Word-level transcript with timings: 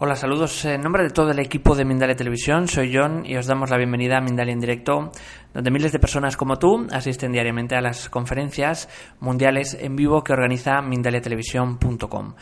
Hola, 0.00 0.14
saludos 0.14 0.64
en 0.64 0.80
nombre 0.80 1.02
de 1.02 1.10
todo 1.10 1.32
el 1.32 1.40
equipo 1.40 1.74
de 1.74 1.84
Mindalia 1.84 2.14
Televisión. 2.14 2.68
Soy 2.68 2.94
John 2.94 3.26
y 3.26 3.36
os 3.36 3.46
damos 3.48 3.68
la 3.68 3.76
bienvenida 3.76 4.18
a 4.18 4.20
Mindalia 4.20 4.52
en 4.52 4.60
directo, 4.60 5.10
donde 5.52 5.70
miles 5.72 5.90
de 5.90 5.98
personas 5.98 6.36
como 6.36 6.56
tú 6.56 6.86
asisten 6.92 7.32
diariamente 7.32 7.74
a 7.74 7.80
las 7.80 8.08
conferencias 8.08 8.88
mundiales 9.18 9.76
en 9.80 9.96
vivo 9.96 10.22
que 10.22 10.32
organiza 10.32 10.80
mindaliatelevisión.com. 10.82 12.34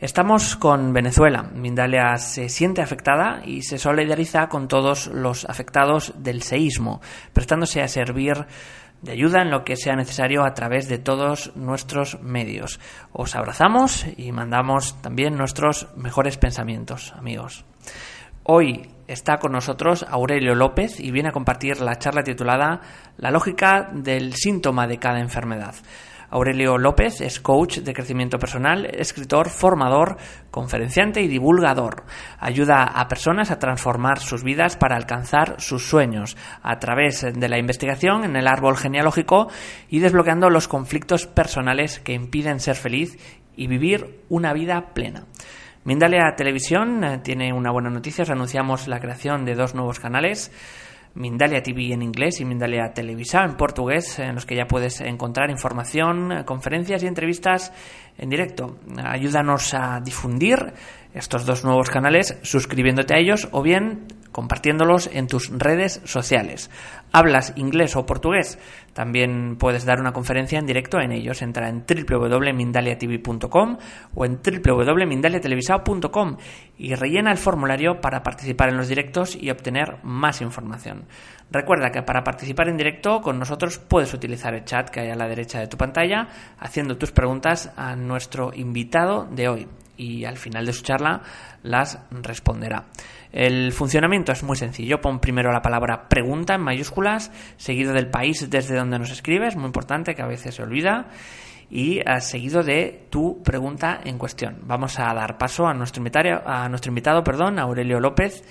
Estamos 0.00 0.56
con 0.56 0.94
Venezuela. 0.94 1.42
Mindalia 1.42 2.16
se 2.16 2.48
siente 2.48 2.80
afectada 2.80 3.42
y 3.44 3.60
se 3.60 3.76
solidariza 3.76 4.48
con 4.48 4.66
todos 4.66 5.08
los 5.08 5.44
afectados 5.44 6.14
del 6.16 6.40
seísmo, 6.40 7.02
prestándose 7.34 7.82
a 7.82 7.88
servir 7.88 8.46
de 9.02 9.12
ayuda 9.12 9.42
en 9.42 9.50
lo 9.50 9.62
que 9.62 9.76
sea 9.76 9.96
necesario 9.96 10.46
a 10.46 10.54
través 10.54 10.88
de 10.88 10.96
todos 10.96 11.54
nuestros 11.54 12.18
medios. 12.22 12.80
Os 13.12 13.36
abrazamos 13.36 14.06
y 14.16 14.32
mandamos 14.32 15.02
también 15.02 15.36
nuestros 15.36 15.94
mejores 15.98 16.38
pensamientos, 16.38 17.12
amigos. 17.12 17.66
Hoy 18.44 18.88
está 19.06 19.36
con 19.36 19.52
nosotros 19.52 20.06
Aurelio 20.08 20.54
López 20.54 20.98
y 20.98 21.10
viene 21.10 21.28
a 21.28 21.32
compartir 21.32 21.82
la 21.82 21.98
charla 21.98 22.22
titulada 22.22 22.80
La 23.18 23.30
lógica 23.30 23.90
del 23.92 24.32
síntoma 24.32 24.86
de 24.86 24.98
cada 24.98 25.20
enfermedad. 25.20 25.74
Aurelio 26.30 26.78
López 26.78 27.20
es 27.20 27.40
coach 27.40 27.78
de 27.78 27.92
crecimiento 27.92 28.38
personal, 28.38 28.86
escritor, 28.86 29.50
formador, 29.50 30.16
conferenciante 30.50 31.20
y 31.22 31.28
divulgador. 31.28 32.04
Ayuda 32.38 32.84
a 32.84 33.08
personas 33.08 33.50
a 33.50 33.58
transformar 33.58 34.20
sus 34.20 34.44
vidas 34.44 34.76
para 34.76 34.96
alcanzar 34.96 35.60
sus 35.60 35.88
sueños 35.88 36.36
a 36.62 36.78
través 36.78 37.22
de 37.22 37.48
la 37.48 37.58
investigación 37.58 38.24
en 38.24 38.36
el 38.36 38.46
árbol 38.46 38.76
genealógico 38.76 39.48
y 39.88 39.98
desbloqueando 39.98 40.50
los 40.50 40.68
conflictos 40.68 41.26
personales 41.26 41.98
que 41.98 42.12
impiden 42.12 42.60
ser 42.60 42.76
feliz 42.76 43.18
y 43.56 43.66
vivir 43.66 44.20
una 44.28 44.52
vida 44.52 44.94
plena. 44.94 45.26
Mindalia 45.82 46.34
Televisión 46.36 47.02
eh, 47.02 47.18
tiene 47.18 47.54
una 47.54 47.72
buena 47.72 47.88
noticia. 47.88 48.22
Os 48.22 48.30
anunciamos 48.30 48.86
la 48.86 49.00
creación 49.00 49.46
de 49.46 49.54
dos 49.54 49.74
nuevos 49.74 49.98
canales. 49.98 50.52
Mindalia 51.14 51.62
TV 51.62 51.92
en 51.92 52.02
inglés 52.02 52.40
y 52.40 52.44
Mindalia 52.44 52.92
Televisa 52.92 53.44
en 53.44 53.56
portugués, 53.56 54.18
en 54.18 54.34
los 54.34 54.46
que 54.46 54.56
ya 54.56 54.66
puedes 54.66 55.00
encontrar 55.00 55.50
información, 55.50 56.44
conferencias 56.44 57.02
y 57.02 57.06
entrevistas 57.06 57.72
en 58.16 58.30
directo. 58.30 58.78
Ayúdanos 59.02 59.74
a 59.74 60.00
difundir 60.00 60.72
estos 61.12 61.44
dos 61.44 61.64
nuevos 61.64 61.90
canales 61.90 62.38
suscribiéndote 62.42 63.14
a 63.14 63.18
ellos 63.18 63.48
o 63.50 63.62
bien 63.62 64.06
compartiéndolos 64.30 65.10
en 65.12 65.26
tus 65.26 65.50
redes 65.50 66.00
sociales. 66.04 66.70
¿Hablas 67.12 67.52
inglés 67.56 67.96
o 67.96 68.06
portugués? 68.06 68.58
También 69.00 69.56
puedes 69.56 69.86
dar 69.86 69.98
una 69.98 70.12
conferencia 70.12 70.58
en 70.58 70.66
directo 70.66 71.00
en 71.00 71.10
ellos. 71.10 71.40
Entra 71.40 71.70
en 71.70 71.86
www.mindaliatv.com 71.88 73.78
o 74.14 74.24
en 74.26 74.40
www.mindaliatelevisao.com 74.42 76.36
y 76.76 76.94
rellena 76.94 77.32
el 77.32 77.38
formulario 77.38 78.02
para 78.02 78.22
participar 78.22 78.68
en 78.68 78.76
los 78.76 78.88
directos 78.88 79.38
y 79.40 79.48
obtener 79.48 80.00
más 80.02 80.42
información. 80.42 81.06
Recuerda 81.50 81.90
que 81.90 82.02
para 82.02 82.22
participar 82.22 82.68
en 82.68 82.76
directo 82.76 83.22
con 83.22 83.38
nosotros 83.38 83.78
puedes 83.78 84.12
utilizar 84.12 84.52
el 84.52 84.66
chat 84.66 84.90
que 84.90 85.00
hay 85.00 85.08
a 85.08 85.16
la 85.16 85.28
derecha 85.28 85.60
de 85.60 85.68
tu 85.68 85.78
pantalla 85.78 86.28
haciendo 86.58 86.98
tus 86.98 87.10
preguntas 87.10 87.72
a 87.78 87.96
nuestro 87.96 88.52
invitado 88.52 89.26
de 89.30 89.48
hoy 89.48 89.66
y 89.96 90.26
al 90.26 90.36
final 90.36 90.66
de 90.66 90.74
su 90.74 90.82
charla 90.82 91.22
las 91.62 91.98
responderá. 92.10 92.84
El 93.32 93.72
funcionamiento 93.72 94.32
es 94.32 94.42
muy 94.42 94.56
sencillo. 94.56 95.00
Pon 95.00 95.20
primero 95.20 95.52
la 95.52 95.62
palabra 95.62 96.08
pregunta 96.08 96.54
en 96.54 96.62
mayúsculas, 96.62 97.30
seguido 97.56 97.92
del 97.92 98.08
país 98.10 98.48
desde 98.50 98.76
donde 98.76 98.98
nos 98.98 99.10
escribes, 99.10 99.56
muy 99.56 99.66
importante 99.66 100.14
que 100.14 100.22
a 100.22 100.26
veces 100.26 100.54
se 100.54 100.62
olvida, 100.62 101.08
y 101.70 101.98
eh, 101.98 102.20
seguido 102.20 102.62
de 102.62 103.06
tu 103.10 103.42
pregunta 103.42 104.00
en 104.04 104.18
cuestión. 104.18 104.58
Vamos 104.62 104.98
a 104.98 105.14
dar 105.14 105.38
paso 105.38 105.66
a 105.66 105.74
nuestro 105.74 106.00
invitado, 106.00 106.42
a 106.44 106.68
nuestro 106.68 106.90
invitado 106.90 107.22
perdón, 107.22 107.58
Aurelio 107.58 108.00
López, 108.00 108.42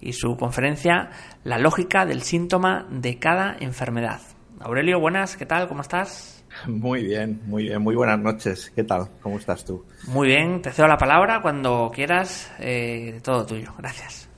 y 0.00 0.12
su 0.12 0.36
conferencia 0.36 1.10
La 1.44 1.58
lógica 1.58 2.04
del 2.04 2.22
síntoma 2.22 2.86
de 2.90 3.18
cada 3.18 3.56
enfermedad. 3.60 4.20
Aurelio, 4.60 4.98
buenas, 4.98 5.36
¿qué 5.36 5.46
tal? 5.46 5.68
¿Cómo 5.68 5.82
estás? 5.82 6.43
Muy 6.66 7.04
bien, 7.04 7.40
muy 7.46 7.64
bien, 7.64 7.82
muy 7.82 7.94
buenas 7.94 8.18
noches. 8.18 8.72
¿Qué 8.74 8.84
tal? 8.84 9.08
¿Cómo 9.20 9.38
estás 9.38 9.64
tú? 9.64 9.84
Muy 10.08 10.28
bien, 10.28 10.62
te 10.62 10.70
cedo 10.70 10.88
la 10.88 10.96
palabra 10.96 11.40
cuando 11.42 11.90
quieras, 11.94 12.52
eh, 12.58 13.20
todo 13.22 13.44
tuyo. 13.46 13.72
Gracias. 13.78 14.28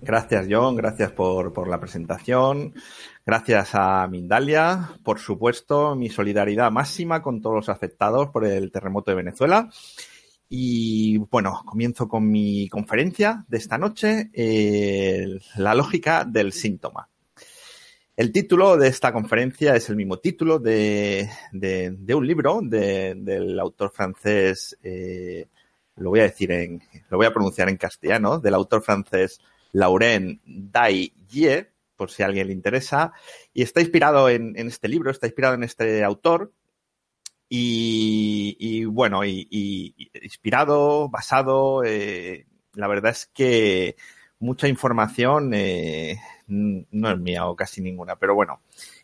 Gracias, 0.00 0.46
John, 0.50 0.74
gracias 0.74 1.12
por, 1.12 1.52
por 1.52 1.68
la 1.68 1.78
presentación. 1.78 2.74
Gracias 3.24 3.70
a 3.74 4.06
Mindalia, 4.08 4.90
por 5.04 5.20
supuesto, 5.20 5.94
mi 5.94 6.08
solidaridad 6.08 6.72
máxima 6.72 7.22
con 7.22 7.40
todos 7.40 7.54
los 7.54 7.68
afectados 7.68 8.30
por 8.30 8.44
el 8.44 8.72
terremoto 8.72 9.12
de 9.12 9.16
Venezuela. 9.16 9.68
Y 10.48 11.18
bueno, 11.18 11.62
comienzo 11.64 12.08
con 12.08 12.28
mi 12.30 12.68
conferencia 12.68 13.44
de 13.48 13.56
esta 13.56 13.78
noche, 13.78 14.30
eh, 14.34 15.38
la 15.56 15.74
lógica 15.74 16.24
del 16.24 16.52
síntoma. 16.52 17.08
El 18.22 18.30
título 18.30 18.76
de 18.76 18.86
esta 18.86 19.12
conferencia 19.12 19.74
es 19.74 19.88
el 19.88 19.96
mismo 19.96 20.20
título 20.20 20.60
de, 20.60 21.28
un 22.14 22.24
libro 22.24 22.60
del 22.62 23.58
autor 23.58 23.90
francés, 23.90 24.78
eh, 24.80 25.48
lo 25.96 26.10
voy 26.10 26.20
a 26.20 26.22
decir 26.30 26.52
en, 26.52 26.80
lo 27.08 27.16
voy 27.16 27.26
a 27.26 27.32
pronunciar 27.32 27.68
en 27.68 27.76
castellano, 27.76 28.38
del 28.38 28.54
autor 28.54 28.84
francés 28.84 29.40
Laurent 29.72 30.40
Daillier, 30.44 31.72
por 31.96 32.12
si 32.12 32.22
a 32.22 32.26
alguien 32.26 32.46
le 32.46 32.52
interesa, 32.52 33.12
y 33.52 33.62
está 33.62 33.80
inspirado 33.80 34.28
en, 34.28 34.54
este 34.56 34.86
libro, 34.86 35.10
está 35.10 35.26
inspirado 35.26 35.56
en 35.56 35.64
este 35.64 36.04
autor, 36.04 36.52
y, 37.48 38.84
bueno, 38.84 39.24
y, 39.24 39.96
inspirado, 40.22 41.08
basado, 41.08 41.82
eh, 41.84 42.46
la 42.74 42.86
verdad 42.86 43.10
es 43.10 43.26
que 43.34 43.96
mucha 44.42 44.68
información 44.68 45.52
eh, 45.54 46.20
no 46.48 47.10
es 47.10 47.18
mía 47.18 47.46
o 47.46 47.56
casi 47.56 47.80
ninguna, 47.80 48.16
pero 48.16 48.34
bueno, 48.34 48.60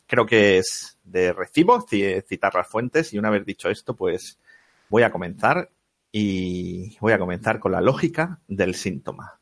creo 0.06 0.26
que 0.26 0.58
es 0.58 0.98
de 1.04 1.32
recibo 1.32 1.80
citar 1.80 2.54
las 2.54 2.66
fuentes 2.66 3.14
y 3.14 3.18
una 3.18 3.30
vez 3.30 3.46
dicho 3.46 3.70
esto, 3.70 3.94
pues 3.94 4.38
voy 4.88 5.04
a 5.04 5.12
comenzar 5.12 5.70
y 6.10 6.98
voy 7.00 7.12
a 7.12 7.18
comenzar 7.18 7.60
con 7.60 7.72
la 7.72 7.80
lógica 7.80 8.40
del 8.48 8.74
síntoma. 8.74 9.38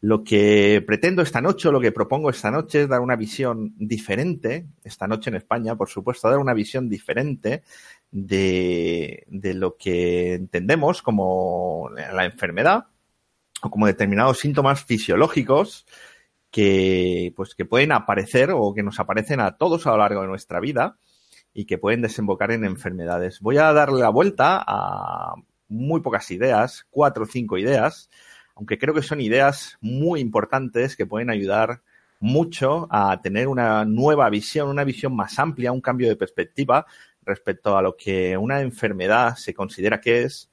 Lo 0.00 0.22
que 0.22 0.82
pretendo 0.86 1.20
esta 1.20 1.40
noche 1.40 1.70
lo 1.70 1.80
que 1.80 1.92
propongo 1.92 2.30
esta 2.30 2.50
noche 2.50 2.82
es 2.82 2.88
dar 2.88 3.00
una 3.00 3.16
visión 3.16 3.74
diferente, 3.76 4.66
esta 4.84 5.08
noche 5.08 5.30
en 5.30 5.36
España, 5.36 5.74
por 5.74 5.88
supuesto, 5.88 6.30
dar 6.30 6.38
una 6.38 6.54
visión 6.54 6.88
diferente 6.88 7.64
de, 8.10 9.24
de 9.28 9.54
lo 9.54 9.76
que 9.76 10.34
entendemos 10.34 11.02
como 11.02 11.90
la 11.90 12.24
enfermedad 12.24 12.86
o 13.62 13.70
como 13.70 13.86
determinados 13.86 14.38
síntomas 14.38 14.84
fisiológicos 14.84 15.86
que, 16.50 17.32
pues, 17.36 17.54
que 17.54 17.64
pueden 17.64 17.92
aparecer 17.92 18.50
o 18.52 18.74
que 18.74 18.82
nos 18.82 19.00
aparecen 19.00 19.40
a 19.40 19.56
todos 19.56 19.86
a 19.86 19.90
lo 19.90 19.98
largo 19.98 20.22
de 20.22 20.28
nuestra 20.28 20.60
vida 20.60 20.96
y 21.52 21.64
que 21.64 21.78
pueden 21.78 22.02
desembocar 22.02 22.52
en 22.52 22.64
enfermedades. 22.64 23.40
Voy 23.40 23.58
a 23.58 23.72
darle 23.72 24.00
la 24.00 24.10
vuelta 24.10 24.62
a 24.66 25.34
muy 25.68 26.00
pocas 26.00 26.30
ideas, 26.30 26.86
cuatro 26.90 27.24
o 27.24 27.26
cinco 27.26 27.58
ideas, 27.58 28.10
aunque 28.54 28.78
creo 28.78 28.94
que 28.94 29.02
son 29.02 29.20
ideas 29.20 29.76
muy 29.80 30.20
importantes 30.20 30.96
que 30.96 31.06
pueden 31.06 31.30
ayudar 31.30 31.82
mucho 32.18 32.86
a 32.90 33.20
tener 33.22 33.48
una 33.48 33.84
nueva 33.84 34.28
visión, 34.28 34.68
una 34.68 34.84
visión 34.84 35.16
más 35.16 35.38
amplia, 35.38 35.72
un 35.72 35.80
cambio 35.80 36.08
de 36.08 36.16
perspectiva 36.16 36.86
respecto 37.22 37.76
a 37.76 37.82
lo 37.82 37.96
que 37.96 38.36
una 38.36 38.60
enfermedad 38.60 39.36
se 39.36 39.54
considera 39.54 40.00
que 40.00 40.22
es 40.22 40.50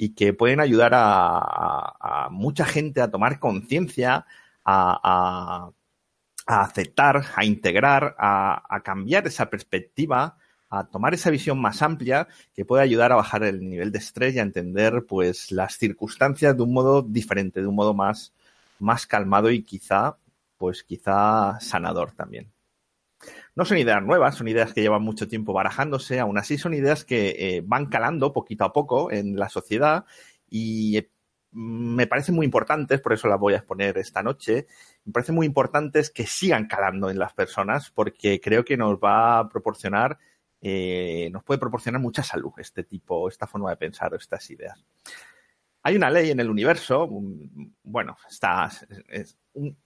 y 0.00 0.14
que 0.14 0.32
pueden 0.32 0.60
ayudar 0.60 0.92
a, 0.94 2.28
mucha 2.30 2.64
gente 2.64 3.02
a 3.02 3.10
tomar 3.10 3.38
conciencia, 3.38 4.24
a, 4.64 5.72
aceptar, 6.46 7.22
a 7.36 7.44
integrar, 7.44 8.16
a, 8.18 8.80
cambiar 8.82 9.26
esa 9.26 9.50
perspectiva, 9.50 10.38
a 10.70 10.84
tomar 10.86 11.12
esa 11.12 11.28
visión 11.28 11.60
más 11.60 11.82
amplia 11.82 12.28
que 12.54 12.64
puede 12.64 12.82
ayudar 12.82 13.12
a 13.12 13.16
bajar 13.16 13.44
el 13.44 13.60
nivel 13.68 13.92
de 13.92 13.98
estrés 13.98 14.34
y 14.34 14.38
a 14.38 14.42
entender 14.42 15.04
pues 15.06 15.52
las 15.52 15.76
circunstancias 15.76 16.56
de 16.56 16.62
un 16.62 16.72
modo 16.72 17.02
diferente, 17.02 17.60
de 17.60 17.66
un 17.66 17.74
modo 17.74 17.92
más, 17.92 18.32
más 18.78 19.06
calmado 19.06 19.50
y 19.50 19.62
quizá, 19.64 20.16
pues 20.56 20.82
quizá 20.82 21.60
sanador 21.60 22.12
también. 22.12 22.50
No 23.60 23.66
son 23.66 23.76
ideas 23.76 24.02
nuevas, 24.02 24.36
son 24.36 24.48
ideas 24.48 24.72
que 24.72 24.80
llevan 24.80 25.02
mucho 25.02 25.28
tiempo 25.28 25.52
barajándose, 25.52 26.18
aún 26.18 26.38
así 26.38 26.56
son 26.56 26.72
ideas 26.72 27.04
que 27.04 27.36
eh, 27.38 27.62
van 27.62 27.90
calando 27.90 28.32
poquito 28.32 28.64
a 28.64 28.72
poco 28.72 29.12
en 29.12 29.36
la 29.36 29.50
sociedad 29.50 30.06
y 30.48 30.96
eh, 30.96 31.10
me 31.52 32.06
parecen 32.06 32.36
muy 32.36 32.46
importantes, 32.46 33.02
por 33.02 33.12
eso 33.12 33.28
las 33.28 33.38
voy 33.38 33.52
a 33.52 33.58
exponer 33.58 33.98
esta 33.98 34.22
noche, 34.22 34.66
me 35.04 35.12
parecen 35.12 35.34
muy 35.34 35.44
importantes 35.44 36.08
que 36.08 36.26
sigan 36.26 36.68
calando 36.68 37.10
en 37.10 37.18
las 37.18 37.34
personas 37.34 37.90
porque 37.90 38.40
creo 38.40 38.64
que 38.64 38.78
nos 38.78 38.96
va 38.96 39.40
a 39.40 39.48
proporcionar, 39.50 40.16
eh, 40.62 41.28
nos 41.30 41.44
puede 41.44 41.60
proporcionar 41.60 42.00
mucha 42.00 42.22
salud 42.22 42.52
este 42.56 42.84
tipo, 42.84 43.28
esta 43.28 43.46
forma 43.46 43.68
de 43.68 43.76
pensar 43.76 44.14
estas 44.14 44.50
ideas. 44.50 44.82
hay 45.82 45.96
una 45.96 46.08
ley 46.08 46.30
en 46.30 46.40
el 46.40 46.48
universo, 46.48 47.06
bueno, 47.82 48.16
está, 48.26 48.70
es 49.10 49.36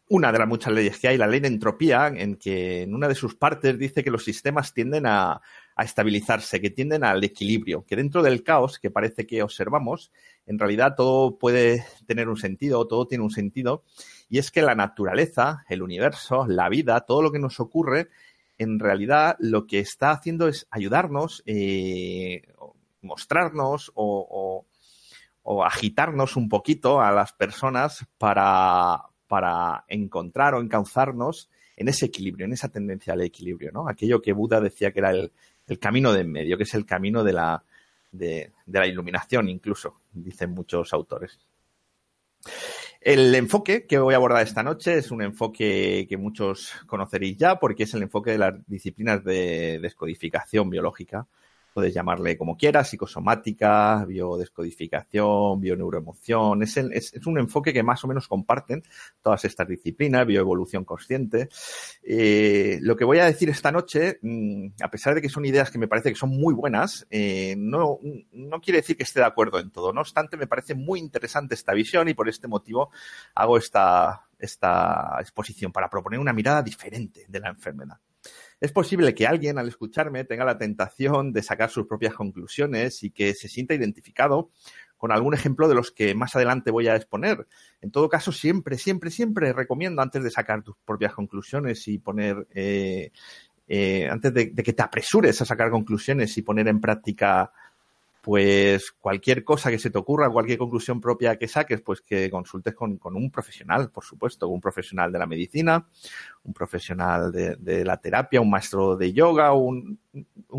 una 0.08 0.30
de 0.30 0.38
las 0.38 0.48
muchas 0.48 0.72
leyes 0.72 0.98
que 0.98 1.08
hay, 1.08 1.16
la 1.16 1.26
ley 1.26 1.40
de 1.40 1.48
entropía, 1.48 2.08
en 2.08 2.36
que 2.36 2.82
en 2.82 2.94
una 2.94 3.08
de 3.08 3.14
sus 3.14 3.34
partes 3.34 3.78
dice 3.78 4.04
que 4.04 4.10
los 4.10 4.24
sistemas 4.24 4.74
tienden 4.74 5.06
a, 5.06 5.40
estabilizarse, 5.76 6.60
que 6.60 6.70
tienden 6.70 7.02
al 7.02 7.24
equilibrio, 7.24 7.84
que 7.84 7.96
dentro 7.96 8.22
del 8.22 8.44
caos 8.44 8.78
que 8.78 8.92
parece 8.92 9.26
que 9.26 9.42
observamos, 9.42 10.12
en 10.46 10.58
realidad 10.58 10.94
todo 10.96 11.36
puede 11.36 11.84
tener 12.06 12.28
un 12.28 12.36
sentido, 12.36 12.86
todo 12.86 13.08
tiene 13.08 13.24
un 13.24 13.30
sentido, 13.30 13.82
y 14.28 14.38
es 14.38 14.52
que 14.52 14.62
la 14.62 14.76
naturaleza, 14.76 15.64
el 15.68 15.82
universo, 15.82 16.46
la 16.46 16.68
vida, 16.68 17.00
todo 17.00 17.22
lo 17.22 17.32
que 17.32 17.40
nos 17.40 17.58
ocurre, 17.58 18.08
en 18.56 18.78
realidad 18.78 19.36
lo 19.40 19.66
que 19.66 19.80
está 19.80 20.12
haciendo 20.12 20.46
es 20.46 20.68
ayudarnos, 20.70 21.42
eh, 21.46 22.42
mostrarnos 23.00 23.90
o 23.96 24.66
o 25.44 25.62
agitarnos 25.62 26.36
un 26.36 26.48
poquito 26.48 27.02
a 27.02 27.12
las 27.12 27.34
personas 27.34 28.06
para, 28.16 29.02
para 29.26 29.84
encontrar 29.88 30.54
o 30.54 30.60
encauzarnos 30.60 31.50
en 31.76 31.88
ese 31.88 32.06
equilibrio, 32.06 32.46
en 32.46 32.52
esa 32.52 32.68
tendencia 32.68 33.12
al 33.12 33.22
equilibrio, 33.22 33.72
¿no? 33.72 33.88
Aquello 33.88 34.22
que 34.22 34.32
Buda 34.32 34.60
decía 34.60 34.92
que 34.92 35.00
era 35.00 35.10
el, 35.10 35.32
camino 35.80 36.12
de 36.12 36.20
en 36.20 36.30
medio, 36.30 36.56
que 36.56 36.62
es 36.64 36.74
el 36.74 36.86
camino 36.86 37.24
de 37.24 37.32
la, 37.32 37.64
de, 38.12 38.52
la 38.66 38.86
iluminación, 38.86 39.48
incluso, 39.48 40.00
dicen 40.12 40.50
muchos 40.52 40.92
autores. 40.92 41.38
El 43.00 43.34
enfoque 43.34 43.86
que 43.86 43.98
voy 43.98 44.14
a 44.14 44.18
abordar 44.18 44.42
esta 44.42 44.62
noche 44.62 44.98
es 44.98 45.10
un 45.10 45.22
enfoque 45.22 46.06
que 46.08 46.16
muchos 46.16 46.72
conoceréis 46.86 47.36
ya 47.36 47.58
porque 47.58 47.82
es 47.82 47.94
el 47.94 48.02
enfoque 48.02 48.32
de 48.32 48.38
las 48.38 48.66
disciplinas 48.66 49.22
de 49.24 49.78
descodificación 49.80 50.70
biológica 50.70 51.26
puedes 51.74 51.92
llamarle 51.92 52.38
como 52.38 52.56
quieras, 52.56 52.88
psicosomática, 52.88 54.04
biodescodificación, 54.06 55.60
bioneuroemoción. 55.60 56.62
Es, 56.62 56.76
es, 56.76 57.26
un 57.26 57.38
enfoque 57.38 57.72
que 57.72 57.82
más 57.82 58.02
o 58.04 58.08
menos 58.08 58.28
comparten 58.28 58.84
todas 59.20 59.44
estas 59.44 59.66
disciplinas, 59.66 60.26
bioevolución 60.26 60.84
consciente. 60.84 61.48
Eh, 62.04 62.78
lo 62.80 62.96
que 62.96 63.04
voy 63.04 63.18
a 63.18 63.26
decir 63.26 63.50
esta 63.50 63.72
noche, 63.72 64.20
mm, 64.22 64.68
a 64.80 64.90
pesar 64.90 65.16
de 65.16 65.20
que 65.20 65.28
son 65.28 65.44
ideas 65.44 65.70
que 65.70 65.78
me 65.78 65.88
parece 65.88 66.10
que 66.10 66.18
son 66.18 66.30
muy 66.30 66.54
buenas, 66.54 67.06
eh, 67.10 67.56
no, 67.58 67.98
quiere 68.62 68.78
decir 68.80 68.96
que 68.96 69.02
esté 69.02 69.18
de 69.18 69.26
acuerdo 69.26 69.58
en 69.58 69.70
todo. 69.70 69.92
No 69.92 70.00
obstante, 70.00 70.36
me 70.36 70.46
parece 70.46 70.76
muy 70.76 71.00
interesante 71.00 71.54
esta 71.54 71.74
visión 71.74 72.08
y 72.08 72.14
por 72.14 72.28
este 72.28 72.46
motivo 72.46 72.90
hago 73.34 73.58
esta 73.58 74.28
exposición 75.18 75.72
para 75.72 75.90
proponer 75.90 76.20
una 76.20 76.32
mirada 76.32 76.62
diferente 76.62 77.26
de 77.28 77.40
la 77.40 77.48
enfermedad. 77.48 77.98
Es 78.64 78.72
posible 78.72 79.14
que 79.14 79.26
alguien 79.26 79.58
al 79.58 79.68
escucharme 79.68 80.24
tenga 80.24 80.46
la 80.46 80.56
tentación 80.56 81.34
de 81.34 81.42
sacar 81.42 81.68
sus 81.68 81.86
propias 81.86 82.14
conclusiones 82.14 83.02
y 83.02 83.10
que 83.10 83.34
se 83.34 83.46
sienta 83.46 83.74
identificado 83.74 84.52
con 84.96 85.12
algún 85.12 85.34
ejemplo 85.34 85.68
de 85.68 85.74
los 85.74 85.90
que 85.90 86.14
más 86.14 86.34
adelante 86.34 86.70
voy 86.70 86.88
a 86.88 86.96
exponer. 86.96 87.46
En 87.82 87.90
todo 87.90 88.08
caso, 88.08 88.32
siempre, 88.32 88.78
siempre, 88.78 89.10
siempre 89.10 89.52
recomiendo 89.52 90.00
antes 90.00 90.24
de 90.24 90.30
sacar 90.30 90.62
tus 90.62 90.76
propias 90.82 91.12
conclusiones 91.12 91.86
y 91.88 91.98
poner, 91.98 92.46
eh, 92.54 93.12
eh, 93.68 94.08
antes 94.10 94.32
de, 94.32 94.54
que 94.54 94.72
te 94.72 94.82
apresures 94.82 95.42
a 95.42 95.44
sacar 95.44 95.68
conclusiones 95.68 96.34
y 96.38 96.40
poner 96.40 96.66
en 96.68 96.80
práctica 96.80 97.52
pues 98.24 98.90
cualquier 98.90 99.44
cosa 99.44 99.70
que 99.70 99.78
se 99.78 99.90
te 99.90 99.98
ocurra, 99.98 100.30
cualquier 100.30 100.56
conclusión 100.56 100.98
propia 100.98 101.36
que 101.36 101.46
saques, 101.46 101.82
pues 101.82 102.00
que 102.00 102.30
consultes 102.30 102.72
con, 102.72 102.98
un 103.02 103.30
profesional, 103.30 103.90
por 103.90 104.02
supuesto, 104.02 104.48
un 104.48 104.62
profesional 104.62 105.12
de 105.12 105.18
la 105.18 105.26
medicina, 105.26 105.86
un 106.44 106.54
profesional 106.54 107.30
de, 107.30 107.84
la 107.84 107.98
terapia, 107.98 108.40
un 108.40 108.48
maestro 108.48 108.96
de 108.96 109.12
yoga, 109.12 109.52
un, 109.52 109.98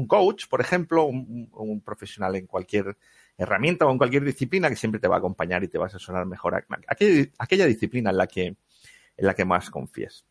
coach, 0.08 0.46
por 0.48 0.62
ejemplo, 0.62 1.06
un, 1.06 1.82
profesional 1.84 2.36
en 2.36 2.46
cualquier 2.46 2.96
herramienta 3.36 3.88
o 3.88 3.92
en 3.92 3.98
cualquier 3.98 4.24
disciplina 4.24 4.70
que 4.70 4.76
siempre 4.76 5.00
te 5.02 5.08
va 5.08 5.16
a 5.16 5.20
acompañar 5.20 5.64
y 5.64 5.68
te 5.68 5.80
va 5.80 5.86
a 5.86 5.88
asesorar 5.88 6.28
mejor 6.28 6.64
aquella, 6.88 7.32
aquella 7.40 7.66
disciplina 7.66 8.12
en 8.12 8.18
la 8.18 8.28
que, 8.28 8.46
en 8.46 9.26
la 9.26 9.34
que 9.34 9.44
más 9.44 9.72
confíes. 9.72 10.24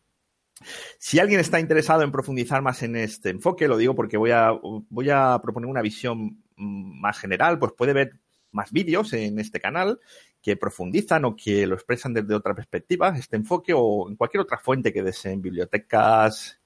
Si 0.97 1.19
alguien 1.19 1.41
está 1.41 1.59
interesado 1.59 2.03
en 2.03 2.13
profundizar 2.13 2.61
más 2.61 2.81
en 2.81 2.95
este 2.95 3.29
enfoque, 3.29 3.67
lo 3.67 3.75
digo 3.75 3.93
porque 3.93 4.15
voy 4.15 4.31
a, 4.31 4.51
voy 4.89 5.09
a 5.09 5.37
proponer 5.43 5.69
una 5.69 5.81
visión 5.81 6.44
más 6.57 7.17
general, 7.19 7.59
pues 7.59 7.73
puede 7.73 7.93
ver 7.93 8.19
más 8.51 8.71
vídeos 8.71 9.13
en 9.13 9.39
este 9.39 9.59
canal 9.59 9.99
que 10.41 10.55
profundizan 10.55 11.25
o 11.25 11.35
que 11.35 11.65
lo 11.67 11.75
expresan 11.75 12.13
desde 12.13 12.35
otra 12.35 12.53
perspectiva, 12.53 13.15
este 13.17 13.35
enfoque, 13.35 13.73
o 13.75 14.09
en 14.09 14.15
cualquier 14.15 14.41
otra 14.41 14.57
fuente 14.57 14.93
que 14.93 15.03
deseen, 15.03 15.41
bibliotecas, 15.41 16.59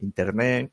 internet. 0.00 0.72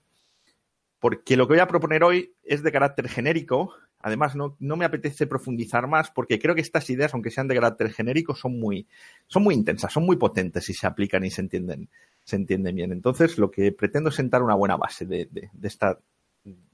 Porque 1.00 1.36
lo 1.36 1.46
que 1.46 1.56
voy 1.56 1.60
a 1.60 1.68
proponer 1.68 2.04
hoy 2.04 2.34
es 2.42 2.64
de 2.64 2.72
carácter 2.72 3.10
genérico. 3.10 3.74
Además, 4.00 4.36
no, 4.36 4.56
no, 4.60 4.78
me 4.78 4.86
apetece 4.86 5.28
profundizar 5.28 5.88
más 5.88 6.10
porque 6.12 6.40
creo 6.40 6.56
que 6.56 6.62
estas 6.62 6.90
ideas, 6.90 7.14
aunque 7.14 7.32
sean 7.32 7.48
de 7.48 7.56
carácter 7.56 7.92
genérico, 7.92 8.34
son 8.34 8.60
muy, 8.60 8.88
son 9.28 9.44
muy 9.44 9.56
intensas, 9.56 9.92
son 9.92 10.06
muy 10.06 10.16
potentes 10.16 10.64
si 10.64 10.74
se 10.74 10.88
aplican 10.88 11.24
y 11.26 11.32
se 11.32 11.42
entienden, 11.42 11.90
se 12.24 12.38
entienden 12.38 12.76
bien. 12.76 12.92
Entonces, 12.94 13.38
lo 13.38 13.52
que 13.52 13.74
pretendo 13.74 14.10
es 14.10 14.16
sentar 14.16 14.42
una 14.42 14.56
buena 14.56 14.78
base 14.78 15.06
de, 15.06 15.28
de, 15.30 15.50
de 15.52 15.68
esta 15.68 16.00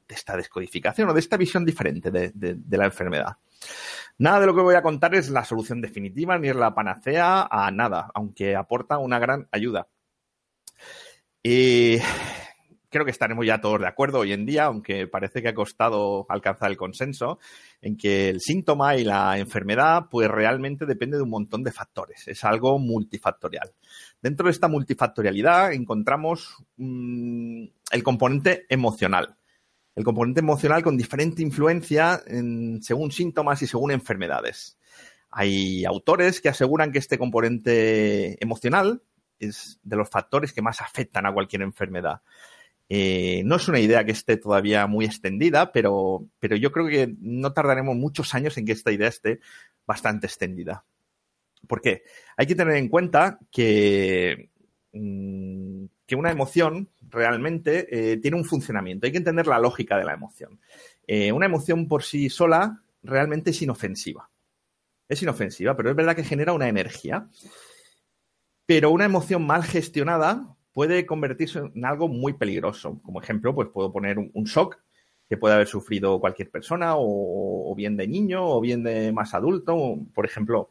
de 0.10 0.16
esta 0.16 0.36
descodificación 0.36 1.08
o 1.08 1.14
de 1.14 1.20
esta 1.20 1.38
visión 1.38 1.64
diferente 1.64 2.10
de, 2.10 2.78
la 2.78 2.86
enfermedad. 2.86 3.38
Nada 4.18 4.42
de 4.42 4.48
lo 4.48 4.56
que 4.56 4.62
voy 4.62 4.76
a 4.76 4.82
contar 4.82 5.14
es 5.14 5.30
la 5.30 5.46
solución 5.46 5.82
definitiva 5.82 6.38
ni 6.38 6.50
es 6.50 6.56
la 6.56 6.74
panacea 6.74 7.48
a 7.50 7.70
nada, 7.72 8.10
aunque 8.16 8.56
aporta 8.56 8.98
una 8.98 9.20
gran 9.20 9.48
ayuda. 9.52 9.88
Y 11.44 12.00
creo 12.90 13.06
que 13.06 13.12
estaremos 13.12 13.46
ya 13.46 13.62
todos 13.62 13.80
de 13.80 13.88
acuerdo 13.88 14.20
hoy 14.20 14.34
en 14.34 14.48
día, 14.48 14.66
aunque 14.66 15.06
parece 15.08 15.44
que 15.44 15.50
ha 15.50 15.54
costado 15.54 16.26
alcanzar 16.28 16.72
el 16.72 16.78
consenso, 16.78 17.38
en 17.80 17.96
que 17.96 18.30
el 18.30 18.42
síntoma 18.42 18.96
y 18.96 19.04
la 19.04 19.38
enfermedad, 19.38 20.08
pues 20.10 20.28
realmente 20.28 20.88
depende 20.88 21.18
de 21.18 21.24
un 21.24 21.30
montón 21.30 21.64
de 21.64 21.72
factores. 21.72 22.28
Es 22.28 22.44
algo 22.44 22.80
multifactorial. 22.80 23.72
Dentro 24.22 24.48
de 24.48 24.52
esta 24.54 24.68
multifactorialidad 24.68 25.72
encontramos 25.72 26.58
mm, 26.78 27.66
el 27.92 28.04
componente 28.04 28.66
emocional 28.70 29.36
el 30.00 30.06
componente 30.06 30.40
emocional 30.40 30.82
con 30.82 30.96
diferente 30.96 31.42
influencia 31.42 32.24
según 32.80 33.12
síntomas 33.12 33.62
y 33.62 33.68
según 33.68 33.92
enfermedades. 33.92 34.78
Hay 35.30 35.84
autores 35.84 36.40
que 36.40 36.48
aseguran 36.48 36.94
que 36.94 37.00
este 37.00 37.18
componente 37.18 38.42
emocional 38.42 39.02
es 39.40 39.78
de 39.84 39.98
los 39.98 40.10
factores 40.10 40.54
que 40.54 40.62
más 40.62 40.80
afectan 40.80 41.26
a 41.26 41.34
cualquier 41.34 41.64
enfermedad. 41.64 42.22
Eh, 42.88 43.42
no 43.44 43.58
es 43.58 43.68
una 43.68 43.82
idea 43.82 44.06
que 44.06 44.14
esté 44.14 44.38
todavía 44.38 44.88
muy 44.88 45.04
extendida, 45.04 45.74
pero, 45.74 46.24
pero 46.40 46.56
yo 46.56 46.72
creo 46.72 46.88
que 46.88 47.14
no 47.20 47.52
tardaremos 47.52 47.98
muchos 47.98 48.34
años 48.34 48.58
en 48.58 48.66
que 48.66 48.72
esta 48.72 48.94
idea 48.94 49.10
esté 49.10 49.42
bastante 49.86 50.28
extendida. 50.28 50.86
¿Por 51.68 51.82
qué? 51.82 52.04
Hay 52.38 52.48
que 52.48 52.56
tener 52.56 52.78
en 52.78 52.88
cuenta 52.88 53.38
que 53.52 54.50
Mm, 54.92 55.86
que 56.08 56.16
una 56.16 56.32
emoción 56.32 56.90
realmente 57.10 58.14
eh, 58.14 58.18
tiene 58.18 58.38
un 58.38 58.46
funcionamiento. 58.46 59.06
Hay 59.06 59.12
que 59.12 59.18
entender 59.18 59.48
la 59.48 59.60
lógica 59.60 59.98
de 59.98 60.06
la 60.06 60.14
emoción. 60.14 60.60
Eh, 61.08 61.32
una 61.32 61.46
emoción 61.46 61.88
por 61.88 62.04
sí 62.04 62.30
sola 62.30 62.84
realmente 63.04 63.52
es 63.52 63.62
inofensiva. 63.62 64.30
Es 65.08 65.22
inofensiva, 65.24 65.76
pero 65.76 65.90
es 65.90 65.96
verdad 65.96 66.16
que 66.16 66.24
genera 66.24 66.54
una 66.54 66.70
energía. 66.70 67.28
Pero 68.66 68.92
una 68.92 69.06
emoción 69.06 69.46
mal 69.46 69.64
gestionada 69.64 70.56
puede 70.72 71.06
convertirse 71.06 71.60
en 71.74 71.86
algo 71.86 72.08
muy 72.08 72.34
peligroso. 72.34 73.02
Como 73.04 73.22
ejemplo, 73.22 73.56
pues 73.56 73.70
puedo 73.70 73.92
poner 73.92 74.20
un, 74.20 74.44
shock 74.44 74.78
que 75.28 75.38
puede 75.38 75.56
haber 75.56 75.68
sufrido 75.68 76.20
cualquier 76.20 76.50
persona, 76.50 76.94
o, 76.96 77.74
bien 77.76 77.98
de 77.98 78.08
niño, 78.08 78.46
o 78.46 78.62
bien 78.62 78.84
de 78.84 79.12
más 79.12 79.34
adulto. 79.34 79.98
Por 80.14 80.26
ejemplo, 80.26 80.70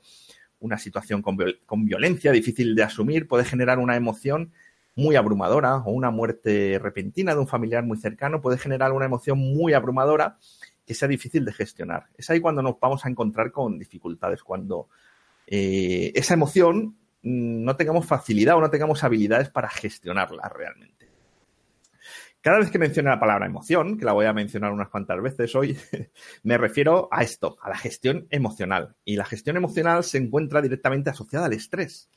una 0.61 0.79
situación 0.79 1.23
con, 1.23 1.37
violencia 1.85 2.33
difícil 2.33 2.75
de 2.75 2.83
asumir 2.83 3.29
puede 3.29 3.45
generar 3.45 3.79
una 3.79 3.97
emoción 3.97 4.53
muy 4.99 5.15
abrumadora 5.15 5.77
o 5.77 5.93
una 5.93 6.11
muerte 6.11 6.77
repentina 6.83 7.33
de 7.33 7.39
un 7.39 7.47
familiar 7.47 7.85
muy 7.85 7.99
cercano 7.99 8.41
puede 8.41 8.59
generar 8.59 8.91
una 8.93 9.07
emoción 9.07 9.39
muy 9.39 9.73
abrumadora 9.73 10.39
que 10.85 10.93
sea 10.93 11.07
difícil 11.07 11.45
de 11.45 11.53
gestionar. 11.53 12.07
Es 12.17 12.29
ahí 12.31 12.41
cuando 12.41 12.63
nos 12.63 12.81
vamos 12.81 13.07
a 13.07 13.09
encontrar 13.09 13.53
con 13.53 13.79
dificultades, 13.79 14.43
cuando 14.43 14.89
eh, 15.47 16.11
esa 16.17 16.35
emoción 16.35 16.97
mm, 17.23 17.63
no 17.65 17.77
tengamos 17.77 18.07
facilidad 18.07 18.57
o 18.57 18.61
no 18.61 18.71
tengamos 18.71 19.05
habilidades 19.05 19.51
para 19.51 19.69
gestionarla 19.69 20.49
realmente. 20.49 21.09
Cada 22.41 22.59
vez 22.59 22.71
que 22.71 22.81
menciono 22.81 23.11
la 23.11 23.21
palabra 23.21 23.47
emoción, 23.47 23.99
que 23.99 24.05
la 24.05 24.15
voy 24.15 24.27
a 24.27 24.33
mencionar 24.33 24.73
unas 24.73 24.89
cuantas 24.89 25.23
veces 25.23 25.55
hoy, 25.55 25.79
me 26.43 26.59
refiero 26.59 27.09
a 27.13 27.23
esto, 27.23 27.57
a 27.63 27.69
la 27.69 27.77
gestión 27.77 28.27
emocional. 28.31 28.97
Y 29.05 29.15
la 29.15 29.25
gestión 29.25 29.57
emocional 29.57 30.03
se 30.03 30.19
encuentra 30.19 30.61
directamente 30.61 31.11
asociada 31.11 31.47
al 31.47 31.53
estrés. 31.53 32.11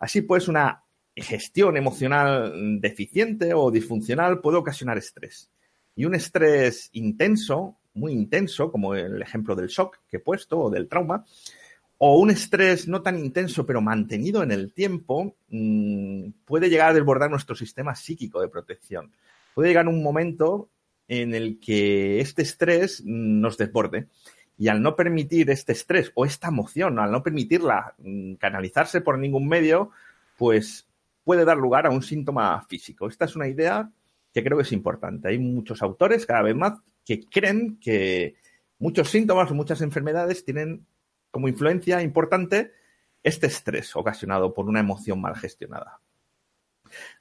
Así 0.00 0.22
pues, 0.22 0.48
una 0.48 0.83
gestión 1.16 1.76
emocional 1.76 2.80
deficiente 2.80 3.54
o 3.54 3.70
disfuncional 3.70 4.40
puede 4.40 4.58
ocasionar 4.58 4.98
estrés. 4.98 5.50
Y 5.96 6.04
un 6.04 6.14
estrés 6.14 6.90
intenso, 6.92 7.76
muy 7.94 8.12
intenso, 8.12 8.72
como 8.72 8.94
el 8.94 9.22
ejemplo 9.22 9.54
del 9.54 9.68
shock 9.68 9.98
que 10.08 10.16
he 10.16 10.20
puesto 10.20 10.58
o 10.58 10.70
del 10.70 10.88
trauma, 10.88 11.24
o 11.98 12.18
un 12.18 12.30
estrés 12.30 12.88
no 12.88 13.02
tan 13.02 13.18
intenso 13.18 13.64
pero 13.64 13.80
mantenido 13.80 14.42
en 14.42 14.50
el 14.50 14.72
tiempo, 14.72 15.36
mm, 15.48 16.30
puede 16.44 16.68
llegar 16.68 16.90
a 16.90 16.94
desbordar 16.94 17.30
nuestro 17.30 17.54
sistema 17.54 17.94
psíquico 17.94 18.40
de 18.40 18.48
protección 18.48 19.12
puede 19.54 19.68
llegar 19.68 19.88
un 19.88 20.02
momento 20.02 20.68
en 21.08 21.34
el 21.34 21.60
que 21.60 22.20
este 22.20 22.42
estrés 22.42 23.02
nos 23.04 23.56
desborde 23.56 24.08
Y 24.58 24.68
al 24.68 24.82
no 24.82 24.94
permitir 24.96 25.50
este 25.50 25.72
estrés 25.72 26.12
o 26.14 26.24
esta 26.24 26.48
emoción, 26.48 26.98
al 26.98 27.10
no 27.10 27.22
permitirla 27.22 27.94
mm, 27.98 28.34
canalizarse 28.34 29.00
por 29.00 29.18
ningún 29.18 29.48
medio, 29.48 29.90
pues 30.36 30.86
puede 31.24 31.44
dar 31.44 31.56
lugar 31.56 31.86
a 31.86 31.90
un 31.90 32.02
síntoma 32.02 32.64
físico. 32.68 33.08
Esta 33.08 33.24
es 33.24 33.34
una 33.34 33.48
idea 33.48 33.90
que 34.32 34.44
creo 34.44 34.58
que 34.58 34.64
es 34.64 34.72
importante. 34.72 35.28
Hay 35.28 35.38
muchos 35.38 35.82
autores 35.82 36.26
cada 36.26 36.42
vez 36.42 36.54
más 36.54 36.74
que 37.04 37.20
creen 37.24 37.78
que 37.80 38.36
muchos 38.78 39.10
síntomas 39.10 39.50
o 39.50 39.54
muchas 39.54 39.80
enfermedades 39.80 40.44
tienen 40.44 40.86
como 41.30 41.48
influencia 41.48 42.02
importante 42.02 42.72
este 43.22 43.46
estrés 43.46 43.96
ocasionado 43.96 44.52
por 44.52 44.66
una 44.66 44.80
emoción 44.80 45.20
mal 45.20 45.34
gestionada. 45.34 46.00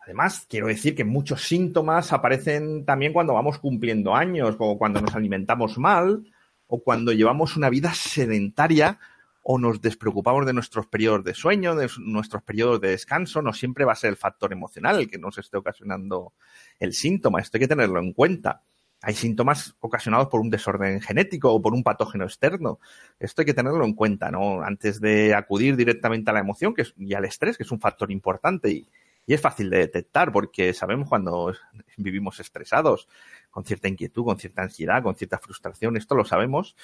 Además, 0.04 0.46
quiero 0.48 0.68
decir 0.68 0.96
que 0.96 1.04
muchos 1.04 1.48
síntomas 1.48 2.14
aparecen 2.14 2.86
también 2.86 3.14
cuando 3.14 3.34
vamos 3.34 3.58
cumpliendo 3.58 4.14
años, 4.14 4.56
o 4.60 4.78
cuando 4.78 5.02
nos 5.02 5.16
alimentamos 5.16 5.78
mal, 5.78 6.26
o 6.68 6.84
cuando 6.84 7.12
llevamos 7.12 7.56
una 7.56 7.70
vida 7.70 7.94
sedentaria 7.94 9.00
o 9.44 9.60
nos 9.60 9.82
despreocupamos 9.82 10.46
de 10.46 10.54
nuestros 10.54 10.88
periodos 10.88 11.24
de 11.24 11.34
sueño, 11.34 11.76
de 11.76 11.90
nuestros 12.00 12.42
periodos 12.44 12.80
de 12.80 12.90
descanso, 12.90 13.42
no 13.42 13.54
siempre 13.54 13.86
va 13.86 13.92
a 13.92 13.98
ser 13.98 14.10
el 14.10 14.16
factor 14.16 14.54
emocional 14.54 15.00
el 15.00 15.10
que 15.10 15.18
nos 15.18 15.38
esté 15.38 15.58
ocasionando 15.58 16.34
el 16.80 16.94
síntoma. 16.94 17.42
Esto 17.42 17.58
hay 17.58 17.62
que 17.62 17.68
tenerlo 17.68 18.00
en 18.00 18.14
cuenta. 18.14 18.64
Hay 19.02 19.16
síntomas 19.16 19.76
ocasionados 19.82 20.30
por 20.30 20.40
un 20.40 20.50
desorden 20.50 21.02
genético 21.02 21.52
o 21.52 21.62
por 21.62 21.74
un 21.74 21.84
patógeno 21.84 22.24
externo. 22.24 22.80
Esto 23.20 23.42
hay 23.42 23.46
que 23.46 23.54
tenerlo 23.54 23.84
en 23.84 23.94
cuenta, 23.96 24.32
¿no? 24.32 24.62
Antes 24.64 25.02
de 25.02 25.36
acudir 25.36 25.76
directamente 25.76 26.32
a 26.32 26.34
la 26.34 26.40
emoción 26.40 26.74
que 26.74 26.86
y 26.98 27.14
al 27.14 27.26
estrés, 27.26 27.58
que 27.58 27.64
es 27.64 27.72
un 27.72 27.82
factor 27.82 28.12
importante 28.12 28.70
y, 28.70 28.88
y 29.26 29.34
es 29.34 29.42
fácil 29.42 29.70
de 29.70 29.80
detectar 29.80 30.32
porque 30.32 30.74
sabemos 30.74 31.10
cuando 31.10 31.54
vivimos 31.98 32.40
estresados, 32.40 33.08
con 33.50 33.64
cierta 33.66 33.88
inquietud, 33.88 34.26
con 34.26 34.38
cierta 34.38 34.64
ansiedad, 34.64 35.04
con 35.04 35.16
cierta 35.16 35.40
frustración, 35.40 35.98
esto 35.98 36.16
lo 36.16 36.26
sabemos. 36.26 36.76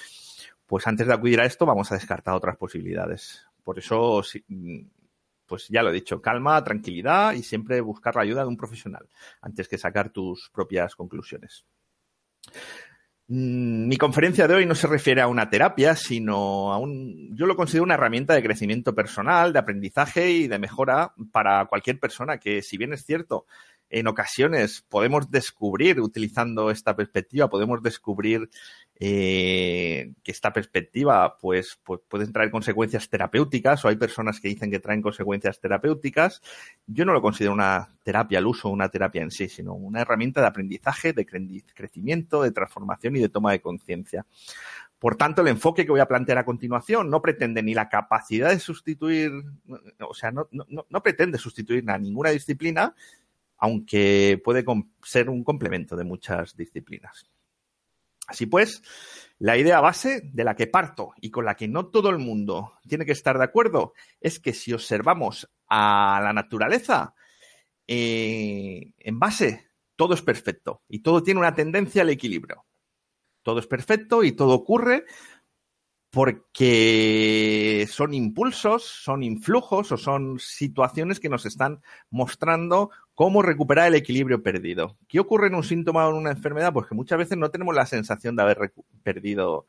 Pues 0.66 0.86
antes 0.86 1.06
de 1.06 1.14
acudir 1.14 1.40
a 1.40 1.46
esto 1.46 1.66
vamos 1.66 1.90
a 1.90 1.96
descartar 1.96 2.34
otras 2.34 2.56
posibilidades. 2.56 3.46
Por 3.64 3.78
eso, 3.78 4.22
pues 5.46 5.68
ya 5.68 5.82
lo 5.82 5.90
he 5.90 5.94
dicho, 5.94 6.22
calma, 6.22 6.62
tranquilidad 6.62 7.32
y 7.32 7.42
siempre 7.42 7.80
buscar 7.80 8.14
la 8.16 8.22
ayuda 8.22 8.42
de 8.42 8.48
un 8.48 8.56
profesional 8.56 9.08
antes 9.40 9.68
que 9.68 9.78
sacar 9.78 10.10
tus 10.10 10.50
propias 10.52 10.94
conclusiones. 10.94 11.64
Mm, 13.32 13.86
mi 13.86 13.96
conferencia 13.96 14.48
de 14.48 14.54
hoy 14.54 14.66
no 14.66 14.74
se 14.74 14.88
refiere 14.88 15.20
a 15.20 15.28
una 15.28 15.48
terapia, 15.48 15.94
sino 15.94 16.72
a 16.72 16.78
un, 16.78 17.30
yo 17.36 17.46
lo 17.46 17.54
considero 17.54 17.84
una 17.84 17.94
herramienta 17.94 18.34
de 18.34 18.42
crecimiento 18.42 18.92
personal, 18.92 19.52
de 19.52 19.60
aprendizaje 19.60 20.30
y 20.30 20.48
de 20.48 20.58
mejora 20.58 21.14
para 21.30 21.66
cualquier 21.66 22.00
persona 22.00 22.38
que, 22.38 22.60
si 22.60 22.76
bien 22.76 22.92
es 22.92 23.04
cierto, 23.04 23.46
en 23.90 24.06
ocasiones 24.06 24.84
podemos 24.88 25.30
descubrir, 25.30 26.00
utilizando 26.00 26.70
esta 26.70 26.94
perspectiva, 26.94 27.50
podemos 27.50 27.82
descubrir 27.82 28.48
eh, 29.02 30.12
que 30.22 30.30
esta 30.30 30.52
perspectiva 30.52 31.38
pues, 31.38 31.80
pues 31.82 32.00
puede 32.06 32.26
traer 32.28 32.50
consecuencias 32.50 33.08
terapéuticas 33.08 33.84
o 33.84 33.88
hay 33.88 33.96
personas 33.96 34.40
que 34.40 34.48
dicen 34.48 34.70
que 34.70 34.78
traen 34.78 35.02
consecuencias 35.02 35.60
terapéuticas. 35.60 36.40
Yo 36.86 37.04
no 37.04 37.12
lo 37.12 37.20
considero 37.20 37.52
una 37.52 37.88
terapia 38.04 38.38
al 38.38 38.46
uso, 38.46 38.68
una 38.68 38.88
terapia 38.88 39.22
en 39.22 39.30
sí, 39.30 39.48
sino 39.48 39.74
una 39.74 40.02
herramienta 40.02 40.40
de 40.40 40.46
aprendizaje, 40.46 41.12
de 41.12 41.26
crecimiento, 41.74 42.42
de 42.42 42.52
transformación 42.52 43.16
y 43.16 43.20
de 43.20 43.28
toma 43.28 43.52
de 43.52 43.60
conciencia. 43.60 44.24
Por 44.98 45.16
tanto, 45.16 45.40
el 45.40 45.48
enfoque 45.48 45.86
que 45.86 45.92
voy 45.92 46.00
a 46.00 46.06
plantear 46.06 46.36
a 46.36 46.44
continuación 46.44 47.08
no 47.08 47.22
pretende 47.22 47.62
ni 47.62 47.72
la 47.72 47.88
capacidad 47.88 48.50
de 48.50 48.60
sustituir, 48.60 49.32
o 49.98 50.12
sea, 50.12 50.30
no 50.30 51.02
pretende 51.02 51.38
sustituir 51.38 51.90
a 51.90 51.96
ninguna 51.96 52.28
disciplina, 52.28 52.94
aunque 53.60 54.40
puede 54.42 54.64
ser 55.04 55.28
un 55.28 55.44
complemento 55.44 55.94
de 55.94 56.04
muchas 56.04 56.56
disciplinas. 56.56 57.26
Así 58.26 58.46
pues, 58.46 58.82
la 59.38 59.56
idea 59.58 59.80
base 59.80 60.22
de 60.24 60.44
la 60.44 60.56
que 60.56 60.66
parto 60.66 61.12
y 61.20 61.30
con 61.30 61.44
la 61.44 61.56
que 61.56 61.68
no 61.68 61.88
todo 61.88 62.10
el 62.10 62.18
mundo 62.18 62.78
tiene 62.88 63.04
que 63.04 63.12
estar 63.12 63.36
de 63.36 63.44
acuerdo 63.44 63.92
es 64.20 64.40
que 64.40 64.54
si 64.54 64.72
observamos 64.72 65.50
a 65.68 66.20
la 66.22 66.32
naturaleza, 66.32 67.14
eh, 67.86 68.92
en 68.98 69.18
base, 69.18 69.70
todo 69.96 70.14
es 70.14 70.22
perfecto 70.22 70.82
y 70.88 71.00
todo 71.00 71.22
tiene 71.22 71.40
una 71.40 71.54
tendencia 71.54 72.02
al 72.02 72.10
equilibrio. 72.10 72.64
Todo 73.42 73.60
es 73.60 73.66
perfecto 73.66 74.22
y 74.22 74.32
todo 74.32 74.54
ocurre 74.54 75.04
porque 76.10 77.86
son 77.88 78.14
impulsos, 78.14 78.84
son 78.84 79.22
influjos 79.22 79.92
o 79.92 79.96
son 79.96 80.38
situaciones 80.40 81.20
que 81.20 81.28
nos 81.28 81.46
están 81.46 81.80
mostrando 82.10 82.90
cómo 83.14 83.42
recuperar 83.42 83.88
el 83.88 83.94
equilibrio 83.94 84.42
perdido. 84.42 84.98
¿Qué 85.06 85.20
ocurre 85.20 85.46
en 85.46 85.54
un 85.54 85.62
síntoma 85.62 86.08
o 86.08 86.10
en 86.10 86.16
una 86.16 86.32
enfermedad? 86.32 86.72
Pues 86.72 86.88
que 86.88 86.96
muchas 86.96 87.18
veces 87.18 87.38
no 87.38 87.50
tenemos 87.50 87.74
la 87.76 87.86
sensación 87.86 88.34
de 88.34 88.42
haber 88.42 88.72
perdido 89.04 89.66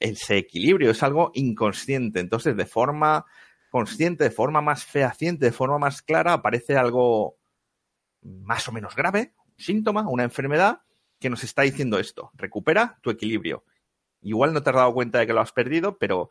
ese 0.00 0.38
equilibrio, 0.38 0.90
es 0.90 1.02
algo 1.02 1.30
inconsciente. 1.34 2.20
Entonces, 2.20 2.56
de 2.56 2.66
forma 2.66 3.26
consciente, 3.70 4.24
de 4.24 4.30
forma 4.30 4.62
más 4.62 4.84
fehaciente, 4.84 5.46
de 5.46 5.52
forma 5.52 5.78
más 5.78 6.00
clara, 6.00 6.32
aparece 6.32 6.76
algo 6.76 7.36
más 8.22 8.66
o 8.68 8.72
menos 8.72 8.96
grave, 8.96 9.34
un 9.46 9.54
síntoma, 9.58 10.08
una 10.08 10.24
enfermedad, 10.24 10.80
que 11.18 11.30
nos 11.30 11.44
está 11.44 11.62
diciendo 11.62 11.98
esto, 11.98 12.30
recupera 12.34 12.98
tu 13.00 13.10
equilibrio 13.10 13.64
igual 14.30 14.52
no 14.52 14.62
te 14.62 14.70
has 14.70 14.76
dado 14.76 14.94
cuenta 14.94 15.18
de 15.18 15.26
que 15.26 15.32
lo 15.32 15.40
has 15.40 15.52
perdido, 15.52 15.98
pero 15.98 16.28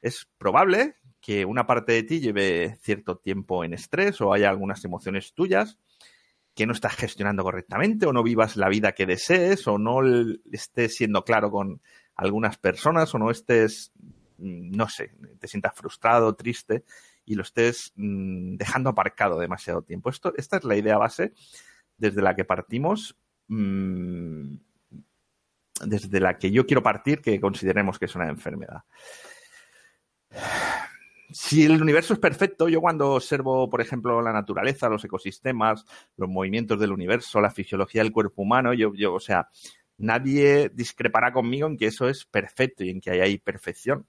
es 0.00 0.28
probable 0.38 0.96
que 1.20 1.44
una 1.44 1.66
parte 1.66 1.92
de 1.92 2.02
ti 2.02 2.20
lleve 2.20 2.76
cierto 2.80 3.16
tiempo 3.16 3.64
en 3.64 3.72
estrés 3.72 4.20
o 4.20 4.32
haya 4.32 4.50
algunas 4.50 4.84
emociones 4.84 5.32
tuyas 5.32 5.78
que 6.54 6.66
no 6.66 6.72
estás 6.72 6.96
gestionando 6.96 7.42
correctamente 7.42 8.06
o 8.06 8.12
no 8.12 8.22
vivas 8.22 8.56
la 8.56 8.68
vida 8.68 8.92
que 8.92 9.06
desees 9.06 9.66
o 9.66 9.78
no 9.78 10.00
estés 10.52 10.96
siendo 10.96 11.24
claro 11.24 11.50
con 11.50 11.80
algunas 12.14 12.58
personas 12.58 13.14
o 13.14 13.18
no 13.18 13.30
estés, 13.30 13.92
mm, 14.38 14.72
no 14.76 14.88
sé, 14.88 15.12
te 15.38 15.48
sientas 15.48 15.74
frustrado, 15.74 16.34
triste 16.34 16.84
y 17.24 17.36
lo 17.36 17.42
estés 17.42 17.92
mm, 17.96 18.56
dejando 18.56 18.90
aparcado 18.90 19.38
demasiado 19.38 19.82
tiempo. 19.82 20.10
Esta 20.10 20.56
es 20.56 20.64
la 20.64 20.76
idea 20.76 20.98
base 20.98 21.32
desde 21.96 22.20
la 22.20 22.34
que 22.34 22.44
partimos. 22.44 23.16
Mm, 23.48 24.56
desde 25.82 26.20
la 26.20 26.38
que 26.38 26.50
yo 26.50 26.66
quiero 26.66 26.82
partir 26.82 27.20
que 27.20 27.40
consideremos 27.40 27.98
que 27.98 28.06
es 28.06 28.14
una 28.14 28.28
enfermedad. 28.28 28.82
Si 31.30 31.64
el 31.64 31.80
universo 31.80 32.12
es 32.12 32.18
perfecto, 32.18 32.68
yo 32.68 32.80
cuando 32.80 33.12
observo, 33.12 33.68
por 33.70 33.80
ejemplo, 33.80 34.20
la 34.20 34.32
naturaleza, 34.32 34.88
los 34.88 35.04
ecosistemas, 35.04 35.84
los 36.16 36.28
movimientos 36.28 36.78
del 36.78 36.92
universo, 36.92 37.40
la 37.40 37.50
fisiología 37.50 38.02
del 38.02 38.12
cuerpo 38.12 38.42
humano, 38.42 38.74
yo, 38.74 38.92
o 39.14 39.20
sea, 39.20 39.48
nadie 39.96 40.70
discrepará 40.74 41.32
conmigo 41.32 41.66
en 41.66 41.78
que 41.78 41.86
eso 41.86 42.08
es 42.08 42.26
perfecto 42.26 42.84
y 42.84 42.90
en 42.90 43.00
que 43.00 43.10
hay 43.10 43.20
ahí 43.20 43.38
perfección. 43.38 44.06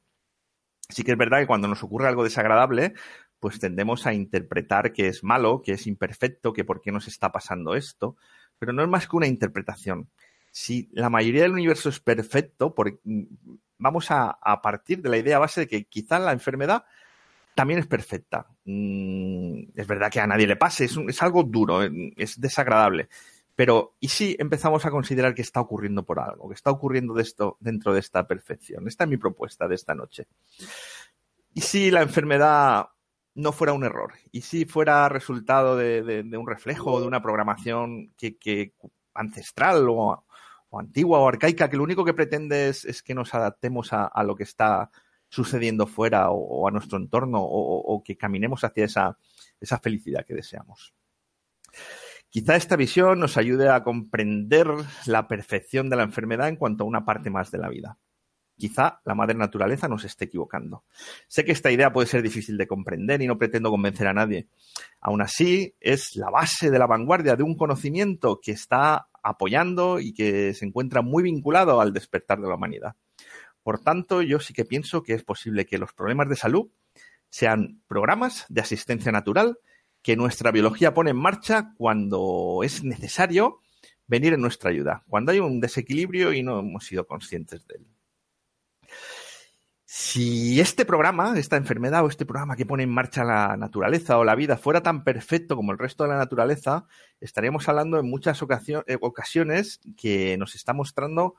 Sí 0.90 1.04
que 1.04 1.14
es 1.14 1.18
verdad 1.18 1.40
que 1.40 1.48
cuando 1.48 1.70
nos 1.70 1.82
ocurre 1.82 2.10
algo 2.10 2.26
desagradable, 2.26 2.94
pues 3.40 3.60
tendemos 3.60 4.06
a 4.06 4.14
interpretar 4.14 4.92
que 4.92 5.08
es 5.08 5.24
malo, 5.24 5.62
que 5.62 5.74
es 5.74 5.88
imperfecto, 5.88 6.52
que 6.52 6.66
por 6.66 6.82
qué 6.82 6.92
nos 6.92 7.08
está 7.08 7.32
pasando 7.32 7.76
esto, 7.76 8.18
pero 8.60 8.74
no 8.74 8.84
es 8.84 8.90
más 8.90 9.08
que 9.08 9.16
una 9.16 9.28
interpretación 9.28 10.10
si 10.54 10.88
la 10.94 11.10
mayoría 11.10 11.42
del 11.42 11.54
universo 11.54 11.90
es 11.90 12.00
perfecto, 12.00 12.76
vamos 13.80 14.06
a, 14.12 14.38
partir 14.62 15.02
de 15.02 15.10
la 15.10 15.18
idea 15.18 15.40
base 15.40 15.62
de 15.62 15.68
que 15.68 15.86
quizá 15.86 16.20
la 16.20 16.32
enfermedad 16.32 16.86
también 17.56 17.80
es 17.80 17.88
perfecta. 17.88 18.46
Mm, 18.64 19.64
es 19.76 19.88
verdad 19.88 20.12
que 20.12 20.20
a 20.20 20.28
nadie 20.28 20.46
le 20.46 20.56
pase, 20.56 20.86
es, 20.86 21.24
algo 21.24 21.42
duro, 21.44 21.82
es 21.82 22.40
desagradable. 22.40 23.10
Pero, 23.56 23.96
¿y 24.00 24.10
si 24.10 24.36
empezamos 24.38 24.86
a 24.86 24.92
considerar 24.92 25.34
que 25.34 25.42
está 25.42 25.60
ocurriendo 25.60 26.04
por 26.04 26.20
algo, 26.20 26.48
que 26.50 26.56
está 26.56 26.70
ocurriendo 26.70 27.16
dentro 27.60 27.94
de 27.94 28.00
esta 28.00 28.28
perfección? 28.28 28.88
Esta 28.88 29.06
es 29.06 29.10
mi 29.10 29.18
propuesta 29.18 29.68
de 29.68 29.74
esta 29.74 29.96
noche. 29.96 30.28
¿Y 31.56 31.62
si 31.62 31.90
la 31.90 32.04
enfermedad 32.04 32.90
no 33.34 33.52
fuera 33.54 33.74
un 33.74 33.86
error? 33.86 34.14
¿Y 34.32 34.42
si 34.42 34.66
fuera 34.66 35.10
resultado 35.10 35.76
de, 35.76 36.38
un 36.38 36.48
reflejo, 36.48 37.02
de 37.02 37.08
una 37.08 37.24
programación 37.24 38.14
que 38.18 38.74
ancestral 39.16 39.88
o, 39.90 40.24
antigua 40.80 41.20
o 41.20 41.28
arcaica, 41.28 41.70
que 41.70 41.78
lo 41.78 41.84
único 41.84 42.06
que 42.06 42.14
pretende 42.14 42.70
es, 42.70 43.04
que 43.04 43.14
nos 43.14 43.34
adaptemos 43.34 43.90
a, 43.92 44.24
lo 44.24 44.36
que 44.36 44.44
está 44.44 44.90
sucediendo 45.30 45.88
fuera 45.88 46.30
o, 46.30 46.68
a 46.68 46.72
nuestro 46.72 46.98
entorno 46.98 47.40
o, 47.42 48.04
que 48.04 48.18
caminemos 48.18 48.64
hacia 48.64 48.86
esa, 48.86 49.18
esa 49.60 49.80
felicidad 49.80 50.26
que 50.26 50.36
deseamos. 50.36 50.94
Quizá 52.30 52.56
esta 52.56 52.76
visión 52.76 53.20
nos 53.20 53.38
ayude 53.38 53.70
a 53.70 53.84
comprender 53.84 54.68
la 55.06 55.28
perfección 55.28 55.90
de 55.90 55.98
la 55.98 56.04
enfermedad 56.04 56.48
en 56.48 56.56
cuanto 56.56 56.84
a 56.84 56.88
una 56.88 57.06
parte 57.06 57.30
más 57.30 57.52
de 57.52 57.60
la 57.60 57.70
vida. 57.70 58.00
Quizá 58.58 59.02
la 59.06 59.16
madre 59.16 59.36
naturaleza 59.36 59.88
nos 59.88 60.04
esté 60.04 60.26
equivocando. 60.26 60.84
Sé 61.28 61.44
que 61.44 61.52
esta 61.52 61.72
idea 61.72 61.92
puede 61.92 62.08
ser 62.08 62.22
difícil 62.22 62.58
de 62.58 62.68
comprender 62.68 63.22
y 63.22 63.28
no 63.28 63.38
pretendo 63.38 63.70
convencer 63.70 64.08
a 64.08 64.14
nadie. 64.14 64.48
Aún 65.02 65.22
así, 65.22 65.76
es 65.80 66.16
la 66.16 66.30
base 66.30 66.70
de 66.70 66.80
la 66.80 66.88
vanguardia 66.88 67.36
de 67.36 67.44
un 67.44 67.56
conocimiento 67.56 68.40
que 68.42 68.52
está 68.52 69.10
apoyando 69.24 70.00
y 70.00 70.14
que 70.14 70.54
se 70.54 70.66
encuentra 70.66 71.02
muy 71.02 71.24
vinculado 71.24 71.82
al 71.82 71.94
despertar 71.94 72.40
de 72.40 72.48
la 72.48 72.56
humanidad. 72.56 72.96
Por 73.64 73.80
tanto, 73.80 74.22
yo 74.22 74.40
sí 74.40 74.54
que 74.54 74.66
pienso 74.66 75.04
que 75.04 75.14
es 75.14 75.24
posible 75.24 75.66
que 75.66 75.78
los 75.78 75.94
problemas 75.94 76.30
de 76.30 76.36
salud 76.36 76.70
sean 77.30 77.82
programas 77.88 78.46
de 78.50 78.62
asistencia 78.62 79.12
natural 79.12 79.58
que 80.02 80.18
nuestra 80.18 80.52
biología 80.52 80.94
pone 80.94 81.12
en 81.12 81.18
marcha 81.18 81.74
cuando 81.78 82.60
es 82.64 82.84
necesario 82.84 83.62
venir 84.06 84.34
en 84.34 84.42
nuestra 84.42 84.70
ayuda, 84.70 85.04
cuando 85.08 85.32
hay 85.32 85.40
un 85.40 85.62
desequilibrio 85.62 86.34
y 86.34 86.44
no 86.44 86.60
hemos 86.60 86.86
sido 86.86 87.08
conscientes 87.08 87.66
de 87.66 87.76
él. 87.76 87.93
Si 89.96 90.60
este 90.60 90.86
programa, 90.86 91.38
esta 91.38 91.56
enfermedad 91.56 92.04
o 92.04 92.08
este 92.08 92.26
programa 92.26 92.56
que 92.56 92.66
pone 92.66 92.82
en 92.82 92.90
marcha 92.90 93.24
la 93.24 93.56
naturaleza 93.58 94.18
o 94.18 94.24
la 94.24 94.34
vida 94.34 94.58
fuera 94.58 94.82
tan 94.82 95.04
perfecto 95.04 95.56
como 95.56 95.72
el 95.72 95.78
resto 95.78 96.04
de 96.04 96.10
la 96.10 96.18
naturaleza, 96.18 96.88
estaríamos 97.22 97.70
hablando 97.70 98.00
en 98.00 98.10
muchas 98.10 98.42
eh, 98.42 98.98
ocasiones 99.02 99.82
que 99.96 100.36
nos 100.40 100.56
está 100.56 100.74
mostrando 100.74 101.36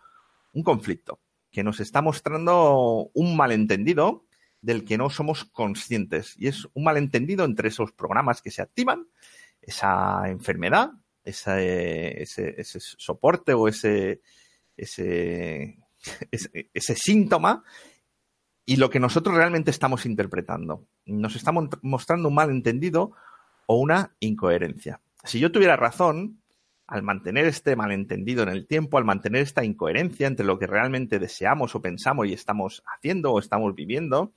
un 0.52 0.62
conflicto, 0.62 1.18
que 1.50 1.64
nos 1.64 1.80
está 1.80 2.00
mostrando 2.00 3.10
un 3.12 3.36
malentendido 3.36 4.24
del 4.60 4.84
que 4.84 4.98
no 4.98 5.10
somos 5.10 5.46
conscientes. 5.46 6.36
Y 6.38 6.46
es 6.46 6.68
un 6.74 6.84
malentendido 6.84 7.44
entre 7.44 7.70
esos 7.70 7.90
programas 7.90 8.40
que 8.40 8.52
se 8.52 8.62
activan, 8.62 9.08
esa 9.62 10.28
enfermedad, 10.28 10.92
ese, 11.24 12.22
ese, 12.22 12.78
soporte 12.78 13.52
o 13.52 13.66
ese, 13.66 14.20
síntoma 16.94 17.64
y 18.66 18.76
lo 18.76 18.90
que 18.90 19.00
nosotros 19.00 19.36
realmente 19.36 19.70
estamos 19.70 20.06
interpretando. 20.06 20.86
Nos 21.06 21.36
estamos 21.36 21.68
mostrando 21.82 22.28
un 22.28 22.34
malentendido 22.34 23.12
o 23.66 23.78
una 23.78 24.14
incoherencia. 24.20 25.00
Si 25.22 25.38
yo 25.38 25.52
tuviera 25.52 25.76
razón, 25.76 26.40
al 26.86 27.02
mantener 27.02 27.46
este 27.46 27.76
malentendido 27.76 28.42
en 28.42 28.50
el 28.50 28.66
tiempo, 28.66 28.98
al 28.98 29.04
mantener 29.04 29.42
esta 29.42 29.64
incoherencia 29.64 30.26
entre 30.26 30.44
lo 30.44 30.58
que 30.58 30.66
realmente 30.66 31.18
deseamos 31.18 31.74
o 31.74 31.80
pensamos 31.80 32.26
y 32.26 32.34
estamos 32.34 32.82
haciendo 32.86 33.32
o 33.32 33.38
estamos 33.38 33.74
viviendo, 33.74 34.32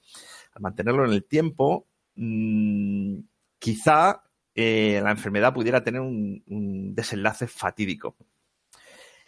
al 0.54 0.62
mantenerlo 0.62 1.06
en 1.06 1.12
el 1.12 1.26
tiempo, 1.26 1.88
mmm, 2.16 3.20
quizá 3.60 4.24
eh, 4.56 5.00
la 5.04 5.12
enfermedad 5.12 5.54
pudiera 5.54 5.84
tener 5.84 6.02
un, 6.02 6.94
desenlace 6.96 7.48
fatídico. 7.48 8.16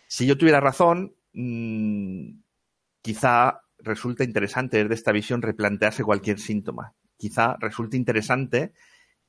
Si 0.07 0.25
yo 0.25 0.37
tuviera 0.37 0.59
razón, 0.59 1.13
mmm, 1.33 2.31
quizá 3.01 3.61
resulta 3.79 4.23
interesante 4.23 4.77
desde 4.77 4.93
esta 4.93 5.11
visión 5.11 5.41
replantearse 5.41 6.03
cualquier 6.03 6.39
síntoma. 6.39 6.93
Quizá 7.17 7.55
resulte 7.59 7.97
interesante 7.97 8.73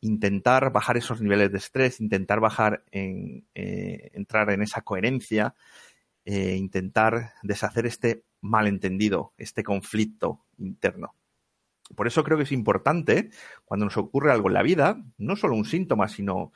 intentar 0.01 0.73
bajar 0.73 0.97
esos 0.97 1.21
niveles 1.21 1.53
de 1.53 1.59
estrés, 1.59 2.01
intentar 2.01 2.41
bajar 2.41 2.85
en 2.91 3.47
eh, 3.55 4.11
entrar 4.15 4.51
en 4.51 4.63
esa 4.63 4.83
coherencia, 4.83 5.55
eh, 6.25 6.57
intentar 6.57 7.35
deshacer 7.43 7.87
este 7.87 8.25
malentendido, 8.41 9.35
este 9.37 9.63
conflicto 9.63 10.45
interno. 10.59 11.15
Por 11.95 12.07
eso 12.07 12.25
creo 12.25 12.39
que 12.39 12.45
es 12.45 12.53
importante 12.53 13.31
cuando 13.65 13.87
nos 13.87 13.97
ocurre 13.97 14.33
algo 14.33 14.49
en 14.49 14.55
la 14.55 14.63
vida, 14.63 15.03
no 15.19 15.37
solo 15.37 15.57
un 15.57 15.65
síntoma, 15.65 16.09
sino 16.09 16.53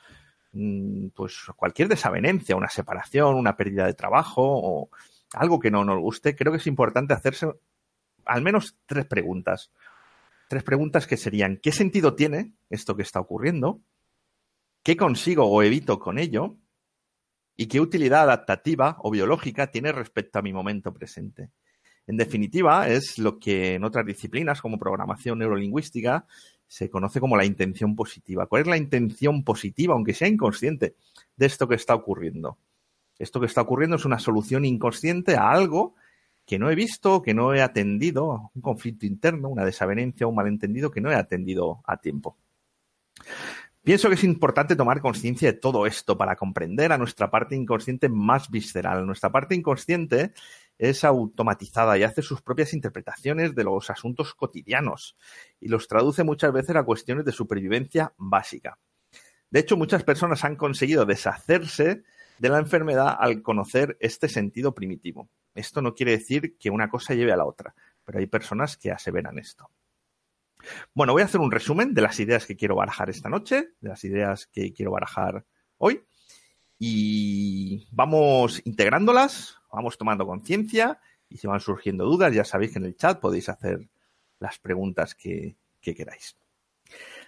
mm, 0.53 1.09
pues 1.09 1.37
cualquier 1.55 1.87
desavenencia, 1.87 2.55
una 2.55 2.69
separación, 2.69 3.35
una 3.35 3.57
pérdida 3.57 3.85
de 3.85 3.93
trabajo 3.93 4.41
o 4.43 4.89
algo 5.33 5.59
que 5.59 5.71
no 5.71 5.83
nos 5.83 5.99
guste, 5.99 6.35
creo 6.35 6.51
que 6.51 6.59
es 6.59 6.67
importante 6.67 7.13
hacerse 7.13 7.47
al 8.25 8.41
menos 8.41 8.77
tres 8.85 9.05
preguntas. 9.05 9.71
Tres 10.47 10.63
preguntas 10.63 11.07
que 11.07 11.17
serían, 11.17 11.57
¿qué 11.57 11.71
sentido 11.71 12.15
tiene 12.15 12.53
esto 12.69 12.95
que 12.95 13.01
está 13.01 13.19
ocurriendo? 13.19 13.81
¿Qué 14.83 14.95
consigo 14.95 15.45
o 15.45 15.63
evito 15.63 15.99
con 15.99 16.19
ello? 16.19 16.57
¿Y 17.57 17.67
qué 17.67 17.79
utilidad 17.79 18.23
adaptativa 18.23 18.97
o 18.99 19.09
biológica 19.09 19.71
tiene 19.71 19.91
respecto 19.91 20.37
a 20.37 20.41
mi 20.41 20.53
momento 20.53 20.93
presente? 20.93 21.49
En 22.07 22.17
definitiva, 22.17 22.87
es 22.87 23.17
lo 23.17 23.39
que 23.39 23.75
en 23.75 23.83
otras 23.83 24.05
disciplinas 24.05 24.61
como 24.61 24.77
programación 24.77 25.39
neurolingüística 25.39 26.27
se 26.67 26.89
conoce 26.89 27.19
como 27.19 27.37
la 27.37 27.45
intención 27.45 27.95
positiva. 27.95 28.45
¿Cuál 28.45 28.63
es 28.63 28.67
la 28.67 28.77
intención 28.77 29.43
positiva, 29.43 29.95
aunque 29.95 30.13
sea 30.13 30.27
inconsciente, 30.27 30.95
de 31.35 31.45
esto 31.45 31.67
que 31.67 31.75
está 31.75 31.95
ocurriendo? 31.95 32.57
Esto 33.17 33.39
que 33.39 33.45
está 33.47 33.61
ocurriendo 33.61 33.95
es 33.95 34.05
una 34.05 34.19
solución 34.19 34.65
inconsciente 34.65 35.35
a 35.35 35.49
algo 35.49 35.95
que 36.45 36.59
no 36.59 36.69
he 36.69 36.75
visto, 36.75 37.21
que 37.21 37.33
no 37.33 37.53
he 37.53 37.61
atendido, 37.61 38.51
un 38.53 38.61
conflicto 38.61 39.05
interno, 39.05 39.49
una 39.49 39.65
desavenencia, 39.65 40.27
un 40.27 40.35
malentendido 40.35 40.91
que 40.91 41.01
no 41.01 41.11
he 41.11 41.15
atendido 41.15 41.81
a 41.85 41.97
tiempo. 41.97 42.37
Pienso 43.83 44.09
que 44.09 44.15
es 44.15 44.23
importante 44.23 44.75
tomar 44.75 44.99
conciencia 44.99 45.51
de 45.51 45.59
todo 45.59 45.85
esto 45.85 46.17
para 46.17 46.35
comprender 46.35 46.91
a 46.91 46.97
nuestra 46.97 47.29
parte 47.29 47.55
inconsciente 47.55 48.09
más 48.09 48.49
visceral. 48.49 49.05
Nuestra 49.05 49.31
parte 49.31 49.53
inconsciente 49.53 50.33
es 50.79 51.03
automatizada 51.03 51.95
y 51.95 52.01
hace 52.01 52.23
sus 52.23 52.41
propias 52.41 52.73
interpretaciones 52.73 53.53
de 53.53 53.63
los 53.63 53.91
asuntos 53.91 54.33
cotidianos 54.33 55.15
y 55.59 55.67
los 55.67 55.87
traduce 55.87 56.23
muchas 56.23 56.51
veces 56.51 56.75
a 56.75 56.83
cuestiones 56.83 57.25
de 57.25 57.31
supervivencia 57.31 58.13
básica. 58.17 58.79
De 59.51 59.59
hecho, 59.59 59.77
muchas 59.77 60.03
personas 60.03 60.43
han 60.43 60.55
conseguido 60.55 61.05
deshacerse 61.05 62.03
de 62.37 62.49
la 62.49 62.59
enfermedad 62.59 63.15
al 63.19 63.41
conocer 63.41 63.97
este 63.99 64.29
sentido 64.29 64.73
primitivo. 64.73 65.29
Esto 65.53 65.81
no 65.81 65.95
quiere 65.95 66.11
decir 66.11 66.57
que 66.57 66.69
una 66.69 66.89
cosa 66.89 67.13
lleve 67.13 67.31
a 67.31 67.37
la 67.37 67.45
otra, 67.45 67.73
pero 68.03 68.19
hay 68.19 68.27
personas 68.27 68.77
que 68.77 68.91
aseveran 68.91 69.39
esto. 69.39 69.69
Bueno, 70.93 71.13
voy 71.13 71.21
a 71.21 71.25
hacer 71.25 71.41
un 71.41 71.51
resumen 71.51 71.93
de 71.93 72.01
las 72.01 72.19
ideas 72.19 72.45
que 72.45 72.55
quiero 72.55 72.75
barajar 72.75 73.09
esta 73.09 73.29
noche, 73.29 73.69
de 73.79 73.89
las 73.89 74.03
ideas 74.03 74.47
que 74.47 74.73
quiero 74.73 74.91
barajar 74.91 75.45
hoy, 75.77 76.03
y 76.77 77.87
vamos 77.91 78.61
integrándolas, 78.65 79.57
vamos 79.71 79.97
tomando 79.97 80.25
conciencia, 80.25 80.99
y 81.29 81.37
si 81.37 81.47
van 81.47 81.59
surgiendo 81.59 82.05
dudas, 82.05 82.33
ya 82.33 82.43
sabéis 82.43 82.73
que 82.73 82.79
en 82.79 82.85
el 82.85 82.95
chat 82.95 83.19
podéis 83.19 83.49
hacer 83.49 83.87
las 84.39 84.59
preguntas 84.59 85.15
que, 85.15 85.55
que 85.81 85.95
queráis. 85.95 86.35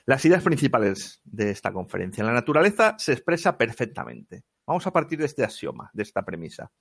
Las 0.07 0.23
ideas 0.23 0.41
principales 0.41 1.19
de 1.25 1.51
esta 1.51 1.73
conferencia. 1.73 2.23
La 2.23 2.31
naturaleza 2.31 2.95
se 2.97 3.11
expresa 3.11 3.57
perfectamente. 3.57 4.45
Vamos 4.65 4.87
a 4.87 4.93
partir 4.93 5.19
de 5.19 5.25
este 5.25 5.43
axioma, 5.43 5.91
de 5.91 6.03
esta 6.03 6.23
premisa. 6.23 6.71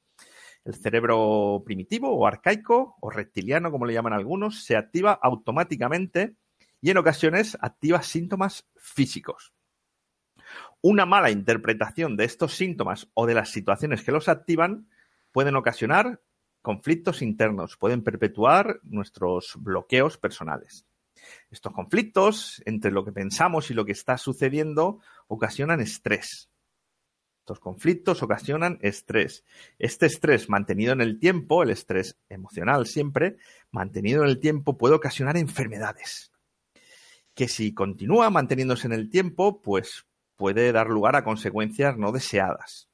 El 0.65 0.77
cerebro 0.77 1.61
primitivo 1.67 2.17
o 2.17 2.25
arcaico 2.25 2.95
o 3.01 3.11
reptiliano, 3.11 3.73
como 3.73 3.85
le 3.85 3.95
llaman 3.95 4.13
algunos, 4.13 4.63
se 4.65 4.77
activa 4.77 5.19
automáticamente 5.21 6.37
y 6.81 6.91
en 6.91 6.99
ocasiones 6.99 7.59
activa 7.61 8.01
síntomas 8.03 8.69
físicos. 8.77 9.53
Una 10.81 11.05
mala 11.05 11.33
interpretación 11.33 12.17
de 12.17 12.27
estos 12.27 12.55
síntomas 12.55 13.11
o 13.15 13.27
de 13.27 13.35
las 13.35 13.51
situaciones 13.51 14.05
que 14.05 14.13
los 14.13 14.29
activan 14.29 14.89
pueden 15.33 15.57
ocasionar 15.57 16.23
conflictos 16.63 17.23
internos, 17.23 17.77
pueden 17.77 18.05
perpetuar 18.05 18.79
nuestros 18.85 19.55
bloqueos 19.59 20.17
personales. 20.17 20.87
Estos 21.51 21.73
conflictos 21.73 22.63
entre 22.67 22.91
lo 22.91 23.05
que 23.05 23.13
pensamos 23.13 23.71
y 23.71 23.75
lo 23.75 23.85
que 23.85 23.93
está 23.93 24.19
sucediendo 24.19 25.01
ocasionan 25.29 25.81
estrés, 25.81 26.51
estos 27.47 27.61
conflictos 27.61 28.25
ocasionan 28.25 28.81
estrés. 28.83 29.45
Este 29.79 30.07
estrés 30.07 30.49
mantenido 30.49 30.93
en 30.93 31.01
el 31.01 31.21
tiempo, 31.21 31.63
el 31.63 31.71
estrés 31.71 32.19
emocional 32.29 32.87
siempre, 32.87 33.37
mantenido 33.71 34.25
en 34.25 34.31
el 34.31 34.41
tiempo 34.41 34.77
puede 34.77 34.97
ocasionar 34.97 35.37
enfermedades. 35.37 36.33
Que 37.35 37.47
si 37.47 37.73
continúa 37.73 38.31
manteniéndose 38.31 38.89
en 38.89 38.95
el 38.95 39.09
tiempo, 39.11 39.63
pues 39.63 40.09
puede 40.35 40.73
dar 40.73 40.89
lugar 40.89 41.15
a 41.15 41.23
consecuencias 41.23 41.97
no 41.97 42.11
deseadas. 42.11 42.89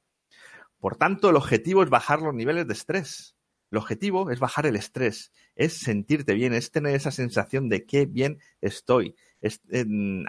Por 0.77 0.97
tanto, 0.97 1.31
el 1.31 1.35
objetivo 1.35 1.81
es 1.81 1.89
bajar 1.89 2.21
los 2.21 2.35
niveles 2.35 2.67
de 2.67 2.73
estrés. 2.73 3.32
El 3.73 3.77
objetivo 3.77 4.29
es 4.29 4.39
bajar 4.39 4.67
el 4.67 4.75
estrés, 4.75 5.31
es 5.55 5.79
sentirte 5.79 6.35
bien, 6.35 6.53
es 6.53 6.69
tener 6.69 6.93
esa 6.93 7.09
sensación 7.09 7.69
de 7.69 7.87
qué 7.87 8.05
bien 8.05 8.37
estoy, 8.61 9.15
es 9.41 9.61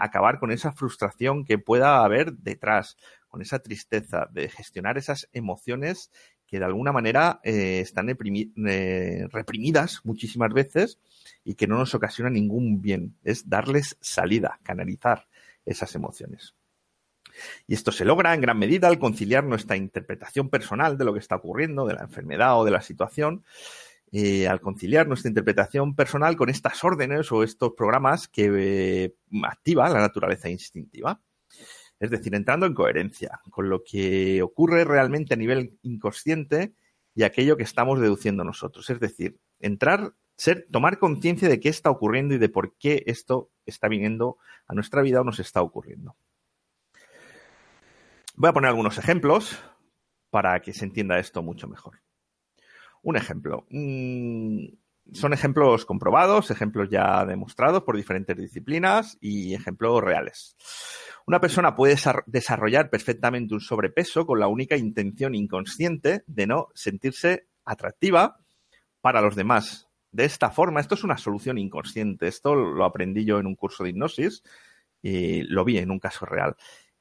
acabar 0.01 0.39
con 0.39 0.51
esa 0.51 0.73
frustración 0.73 1.45
que 1.45 1.59
pueda 1.59 2.03
haber 2.03 2.33
detrás, 2.39 2.97
con 3.29 3.43
esa 3.43 3.59
tristeza, 3.59 4.31
de 4.33 4.49
gestionar 4.49 4.97
esas 4.97 5.29
emociones 5.35 6.11
que 6.47 6.59
de 6.59 6.65
alguna 6.65 6.91
manera 6.91 7.41
eh, 7.45 7.81
están 7.81 8.09
eh, 8.09 9.27
reprimidas 9.31 10.01
muchísimas 10.05 10.55
veces 10.55 10.99
y 11.45 11.55
que 11.55 11.67
no 11.67 11.77
nos 11.77 11.95
ocasionan 11.95 12.33
ningún 12.33 12.81
bien. 12.81 13.19
Es 13.25 13.51
darles 13.51 13.99
salida, 14.01 14.59
canalizar 14.63 15.29
esas 15.67 15.95
emociones. 15.95 16.55
Y 17.67 17.75
esto 17.75 17.93
se 17.93 18.05
logra 18.05 18.35
en 18.35 18.41
gran 18.41 18.59
medida 18.59 18.89
al 18.89 18.99
conciliar 18.99 19.45
nuestra 19.45 19.77
interpretación 19.77 20.51
personal 20.51 20.99
de 20.99 21.05
lo 21.05 21.13
que 21.13 21.21
está 21.21 21.37
ocurriendo, 21.37 21.87
de 21.87 21.95
la 21.95 22.03
enfermedad 22.03 22.59
o 22.59 22.65
de 22.65 22.71
la 22.71 22.83
situación, 22.83 23.45
eh, 24.13 24.47
al 24.47 24.61
conciliar 24.61 25.09
nuestra 25.09 25.29
interpretación 25.29 25.97
personal 25.97 26.37
con 26.37 26.49
estas 26.49 26.85
órdenes 26.85 27.33
o 27.33 27.43
estos 27.43 27.73
programas 27.73 28.29
que 28.29 29.15
activa 29.43 29.89
la 29.89 30.01
naturaleza 30.01 30.49
instintiva. 30.49 31.21
Es 31.99 32.11
decir, 32.11 32.35
entrando 32.35 32.67
en 32.67 32.75
coherencia 32.75 33.41
con 33.51 33.69
lo 33.69 33.83
que 33.83 34.43
ocurre 34.43 34.85
realmente 34.85 35.35
a 35.35 35.37
nivel 35.37 35.79
inconsciente 35.83 36.75
y 37.15 37.23
aquello 37.23 37.57
que 37.57 37.63
estamos 37.63 38.01
deduciendo 38.01 38.45
nosotros. 38.45 38.91
Es 38.91 39.01
decir, 39.01 39.39
entrar, 39.61 40.15
ser, 40.37 40.67
tomar 40.71 40.99
conciencia 40.99 41.49
de 41.49 41.61
qué 41.61 41.69
está 41.69 41.91
ocurriendo 41.91 42.35
y 42.35 42.39
de 42.39 42.49
por 42.49 42.77
qué 42.77 43.05
esto 43.07 43.51
está 43.67 43.89
viniendo 43.89 44.39
a 44.67 44.75
nuestra 44.75 45.03
vida 45.03 45.21
o 45.21 45.25
nos 45.25 45.41
está 45.41 45.63
ocurriendo. 45.63 46.17
Voy 48.35 48.49
a 48.49 48.53
poner 48.53 48.69
algunos 48.69 48.99
ejemplos 48.99 49.59
para 50.31 50.61
que 50.61 50.73
se 50.73 50.85
entienda 50.85 51.19
esto 51.19 51.43
mucho 51.43 51.69
mejor. 51.69 52.01
Un 53.03 53.17
ejemplo. 53.17 53.67
Mm, 53.71 54.67
son 55.13 55.33
ejemplos 55.33 55.85
comprobados, 55.85 56.51
ejemplos 56.51 56.89
ya 56.91 57.25
demostrados 57.25 57.83
por 57.85 57.97
diferentes 57.97 58.37
disciplinas 58.37 59.19
y 59.21 59.55
ejemplos 59.55 60.03
reales. 60.03 60.57
Una 61.27 61.41
persona 61.41 61.77
puede 61.77 61.97
desarrollar 62.27 62.91
perfectamente 62.91 63.55
un 63.55 63.61
sobrepeso 63.61 64.27
con 64.27 64.41
la 64.41 64.49
única 64.49 64.77
intención 64.77 65.35
inconsciente 65.35 66.25
de 66.27 66.47
no 66.47 66.69
sentirse 66.75 67.49
atractiva 67.65 68.39
para 69.01 69.21
los 69.21 69.37
demás, 69.37 69.89
de 70.15 70.25
esta 70.25 70.51
forma, 70.53 70.79
esto 70.79 70.95
es 70.95 71.03
una 71.03 71.19
solución 71.19 71.59
inconsciente, 71.59 72.29
esto 72.29 72.55
lo 72.55 72.85
aprendí 72.85 73.25
yo 73.25 73.41
en 73.41 73.47
un 73.47 73.57
curso 73.57 73.83
de 73.83 73.91
hipnosis 73.91 74.45
y 75.03 75.43
lo 75.43 75.65
vi 75.65 75.79
en 75.79 75.91
un 75.91 75.99
caso 75.99 76.25
real. 76.25 76.55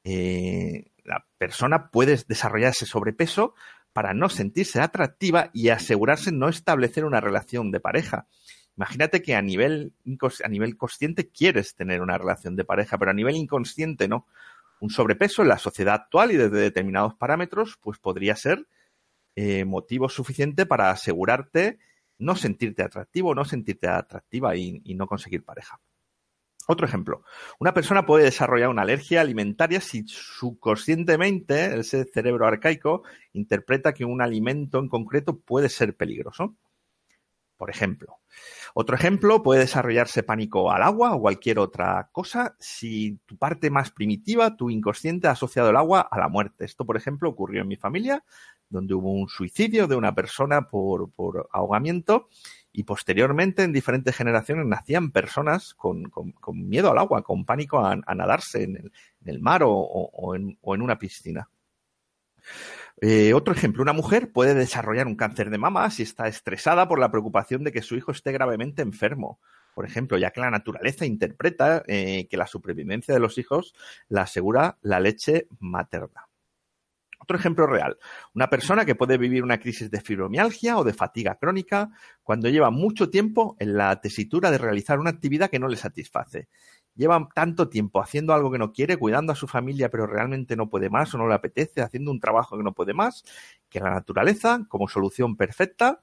Eh, 0.03 0.92
la 1.03 1.25
persona 1.37 1.89
puede 1.89 2.17
desarrollar 2.27 2.71
ese 2.71 2.85
sobrepeso 2.85 3.55
para 3.93 4.13
no 4.13 4.29
sentirse 4.29 4.81
atractiva 4.81 5.49
y 5.53 5.69
asegurarse 5.69 6.31
no 6.31 6.49
establecer 6.49 7.05
una 7.05 7.21
relación 7.21 7.71
de 7.71 7.79
pareja. 7.79 8.27
Imagínate 8.75 9.21
que 9.21 9.35
a 9.35 9.41
nivel, 9.41 9.93
a 10.43 10.47
nivel 10.49 10.77
consciente 10.77 11.29
quieres 11.29 11.75
tener 11.75 12.01
una 12.01 12.17
relación 12.17 12.55
de 12.55 12.65
pareja, 12.65 12.97
pero 12.97 13.11
a 13.11 13.13
nivel 13.13 13.35
inconsciente 13.35 14.07
no. 14.07 14.25
Un 14.79 14.89
sobrepeso 14.89 15.43
en 15.43 15.49
la 15.49 15.59
sociedad 15.59 15.93
actual 15.93 16.31
y 16.31 16.37
desde 16.37 16.57
determinados 16.57 17.13
parámetros, 17.15 17.77
pues 17.81 17.99
podría 17.99 18.35
ser 18.35 18.67
eh, 19.35 19.63
motivo 19.63 20.09
suficiente 20.09 20.65
para 20.65 20.89
asegurarte 20.89 21.79
no 22.17 22.35
sentirte 22.35 22.83
atractivo, 22.83 23.35
no 23.35 23.45
sentirte 23.45 23.87
atractiva 23.87 24.55
y, 24.55 24.81
no 24.95 25.07
conseguir 25.07 25.43
pareja. 25.43 25.79
Otro 26.67 26.87
ejemplo, 26.87 27.23
una 27.59 27.73
persona 27.73 28.05
puede 28.05 28.25
desarrollar 28.25 28.69
una 28.69 28.83
alergia 28.83 29.21
alimentaria 29.21 29.81
si 29.81 30.05
subconscientemente 30.07 31.79
ese 31.79 32.05
cerebro 32.05 32.47
arcaico 32.47 33.03
interpreta 33.33 33.93
que 33.93 34.05
un 34.05 34.21
alimento 34.21 34.79
en 34.79 34.87
concreto 34.87 35.39
puede 35.39 35.69
ser 35.69 35.95
peligroso. 35.95 36.55
Por 37.57 37.69
ejemplo, 37.69 38.19
otro 38.73 38.95
ejemplo 38.95 39.43
puede 39.43 39.61
desarrollarse 39.61 40.23
pánico 40.23 40.71
al 40.71 40.83
agua 40.83 41.15
o 41.15 41.21
cualquier 41.21 41.59
otra 41.59 42.09
cosa 42.11 42.55
si 42.59 43.19
tu 43.25 43.37
parte 43.37 43.69
más 43.69 43.91
primitiva, 43.91 44.55
tu 44.57 44.69
inconsciente, 44.69 45.27
ha 45.27 45.31
asociado 45.31 45.69
el 45.69 45.77
agua 45.77 46.01
a 46.01 46.17
la 46.17 46.29
muerte. 46.29 46.65
Esto, 46.65 46.85
por 46.85 46.97
ejemplo, 46.97 47.29
ocurrió 47.29 47.61
en 47.61 47.67
mi 47.67 47.75
familia 47.75 48.23
donde 48.73 48.95
hubo 48.95 49.11
un 49.11 49.29
suicidio 49.29 49.87
de 49.87 49.95
una 49.95 50.13
persona 50.13 50.67
por, 50.67 51.47
ahogamiento 51.51 52.27
y 52.71 52.83
posteriormente 52.83 53.63
en 53.63 53.71
diferentes 53.71 54.15
generaciones 54.15 54.65
nacían 54.65 55.11
personas 55.11 55.75
con, 55.75 56.11
miedo 56.53 56.91
al 56.91 56.97
agua, 56.97 57.21
con 57.21 57.45
pánico 57.45 57.79
a, 57.79 57.95
nadarse 58.15 58.63
en 58.63 58.91
el, 59.25 59.39
mar 59.39 59.61
o, 59.63 60.35
en, 60.35 60.57
una 60.63 60.97
piscina. 60.97 61.49
Eh, 62.99 63.33
otro 63.33 63.53
ejemplo, 63.53 63.83
una 63.83 63.93
mujer 63.93 64.31
puede 64.31 64.55
desarrollar 64.55 65.07
un 65.07 65.15
cáncer 65.15 65.49
de 65.49 65.57
mama 65.57 65.89
si 65.91 66.03
está 66.03 66.27
estresada 66.27 66.87
por 66.87 66.99
la 66.99 67.11
preocupación 67.11 67.63
de 67.63 67.71
que 67.71 67.81
su 67.81 67.95
hijo 67.95 68.11
esté 68.11 68.31
gravemente 68.31 68.81
enfermo. 68.81 69.39
Por 69.75 69.85
ejemplo, 69.85 70.17
ya 70.17 70.31
que 70.31 70.41
la 70.41 70.51
naturaleza 70.51 71.05
interpreta 71.05 71.83
eh, 71.87 72.27
que 72.27 72.37
la 72.37 72.47
supervivencia 72.47 73.13
de 73.13 73.19
los 73.19 73.37
hijos 73.37 73.75
la 74.07 74.23
asegura 74.23 74.77
la 74.81 74.99
leche 74.99 75.47
materna. 75.59 76.27
Otro 77.23 77.37
ejemplo 77.37 77.67
real, 77.67 77.97
una 78.33 78.49
persona 78.49 78.83
que 78.83 78.95
puede 78.95 79.17
vivir 79.17 79.43
una 79.43 79.57
crisis 79.57 79.89
de 79.89 80.01
fibromialgia 80.01 80.77
o 80.77 80.83
de 80.83 80.91
fatiga 80.93 81.35
crónica 81.35 81.89
cuando 82.21 82.49
lleva 82.49 82.69
mucho 82.69 83.09
tiempo 83.09 83.55
en 83.59 83.77
la 83.77 84.01
tesitura 84.01 84.51
de 84.51 84.57
realizar 84.57 84.99
una 84.99 85.11
actividad 85.11 85.49
que 85.49 85.57
no 85.57 85.69
le 85.69 85.77
satisface. 85.77 86.49
Lleva 86.95 87.25
tanto 87.33 87.69
tiempo 87.69 88.01
haciendo 88.01 88.33
algo 88.33 88.51
que 88.51 88.57
no 88.57 88.73
quiere, 88.73 88.97
cuidando 88.97 89.31
a 89.31 89.35
su 89.35 89.47
familia, 89.47 89.89
pero 89.89 90.05
realmente 90.05 90.57
no 90.57 90.69
puede 90.69 90.89
más 90.89 91.13
o 91.13 91.17
no 91.17 91.29
le 91.29 91.33
apetece, 91.33 91.81
haciendo 91.81 92.11
un 92.11 92.19
trabajo 92.19 92.57
que 92.57 92.63
no 92.63 92.73
puede 92.73 92.93
más, 92.93 93.23
que 93.69 93.79
la 93.79 93.91
naturaleza, 93.91 94.65
como 94.67 94.89
solución 94.89 95.37
perfecta, 95.37 96.01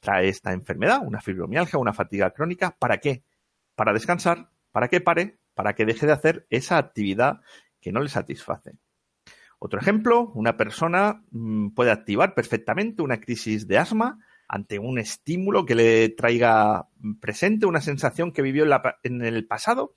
trae 0.00 0.28
esta 0.28 0.52
enfermedad, 0.52 0.98
una 1.00 1.20
fibromialgia, 1.20 1.78
una 1.78 1.92
fatiga 1.92 2.32
crónica. 2.32 2.76
¿Para 2.76 2.98
qué? 2.98 3.22
Para 3.76 3.92
descansar, 3.92 4.50
para 4.72 4.88
que 4.88 5.00
pare, 5.00 5.38
para 5.54 5.74
que 5.76 5.86
deje 5.86 6.06
de 6.06 6.12
hacer 6.12 6.46
esa 6.50 6.76
actividad 6.76 7.40
que 7.80 7.92
no 7.92 8.00
le 8.00 8.08
satisface. 8.08 8.72
Otro 9.62 9.78
ejemplo, 9.78 10.32
una 10.34 10.56
persona 10.56 11.22
mm, 11.30 11.74
puede 11.74 11.90
activar 11.90 12.34
perfectamente 12.34 13.02
una 13.02 13.20
crisis 13.20 13.68
de 13.68 13.76
asma 13.76 14.18
ante 14.48 14.78
un 14.78 14.98
estímulo 14.98 15.66
que 15.66 15.74
le 15.74 16.08
traiga 16.08 16.88
presente 17.20 17.66
una 17.66 17.82
sensación 17.82 18.32
que 18.32 18.40
vivió 18.40 18.64
en, 18.64 18.72
en 19.02 19.22
el 19.22 19.46
pasado 19.46 19.94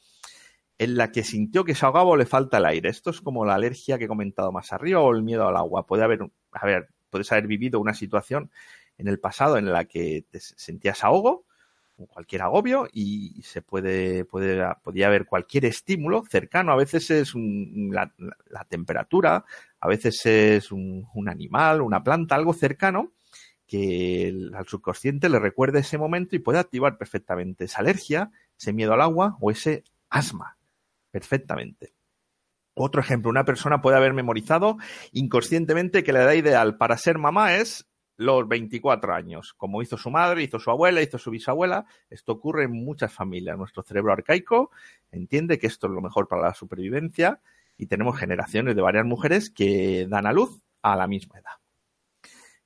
en 0.78 0.98
la 0.98 1.14
que 1.14 1.24
sintió 1.24 1.64
que 1.64 1.76
se 1.76 1.86
ahogaba 1.86 2.10
o 2.10 2.18
le 2.18 2.26
falta 2.26 2.58
el 2.58 2.66
aire. 2.66 2.90
Esto 2.90 3.10
es 3.10 3.22
como 3.22 3.46
la 3.46 3.56
alergia 3.56 3.98
que 3.98 4.04
he 4.04 4.10
comentado 4.10 4.52
más 4.52 4.74
arriba 4.74 5.00
o 5.00 5.14
el 5.14 5.24
miedo 5.24 5.48
al 5.48 5.56
agua. 5.56 5.86
Puede 5.86 6.04
haber, 6.04 6.20
a 6.52 6.66
ver, 6.66 6.90
puedes 7.10 7.32
haber 7.32 7.48
vivido 7.48 7.80
una 7.80 7.94
situación 7.94 8.52
en 8.98 9.08
el 9.08 9.18
pasado 9.18 9.58
en 9.58 9.72
la 9.72 9.86
que 9.86 10.26
te 10.30 10.42
sentías 10.42 11.06
ahogo 11.06 11.46
cualquier 11.96 12.42
agobio 12.42 12.88
y 12.92 13.42
se 13.44 13.62
puede, 13.62 14.26
puede, 14.26 14.64
podría 14.84 15.08
haber 15.08 15.26
cualquier 15.26 15.66
estímulo 15.66 16.24
cercano. 16.30 16.72
A 16.72 16.76
veces 16.76 17.10
es 17.12 17.34
la, 17.36 18.12
temperatura, 18.68 19.46
a 19.80 19.88
veces 19.88 20.26
es 20.26 20.72
un, 20.72 21.08
animal, 21.28 21.82
una 21.82 22.04
planta, 22.04 22.36
algo 22.36 22.54
cercano 22.54 23.14
que 23.66 24.34
al 24.54 24.68
subconsciente 24.68 25.30
le 25.30 25.40
recuerde 25.40 25.80
ese 25.80 25.98
momento 25.98 26.36
y 26.36 26.40
puede 26.40 26.60
activar 26.60 26.98
perfectamente 26.98 27.66
esa 27.66 27.80
alergia, 27.80 28.32
ese 28.58 28.74
miedo 28.74 28.94
al 28.94 29.02
agua 29.02 29.38
o 29.40 29.52
ese 29.52 29.84
asma. 30.10 30.58
Perfectamente. 31.12 31.94
Otro 32.76 33.02
ejemplo, 33.02 33.30
una 33.30 33.46
persona 33.46 33.82
puede 33.82 33.98
haber 33.98 34.14
memorizado 34.14 34.78
inconscientemente 35.12 36.04
que 36.04 36.12
la 36.12 36.24
edad 36.24 36.34
ideal 36.34 36.78
para 36.78 36.98
ser 36.98 37.20
mamá 37.20 37.56
es 37.56 37.88
los 38.18 38.48
24 38.48 39.14
años, 39.14 39.54
como 39.54 39.82
hizo 39.82 39.98
su 39.98 40.10
madre, 40.10 40.44
hizo 40.44 40.60
su 40.60 40.70
abuela, 40.70 41.02
hizo 41.02 41.18
su 41.18 41.32
bisabuela. 41.32 41.86
Esto 42.10 42.34
ocurre 42.34 42.66
en 42.66 42.72
muchas 42.72 43.14
familias. 43.14 43.58
Nuestro 43.58 43.84
cerebro 43.84 44.14
arcaico 44.14 44.72
entiende 45.12 45.58
que 45.58 45.68
esto 45.68 45.88
es 45.88 45.94
lo 45.94 46.02
mejor 46.02 46.28
para 46.28 46.44
la 46.44 46.54
supervivencia 46.54 47.40
y 47.78 47.88
tenemos 47.88 48.18
generaciones 48.18 48.76
de 48.76 48.82
varias 48.82 49.06
mujeres 49.06 49.50
que 49.50 50.08
dan 50.08 50.28
a 50.28 50.34
luz 50.34 50.62
a 50.82 50.96
la 50.96 51.08
misma 51.08 51.40
edad. 51.40 51.54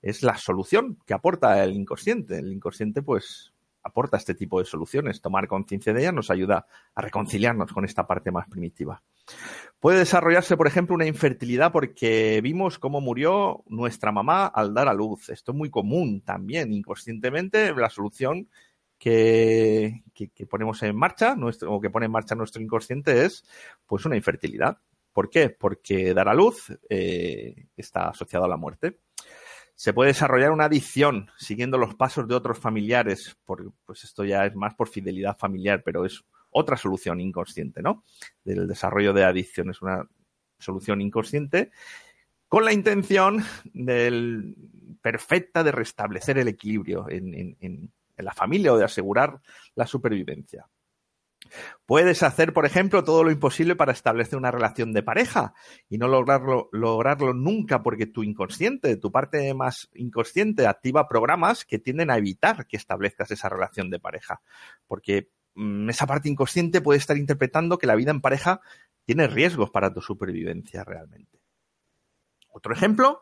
Es 0.02 0.24
la 0.24 0.38
solución 0.38 0.98
que 1.06 1.14
aporta 1.14 1.64
el 1.64 1.76
inconsciente. 1.76 2.38
El 2.38 2.52
inconsciente, 2.52 3.02
pues, 3.02 3.54
aporta 3.88 4.18
este 4.18 4.36
tipo 4.36 4.60
de 4.60 4.66
soluciones. 4.66 5.22
Tomar 5.22 5.48
conciencia 5.48 5.94
de 5.94 6.02
ellas 6.02 6.14
nos 6.14 6.30
ayuda 6.30 6.68
a 6.94 7.02
reconciliarnos 7.02 7.72
con 7.72 7.86
esta 7.86 8.06
parte 8.06 8.32
más 8.32 8.48
primitiva. 8.48 9.02
Puede 9.80 10.00
desarrollarse, 10.00 10.58
por 10.58 10.68
ejemplo, 10.68 10.96
una 10.96 11.06
infertilidad 11.06 11.72
porque 11.72 12.40
vimos 12.42 12.80
cómo 12.80 13.02
murió 13.02 13.64
nuestra 13.68 14.12
mamá 14.12 14.48
al 14.48 14.74
dar 14.74 14.88
a 14.88 14.94
luz. 14.94 15.30
Esto 15.30 15.52
es 15.52 15.58
muy 15.58 15.70
común 15.70 16.22
también, 16.22 16.74
inconscientemente, 16.74 17.74
la 17.74 17.90
solución 17.90 18.48
que, 18.98 20.02
ponemos 20.50 20.82
en 20.84 20.96
marcha, 20.96 21.36
nuestro, 21.36 21.74
o 21.74 21.82
que 21.82 21.90
pone 21.90 22.08
en 22.08 22.12
marcha 22.12 22.36
nuestro 22.36 22.62
inconsciente 22.62 23.26
es 23.26 23.44
pues 23.86 24.06
una 24.06 24.16
infertilidad. 24.16 24.78
¿Por 25.14 25.30
qué? 25.30 25.50
Porque 25.50 26.14
dar 26.14 26.30
a 26.30 26.34
luz 26.34 26.72
eh, 26.90 27.68
está 27.76 28.10
asociado 28.10 28.46
a 28.46 28.50
la 28.50 28.58
muerte. 28.58 29.00
Se 29.78 29.94
puede 29.94 30.08
desarrollar 30.08 30.52
una 30.52 30.66
adicción 30.66 31.30
siguiendo 31.38 31.78
los 31.78 31.94
pasos 31.94 32.28
de 32.28 32.34
otros 32.34 32.58
familiares, 32.58 33.38
pues 33.46 34.04
esto 34.04 34.26
ya 34.26 34.44
es 34.48 34.56
más 34.56 34.74
por 34.74 34.90
fidelidad 34.90 35.38
familiar, 35.38 35.84
pero 35.86 36.04
es 36.04 36.26
otra 36.50 36.78
solución 36.78 37.22
inconsciente, 37.22 37.84
¿no? 37.84 38.04
Del 38.44 38.68
desarrollo 38.68 39.14
de 39.14 39.24
adicciones, 39.24 39.84
una 39.84 40.10
solución 40.58 41.00
inconsciente 41.00 41.70
con 42.48 42.66
la 42.66 42.74
intención 42.74 43.44
del, 43.72 44.56
perfecta 45.00 45.64
de 45.64 45.72
restablecer 45.72 46.40
el 46.40 46.48
equilibrio 46.48 47.06
en 47.10 47.92
la 48.18 48.34
familia 48.34 48.74
o 48.74 48.78
de 48.78 48.86
asegurar 48.86 49.40
la 49.76 49.86
supervivencia. 49.86 50.68
Puedes 51.86 52.24
hacer, 52.24 52.54
por 52.54 52.66
ejemplo, 52.66 53.04
todo 53.04 53.24
lo 53.24 53.32
imposible 53.32 53.76
para 53.76 53.92
establecer 53.92 54.38
una 54.38 54.52
relación 54.52 54.94
de 54.94 55.04
pareja 55.04 55.54
y 55.90 55.98
no 55.98 56.08
lograrlo, 56.08 56.70
lograrlo 56.72 57.34
nunca 57.34 57.84
porque 57.84 58.08
tu 58.08 58.24
inconsciente, 58.24 58.98
tu 58.98 59.12
parte 59.12 59.54
más 59.54 59.90
inconsciente, 59.94 60.68
activa 60.68 61.08
programas 61.08 61.66
que 61.66 61.80
tienden 61.80 62.12
a 62.12 62.18
evitar 62.18 62.68
que 62.68 62.78
establezcas 62.78 63.32
esa 63.32 63.50
relación 63.50 63.90
de 63.90 64.00
pareja. 64.00 64.42
Porque 64.88 65.30
mm, 65.56 65.90
esa 65.90 66.08
parte 66.08 66.30
inconsciente 66.30 66.82
puede 66.82 67.00
estar 67.00 67.18
interpretando 67.18 67.78
que 67.78 67.88
la 67.88 67.96
vida 67.96 68.12
en 68.12 68.22
pareja 68.22 68.62
tiene 69.06 69.28
riesgos 69.28 69.70
para 69.70 69.94
tu 69.94 70.02
supervivencia 70.02 70.84
realmente. 70.84 71.40
Otro 72.50 72.74
ejemplo, 72.74 73.22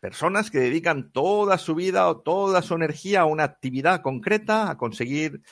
personas 0.00 0.50
que 0.50 0.58
dedican 0.58 1.12
toda 1.12 1.58
su 1.58 1.76
vida 1.76 2.08
o 2.08 2.20
toda 2.22 2.60
su 2.62 2.74
energía 2.74 3.20
a 3.20 3.26
una 3.26 3.44
actividad 3.44 4.02
concreta, 4.02 4.68
a 4.68 4.76
conseguir 4.76 5.42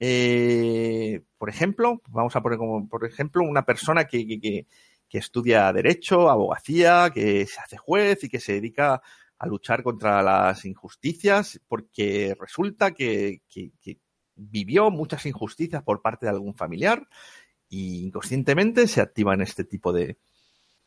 eh, 0.00 1.20
por 1.36 1.50
ejemplo, 1.50 2.00
vamos 2.08 2.34
a 2.34 2.42
poner 2.42 2.58
como, 2.58 2.88
por 2.88 3.04
ejemplo, 3.04 3.44
una 3.44 3.66
persona 3.66 4.06
que, 4.06 4.26
que, 4.40 4.66
estudia 5.18 5.70
derecho, 5.72 6.30
abogacía, 6.30 7.10
que 7.12 7.46
se 7.46 7.60
hace 7.60 7.76
juez 7.76 8.24
y 8.24 8.28
que 8.30 8.40
se 8.40 8.54
dedica 8.54 9.02
a 9.38 9.46
luchar 9.46 9.82
contra 9.82 10.22
las 10.22 10.64
injusticias 10.64 11.60
porque 11.68 12.34
resulta 12.38 12.92
que, 12.92 13.42
vivió 14.42 14.90
muchas 14.90 15.26
injusticias 15.26 15.82
por 15.82 16.00
parte 16.00 16.24
de 16.24 16.30
algún 16.30 16.54
familiar 16.54 17.06
y 17.68 18.06
inconscientemente 18.06 18.88
se 18.88 19.02
activa 19.02 19.34
en 19.34 19.42
este 19.42 19.64
tipo 19.64 19.92
de, 19.92 20.16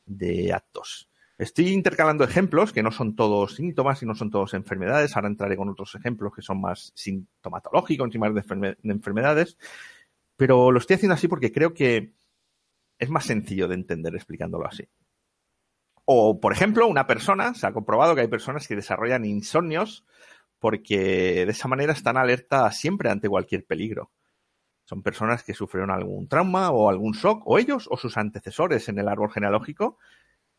de 0.06 0.52
actos. 0.54 1.08
Estoy 1.38 1.70
intercalando 1.70 2.24
ejemplos 2.24 2.72
que 2.72 2.84
no 2.84 2.92
son 2.92 3.16
todos 3.16 3.56
síntomas 3.56 4.04
y 4.04 4.06
no 4.06 4.14
son 4.14 4.30
todos 4.30 4.54
enfermedades. 4.54 5.16
Ahora 5.16 5.30
entraré 5.30 5.58
con 5.58 5.70
otros 5.70 5.96
ejemplos 5.96 6.34
que 6.36 6.44
son 6.44 6.62
más 6.62 6.92
sintomatológicos 6.96 8.14
y 8.14 8.20
más 8.20 8.34
de, 8.36 8.78
enfermedades. 8.84 9.58
Pero 10.38 10.72
lo 10.72 10.80
estoy 10.80 10.96
haciendo 10.96 11.16
así 11.16 11.28
porque 11.28 11.52
creo 11.52 11.74
que 11.74 12.14
es 13.00 13.10
más 13.10 13.26
sencillo 13.26 13.68
de 13.68 13.76
entender 13.76 14.14
explicándolo 14.16 14.68
así. 14.68 14.88
O, 16.06 16.40
por 16.40 16.54
ejemplo, 16.54 16.88
una 16.88 17.08
persona, 17.08 17.54
se 17.56 17.66
ha 17.66 17.74
comprobado 17.74 18.14
que 18.14 18.22
hay 18.22 18.28
personas 18.28 18.68
que 18.68 18.76
desarrollan 18.76 19.26
insomnios 19.26 20.06
porque 20.60 21.46
de 21.46 21.52
esa 21.52 21.68
manera 21.68 21.94
están 21.94 22.18
alerta 22.18 22.72
siempre 22.72 23.10
ante 23.10 23.28
cualquier 23.28 23.66
peligro. 23.66 24.12
Son 24.86 25.02
personas 25.02 25.44
que 25.44 25.54
sufrieron 25.54 25.92
algún 25.92 26.28
trauma 26.28 26.72
o 26.72 26.90
algún 26.90 27.14
shock, 27.14 27.42
o 27.46 27.58
ellos 27.58 27.88
o 27.90 27.98
sus 27.98 28.18
antecesores 28.18 28.88
en 28.90 29.00
el 29.00 29.08
árbol 29.08 29.32
genealógico 29.32 29.98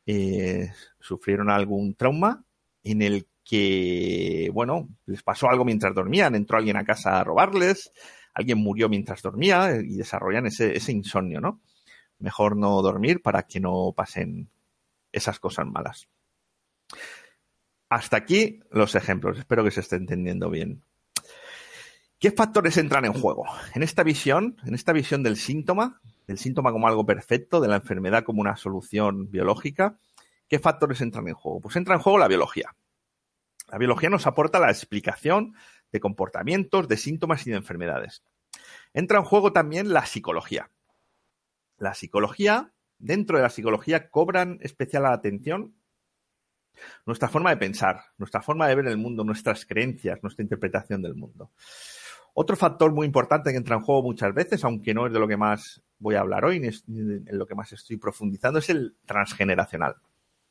eh, 0.07 0.73
sufrieron 1.01 1.51
algún 1.51 1.95
trauma 1.95 2.45
en 2.83 3.03
el 3.03 3.27
que, 3.45 4.51
bueno, 4.53 4.88
les 5.07 5.23
pasó 5.23 5.49
algo 5.49 5.64
mientras 5.64 5.95
dormían, 5.95 6.35
entró 6.35 6.59
alguien 6.59 6.77
a 6.77 6.85
casa 6.85 7.21
a 7.21 7.25
robarles, 7.25 7.93
alguien 8.33 8.59
murió 8.59 8.88
mientras 8.88 9.23
dormía 9.23 9.77
y 9.77 9.97
desarrollan 9.97 10.47
ese 10.47 10.93
insomnio, 10.93 11.40
¿no? 11.40 11.61
Mejor 12.19 12.57
no 12.57 12.81
dormir 12.83 13.23
para 13.23 13.43
que 13.43 13.61
no 13.61 13.93
pasen 13.95 14.49
esas 15.12 15.38
cosas 15.38 15.67
malas. 15.67 16.09
Hasta 17.88 18.17
aquí 18.17 18.61
los 18.71 18.95
ejemplos. 18.95 19.38
Espero 19.38 19.62
que 19.62 19.71
se 19.71 19.81
esté 19.81 19.97
entendiendo 19.97 20.51
bien. 20.51 20.83
¿Qué 22.19 22.31
factores 22.31 22.77
entran 22.77 23.05
en 23.05 23.12
juego? 23.12 23.45
En 23.75 23.83
esta 23.83 24.03
visión, 24.03 24.57
en 24.64 24.75
esta 24.75 24.93
visión 24.93 25.23
del 25.23 25.37
síntoma, 25.37 26.01
del 26.26 26.38
síntoma 26.38 26.72
como 26.72 26.88
algo 26.88 27.04
perfecto, 27.04 27.60
de 27.60 27.68
la 27.68 27.76
enfermedad 27.76 28.24
como 28.24 28.40
una 28.40 28.56
solución 28.56 29.30
biológica, 29.30 29.98
¿qué 30.48 30.58
factores 30.58 31.00
entran 31.00 31.28
en 31.28 31.34
juego? 31.34 31.60
Pues 31.60 31.76
entra 31.76 31.94
en 31.94 32.00
juego 32.00 32.18
la 32.18 32.28
biología. 32.28 32.74
La 33.68 33.78
biología 33.78 34.10
nos 34.10 34.26
aporta 34.26 34.58
la 34.58 34.70
explicación 34.70 35.54
de 35.92 36.00
comportamientos, 36.00 36.88
de 36.88 36.96
síntomas 36.96 37.46
y 37.46 37.50
de 37.50 37.56
enfermedades. 37.56 38.22
Entra 38.92 39.18
en 39.18 39.24
juego 39.24 39.52
también 39.52 39.92
la 39.92 40.06
psicología. 40.06 40.70
La 41.78 41.94
psicología, 41.94 42.72
dentro 42.98 43.37
de 43.37 43.42
la 43.42 43.50
psicología, 43.50 44.08
cobran 44.08 44.58
especial 44.60 45.06
atención 45.06 45.74
nuestra 47.06 47.28
forma 47.28 47.50
de 47.50 47.56
pensar, 47.56 48.02
nuestra 48.18 48.42
forma 48.42 48.68
de 48.68 48.74
ver 48.74 48.87
el 48.87 48.96
mundo, 48.96 49.24
nuestras 49.24 49.64
creencias, 49.66 50.22
nuestra 50.22 50.42
interpretación 50.42 51.02
del 51.02 51.14
mundo. 51.14 51.50
Otro 52.37 52.57
factor 52.57 52.92
muy 52.92 53.07
importante 53.07 53.53
que 53.53 53.57
entra 53.57 53.77
en 53.77 53.83
juego 53.83 54.03
muchas 54.03 54.35
veces, 54.35 54.64
aunque 54.64 54.92
no 54.92 55.07
es 55.07 55.12
de 55.12 55.20
lo 55.20 55.29
que 55.29 55.37
más 55.37 55.83
voy 56.01 56.16
a 56.16 56.20
hablar 56.20 56.44
hoy, 56.44 56.59
ni 56.59 56.68
en 56.68 57.38
lo 57.38 57.47
que 57.47 57.55
más 57.55 57.73
estoy 57.73 57.97
profundizando, 57.97 58.59
es 58.59 58.68
el 58.70 58.97
transgeneracional. 59.07 59.94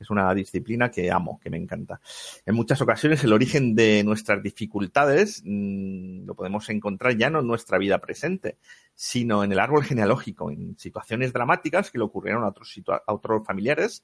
Es 0.00 0.08
una 0.10 0.34
disciplina 0.34 0.90
que 0.90 1.12
amo, 1.12 1.38
que 1.40 1.50
me 1.50 1.58
encanta. 1.58 2.00
En 2.46 2.54
muchas 2.54 2.80
ocasiones 2.80 3.22
el 3.22 3.34
origen 3.34 3.74
de 3.74 4.02
nuestras 4.02 4.42
dificultades 4.42 5.42
mmm, 5.44 6.24
lo 6.24 6.34
podemos 6.34 6.68
encontrar 6.70 7.16
ya 7.16 7.28
no 7.28 7.40
en 7.40 7.46
nuestra 7.46 7.76
vida 7.76 7.98
presente, 7.98 8.56
sino 8.94 9.44
en 9.44 9.52
el 9.52 9.60
árbol 9.60 9.84
genealógico, 9.84 10.50
en 10.50 10.76
situaciones 10.78 11.32
dramáticas 11.34 11.90
que 11.90 11.98
le 11.98 12.04
ocurrieron 12.04 12.44
a 12.44 12.48
otros, 12.48 13.46
familiares 13.46 14.02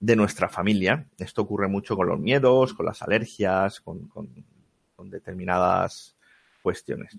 de 0.00 0.16
nuestra 0.16 0.48
familia. 0.48 1.06
Esto 1.18 1.42
ocurre 1.42 1.68
mucho 1.68 1.96
con 1.96 2.08
los 2.08 2.18
miedos, 2.18 2.74
con 2.74 2.86
las 2.86 3.00
alergias, 3.00 3.80
con 3.80 4.10
determinadas 5.04 6.16
cuestiones. 6.62 7.18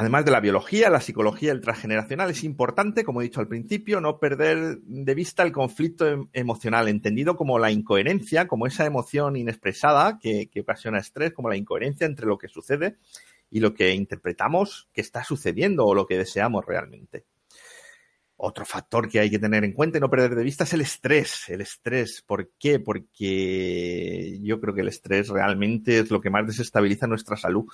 Además 0.00 0.24
de 0.24 0.30
la 0.30 0.38
biología, 0.38 0.90
la 0.90 1.00
psicología, 1.00 1.60
transgeneracional, 1.60 2.30
es 2.30 2.44
importante, 2.44 3.02
como 3.02 3.20
he 3.20 3.24
dicho 3.24 3.40
al 3.40 3.48
principio, 3.48 4.00
no 4.00 4.20
perder 4.20 4.78
de 4.78 5.14
vista 5.16 5.42
el 5.42 5.50
conflicto 5.50 6.06
em, 6.06 6.28
emocional, 6.32 6.86
entendido 6.86 7.36
como 7.36 7.58
la 7.58 7.72
incoherencia, 7.72 8.46
como 8.46 8.68
esa 8.68 8.86
emoción 8.86 9.34
inexpresada 9.34 10.20
que, 10.20 10.48
que, 10.50 10.60
ocasiona 10.60 11.00
estrés, 11.00 11.32
como 11.32 11.48
la 11.48 11.56
incoherencia 11.56 12.06
entre 12.06 12.26
lo 12.26 12.38
que 12.38 12.46
sucede 12.46 12.98
y 13.50 13.58
lo 13.58 13.74
que 13.74 13.92
interpretamos 13.92 14.88
que 14.92 15.00
está 15.00 15.24
sucediendo 15.24 15.84
o 15.84 15.96
lo 15.96 16.06
que 16.06 16.16
deseamos 16.16 16.64
realmente. 16.64 17.24
Otro 18.40 18.64
factor 18.64 19.08
que 19.08 19.18
hay 19.18 19.30
que 19.30 19.40
tener 19.40 19.64
en 19.64 19.72
cuenta 19.72 19.98
y 19.98 20.00
no 20.00 20.08
perder 20.08 20.36
de 20.36 20.44
vista 20.44 20.62
es 20.62 20.72
el 20.72 20.82
estrés. 20.82 21.48
El 21.48 21.60
estrés. 21.60 22.22
¿Por 22.22 22.52
qué? 22.56 22.78
Porque 22.78 24.38
yo 24.40 24.60
creo 24.60 24.72
que 24.72 24.82
el 24.82 24.88
estrés 24.88 25.28
realmente 25.28 25.98
es 25.98 26.10
lo 26.12 26.20
que 26.20 26.30
más 26.30 26.46
desestabiliza 26.46 27.08
nuestra 27.08 27.36
salud. 27.36 27.64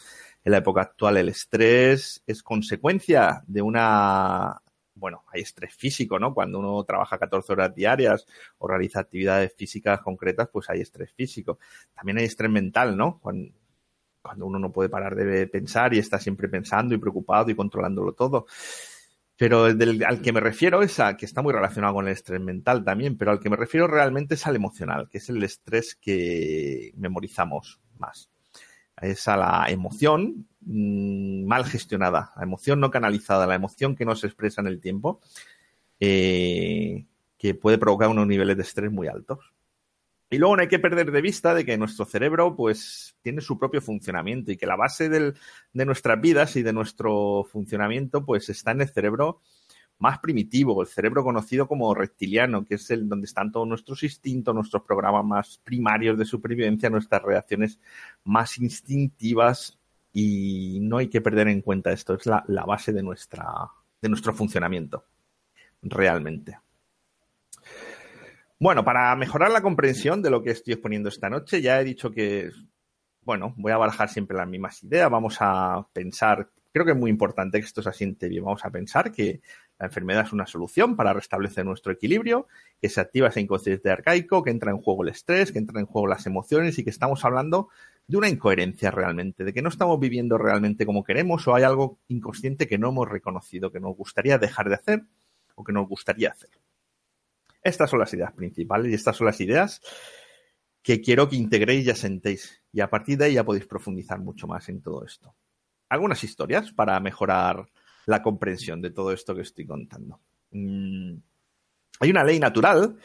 En 0.42 0.52
la 0.52 0.58
época 0.58 0.80
actual 0.80 1.18
el 1.18 1.28
estrés 1.28 2.22
es 2.26 2.42
consecuencia 2.42 3.42
de 3.46 3.60
una... 3.60 4.58
Bueno, 4.94 5.24
hay 5.34 5.42
estrés 5.42 5.74
físico, 5.74 6.18
¿no? 6.18 6.32
Cuando 6.32 6.60
uno 6.60 6.82
trabaja 6.84 7.18
14 7.18 7.52
horas 7.52 7.74
diarias 7.74 8.24
o 8.56 8.66
realiza 8.66 9.00
actividades 9.00 9.52
físicas 9.54 10.00
concretas, 10.00 10.48
pues 10.50 10.70
hay 10.70 10.80
estrés 10.80 11.12
físico. 11.12 11.58
También 11.92 12.16
hay 12.18 12.24
estrés 12.24 12.50
mental, 12.50 12.96
¿no? 12.96 13.18
Cuando, 13.20 13.52
cuando 14.22 14.46
uno 14.46 14.58
no 14.58 14.72
puede 14.72 14.88
parar 14.88 15.14
de 15.14 15.46
pensar 15.46 15.92
y 15.92 15.98
está 15.98 16.18
siempre 16.18 16.48
pensando 16.48 16.94
y 16.94 16.98
preocupado 16.98 17.50
y 17.50 17.54
controlándolo 17.54 18.14
todo. 18.14 18.46
Pero 19.36 19.66
el 19.66 19.78
del, 19.78 20.04
al 20.04 20.20
que 20.22 20.32
me 20.32 20.40
refiero 20.40 20.82
es 20.82 21.00
a 21.00 21.16
que 21.16 21.26
está 21.26 21.42
muy 21.42 21.52
relacionado 21.52 21.94
con 21.94 22.06
el 22.06 22.12
estrés 22.12 22.40
mental 22.40 22.84
también, 22.84 23.16
pero 23.16 23.32
al 23.32 23.40
que 23.40 23.50
me 23.50 23.56
refiero 23.56 23.86
realmente 23.86 24.34
es 24.34 24.46
al 24.46 24.56
emocional, 24.56 25.08
que 25.08 25.18
es 25.18 25.28
el 25.28 25.42
estrés 25.42 25.96
que 25.96 26.92
memorizamos 26.96 27.80
más. 27.98 28.30
Es 29.00 29.26
a 29.26 29.36
la 29.36 29.66
emoción 29.68 30.46
mmm, 30.60 31.46
mal 31.46 31.64
gestionada, 31.64 32.32
la 32.36 32.42
emoción 32.44 32.78
no 32.78 32.90
canalizada, 32.90 33.46
la 33.46 33.56
emoción 33.56 33.96
que 33.96 34.04
no 34.04 34.14
se 34.14 34.28
expresa 34.28 34.60
en 34.60 34.68
el 34.68 34.80
tiempo, 34.80 35.20
eh, 35.98 37.06
que 37.36 37.54
puede 37.54 37.78
provocar 37.78 38.08
unos 38.08 38.26
niveles 38.26 38.56
de 38.56 38.62
estrés 38.62 38.92
muy 38.92 39.08
altos. 39.08 39.53
Y 40.34 40.38
luego 40.38 40.56
no 40.56 40.62
hay 40.62 40.68
que 40.68 40.80
perder 40.80 41.12
de 41.12 41.20
vista 41.20 41.54
de 41.54 41.64
que 41.64 41.78
nuestro 41.78 42.04
cerebro 42.04 42.56
pues 42.56 43.16
tiene 43.22 43.40
su 43.40 43.56
propio 43.56 43.80
funcionamiento 43.80 44.50
y 44.50 44.56
que 44.56 44.66
la 44.66 44.74
base 44.74 45.08
del, 45.08 45.34
de 45.72 45.86
nuestras 45.86 46.20
vidas 46.20 46.56
y 46.56 46.64
de 46.64 46.72
nuestro 46.72 47.44
funcionamiento 47.44 48.24
pues 48.24 48.48
está 48.48 48.72
en 48.72 48.80
el 48.80 48.88
cerebro 48.88 49.42
más 49.98 50.18
primitivo, 50.18 50.82
el 50.82 50.88
cerebro 50.88 51.22
conocido 51.22 51.68
como 51.68 51.94
reptiliano, 51.94 52.64
que 52.64 52.74
es 52.74 52.90
el 52.90 53.08
donde 53.08 53.26
están 53.26 53.52
todos 53.52 53.68
nuestros 53.68 54.02
instintos, 54.02 54.52
nuestros 54.52 54.82
programas 54.82 55.24
más 55.24 55.60
primarios 55.62 56.18
de 56.18 56.24
supervivencia, 56.24 56.90
nuestras 56.90 57.22
reacciones 57.22 57.78
más 58.24 58.58
instintivas 58.58 59.78
y 60.12 60.80
no 60.82 60.96
hay 60.96 61.06
que 61.06 61.20
perder 61.20 61.46
en 61.46 61.60
cuenta 61.60 61.92
esto, 61.92 62.14
es 62.14 62.26
la, 62.26 62.42
la 62.48 62.64
base 62.64 62.92
de, 62.92 63.04
nuestra, 63.04 63.46
de 64.02 64.08
nuestro 64.08 64.34
funcionamiento, 64.34 65.04
realmente. 65.80 66.58
Bueno, 68.60 68.84
para 68.84 69.14
mejorar 69.16 69.50
la 69.50 69.62
comprensión 69.62 70.22
de 70.22 70.30
lo 70.30 70.42
que 70.42 70.50
estoy 70.50 70.74
exponiendo 70.74 71.08
esta 71.08 71.28
noche, 71.28 71.60
ya 71.60 71.80
he 71.80 71.84
dicho 71.84 72.10
que, 72.10 72.50
bueno, 73.22 73.52
voy 73.56 73.72
a 73.72 73.76
barajar 73.76 74.08
siempre 74.08 74.36
las 74.36 74.48
mismas 74.48 74.82
ideas. 74.84 75.10
Vamos 75.10 75.38
a 75.40 75.86
pensar, 75.92 76.50
creo 76.72 76.84
que 76.84 76.92
es 76.92 76.96
muy 76.96 77.10
importante 77.10 77.58
que 77.58 77.66
esto 77.66 77.82
se 77.82 77.88
asiente 77.88 78.28
bien. 78.28 78.44
Vamos 78.44 78.64
a 78.64 78.70
pensar 78.70 79.10
que 79.10 79.40
la 79.78 79.86
enfermedad 79.86 80.24
es 80.24 80.32
una 80.32 80.46
solución 80.46 80.94
para 80.94 81.12
restablecer 81.12 81.64
nuestro 81.64 81.92
equilibrio, 81.92 82.46
que 82.80 82.88
se 82.88 83.00
activa 83.00 83.28
ese 83.28 83.40
inconsciente 83.40 83.90
arcaico, 83.90 84.44
que 84.44 84.50
entra 84.50 84.70
en 84.70 84.78
juego 84.78 85.02
el 85.02 85.08
estrés, 85.08 85.50
que 85.50 85.58
entra 85.58 85.80
en 85.80 85.86
juego 85.86 86.06
las 86.06 86.24
emociones 86.26 86.78
y 86.78 86.84
que 86.84 86.90
estamos 86.90 87.24
hablando 87.24 87.68
de 88.06 88.16
una 88.16 88.28
incoherencia 88.28 88.92
realmente, 88.92 89.44
de 89.44 89.52
que 89.52 89.62
no 89.62 89.68
estamos 89.68 89.98
viviendo 89.98 90.38
realmente 90.38 90.86
como 90.86 91.02
queremos 91.02 91.46
o 91.48 91.54
hay 91.56 91.64
algo 91.64 91.98
inconsciente 92.06 92.68
que 92.68 92.78
no 92.78 92.90
hemos 92.90 93.08
reconocido, 93.08 93.72
que 93.72 93.80
nos 93.80 93.96
gustaría 93.96 94.38
dejar 94.38 94.68
de 94.68 94.76
hacer 94.76 95.02
o 95.56 95.64
que 95.64 95.72
nos 95.72 95.88
gustaría 95.88 96.30
hacer. 96.30 96.50
Estas 97.64 97.88
son 97.88 97.98
las 97.98 98.12
ideas 98.12 98.32
principales 98.32 98.92
y 98.92 98.94
estas 98.94 99.16
son 99.16 99.26
las 99.26 99.40
ideas 99.40 99.80
que 100.82 101.00
quiero 101.00 101.28
que 101.28 101.36
integréis 101.36 101.86
y 101.86 101.90
asentéis. 101.90 102.62
Y 102.70 102.80
a 102.80 102.90
partir 102.90 103.16
de 103.16 103.24
ahí 103.24 103.34
ya 103.34 103.44
podéis 103.44 103.66
profundizar 103.66 104.20
mucho 104.20 104.46
más 104.46 104.68
en 104.68 104.82
todo 104.82 105.02
esto. 105.04 105.34
Algunas 105.88 106.22
historias 106.22 106.72
para 106.72 107.00
mejorar 107.00 107.66
la 108.04 108.22
comprensión 108.22 108.82
de 108.82 108.90
todo 108.90 109.10
esto 109.10 109.34
que 109.34 109.40
estoy 109.40 109.66
contando. 109.66 110.20
Mm. 110.50 111.14
Hay 112.00 112.10
una 112.10 112.22
ley 112.22 112.38
natural 112.38 112.98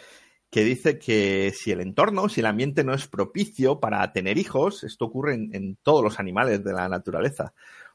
que 0.49 0.65
dice 0.65 0.99
que 0.99 1.53
si 1.55 1.71
el 1.71 1.79
entorno, 1.79 2.27
si 2.27 2.41
el 2.41 2.47
ambiente 2.47 2.83
no 2.83 2.93
es 2.93 3.07
propicio 3.07 3.79
para 3.79 4.11
tener 4.11 4.37
hijos, 4.37 4.83
esto 4.83 5.05
ocurre 5.05 5.35
en, 5.35 5.55
en 5.55 5.77
todos 5.77 6.03
los 6.03 6.19
animales 6.19 6.63
de 6.63 6.73
la 6.73 6.89
naturaleza, 6.89 7.53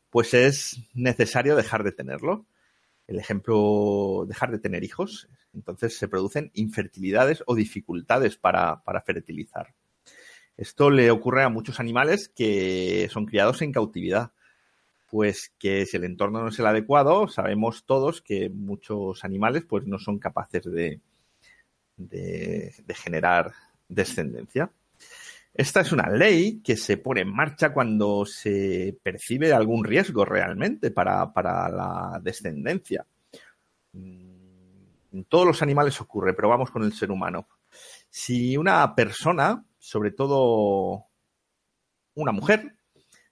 pues 0.09 0.33
es 0.33 0.81
necesario 0.94 1.57
dejar 1.57 1.83
de 1.85 1.92
tenerlo 1.92 2.46
el 3.07 3.19
ejemplo, 3.19 4.25
dejar 4.27 4.51
de 4.51 4.59
tener 4.59 4.85
hijos, 4.85 5.29
entonces 5.53 5.97
se 5.97 6.09
producen 6.09 6.51
infertilidades 6.55 7.43
o 7.47 7.55
dificultades 7.55 8.37
para, 8.37 8.83
para, 8.83 9.03
fertilizar. 9.03 9.75
Esto 10.57 10.90
le 10.90 11.11
ocurre 11.11 11.43
a 11.43 11.49
muchos 11.49 11.81
animales 11.81 12.29
que 12.29 13.09
son 13.11 13.27
criados 13.27 13.62
en 13.62 13.73
cautividad, 13.73 14.33
pues 15.11 15.53
que 15.59 15.87
si 15.87 15.97
el 15.97 16.05
entorno 16.05 16.43
no 16.43 16.49
es 16.49 16.59
el 16.59 16.67
adecuado, 16.67 17.29
sabemos 17.29 17.85
todos 17.85 18.23
que 18.23 18.49
muchos 18.49 19.25
animales 19.25 19.64
pues 19.64 19.87
no 19.87 19.99
son 19.99 20.19
capaces 20.19 20.64
de, 20.64 21.01
de, 21.97 22.75
de 22.85 22.95
generar 22.95 23.53
descendencia. 23.88 24.71
Esta 25.55 25.83
es 25.83 25.93
una 25.93 26.11
ley 26.11 26.61
que 26.62 26.77
se 26.77 26.97
pone 26.97 27.21
en 27.21 27.33
marcha 27.33 27.73
cuando 27.73 28.27
se 28.27 28.99
percibe 29.01 29.53
algún 29.53 29.85
riesgo 29.85 30.25
realmente 30.25 30.90
para, 30.90 31.33
para 31.33 31.69
la 31.69 32.21
descendencia. 32.21 33.07
En 33.93 35.25
todos 35.29 35.47
los 35.47 35.62
animales 35.62 36.01
ocurre, 36.01 36.35
pero 36.35 36.49
vamos 36.49 36.73
con 36.73 36.83
el 36.83 36.93
ser 36.93 37.12
humano. 37.12 37.47
Si 38.11 38.57
una 38.57 38.97
persona, 38.97 39.64
sobre 39.79 40.11
todo 40.11 41.05
una 42.14 42.33
mujer, 42.33 42.75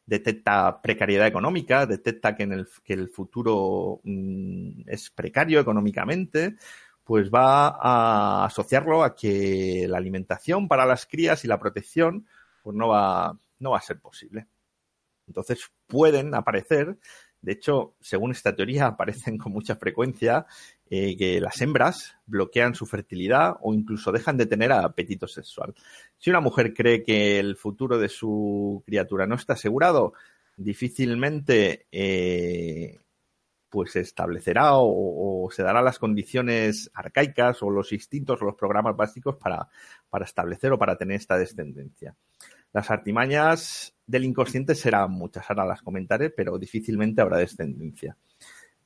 detecta 0.07 0.81
precariedad 0.81 1.27
económica, 1.27 1.87
detecta 1.87 2.37
que, 2.37 2.45
el, 2.45 2.69
que 2.85 2.93
el 2.93 3.09
futuro 3.09 4.01
mmm, 4.05 4.83
es 4.87 5.11
precario 5.11 5.59
económicamente, 5.59 6.57
pues 7.05 7.31
va 7.31 7.69
a 7.69 8.45
asociarlo 8.45 9.03
a 9.03 9.15
que 9.15 9.87
la 9.89 9.99
alimentación 9.99 10.69
para 10.69 10.87
las 10.87 11.07
crías 11.07 11.45
y 11.45 11.49
la 11.49 11.59
protección 11.59 12.27
pues 12.63 12.77
no 12.77 12.89
va, 12.89 13.37
no 13.59 13.71
va 13.71 13.79
a 13.79 13.83
ser 13.83 13.99
posible. 13.99 14.47
Entonces 15.27 15.61
pueden 15.87 16.35
aparecer, 16.35 16.99
de 17.41 17.53
hecho, 17.53 17.95
según 18.01 18.31
esta 18.31 18.55
teoría, 18.55 18.87
aparecen 18.89 19.39
con 19.39 19.53
mucha 19.53 19.77
frecuencia 19.77 20.47
eh, 20.89 21.17
que 21.17 21.41
las 21.41 21.61
hembras 21.61 22.17
bloquean 22.27 22.75
su 22.75 22.87
fertilidad 22.87 23.57
o 23.63 23.75
incluso 23.75 24.13
dejan 24.13 24.37
de 24.37 24.47
tener 24.47 24.73
apetito 24.73 25.27
sexual. 25.27 25.75
Si 26.19 26.31
una 26.31 26.41
mujer 26.41 26.73
cree 26.75 27.03
que 27.03 27.39
el 27.39 27.57
futuro 27.57 27.99
de 27.99 28.09
su 28.09 28.83
criatura 28.87 29.27
no 29.27 29.35
está 29.35 29.55
asegurado, 29.55 30.13
difícilmente 30.57 31.87
eh, 31.91 33.01
pues 33.73 33.93
se 33.93 34.01
establecerá 34.01 34.73
o, 34.75 35.49
se 35.51 35.63
dará 35.63 35.81
las 35.81 35.99
condiciones 35.99 36.91
arcaicas 36.93 37.63
o 37.63 37.71
los 37.71 37.91
instintos 37.95 38.41
o 38.43 38.45
los 38.45 38.55
programas 38.55 38.95
básicos 38.95 39.37
para, 39.37 39.67
para 40.11 40.27
establecer 40.27 40.71
o 40.73 40.79
para 40.79 40.99
tener 40.99 41.17
esta 41.17 41.39
descendencia. 41.39 42.15
Las 42.75 42.91
artimañas 42.91 43.95
del 44.07 44.27
inconsciente 44.27 44.75
serán 44.75 45.13
muchas, 45.13 45.49
ahora 45.49 45.65
las 45.65 45.81
comentaré, 45.81 46.29
pero 46.29 46.59
difícilmente 46.59 47.23
habrá 47.23 47.39
descendencia. 47.39 48.15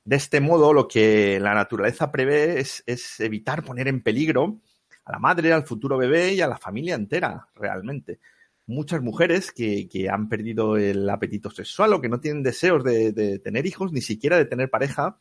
De 0.05 0.15
este 0.15 0.39
modo, 0.39 0.71
lo 0.71 0.87
que 0.87 1.37
la 1.41 1.53
naturaleza 1.53 2.09
prevé 2.09 2.61
es, 2.61 2.81
es, 2.85 3.19
evitar 3.19 3.63
poner 3.63 3.89
en 3.89 4.01
peligro 4.01 4.61
a 5.03 5.11
la 5.11 5.19
madre, 5.19 5.51
al 5.51 5.65
futuro 5.65 5.97
bebé 5.97 6.33
y 6.33 6.39
a 6.39 6.47
la 6.47 6.57
familia 6.57 6.95
entera, 6.95 7.49
realmente 7.55 8.19
muchas 8.67 9.01
mujeres 9.01 9.51
que, 9.51 9.87
que, 9.89 10.09
han 10.09 10.29
perdido 10.29 10.77
el 10.77 11.09
apetito 11.09 11.49
sexual 11.49 11.93
o 11.93 12.01
que 12.01 12.09
no 12.09 12.19
tienen 12.19 12.43
deseos 12.43 12.83
de, 12.83 13.11
de 13.13 13.39
tener 13.39 13.65
hijos, 13.65 13.91
ni 13.91 14.01
siquiera 14.01 14.37
de 14.37 14.45
tener 14.45 14.69
pareja, 14.69 15.17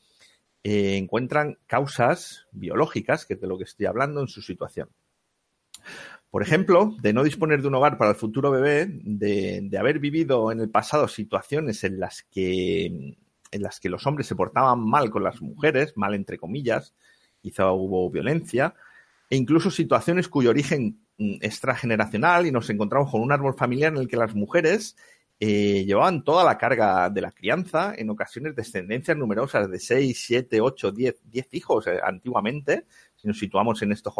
eh, 0.64 0.96
encuentran 0.96 1.58
causas 1.68 2.48
biológicas, 2.50 3.24
que 3.24 3.34
es 3.34 3.40
de 3.40 3.46
lo 3.46 3.56
que 3.56 3.64
estoy 3.64 3.86
hablando, 3.86 4.20
en 4.20 4.26
su 4.26 4.42
situación. 4.42 4.90
Por 6.28 6.42
ejemplo, 6.42 6.94
de 7.00 7.12
no 7.12 7.22
disponer 7.22 7.62
de 7.62 7.68
un 7.68 7.76
hogar 7.76 7.96
para 7.96 8.10
el 8.10 8.16
futuro 8.16 8.50
bebé, 8.50 8.86
de, 8.88 9.60
de 9.62 9.78
haber 9.78 10.00
vivido 10.00 10.50
en 10.50 10.60
el 10.60 10.68
pasado 10.68 11.06
situaciones 11.06 11.84
en 11.84 12.00
las 12.00 12.24
que 12.24 13.16
en 13.52 13.62
las 13.62 13.78
que 13.78 13.88
los 13.88 14.06
hombres 14.08 14.26
se 14.26 14.34
portaban 14.34 14.80
mal 14.80 15.08
con 15.10 15.22
las 15.22 15.40
mujeres, 15.40 15.92
mal 15.96 16.14
entre 16.14 16.36
comillas, 16.36 16.94
quizá 17.40 17.70
hubo 17.70 18.10
violencia, 18.10 18.74
e 19.30 19.36
incluso 19.36 19.70
situaciones 19.70 20.28
cuyo 20.28 20.50
origen 20.50 21.05
extrageneracional 21.18 22.46
y 22.46 22.52
nos 22.52 22.68
encontramos 22.70 23.10
con 23.10 23.20
un 23.20 23.32
árbol 23.32 23.54
familiar 23.54 23.92
en 23.92 23.98
el 23.98 24.08
que 24.08 24.16
las 24.16 24.34
mujeres 24.34 24.96
eh, 25.38 25.84
llevaban 25.84 26.24
toda 26.24 26.44
la 26.44 26.56
carga 26.56 27.10
de 27.10 27.20
la 27.20 27.30
crianza, 27.30 27.94
en 27.94 28.08
ocasiones 28.08 28.56
descendencias 28.56 29.16
numerosas 29.18 29.70
de 29.70 29.78
6, 29.78 30.18
7, 30.26 30.60
8, 30.62 30.92
10, 30.92 31.20
10 31.24 31.54
hijos 31.54 31.86
eh, 31.86 32.00
antiguamente, 32.02 32.86
si 33.16 33.28
nos 33.28 33.38
situamos 33.38 33.82
en 33.82 33.92
estos 33.92 34.14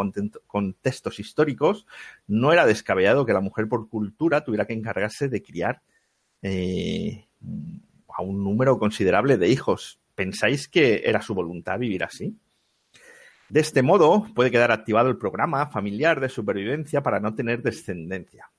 contextos 0.46 1.18
históricos, 1.18 1.87
no 2.26 2.52
era 2.52 2.66
descabellado 2.66 3.24
que 3.24 3.32
la 3.32 3.40
mujer 3.40 3.66
por 3.66 3.88
cultura 3.88 4.44
tuviera 4.44 4.66
que 4.66 4.74
encargarse 4.74 5.28
de 5.28 5.42
criar 5.42 5.80
eh, 6.42 7.26
a 8.09 8.22
un 8.22 8.44
número 8.44 8.78
considerable 8.78 9.38
de 9.38 9.48
hijos. 9.48 9.98
¿Pensáis 10.14 10.68
que 10.68 11.02
era 11.06 11.22
su 11.22 11.35
voluntad 11.35 11.78
vivir 11.78 12.04
así? 12.04 12.37
De 13.48 13.61
este 13.61 13.82
modo, 13.82 14.26
puede 14.35 14.50
quedar 14.50 14.72
activado 14.72 15.09
el 15.09 15.18
programa 15.18 15.68
familiar 15.68 16.20
de 16.20 16.28
supervivencia 16.28 17.02
para 17.02 17.20
no 17.20 17.35
tener 17.35 17.62
descendencia, 17.62 18.50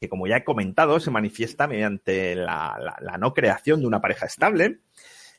que 0.00 0.08
como 0.08 0.26
ya 0.26 0.38
he 0.38 0.44
comentado, 0.44 0.98
se 0.98 1.10
manifiesta 1.10 1.66
mediante 1.66 2.34
la, 2.34 3.16
no 3.18 3.34
creación 3.34 3.80
de 3.80 3.86
una 3.86 4.00
pareja 4.00 4.26
estable, 4.26 4.80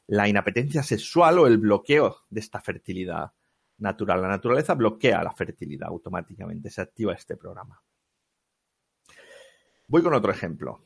la 0.08 0.27
inapetencia 0.27 0.84
sexual 0.84 1.39
o 1.39 1.47
el 1.47 1.58
bloqueo 1.58 2.17
de 2.29 2.39
esta 2.41 2.62
fertilidad 2.62 3.32
natural. 3.79 4.21
La 4.21 4.27
naturaleza 4.27 4.75
bloquea 4.75 5.23
la 5.23 5.34
fertilidad 5.34 5.89
automáticamente, 5.89 6.69
se 6.69 6.82
activa 6.82 7.13
este 7.13 7.38
programa. 7.38 7.82
Voy 9.88 10.03
con 10.03 10.13
otro 10.13 10.32
ejemplo. 10.32 10.84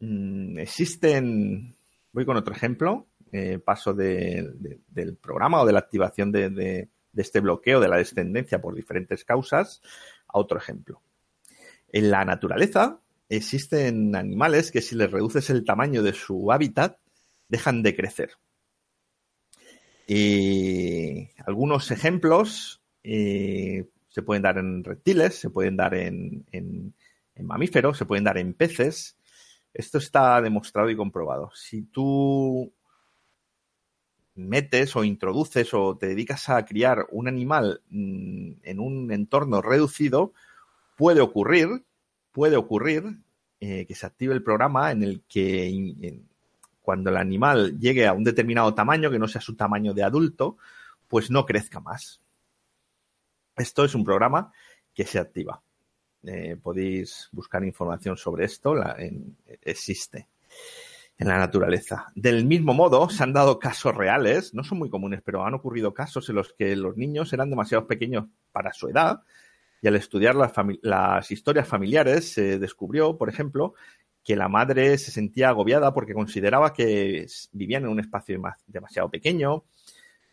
Mm, 0.00 0.58
existen, 0.58 1.76
voy 2.12 2.24
con 2.24 2.36
otro 2.36 2.54
ejemplo, 2.54 3.08
eh, 3.32 3.58
paso 3.58 3.92
del 3.92 5.18
programa 5.20 5.60
o 5.60 5.66
de 5.66 5.72
la 5.72 5.80
activación 5.80 6.32
de, 6.32 6.88
de 7.18 7.22
este 7.22 7.40
bloqueo 7.40 7.80
de 7.80 7.88
la 7.88 7.96
descendencia 7.96 8.60
por 8.60 8.76
diferentes 8.76 9.24
causas 9.24 9.82
a 10.28 10.38
otro 10.38 10.56
ejemplo. 10.56 11.02
En 11.90 12.12
la 12.12 12.24
naturaleza 12.24 13.00
existen 13.28 14.14
animales 14.14 14.70
que 14.70 14.80
si 14.80 14.94
les 14.94 15.10
reduces 15.10 15.50
el 15.50 15.64
tamaño 15.64 16.04
de 16.04 16.12
su 16.12 16.52
hábitat 16.52 17.00
dejan 17.48 17.82
de 17.82 17.96
crecer. 17.96 18.30
Y 20.06 21.28
algunos 21.44 21.90
ejemplos 21.90 22.82
eh, 23.02 23.88
se 24.08 24.22
pueden 24.22 24.44
dar 24.44 24.58
en 24.58 24.84
reptiles, 24.84 25.34
se 25.34 25.50
pueden 25.50 25.76
dar 25.76 25.94
en 25.96 26.94
mamíferos, 27.40 27.98
se 27.98 28.06
pueden 28.06 28.22
dar 28.22 28.38
en 28.38 28.54
peces. 28.54 29.18
Esto 29.74 29.98
está 29.98 30.40
demostrado 30.40 30.88
y 30.88 30.96
comprobado. 30.96 31.50
Si 31.52 31.82
tú 31.82 32.72
metes 34.38 34.94
o 34.96 35.04
introduces 35.04 35.74
o 35.74 35.96
te 35.96 36.06
dedicas 36.06 36.48
a 36.48 36.64
criar 36.64 37.06
un 37.10 37.28
animal 37.28 37.82
mm, 37.90 38.52
en 38.62 38.80
un 38.80 39.12
entorno 39.12 39.60
reducido, 39.60 40.32
puede 40.96 41.20
ocurrir, 41.20 41.84
puede 42.32 42.56
ocurrir 42.56 43.18
eh, 43.60 43.84
que 43.86 43.94
se 43.94 44.06
active 44.06 44.32
el 44.34 44.42
programa 44.42 44.92
en 44.92 45.02
el 45.02 45.22
que 45.28 46.22
cuando 46.80 47.10
el 47.10 47.16
animal 47.16 47.78
llegue 47.78 48.06
a 48.06 48.12
un 48.12 48.24
determinado 48.24 48.72
tamaño, 48.74 49.10
que 49.10 49.18
no 49.18 49.28
sea 49.28 49.40
su 49.40 49.56
tamaño 49.56 49.92
de 49.92 50.04
adulto, 50.04 50.56
pues 51.08 51.30
no 51.30 51.44
crezca 51.44 51.80
más. 51.80 52.20
Esto 53.56 53.84
es 53.84 53.94
un 53.94 54.04
programa 54.04 54.52
que 54.94 55.04
se 55.04 55.18
activa. 55.18 55.60
Eh, 56.22 56.56
podéis 56.62 57.28
buscar 57.32 57.64
información 57.64 58.16
sobre 58.16 58.44
esto, 58.44 58.74
existe 59.62 60.28
en 61.18 61.28
la 61.28 61.38
naturaleza. 61.38 62.12
Del 62.14 62.44
mismo 62.44 62.74
modo, 62.74 63.10
se 63.10 63.22
han 63.24 63.32
dado 63.32 63.58
casos 63.58 63.94
reales, 63.94 64.54
no 64.54 64.62
son 64.62 64.78
muy 64.78 64.88
comunes, 64.88 65.20
pero 65.24 65.44
han 65.44 65.54
ocurrido 65.54 65.92
casos 65.92 66.28
en 66.28 66.36
los 66.36 66.52
que 66.52 66.76
los 66.76 66.96
niños 66.96 67.32
eran 67.32 67.50
demasiado 67.50 67.86
pequeños 67.86 68.26
para 68.52 68.72
su 68.72 68.88
edad 68.88 69.22
y 69.82 69.88
al 69.88 69.96
estudiar 69.96 70.34
las, 70.34 71.30
historias 71.30 71.66
familiares 71.66 72.32
se 72.32 72.58
descubrió, 72.58 73.16
por 73.16 73.28
ejemplo, 73.28 73.74
que 74.24 74.36
la 74.36 74.48
madre 74.48 74.96
se 74.98 75.10
sentía 75.10 75.48
agobiada 75.48 75.92
porque 75.92 76.14
consideraba 76.14 76.72
que 76.72 77.26
vivían 77.52 77.84
en 77.84 77.90
un 77.90 78.00
espacio 78.00 78.40
demasiado 78.66 79.10
pequeño, 79.10 79.64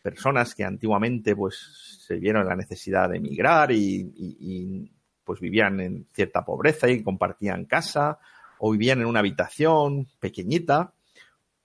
personas 0.02 0.54
que 0.54 0.64
antiguamente 0.64 1.36
pues 1.36 2.00
se 2.06 2.16
vieron 2.16 2.46
la 2.46 2.56
necesidad 2.56 3.10
de 3.10 3.18
emigrar 3.18 3.72
y, 3.72 4.12
y 4.16 4.92
pues 5.24 5.40
vivían 5.40 5.80
en 5.80 6.08
cierta 6.12 6.46
pobreza 6.46 6.88
y 6.90 7.02
compartían 7.04 7.66
casa 7.66 8.20
o 8.66 8.72
vivían 8.72 9.00
en 9.00 9.06
una 9.06 9.20
habitación 9.20 10.08
pequeñita, 10.20 10.92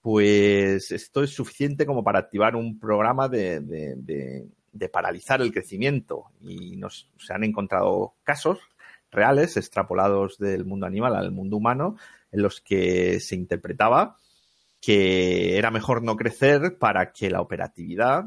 pues 0.01 0.91
esto 0.91 1.23
es 1.23 1.31
suficiente 1.31 1.87
como 1.87 2.03
para 2.03 2.19
activar 2.19 2.55
un 2.55 2.79
programa 2.79 3.27
de, 3.27 4.45
paralizar 4.93 5.41
el 5.41 5.51
crecimiento. 5.51 6.25
Y 6.41 6.77
nos, 6.77 7.09
se 7.17 7.33
han 7.33 7.43
encontrado 7.43 8.13
casos 8.23 8.59
reales, 9.09 9.57
extrapolados 9.57 10.37
del 10.37 10.63
mundo 10.63 10.85
animal 10.85 11.15
al 11.15 11.31
mundo 11.31 11.57
humano, 11.57 11.97
en 12.31 12.43
los 12.43 12.61
que 12.61 13.19
se 13.19 13.35
interpretaba 13.35 14.17
que 14.79 15.57
era 15.57 15.71
mejor 15.71 16.03
no 16.03 16.15
crecer 16.15 16.77
para 16.77 17.11
que 17.11 17.31
la 17.31 17.41
operatividad 17.41 18.25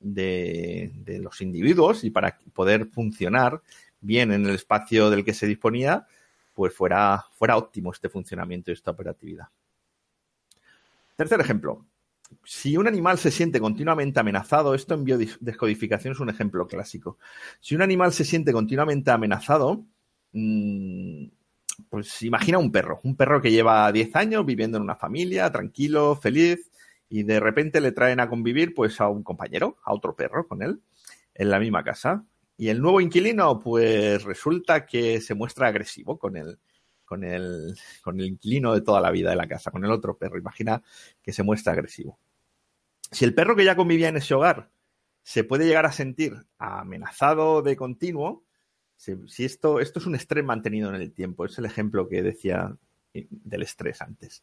de, 0.00 0.90
de, 0.96 1.18
los 1.18 1.40
individuos 1.40 2.04
y 2.04 2.10
para 2.10 2.38
poder 2.52 2.88
funcionar 2.88 3.62
bien 4.02 4.32
en 4.32 4.44
el 4.44 4.54
espacio 4.54 5.08
del 5.08 5.24
que 5.24 5.32
se 5.32 5.46
disponía, 5.46 6.06
pues 6.54 6.74
fuera, 6.74 7.24
fuera 7.32 7.56
óptimo 7.56 7.92
este 7.92 8.08
funcionamiento 8.08 8.70
y 8.70 8.74
esta 8.74 8.90
operatividad. 8.90 9.46
Tercer 11.16 11.40
ejemplo. 11.40 11.84
Si 12.44 12.76
un 12.76 12.86
animal 12.86 13.18
se 13.18 13.30
siente 13.30 13.60
continuamente 13.60 14.18
amenazado, 14.18 14.74
esto 14.74 14.94
en 14.94 15.04
biodescodificación 15.04 16.14
es 16.14 16.20
un 16.20 16.30
ejemplo 16.30 16.66
clásico. 16.66 17.18
Si 17.60 17.74
un 17.74 17.82
animal 17.82 18.12
se 18.12 18.24
siente 18.24 18.52
continuamente 18.52 19.10
amenazado, 19.10 19.84
mm, 20.32 21.26
pues 21.90 22.22
imagina 22.22 22.58
un 22.58 22.72
perro, 22.72 23.00
un 23.04 23.16
perro 23.16 23.40
que 23.40 23.50
lleva 23.50 23.90
10 23.92 24.16
años 24.16 24.46
viviendo 24.46 24.78
en 24.78 24.84
una 24.84 24.96
familia, 24.96 25.50
tranquilo, 25.50 26.16
feliz, 26.16 26.70
y 27.08 27.24
de 27.24 27.40
repente 27.40 27.80
le 27.80 27.92
traen 27.92 28.20
a 28.20 28.28
convivir 28.28 28.74
pues 28.74 29.00
a 29.00 29.08
un 29.08 29.22
compañero, 29.22 29.76
a 29.84 29.92
otro 29.92 30.16
perro 30.16 30.48
con 30.48 30.62
él, 30.62 30.80
en 31.34 31.50
la 31.50 31.60
misma 31.60 31.84
casa. 31.84 32.24
Y 32.56 32.68
el 32.68 32.80
nuevo 32.80 33.00
inquilino, 33.00 33.58
pues 33.58 34.22
resulta 34.24 34.86
que 34.86 35.20
se 35.20 35.34
muestra 35.34 35.68
agresivo 35.68 36.18
con 36.18 36.36
el, 36.36 36.58
con 37.04 37.24
el, 37.24 37.76
con 38.02 38.20
el 38.20 38.26
inquilino 38.26 38.74
de 38.74 38.82
toda 38.82 39.00
la 39.00 39.10
vida 39.10 39.30
de 39.30 39.36
la 39.36 39.48
casa, 39.48 39.70
con 39.70 39.84
el 39.84 39.90
otro 39.90 40.16
perro. 40.16 40.38
Imagina 40.38 40.82
que 41.22 41.32
se 41.32 41.42
muestra 41.42 41.72
agresivo. 41.72 42.18
Si 43.10 43.24
el 43.24 43.34
perro 43.34 43.56
que 43.56 43.64
ya 43.64 43.76
convivía 43.76 44.08
en 44.08 44.16
ese 44.16 44.34
hogar 44.34 44.70
se 45.22 45.44
puede 45.44 45.66
llegar 45.66 45.86
a 45.86 45.92
sentir 45.92 46.34
amenazado 46.58 47.62
de 47.62 47.76
continuo, 47.76 48.44
si, 48.96 49.44
esto, 49.44 49.80
esto 49.80 49.98
es 49.98 50.06
un 50.06 50.14
estrés 50.14 50.44
mantenido 50.44 50.88
en 50.88 51.00
el 51.00 51.12
tiempo, 51.12 51.44
es 51.44 51.58
el 51.58 51.64
ejemplo 51.64 52.08
que 52.08 52.22
decía 52.22 52.76
del 53.12 53.62
estrés 53.62 54.00
antes. 54.00 54.42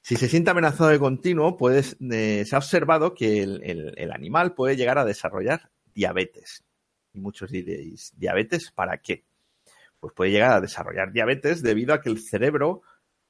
Si 0.00 0.14
se 0.14 0.28
siente 0.28 0.50
amenazado 0.50 0.90
de 0.90 1.00
continuo, 1.00 1.56
puedes, 1.56 1.96
eh, 2.00 2.44
se 2.46 2.54
ha 2.54 2.58
observado 2.58 3.12
que 3.12 3.42
el, 3.42 4.12
animal 4.12 4.54
puede 4.54 4.76
llegar 4.76 4.98
a 4.98 5.04
desarrollar 5.04 5.70
diabetes. 5.94 6.64
Y 7.16 7.20
muchos 7.20 7.50
diréis, 7.50 8.12
¿diabetes 8.16 8.70
para 8.70 8.98
qué? 8.98 9.24
pues 10.00 10.14
puede 10.14 10.30
llegar 10.30 10.52
a 10.52 10.60
desarrollar 10.60 11.12
diabetes 11.12 11.62
debido 11.62 11.94
a 11.94 12.00
que 12.00 12.10
el 12.10 12.20
cerebro 12.20 12.82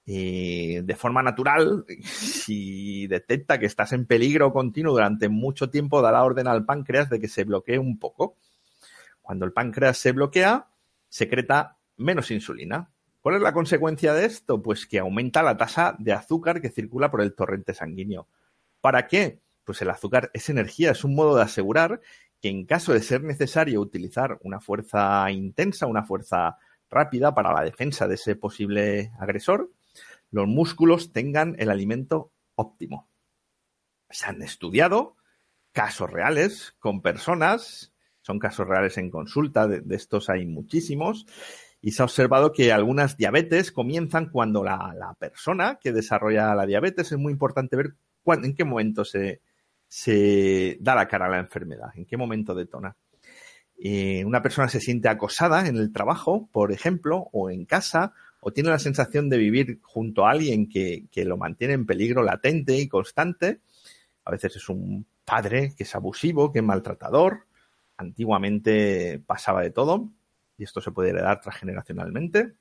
eh, 0.04 0.82
de 0.84 0.94
forma 0.94 1.22
natural, 1.22 1.84
si 2.04 3.06
detecta 3.06 3.58
que 3.58 3.66
estás 3.66 3.92
en 3.92 4.06
peligro 4.06 4.52
continuo 4.52 4.92
durante 4.92 5.28
mucho 5.28 5.70
tiempo, 5.70 6.02
da 6.02 6.12
la 6.12 6.22
orden 6.22 6.46
al 6.46 6.64
páncreas 6.64 7.10
de 7.10 7.18
que 7.18 7.28
se 7.28 7.44
bloquee 7.44 7.78
un 7.78 7.98
poco. 7.98 8.36
Cuando 9.22 9.44
el 9.44 9.52
páncreas 9.52 9.98
se 9.98 10.12
bloquea, 10.12 10.68
secreta 11.08 11.78
menos 11.96 12.30
insulina. 12.30 12.90
¿Cuál 13.20 13.36
es 13.36 13.42
la 13.42 13.52
consecuencia 13.52 14.14
de 14.14 14.26
esto? 14.26 14.62
Pues 14.62 14.86
que 14.86 15.00
aumenta 15.00 15.42
la 15.42 15.56
tasa 15.56 15.96
de 15.98 16.12
azúcar 16.12 16.60
que 16.60 16.70
circula 16.70 17.10
por 17.10 17.22
el 17.22 17.34
torrente 17.34 17.74
sanguíneo. 17.74 18.28
¿Para 18.80 19.08
qué? 19.08 19.40
Pues 19.64 19.82
el 19.82 19.90
azúcar 19.90 20.30
es 20.32 20.48
energía, 20.48 20.92
es 20.92 21.02
un 21.02 21.16
modo 21.16 21.34
de 21.34 21.42
asegurar 21.42 22.00
que 22.40 22.48
en 22.48 22.66
caso 22.66 22.92
de 22.92 23.00
ser 23.00 23.22
necesario 23.22 23.80
utilizar 23.80 24.38
una 24.42 24.60
fuerza 24.60 25.30
intensa, 25.30 25.86
una 25.86 26.04
fuerza 26.04 26.56
rápida 26.90 27.34
para 27.34 27.52
la 27.52 27.62
defensa 27.62 28.06
de 28.06 28.14
ese 28.14 28.36
posible 28.36 29.12
agresor, 29.18 29.70
los 30.30 30.46
músculos 30.46 31.12
tengan 31.12 31.56
el 31.58 31.70
alimento 31.70 32.32
óptimo. 32.54 33.08
Se 34.10 34.26
han 34.26 34.42
estudiado 34.42 35.16
casos 35.72 36.10
reales 36.10 36.74
con 36.78 37.02
personas, 37.02 37.92
son 38.22 38.38
casos 38.38 38.66
reales 38.66 38.98
en 38.98 39.10
consulta, 39.10 39.66
de, 39.66 39.82
estos 39.94 40.30
hay 40.30 40.46
muchísimos, 40.46 41.26
y 41.80 41.92
se 41.92 42.02
ha 42.02 42.06
observado 42.06 42.52
que 42.52 42.72
algunas 42.72 43.16
diabetes 43.16 43.72
comienzan 43.72 44.30
cuando 44.30 44.64
la, 44.64 45.16
persona 45.18 45.78
que 45.80 45.92
desarrolla 45.92 46.54
la 46.54 46.66
diabetes 46.66 47.12
es 47.12 47.18
muy 47.18 47.32
importante 47.32 47.76
ver 47.76 47.94
en 48.26 48.54
qué 48.54 48.64
momento 48.64 49.04
se, 49.04 49.42
se 49.88 50.76
da 50.80 50.94
la 50.94 51.08
cara 51.08 51.26
a 51.26 51.30
la 51.30 51.38
enfermedad, 51.38 51.90
en 51.94 52.06
qué 52.06 52.16
momento 52.16 52.54
detona. 52.54 52.96
Eh, 53.78 54.24
una 54.24 54.42
persona 54.42 54.68
se 54.68 54.80
siente 54.80 55.08
acosada 55.08 55.68
en 55.68 55.76
el 55.76 55.92
trabajo, 55.92 56.48
por 56.50 56.72
ejemplo, 56.72 57.28
o 57.32 57.50
en 57.50 57.66
casa, 57.66 58.14
o 58.40 58.52
tiene 58.52 58.70
la 58.70 58.78
sensación 58.78 59.28
de 59.28 59.38
vivir 59.38 59.80
junto 59.82 60.26
a 60.26 60.30
alguien 60.30 60.68
que, 60.68 61.08
lo 61.24 61.36
mantiene 61.36 61.74
en 61.74 61.86
peligro 61.86 62.22
latente 62.22 62.78
y 62.78 62.88
constante. 62.88 63.60
A 64.24 64.30
veces 64.30 64.56
es 64.56 64.68
un 64.68 65.06
padre 65.24 65.74
que 65.76 65.84
es 65.84 65.94
abusivo, 65.94 66.52
que 66.52 66.60
es 66.60 66.64
maltratador. 66.64 67.46
Antiguamente 67.96 69.22
pasaba 69.26 69.62
de 69.62 69.70
todo, 69.70 70.10
y 70.56 70.64
esto 70.64 70.80
se 70.80 70.90
puede 70.90 71.10
heredar 71.10 71.40
transgeneracionalmente. 71.40 72.54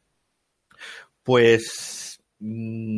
Pues 1.24 2.15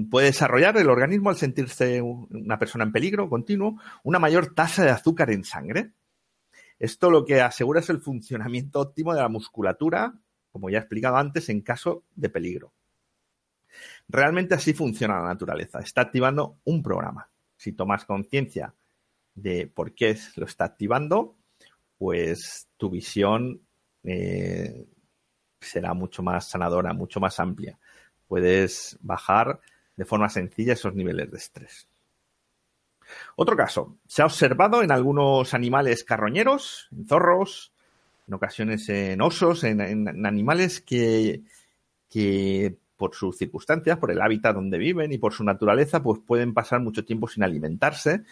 puede 0.10 0.28
desarrollar 0.28 0.78
el 0.78 0.90
organismo 0.90 1.30
al 1.30 1.38
sentirse 1.38 2.02
una 2.02 2.58
persona 2.58 2.84
en 2.84 2.92
peligro 2.92 3.30
continuo 3.30 3.80
una 4.04 4.20
mayor 4.20 4.54
tasa 4.54 4.84
de 4.84 4.92
azúcar 4.92 5.32
en 5.32 5.44
sangre. 5.44 5.92
Esto 6.80 7.10
lo 7.10 7.26
que 7.26 7.42
asegura 7.42 7.80
es 7.80 7.90
el 7.90 8.02
funcionamiento 8.02 8.80
óptimo 8.80 9.14
de 9.14 9.22
la 9.22 9.30
musculatura 9.30 10.14
como 10.58 10.72
ya 10.72 10.80
he 10.80 10.82
explicado 10.82 11.18
antes, 11.18 11.50
en 11.50 11.62
caso 11.62 12.04
de 12.16 12.30
peligro. 12.30 12.74
Realmente 14.08 14.56
así 14.56 14.74
funciona 14.74 15.20
la 15.20 15.28
naturaleza. 15.28 15.80
Está 15.80 16.02
activando 16.02 16.58
un 16.64 16.82
programa. 16.82 17.30
Si 17.56 17.74
tomas 17.74 18.06
conciencia 18.06 18.74
de 19.36 19.68
por 19.68 19.94
qué 19.94 20.18
lo 20.36 20.48
está 20.48 20.66
activando, 20.66 21.36
pues 21.98 22.70
tu 22.76 22.90
visión 22.90 23.62
eh, 24.04 24.88
será 25.62 25.94
mucho 25.94 26.24
más 26.24 26.50
sanadora, 26.50 26.92
mucho 26.94 27.20
más 27.20 27.40
amplia. 27.40 27.78
Puedes 28.28 28.98
bajar 29.02 29.60
de 29.96 30.06
forma 30.06 30.30
sencilla 30.30 30.74
esos 30.74 30.94
niveles 30.94 31.32
de 31.32 31.38
estrés. 31.38 31.88
Otro 33.36 33.56
caso, 33.56 33.98
se 34.08 34.22
ha 34.22 34.26
observado 34.26 34.84
en 34.84 34.92
algunos 34.92 35.54
animales 35.54 36.04
carroñeros, 36.04 36.88
en 36.92 37.08
zorros, 37.08 37.72
en 38.28 38.34
ocasiones 38.34 38.90
en 38.90 39.22
osos, 39.22 39.64
en, 39.64 40.26
animales 40.26 40.82
que, 40.82 41.44
por 42.98 43.16
sus 43.16 43.38
circunstancias, 43.38 43.98
por 43.98 44.12
el 44.12 44.22
hábitat 44.22 44.56
donde 44.56 44.78
viven 44.78 45.14
y 45.14 45.18
por 45.18 45.34
su 45.34 45.44
naturaleza, 45.44 46.04
pues 46.04 46.20
pueden 46.26 46.54
pasar 46.54 46.82
mucho 46.82 47.06
tiempo 47.06 47.28
sin 47.28 47.44
alimentarse, 47.44 48.24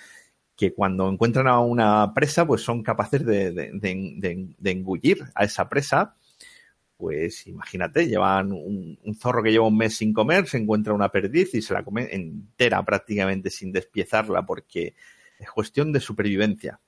que 0.56 0.74
cuando 0.74 1.10
encuentran 1.10 1.48
a 1.48 1.60
una 1.60 2.14
presa, 2.14 2.46
pues 2.46 2.62
son 2.62 2.84
capaces 2.84 3.26
de, 3.26 4.60
engullir 4.64 5.24
a 5.34 5.46
esa 5.46 5.70
presa. 5.70 6.16
Pues 6.98 7.46
imagínate, 7.48 8.08
llevan 8.08 8.52
un, 8.54 8.98
zorro 9.20 9.44
que 9.44 9.52
lleva 9.52 9.68
un 9.68 9.78
mes 9.78 9.98
sin 9.98 10.14
comer, 10.14 10.48
se 10.48 10.58
encuentra 10.58 10.94
una 10.94 11.10
perdiz 11.10 11.54
y 11.54 11.62
se 11.62 11.74
la 11.74 11.84
come 11.84 12.08
entera 12.14 12.84
prácticamente 12.84 13.50
sin 13.50 13.74
despiezarla 13.74 14.46
porque 14.46 14.96
es 15.38 15.50
cuestión 15.52 15.92
de 15.92 16.00
supervivencia 16.00 16.80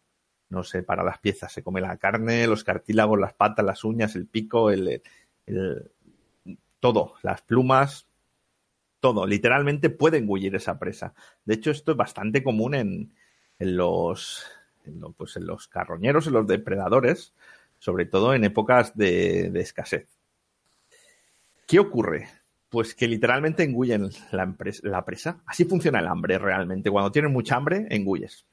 no 0.50 0.64
se 0.64 0.84
para 0.84 1.04
las 1.04 1.20
piezas, 1.20 1.52
se 1.52 1.64
come 1.64 1.82
la 1.82 1.98
carne, 1.98 2.48
los 2.48 2.64
cartílagos, 2.64 3.20
las 3.20 3.34
patas, 3.34 3.66
las 3.66 3.84
uñas, 3.84 4.16
el 4.16 4.28
pico, 4.28 4.72
el, 4.72 5.02
todo, 6.80 7.16
las 7.22 7.42
plumas, 7.42 8.08
todo. 9.00 9.26
Literalmente 9.26 9.90
puede 9.90 10.18
engullir 10.18 10.56
esa 10.56 10.80
presa. 10.80 11.14
De 11.46 11.56
hecho, 11.56 11.72
esto 11.72 11.92
es 11.92 11.98
bastante 11.98 12.44
común 12.44 12.76
en, 12.76 13.14
los, 13.60 14.46
pues 15.18 15.36
en 15.36 15.48
los 15.48 15.68
carroñeros, 15.68 16.28
en 16.28 16.34
los 16.34 16.48
depredadores, 16.48 17.34
sobre 17.80 18.06
todo 18.06 18.34
en 18.34 18.44
épocas 18.44 18.96
de, 18.96 19.52
escasez. 19.56 20.08
¿Qué 21.68 21.80
ocurre? 21.80 22.28
Pues 22.70 22.96
que 22.96 23.08
literalmente 23.08 23.64
engullen 23.64 24.10
la, 24.32 25.04
presa. 25.04 25.42
Así 25.46 25.66
funciona 25.66 26.00
el 26.00 26.08
hambre 26.08 26.38
realmente. 26.38 26.92
Cuando 26.92 27.12
tienes 27.12 27.32
mucha 27.32 27.56
hambre, 27.56 27.88
engulles. 27.90 28.46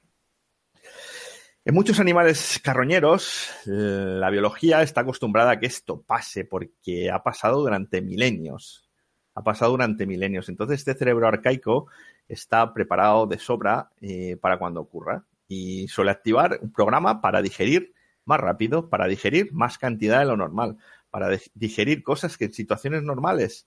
En 1.64 1.74
muchos 1.74 1.98
animales 1.98 2.60
carroñeros, 2.62 3.50
la 3.64 4.28
biología 4.30 4.82
está 4.82 5.00
acostumbrada 5.00 5.52
a 5.52 5.58
que 5.58 5.66
esto 5.66 6.02
pase 6.02 6.44
porque 6.44 7.10
ha 7.10 7.22
pasado 7.22 7.60
durante 7.60 8.02
milenios. 8.02 8.90
Ha 9.34 9.42
pasado 9.42 9.72
durante 9.72 10.06
milenios. 10.06 10.48
Entonces, 10.48 10.80
este 10.80 10.94
cerebro 10.94 11.26
arcaico 11.26 11.88
está 12.28 12.72
preparado 12.72 13.26
de 13.26 13.38
sobra 13.38 13.90
eh, 14.00 14.36
para 14.40 14.58
cuando 14.58 14.80
ocurra 14.80 15.24
y 15.48 15.88
suele 15.88 16.10
activar 16.10 16.58
un 16.60 16.72
programa 16.72 17.20
para 17.20 17.42
digerir 17.42 17.94
más 18.24 18.40
rápido, 18.40 18.88
para 18.88 19.06
digerir 19.06 19.52
más 19.52 19.78
cantidad 19.78 20.20
de 20.20 20.26
lo 20.26 20.36
normal, 20.36 20.78
para 21.10 21.28
digerir 21.54 22.02
cosas 22.02 22.36
que 22.36 22.46
en 22.46 22.52
situaciones 22.52 23.02
normales 23.02 23.66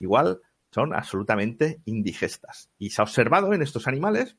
igual 0.00 0.40
son 0.70 0.94
absolutamente 0.94 1.80
indigestas. 1.84 2.70
Y 2.78 2.90
se 2.90 3.00
ha 3.00 3.04
observado 3.04 3.52
en 3.52 3.62
estos 3.62 3.86
animales 3.86 4.36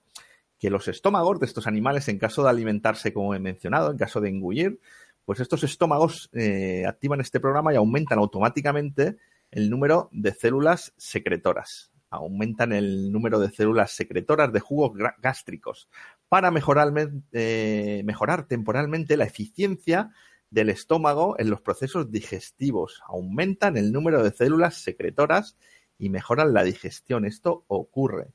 que 0.59 0.69
los 0.69 0.87
estómagos 0.87 1.39
de 1.39 1.45
estos 1.45 1.67
animales, 1.67 2.07
en 2.09 2.19
caso 2.19 2.43
de 2.43 2.49
alimentarse, 2.49 3.13
como 3.13 3.33
he 3.33 3.39
mencionado, 3.39 3.91
en 3.91 3.97
caso 3.97 4.19
de 4.19 4.29
engullir, 4.29 4.79
pues 5.25 5.39
estos 5.39 5.63
estómagos 5.63 6.29
eh, 6.33 6.85
activan 6.87 7.21
este 7.21 7.39
programa 7.39 7.73
y 7.73 7.77
aumentan 7.77 8.19
automáticamente 8.19 9.17
el 9.51 9.69
número 9.69 10.09
de 10.11 10.33
células 10.33 10.93
secretoras. 10.97 11.91
Aumentan 12.09 12.73
el 12.73 13.11
número 13.11 13.39
de 13.39 13.51
células 13.51 13.91
secretoras 13.91 14.51
de 14.51 14.59
jugos 14.59 14.93
gástricos 15.21 15.89
para 16.27 16.51
mejorar, 16.51 16.91
eh, 17.31 18.01
mejorar 18.05 18.47
temporalmente 18.47 19.17
la 19.17 19.25
eficiencia 19.25 20.11
del 20.49 20.69
estómago 20.69 21.35
en 21.37 21.49
los 21.49 21.61
procesos 21.61 22.11
digestivos. 22.11 23.01
Aumentan 23.07 23.77
el 23.77 23.91
número 23.91 24.23
de 24.23 24.31
células 24.31 24.75
secretoras 24.75 25.57
y 25.97 26.09
mejoran 26.09 26.53
la 26.53 26.63
digestión. 26.63 27.25
Esto 27.25 27.65
ocurre 27.67 28.33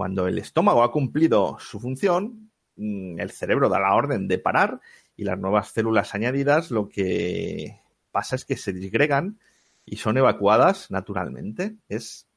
cuando 0.00 0.26
el 0.26 0.38
estómago 0.38 0.82
ha 0.82 0.92
cumplido 0.92 1.58
su 1.60 1.78
función, 1.78 2.50
mm, 2.76 3.20
el 3.20 3.30
cerebro 3.32 3.68
da 3.68 3.78
la 3.78 3.94
orden 3.94 4.28
de 4.28 4.38
parar 4.38 4.80
y 5.14 5.24
las 5.24 5.38
nuevas 5.38 5.72
células 5.72 6.14
añadidas 6.14 6.70
lo 6.70 6.88
que 6.88 7.82
pasa 8.10 8.34
es 8.34 8.46
que 8.46 8.56
se 8.56 8.72
disgregan 8.72 9.38
y 9.84 9.96
son 9.96 10.16
evacuadas 10.16 10.90
naturalmente. 10.90 11.76
Es 11.90 12.29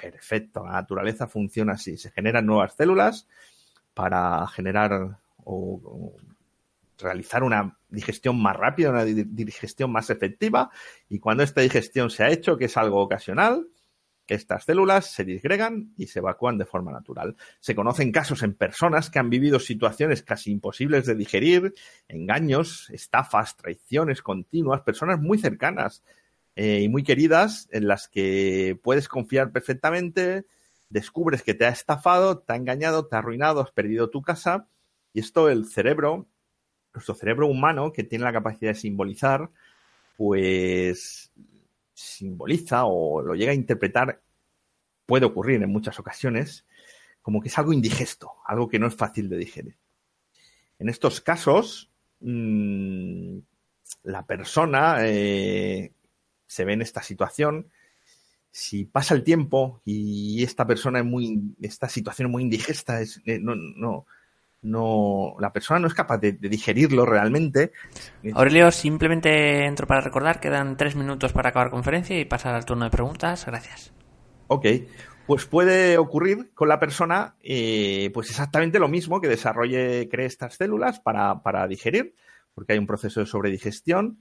perfecto, 0.00 0.64
la 0.64 0.72
naturaleza 0.72 1.26
funciona 1.26 1.74
así. 1.74 1.96
Se 1.96 2.10
generan 2.10 2.46
nuevas 2.46 2.74
células 2.74 3.26
para 3.94 4.46
generar 4.48 5.18
o, 5.44 6.14
realizar 6.98 7.42
una 7.42 7.78
digestión 7.88 8.40
más 8.40 8.56
rápida, 8.56 8.90
una 8.90 9.04
digestión 9.04 9.90
más 9.92 10.10
efectiva. 10.10 10.70
Y 11.08 11.18
cuando 11.18 11.42
esta 11.42 11.60
digestión 11.60 12.10
se 12.10 12.24
ha 12.24 12.30
hecho, 12.30 12.56
que 12.56 12.66
es 12.66 12.76
algo 12.76 13.00
ocasional, 13.00 13.68
estas 14.28 14.64
células 14.64 15.06
se 15.06 15.24
disgregan 15.24 15.92
y 15.96 16.06
se 16.06 16.18
evacúan 16.18 16.58
de 16.58 16.66
forma 16.66 16.92
natural. 16.92 17.36
Se 17.60 17.74
conocen 17.74 18.12
casos 18.12 18.42
en 18.42 18.54
personas 18.54 19.10
que 19.10 19.18
han 19.18 19.30
vivido 19.30 19.58
situaciones 19.58 20.22
casi 20.22 20.50
imposibles 20.50 21.06
de 21.06 21.14
digerir, 21.14 21.74
engaños, 22.08 22.90
estafas, 22.90 23.56
traiciones 23.56 24.22
continuas, 24.22 24.82
personas 24.82 25.18
muy 25.18 25.38
cercanas 25.38 26.02
eh, 26.60 26.80
y 26.82 26.88
muy 26.88 27.04
queridas 27.04 27.68
en 27.70 27.86
las 27.86 28.08
que 28.08 28.76
puedes 28.82 29.06
confiar 29.06 29.52
perfectamente, 29.52 30.44
descubres 30.90 31.44
que 31.44 31.54
te 31.54 31.64
ha 31.64 31.68
estafado, 31.68 32.40
te 32.40 32.52
ha 32.52 32.56
engañado, 32.56 33.06
te 33.06 33.14
ha 33.14 33.20
arruinado, 33.20 33.60
has 33.60 33.70
perdido 33.70 34.10
tu 34.10 34.22
casa 34.22 34.66
y 35.14 35.20
esto 35.20 35.48
el 35.48 35.66
cerebro, 35.66 36.26
nuestro 36.92 37.14
cerebro 37.14 37.46
humano 37.46 37.92
que 37.92 38.02
tiene 38.02 38.24
la 38.24 38.32
capacidad 38.32 38.72
de 38.72 38.80
simbolizar, 38.80 39.50
pues 40.16 41.30
simboliza 41.94 42.86
o 42.86 43.22
lo 43.22 43.34
llega 43.34 43.52
a 43.52 43.54
interpretar, 43.54 44.20
puede 45.06 45.26
ocurrir 45.26 45.62
en 45.62 45.70
muchas 45.70 46.00
ocasiones, 46.00 46.66
como 47.22 47.40
que 47.40 47.50
es 47.50 47.58
algo 47.58 47.72
indigesto, 47.72 48.32
algo 48.44 48.68
que 48.68 48.80
no 48.80 48.88
es 48.88 48.96
fácil 48.96 49.28
de 49.28 49.36
digerir. 49.36 49.76
En 50.80 50.88
estos 50.88 51.20
casos, 51.20 51.88
mm, 52.18 53.38
la 54.02 54.26
persona 54.26 55.06
eh, 55.06 55.92
se 56.48 56.64
ve 56.64 56.72
en 56.72 56.82
esta 56.82 57.02
situación, 57.02 57.68
si 58.50 58.84
pasa 58.84 59.14
el 59.14 59.22
tiempo 59.22 59.80
y 59.84 60.42
esta 60.42 60.66
persona 60.66 60.98
es 60.98 61.04
muy, 61.04 61.54
esta 61.62 61.88
situación 61.88 62.26
es 62.26 62.32
muy 62.32 62.42
indigesta, 62.42 63.00
es, 63.00 63.20
eh, 63.24 63.38
no, 63.40 63.54
no, 63.54 64.06
no, 64.62 65.36
la 65.38 65.52
persona 65.52 65.78
no 65.78 65.86
es 65.86 65.94
capaz 65.94 66.18
de, 66.18 66.32
digerirlo 66.32 67.06
realmente. 67.06 67.72
Aurelio, 68.34 68.72
simplemente 68.72 69.66
entro 69.66 69.86
para 69.86 70.00
recordar, 70.00 70.40
quedan 70.40 70.76
tres 70.76 70.96
minutos 70.96 71.32
para 71.32 71.50
acabar 71.50 71.70
conferencia 71.70 72.18
y 72.18 72.24
pasar 72.24 72.54
al 72.54 72.64
turno 72.64 72.84
de 72.84 72.90
preguntas. 72.90 73.46
Gracias. 73.46 73.92
Ok, 74.48 74.66
pues 75.26 75.44
puede 75.44 75.98
ocurrir 75.98 76.50
con 76.54 76.68
la 76.68 76.80
persona 76.80 77.36
eh, 77.42 78.10
pues 78.14 78.30
exactamente 78.30 78.78
lo 78.78 78.88
mismo 78.88 79.20
que 79.20 79.28
desarrolle, 79.28 80.08
cree 80.10 80.26
estas 80.26 80.54
células 80.54 81.00
para, 81.00 81.42
para 81.42 81.68
digerir, 81.68 82.14
porque 82.54 82.72
hay 82.72 82.78
un 82.78 82.86
proceso 82.86 83.20
de 83.20 83.26
sobredigestión. 83.26 84.18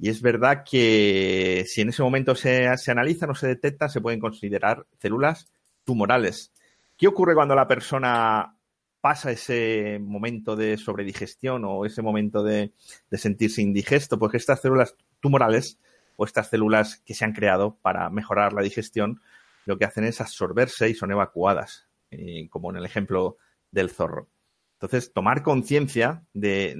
Y 0.00 0.08
es 0.08 0.22
verdad 0.22 0.64
que 0.68 1.64
si 1.66 1.82
en 1.82 1.90
ese 1.90 2.02
momento 2.02 2.34
se, 2.34 2.76
se 2.78 2.90
analiza, 2.90 3.26
no 3.26 3.34
se 3.34 3.48
detecta, 3.48 3.88
se 3.88 4.00
pueden 4.00 4.18
considerar 4.18 4.86
células 4.98 5.52
tumorales. 5.84 6.52
¿Qué 6.96 7.06
ocurre 7.06 7.34
cuando 7.34 7.54
la 7.54 7.68
persona 7.68 8.56
pasa 9.00 9.30
ese 9.30 9.98
momento 10.00 10.56
de 10.56 10.76
sobredigestión 10.76 11.64
o 11.64 11.84
ese 11.84 12.02
momento 12.02 12.42
de, 12.42 12.72
sentirse 13.12 13.62
indigesto, 13.62 14.18
pues 14.18 14.32
que 14.32 14.36
estas 14.38 14.60
células 14.60 14.94
tumorales 15.20 15.78
o 16.16 16.24
estas 16.24 16.48
células 16.50 17.02
que 17.04 17.14
se 17.14 17.24
han 17.24 17.32
creado 17.32 17.76
para 17.80 18.10
mejorar 18.10 18.52
la 18.52 18.62
digestión, 18.62 19.20
lo 19.66 19.78
que 19.78 19.84
hacen 19.84 20.04
es 20.04 20.20
absorberse 20.20 20.88
y 20.88 20.94
son 20.94 21.12
evacuadas, 21.12 21.88
eh, 22.10 22.48
como 22.50 22.70
en 22.70 22.76
el 22.76 22.84
ejemplo 22.84 23.36
del 23.70 23.90
zorro. 23.90 24.28
Entonces, 24.74 25.12
tomar 25.12 25.42
conciencia 25.42 26.24
de, 26.32 26.74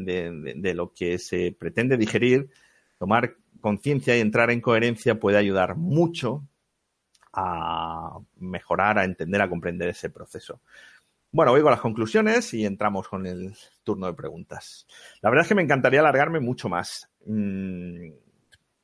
de, 0.57 0.75
lo 0.75 0.95
que 0.95 1.19
se 1.19 1.53
pretende 1.53 1.99
digerir, 1.99 2.49
tomar 3.01 3.35
conciencia 3.63 4.15
y 4.17 4.21
entrar 4.21 4.51
en 4.51 4.61
coherencia 4.61 5.19
puede 5.19 5.39
ayudar 5.39 5.75
mucho 5.75 6.47
a 7.33 8.19
mejorar, 8.37 8.99
a 8.99 9.05
entender, 9.05 9.41
a 9.41 9.49
comprender 9.49 9.89
ese 9.89 10.11
proceso. 10.11 10.61
Bueno, 11.33 11.53
oigo 11.53 11.71
las 11.71 11.81
conclusiones 11.81 12.53
y 12.53 12.67
entramos 12.67 13.09
con 13.09 13.27
el 13.27 13.55
turno 13.85 14.07
de 14.07 14.13
preguntas. 14.13 14.87
La 15.23 15.31
verdad 15.31 15.45
es 15.45 15.49
que 15.49 15.55
me 15.55 15.63
encantaría 15.63 16.01
alargarme 16.01 16.41
mucho 16.41 16.69
más, 16.69 17.09
mm, 17.25 18.11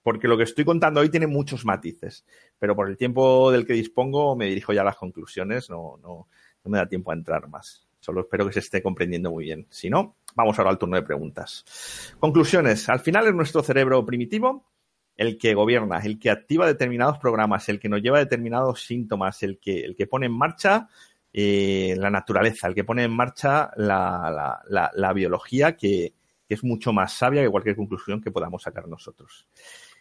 porque 0.02 0.28
lo 0.28 0.38
que 0.38 0.44
estoy 0.44 0.64
contando 0.64 1.00
hoy 1.00 1.10
tiene 1.10 1.26
muchos 1.26 1.66
matices, 1.66 2.24
pero 2.58 2.74
por 2.74 2.88
el 2.88 2.96
tiempo 2.96 3.50
del 3.50 3.66
que 3.66 3.74
dispongo 3.74 4.34
me 4.34 4.46
dirijo 4.46 4.72
ya 4.72 4.80
a 4.80 4.84
las 4.84 4.96
conclusiones, 4.96 5.68
no, 5.68 5.98
no, 6.00 6.28
no 6.64 6.70
me 6.70 6.78
da 6.78 6.88
tiempo 6.88 7.10
a 7.10 7.14
entrar 7.14 7.48
más. 7.48 7.86
Solo 8.01 8.20
espero 8.22 8.47
que 8.47 8.53
se 8.53 8.61
esté 8.61 8.82
comprendiendo 8.82 9.30
muy 9.30 9.44
bien. 9.44 9.66
Si 9.70 9.90
no, 9.90 10.16
vamos 10.34 10.59
ahora 10.59 10.70
al 10.70 10.78
turno 10.78 10.97
de 10.97 11.03
preguntas. 11.03 12.14
Conclusiones. 12.18 12.88
Al 12.88 13.01
final 13.01 13.26
es 13.26 13.34
nuestro 13.34 13.62
cerebro 13.62 14.05
primitivo 14.05 14.66
el 15.16 15.38
que 15.38 15.55
gobierna, 15.55 15.99
el 15.99 16.18
que 16.18 16.30
activa 16.30 16.66
determinados 16.66 17.18
programas, 17.18 17.68
el 17.68 17.80
que 17.80 17.88
nos 17.88 18.03
lleva 18.03 18.18
determinados 18.18 18.84
síntomas, 18.84 19.42
el 19.42 19.59
que, 19.59 19.80
el 19.80 19.97
que 19.97 20.07
pone 20.07 20.26
en 20.26 20.32
marcha 20.32 20.88
eh, 21.32 21.94
la 21.99 22.11
naturaleza, 22.11 22.68
el 22.68 22.74
que 22.74 22.84
pone 22.84 23.05
en 23.05 23.12
marcha 23.12 23.70
la, 23.76 24.62
la, 24.68 25.12
biología 25.12 25.76
que, 25.76 26.14
es 26.49 26.62
mucho 26.62 26.92
más 26.92 27.12
sabia 27.12 27.42
que 27.42 27.51
cualquier 27.51 27.76
conclusión 27.76 28.20
que 28.20 28.30
podamos 28.30 28.62
sacar 28.62 28.88
nosotros. 28.88 29.49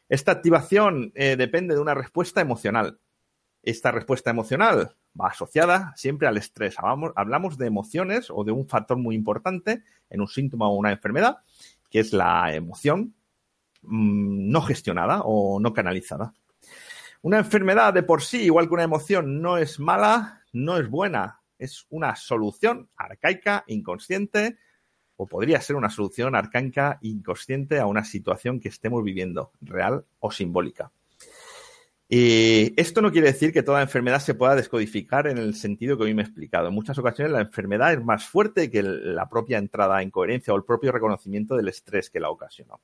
Esta 0.08 0.34
activación 0.34 1.12
eh, 1.16 1.36
depende 1.36 1.74
de 1.74 1.82
una 1.82 1.96
respuesta 1.96 2.40
emocional. 2.40 3.00
Esta 3.64 3.92
respuesta 3.92 4.30
emocional 4.30 4.96
va 5.20 5.30
asociada 5.30 5.94
siempre 5.96 6.28
al 6.28 6.38
estrés. 6.38 6.76
Hablamos, 6.80 7.58
de 7.58 7.68
emociones 7.68 8.28
o 8.30 8.44
de 8.44 8.52
un 8.52 8.68
factor 8.68 8.98
muy 8.98 9.16
importante 9.16 9.84
en 10.10 10.22
un 10.22 10.28
síntoma 10.28 10.68
o 10.68 10.76
una 10.76 10.92
enfermedad, 10.92 11.38
que 11.90 12.00
es 12.00 12.14
la 12.14 12.54
emoción 12.54 13.16
mm, 13.82 14.52
no 14.52 14.62
gestionada 14.62 15.22
o 15.24 15.60
no 15.60 15.74
canalizada. 15.74 16.34
Una 17.22 17.40
enfermedad 17.40 17.94
de 17.94 18.04
por 18.04 18.22
sí, 18.22 18.44
igual 18.44 18.68
que 18.68 18.74
una 18.76 18.84
emoción, 18.84 19.42
no 19.42 19.58
es 19.58 19.80
mala, 19.80 20.44
no 20.54 20.78
es 20.78 20.90
buena, 20.90 21.42
es 21.58 21.88
una 21.90 22.16
solución 22.16 22.90
arcaica, 22.96 23.64
inconsciente, 23.68 24.58
o 25.18 25.28
podría 25.28 25.62
ser 25.62 25.76
una 25.76 25.90
solución 25.90 26.36
arcaica, 26.36 27.00
inconsciente 27.02 27.80
a 27.80 27.88
una 27.88 28.04
situación 28.04 28.60
que 28.60 28.70
estemos 28.70 29.04
viviendo, 29.04 29.52
real 29.62 30.06
o 30.20 30.32
simbólica. 30.32 30.92
Y 32.08 32.80
esto 32.80 33.02
no 33.02 33.12
quiere 33.12 33.28
decir 33.28 33.52
que 33.52 33.64
toda 33.64 33.82
enfermedad 33.82 34.20
se 34.20 34.36
pueda 34.36 34.56
descodificar 34.56 35.28
en 35.28 35.40
el 35.40 35.56
sentido 35.56 35.98
que 35.98 36.04
hoy 36.04 36.14
me 36.14 36.22
he 36.22 36.26
explicado. 36.26 36.68
En 36.68 36.74
muchas 36.76 36.98
ocasiones 37.00 37.34
la 37.34 37.42
enfermedad 37.42 37.94
es 37.94 38.04
más 38.04 38.26
fuerte 38.26 38.70
que 38.70 38.84
la 38.84 39.28
propia 39.28 39.58
entrada 39.58 40.02
en 40.02 40.12
coherencia 40.12 40.54
o 40.54 40.58
el 40.58 40.64
propio 40.64 40.92
reconocimiento 40.92 41.56
del 41.56 41.70
estrés 41.70 42.12
que 42.12 42.20
la 42.20 42.30
ocasionó. 42.30 42.82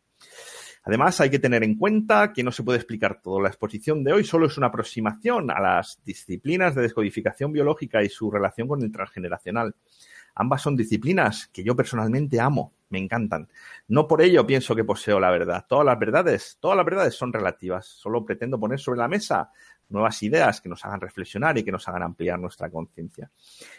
Además, 0.84 1.22
hay 1.22 1.30
que 1.30 1.38
tener 1.38 1.64
en 1.64 1.76
cuenta 1.76 2.34
que 2.34 2.44
no 2.44 2.52
se 2.52 2.64
puede 2.64 2.80
explicar 2.80 3.22
todo. 3.22 3.40
La 3.40 3.50
exposición 3.50 4.04
de 4.04 4.14
hoy 4.14 4.24
solo 4.24 4.48
es 4.48 4.58
una 4.58 4.68
aproximación 4.68 5.52
a 5.52 5.60
las 5.60 6.02
disciplinas 6.04 6.74
de 6.74 6.82
descodificación 6.82 7.52
biológica 7.52 8.02
y 8.02 8.10
su 8.10 8.32
relación 8.32 8.68
con 8.68 8.82
el 8.82 8.92
transgeneracional. 8.92 9.76
Ambas 10.34 10.64
son 10.64 10.76
disciplinas 10.76 11.48
que 11.54 11.64
yo 11.64 11.76
personalmente 11.76 12.40
amo, 12.40 12.74
me 12.92 13.00
encantan. 13.00 13.50
No 13.88 14.08
por 14.08 14.22
ello 14.22 14.46
pienso 14.46 14.76
que 14.76 14.84
poseo 14.84 15.20
la 15.20 15.32
verdad. 15.32 15.66
Todas 15.68 15.86
las 15.86 15.98
verdades, 15.98 16.58
todas 16.60 16.78
las 16.78 16.86
verdades 16.86 17.16
son 17.16 17.34
relativas. 17.34 17.88
Solo 17.88 18.24
pretendo 18.26 18.60
poner 18.60 18.80
sobre 18.80 19.00
la 19.00 19.08
mesa 19.08 19.52
nuevas 19.90 20.22
ideas 20.24 20.62
que 20.62 20.70
nos 20.70 20.84
hagan 20.86 21.02
reflexionar 21.02 21.58
y 21.58 21.64
que 21.64 21.72
nos 21.72 21.88
hagan 21.88 22.04
ampliar 22.04 22.40
nuestra 22.40 22.70
conciencia. 22.70 23.30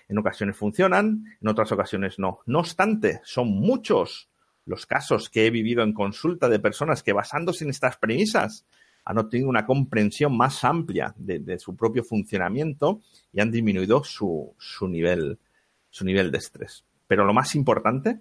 En 0.08 0.18
ocasiones 0.18 0.56
funcionan, 0.56 1.24
en 1.40 1.48
otras 1.48 1.72
ocasiones 1.72 2.18
no. 2.18 2.40
No 2.46 2.60
obstante, 2.60 3.20
son 3.24 3.48
muchos 3.48 4.28
los 4.64 4.86
casos 4.86 5.28
que 5.28 5.46
he 5.46 5.50
vivido 5.50 5.82
en 5.82 5.92
consulta 5.92 6.48
de 6.48 6.60
personas 6.60 7.02
que 7.02 7.12
basándose 7.12 7.64
en 7.64 7.70
estas 7.70 7.96
premisas 7.96 8.64
han 9.04 9.18
obtenido 9.18 9.48
una 9.48 9.66
comprensión 9.66 10.36
más 10.36 10.62
amplia 10.62 11.12
de, 11.16 11.58
su 11.58 11.74
propio 11.74 12.04
funcionamiento 12.04 13.00
y 13.32 13.40
han 13.40 13.50
disminuido 13.50 14.04
su, 14.04 14.54
nivel, 14.82 15.38
su 15.90 16.04
nivel 16.04 16.30
de 16.30 16.38
estrés. 16.38 16.84
Pero 17.08 17.24
lo 17.24 17.34
más 17.34 17.56
importante 17.56 18.20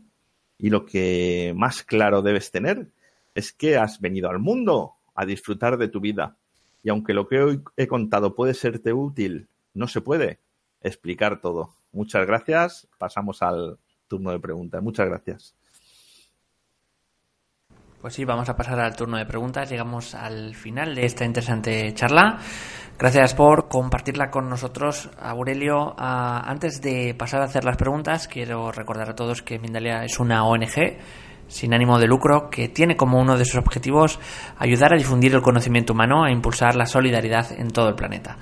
y 0.61 0.69
lo 0.69 0.85
que 0.85 1.53
más 1.57 1.83
claro 1.83 2.21
debes 2.21 2.51
tener 2.51 2.87
es 3.33 3.51
que 3.51 3.77
has 3.77 3.99
venido 3.99 4.29
al 4.29 4.37
mundo 4.37 4.93
a 5.15 5.25
disfrutar 5.25 5.77
de 5.77 5.87
tu 5.87 5.99
vida. 5.99 6.37
Y 6.83 6.89
aunque 6.89 7.15
lo 7.15 7.27
que 7.27 7.41
hoy 7.41 7.63
he 7.77 7.87
contado 7.87 8.35
puede 8.35 8.53
serte 8.53 8.93
útil, 8.93 9.47
no 9.73 9.87
se 9.87 10.01
puede 10.01 10.39
explicar 10.81 11.41
todo. 11.41 11.73
Muchas 11.91 12.27
gracias. 12.27 12.87
Pasamos 12.99 13.41
al 13.41 13.79
turno 14.07 14.31
de 14.31 14.39
preguntas. 14.39 14.83
Muchas 14.83 15.07
gracias. 15.07 15.55
Pues 18.01 18.15
sí, 18.15 18.25
vamos 18.25 18.49
a 18.49 18.55
pasar 18.55 18.79
al 18.79 18.95
turno 18.95 19.17
de 19.17 19.27
preguntas. 19.27 19.69
Llegamos 19.69 20.15
al 20.15 20.55
final 20.55 20.95
de 20.95 21.05
esta 21.05 21.23
interesante 21.23 21.93
charla. 21.93 22.39
Gracias 22.97 23.35
por 23.35 23.67
compartirla 23.67 24.31
con 24.31 24.49
nosotros, 24.49 25.07
Aurelio. 25.21 25.93
Ah, 25.99 26.41
antes 26.47 26.81
de 26.81 27.13
pasar 27.13 27.41
a 27.41 27.45
hacer 27.45 27.63
las 27.63 27.77
preguntas, 27.77 28.27
quiero 28.27 28.71
recordar 28.71 29.11
a 29.11 29.15
todos 29.15 29.43
que 29.43 29.59
Mindalia 29.59 30.03
es 30.03 30.19
una 30.19 30.43
ONG 30.45 30.97
sin 31.47 31.75
ánimo 31.75 31.99
de 31.99 32.07
lucro 32.07 32.49
que 32.49 32.69
tiene 32.69 32.97
como 32.97 33.19
uno 33.19 33.37
de 33.37 33.45
sus 33.45 33.57
objetivos 33.57 34.19
ayudar 34.57 34.95
a 34.95 34.97
difundir 34.97 35.35
el 35.35 35.43
conocimiento 35.43 35.93
humano 35.93 36.25
e 36.25 36.31
impulsar 36.31 36.75
la 36.75 36.87
solidaridad 36.87 37.51
en 37.51 37.69
todo 37.69 37.89
el 37.89 37.95
planeta. 37.95 38.35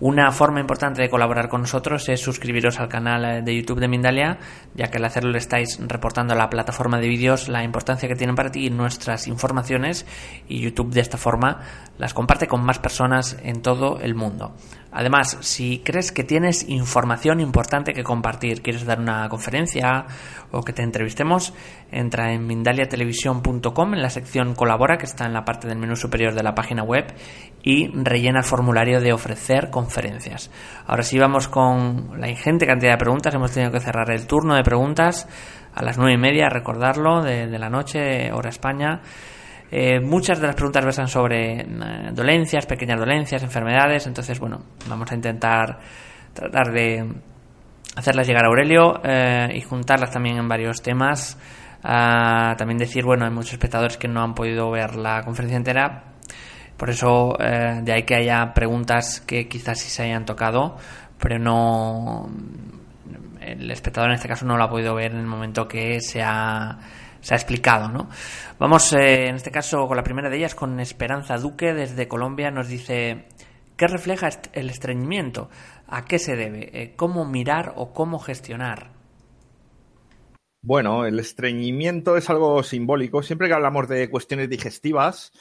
Una 0.00 0.30
forma 0.30 0.60
importante 0.60 1.02
de 1.02 1.10
colaborar 1.10 1.48
con 1.48 1.62
nosotros 1.62 2.08
es 2.08 2.20
suscribiros 2.20 2.78
al 2.78 2.88
canal 2.88 3.24
eh, 3.24 3.42
de 3.42 3.56
YouTube 3.56 3.80
de 3.80 3.88
Mindalia, 3.88 4.38
ya 4.76 4.92
que 4.92 4.98
al 4.98 5.04
hacerlo 5.04 5.32
le 5.32 5.38
estáis 5.38 5.76
reportando 5.88 6.34
a 6.34 6.36
la 6.36 6.48
plataforma 6.48 7.00
de 7.00 7.08
vídeos 7.08 7.48
la 7.48 7.64
importancia 7.64 8.08
que 8.08 8.14
tienen 8.14 8.36
para 8.36 8.52
ti 8.52 8.70
nuestras 8.70 9.26
informaciones 9.26 10.06
y 10.46 10.60
YouTube 10.60 10.92
de 10.92 11.00
esta 11.00 11.18
forma 11.18 11.62
las 11.98 12.14
comparte 12.14 12.46
con 12.46 12.64
más 12.64 12.78
personas 12.78 13.38
en 13.42 13.60
todo 13.60 13.98
el 13.98 14.14
mundo. 14.14 14.54
Además, 14.98 15.38
si 15.42 15.78
crees 15.84 16.10
que 16.10 16.24
tienes 16.24 16.68
información 16.68 17.38
importante 17.38 17.92
que 17.92 18.02
compartir, 18.02 18.62
quieres 18.62 18.84
dar 18.84 18.98
una 18.98 19.28
conferencia 19.28 20.06
o 20.50 20.64
que 20.64 20.72
te 20.72 20.82
entrevistemos, 20.82 21.54
entra 21.92 22.32
en 22.32 22.44
mindaliatelevisión.com 22.48 23.94
en 23.94 24.02
la 24.02 24.10
sección 24.10 24.56
Colabora, 24.56 24.98
que 24.98 25.06
está 25.06 25.24
en 25.24 25.34
la 25.34 25.44
parte 25.44 25.68
del 25.68 25.78
menú 25.78 25.94
superior 25.94 26.34
de 26.34 26.42
la 26.42 26.56
página 26.56 26.82
web, 26.82 27.14
y 27.62 27.86
rellena 27.94 28.40
el 28.40 28.44
formulario 28.44 29.00
de 29.00 29.12
ofrecer 29.12 29.70
conferencias. 29.70 30.50
Ahora 30.88 31.04
sí 31.04 31.16
vamos 31.16 31.46
con 31.46 32.20
la 32.20 32.28
ingente 32.28 32.66
cantidad 32.66 32.90
de 32.90 32.98
preguntas. 32.98 33.32
Hemos 33.32 33.52
tenido 33.52 33.70
que 33.70 33.78
cerrar 33.78 34.10
el 34.10 34.26
turno 34.26 34.56
de 34.56 34.64
preguntas 34.64 35.28
a 35.76 35.84
las 35.84 35.96
nueve 35.96 36.14
y 36.14 36.18
media, 36.18 36.48
recordarlo, 36.48 37.22
de, 37.22 37.46
de 37.46 37.58
la 37.60 37.70
noche, 37.70 38.32
hora 38.32 38.50
España. 38.50 39.02
Eh, 39.70 40.00
muchas 40.00 40.40
de 40.40 40.46
las 40.46 40.56
preguntas 40.56 40.84
versan 40.84 41.08
sobre 41.08 41.60
eh, 41.60 41.66
dolencias, 42.12 42.64
pequeñas 42.66 42.98
dolencias, 42.98 43.42
enfermedades. 43.42 44.06
Entonces, 44.06 44.38
bueno, 44.40 44.62
vamos 44.88 45.10
a 45.12 45.14
intentar 45.14 45.78
tratar 46.32 46.72
de 46.72 47.06
hacerlas 47.96 48.26
llegar 48.26 48.44
a 48.44 48.48
Aurelio 48.48 49.00
eh, 49.04 49.48
y 49.54 49.60
juntarlas 49.60 50.10
también 50.10 50.38
en 50.38 50.48
varios 50.48 50.80
temas. 50.80 51.38
Ah, 51.82 52.54
también 52.56 52.78
decir, 52.78 53.04
bueno, 53.04 53.24
hay 53.24 53.30
muchos 53.30 53.52
espectadores 53.52 53.98
que 53.98 54.08
no 54.08 54.22
han 54.22 54.34
podido 54.34 54.70
ver 54.70 54.96
la 54.96 55.22
conferencia 55.22 55.58
entera. 55.58 56.04
Por 56.76 56.90
eso, 56.90 57.36
de 57.36 57.92
ahí 57.92 58.04
que 58.04 58.14
haya 58.14 58.54
preguntas 58.54 59.20
que 59.20 59.48
quizás 59.48 59.80
sí 59.80 59.90
se 59.90 60.04
hayan 60.04 60.24
tocado, 60.24 60.76
pero 61.18 61.36
no. 61.40 62.30
El 63.40 63.68
espectador 63.72 64.10
en 64.10 64.14
este 64.14 64.28
caso 64.28 64.46
no 64.46 64.56
lo 64.56 64.62
ha 64.62 64.70
podido 64.70 64.94
ver 64.94 65.10
en 65.10 65.18
el 65.18 65.26
momento 65.26 65.66
que 65.66 66.00
se 66.00 66.22
ha 66.22 66.78
se 67.20 67.34
ha 67.34 67.36
explicado, 67.36 67.88
¿no? 67.88 68.08
Vamos, 68.58 68.92
eh, 68.92 69.28
en 69.28 69.36
este 69.36 69.50
caso, 69.50 69.86
con 69.86 69.96
la 69.96 70.02
primera 70.02 70.30
de 70.30 70.36
ellas, 70.36 70.54
con 70.54 70.80
Esperanza 70.80 71.36
Duque 71.36 71.74
desde 71.74 72.08
Colombia, 72.08 72.50
nos 72.50 72.68
dice, 72.68 73.26
¿qué 73.76 73.86
refleja 73.86 74.28
el 74.52 74.70
estreñimiento? 74.70 75.48
¿A 75.86 76.04
qué 76.04 76.18
se 76.18 76.36
debe? 76.36 76.70
Eh, 76.72 76.94
¿Cómo 76.96 77.24
mirar 77.24 77.72
o 77.76 77.92
cómo 77.92 78.18
gestionar? 78.18 78.90
Bueno, 80.60 81.06
el 81.06 81.18
estreñimiento 81.20 82.16
es 82.16 82.28
algo 82.30 82.62
simbólico. 82.62 83.22
Siempre 83.22 83.48
que 83.48 83.54
hablamos 83.54 83.88
de 83.88 84.10
cuestiones 84.10 84.50
digestivas, 84.50 85.32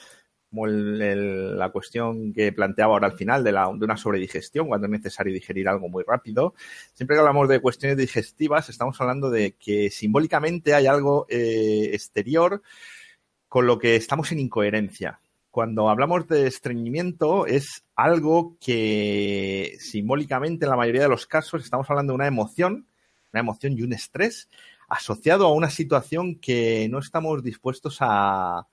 como 0.50 0.66
la 0.68 1.70
cuestión 1.70 2.34
que 2.34 2.52
planteaba 2.54 2.94
ahora 2.94 3.08
al 3.08 3.18
final 3.18 3.44
de, 3.44 3.52
la, 3.52 3.66
de 3.66 3.86
una 3.86 3.98
sobredigestión, 3.98 4.68
cuando 4.68 4.88
es 4.88 4.92
necesario 4.92 5.34
digerir 5.34 5.68
algo 5.68 5.90
muy 5.90 6.04
rápido. 6.08 6.54
Siempre 6.94 7.16
que 7.16 7.20
hablamos 7.20 7.50
de 7.50 7.60
cuestiones 7.60 7.98
digestivas, 7.98 8.70
estamos 8.70 9.00
hablando 9.02 9.30
de 9.30 9.54
que 9.54 9.90
simbólicamente 9.90 10.74
hay 10.74 10.88
algo 10.88 11.26
eh, 11.30 11.90
exterior 11.94 12.62
con 13.48 13.68
lo 13.68 13.78
que 13.78 13.96
estamos 13.96 14.32
en 14.32 14.40
incoherencia. 14.40 15.20
Cuando 15.52 15.90
hablamos 15.90 16.28
de 16.28 16.48
estreñimiento 16.48 17.46
es 17.46 17.84
algo 17.96 18.58
que 18.60 19.76
simbólicamente 19.80 20.66
en 20.66 20.70
la 20.70 20.78
mayoría 20.78 21.02
de 21.02 21.10
los 21.10 21.26
casos 21.26 21.64
estamos 21.64 21.90
hablando 21.90 22.14
de 22.14 22.16
una 22.16 22.28
emoción, 22.28 22.88
una 23.34 23.40
emoción 23.40 23.74
y 23.74 23.82
un 23.82 23.94
estrés 23.94 24.50
asociado 24.88 25.46
a 25.46 25.54
una 25.54 25.70
situación 25.70 26.36
que 26.36 26.88
no 26.90 27.00
estamos 27.00 27.44
dispuestos 27.44 27.98
a, 28.02 28.68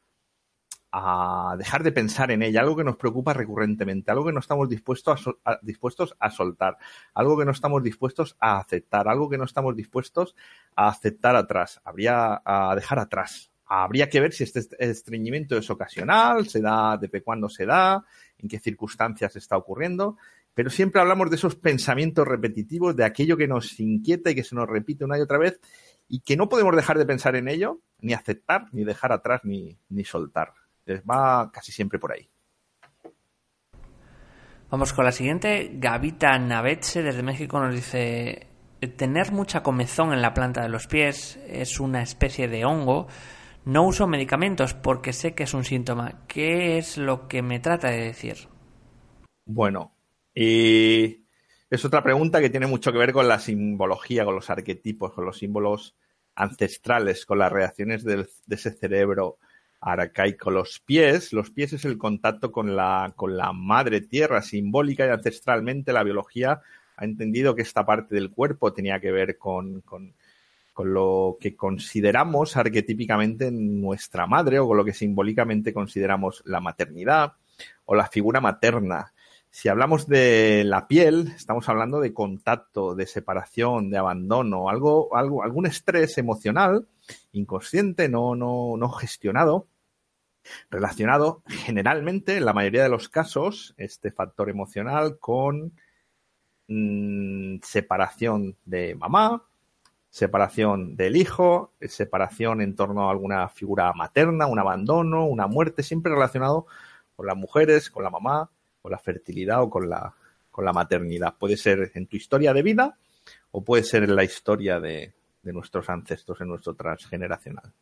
a 0.96 1.56
dejar 1.58 1.82
de 1.82 1.90
pensar 1.90 2.30
en 2.30 2.40
ella, 2.44 2.60
algo 2.60 2.76
que 2.76 2.84
nos 2.84 2.96
preocupa 2.96 3.32
recurrentemente, 3.32 4.12
algo 4.12 4.26
que 4.26 4.32
no 4.32 4.38
estamos 4.38 4.68
dispuestos 4.68 5.28
a, 5.44 5.58
dispuestos 5.60 6.14
a 6.20 6.30
soltar, 6.30 6.78
algo 7.14 7.36
que 7.36 7.44
no 7.44 7.50
estamos 7.50 7.82
dispuestos 7.82 8.36
a 8.38 8.58
aceptar, 8.58 9.08
algo 9.08 9.28
que 9.28 9.36
no 9.36 9.42
estamos 9.42 9.74
dispuestos 9.74 10.36
a 10.76 10.86
aceptar 10.86 11.34
atrás, 11.34 11.80
habría 11.82 12.40
a 12.44 12.76
dejar 12.76 13.00
atrás. 13.00 13.50
Habría 13.66 14.08
que 14.08 14.20
ver 14.20 14.32
si 14.32 14.44
este 14.44 14.60
estreñimiento 14.78 15.56
es 15.56 15.68
ocasional, 15.68 16.46
se 16.46 16.60
da, 16.60 16.96
desde 16.96 17.22
cuándo 17.22 17.48
se 17.48 17.66
da, 17.66 18.04
en 18.38 18.48
qué 18.48 18.60
circunstancias 18.60 19.34
está 19.34 19.56
ocurriendo, 19.56 20.16
pero 20.54 20.70
siempre 20.70 21.00
hablamos 21.00 21.28
de 21.28 21.36
esos 21.36 21.56
pensamientos 21.56 22.28
repetitivos, 22.28 22.94
de 22.94 23.04
aquello 23.04 23.36
que 23.36 23.48
nos 23.48 23.80
inquieta 23.80 24.30
y 24.30 24.36
que 24.36 24.44
se 24.44 24.54
nos 24.54 24.68
repite 24.68 25.04
una 25.04 25.18
y 25.18 25.22
otra 25.22 25.38
vez 25.38 25.58
y 26.06 26.20
que 26.20 26.36
no 26.36 26.48
podemos 26.48 26.76
dejar 26.76 26.98
de 26.98 27.06
pensar 27.06 27.34
en 27.34 27.48
ello, 27.48 27.80
ni 27.98 28.12
aceptar, 28.12 28.66
ni 28.70 28.84
dejar 28.84 29.10
atrás, 29.10 29.40
ni, 29.42 29.76
ni 29.88 30.04
soltar 30.04 30.52
va 31.08 31.50
casi 31.52 31.72
siempre 31.72 31.98
por 31.98 32.12
ahí. 32.12 32.28
Vamos 34.70 34.92
con 34.92 35.04
la 35.04 35.12
siguiente. 35.12 35.70
Gavita 35.74 36.38
Navetse 36.38 37.02
desde 37.02 37.22
México 37.22 37.60
nos 37.60 37.74
dice: 37.74 38.48
Tener 38.96 39.32
mucha 39.32 39.62
comezón 39.62 40.12
en 40.12 40.22
la 40.22 40.34
planta 40.34 40.62
de 40.62 40.68
los 40.68 40.86
pies 40.86 41.38
es 41.46 41.80
una 41.80 42.02
especie 42.02 42.48
de 42.48 42.64
hongo. 42.64 43.06
No 43.64 43.86
uso 43.86 44.06
medicamentos 44.06 44.74
porque 44.74 45.12
sé 45.12 45.34
que 45.34 45.44
es 45.44 45.54
un 45.54 45.64
síntoma. 45.64 46.26
¿Qué 46.26 46.76
es 46.76 46.98
lo 46.98 47.28
que 47.28 47.40
me 47.40 47.60
trata 47.60 47.88
de 47.90 48.02
decir? 48.02 48.48
Bueno, 49.46 49.94
y 50.34 51.24
es 51.70 51.84
otra 51.84 52.02
pregunta 52.02 52.40
que 52.40 52.50
tiene 52.50 52.66
mucho 52.66 52.92
que 52.92 52.98
ver 52.98 53.12
con 53.12 53.28
la 53.28 53.38
simbología, 53.38 54.24
con 54.24 54.34
los 54.34 54.50
arquetipos, 54.50 55.12
con 55.12 55.24
los 55.24 55.38
símbolos 55.38 55.96
ancestrales, 56.34 57.24
con 57.26 57.38
las 57.38 57.52
reacciones 57.52 58.04
de 58.04 58.26
ese 58.50 58.72
cerebro 58.72 59.38
arcaico. 59.84 60.50
Los 60.50 60.80
pies, 60.80 61.32
los 61.32 61.50
pies 61.50 61.74
es 61.74 61.84
el 61.84 61.98
contacto 61.98 62.50
con 62.50 62.74
la, 62.74 63.12
con 63.14 63.36
la 63.36 63.52
madre 63.52 64.00
tierra 64.00 64.42
simbólica 64.42 65.06
y 65.06 65.10
ancestralmente 65.10 65.92
la 65.92 66.02
biología 66.02 66.62
ha 66.96 67.04
entendido 67.04 67.54
que 67.54 67.62
esta 67.62 67.84
parte 67.84 68.14
del 68.14 68.30
cuerpo 68.30 68.72
tenía 68.72 69.00
que 69.00 69.12
ver 69.12 69.36
con, 69.36 69.82
con, 69.82 70.14
con 70.72 70.94
lo 70.94 71.36
que 71.38 71.54
consideramos 71.54 72.56
arquetípicamente 72.56 73.50
nuestra 73.50 74.26
madre 74.26 74.58
o 74.58 74.66
con 74.68 74.76
lo 74.76 74.84
que 74.84 74.94
simbólicamente 74.94 75.74
consideramos 75.74 76.42
la 76.46 76.60
maternidad 76.60 77.34
o 77.84 77.94
la 77.94 78.06
figura 78.06 78.40
materna. 78.40 79.12
Si 79.50 79.68
hablamos 79.68 80.08
de 80.08 80.64
la 80.64 80.88
piel, 80.88 81.32
estamos 81.36 81.68
hablando 81.68 82.00
de 82.00 82.12
contacto, 82.12 82.96
de 82.96 83.06
separación, 83.06 83.88
de 83.88 83.98
abandono, 83.98 84.68
algo, 84.68 85.14
algo, 85.16 85.44
algún 85.44 85.66
estrés 85.66 86.18
emocional 86.18 86.88
inconsciente, 87.32 88.08
no, 88.08 88.34
no, 88.34 88.76
no 88.76 88.88
gestionado, 88.88 89.68
relacionado 90.70 91.42
generalmente, 91.46 92.36
en 92.36 92.44
la 92.44 92.52
mayoría 92.52 92.82
de 92.82 92.88
los 92.88 93.08
casos, 93.08 93.74
este 93.76 94.10
factor 94.10 94.50
emocional 94.50 95.18
con 95.18 95.72
mm, 96.68 97.56
separación 97.62 98.56
de 98.64 98.94
mamá, 98.94 99.44
separación 100.10 100.96
del 100.96 101.16
hijo, 101.16 101.72
separación 101.80 102.60
en 102.60 102.76
torno 102.76 103.08
a 103.08 103.10
alguna 103.10 103.48
figura 103.48 103.92
materna, 103.94 104.46
un 104.46 104.58
abandono, 104.58 105.26
una 105.26 105.46
muerte, 105.46 105.82
siempre 105.82 106.12
relacionado 106.12 106.66
con 107.16 107.26
las 107.26 107.36
mujeres, 107.36 107.90
con 107.90 108.04
la 108.04 108.10
mamá, 108.10 108.50
con 108.80 108.92
la 108.92 108.98
fertilidad 108.98 109.62
o 109.62 109.70
con 109.70 109.88
la, 109.88 110.14
con 110.50 110.64
la 110.64 110.72
maternidad. 110.72 111.34
Puede 111.36 111.56
ser 111.56 111.90
en 111.94 112.06
tu 112.06 112.16
historia 112.16 112.52
de 112.52 112.62
vida 112.62 112.96
o 113.50 113.64
puede 113.64 113.82
ser 113.82 114.04
en 114.04 114.14
la 114.14 114.24
historia 114.24 114.78
de, 114.78 115.14
de 115.44 115.52
nuestros 115.52 115.88
ancestros, 115.90 116.40
en 116.40 116.48
nuestro 116.48 116.74
transgeneracional. 116.74 117.72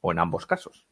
O 0.00 0.12
en 0.12 0.18
ambos 0.18 0.46
casos. 0.46 0.86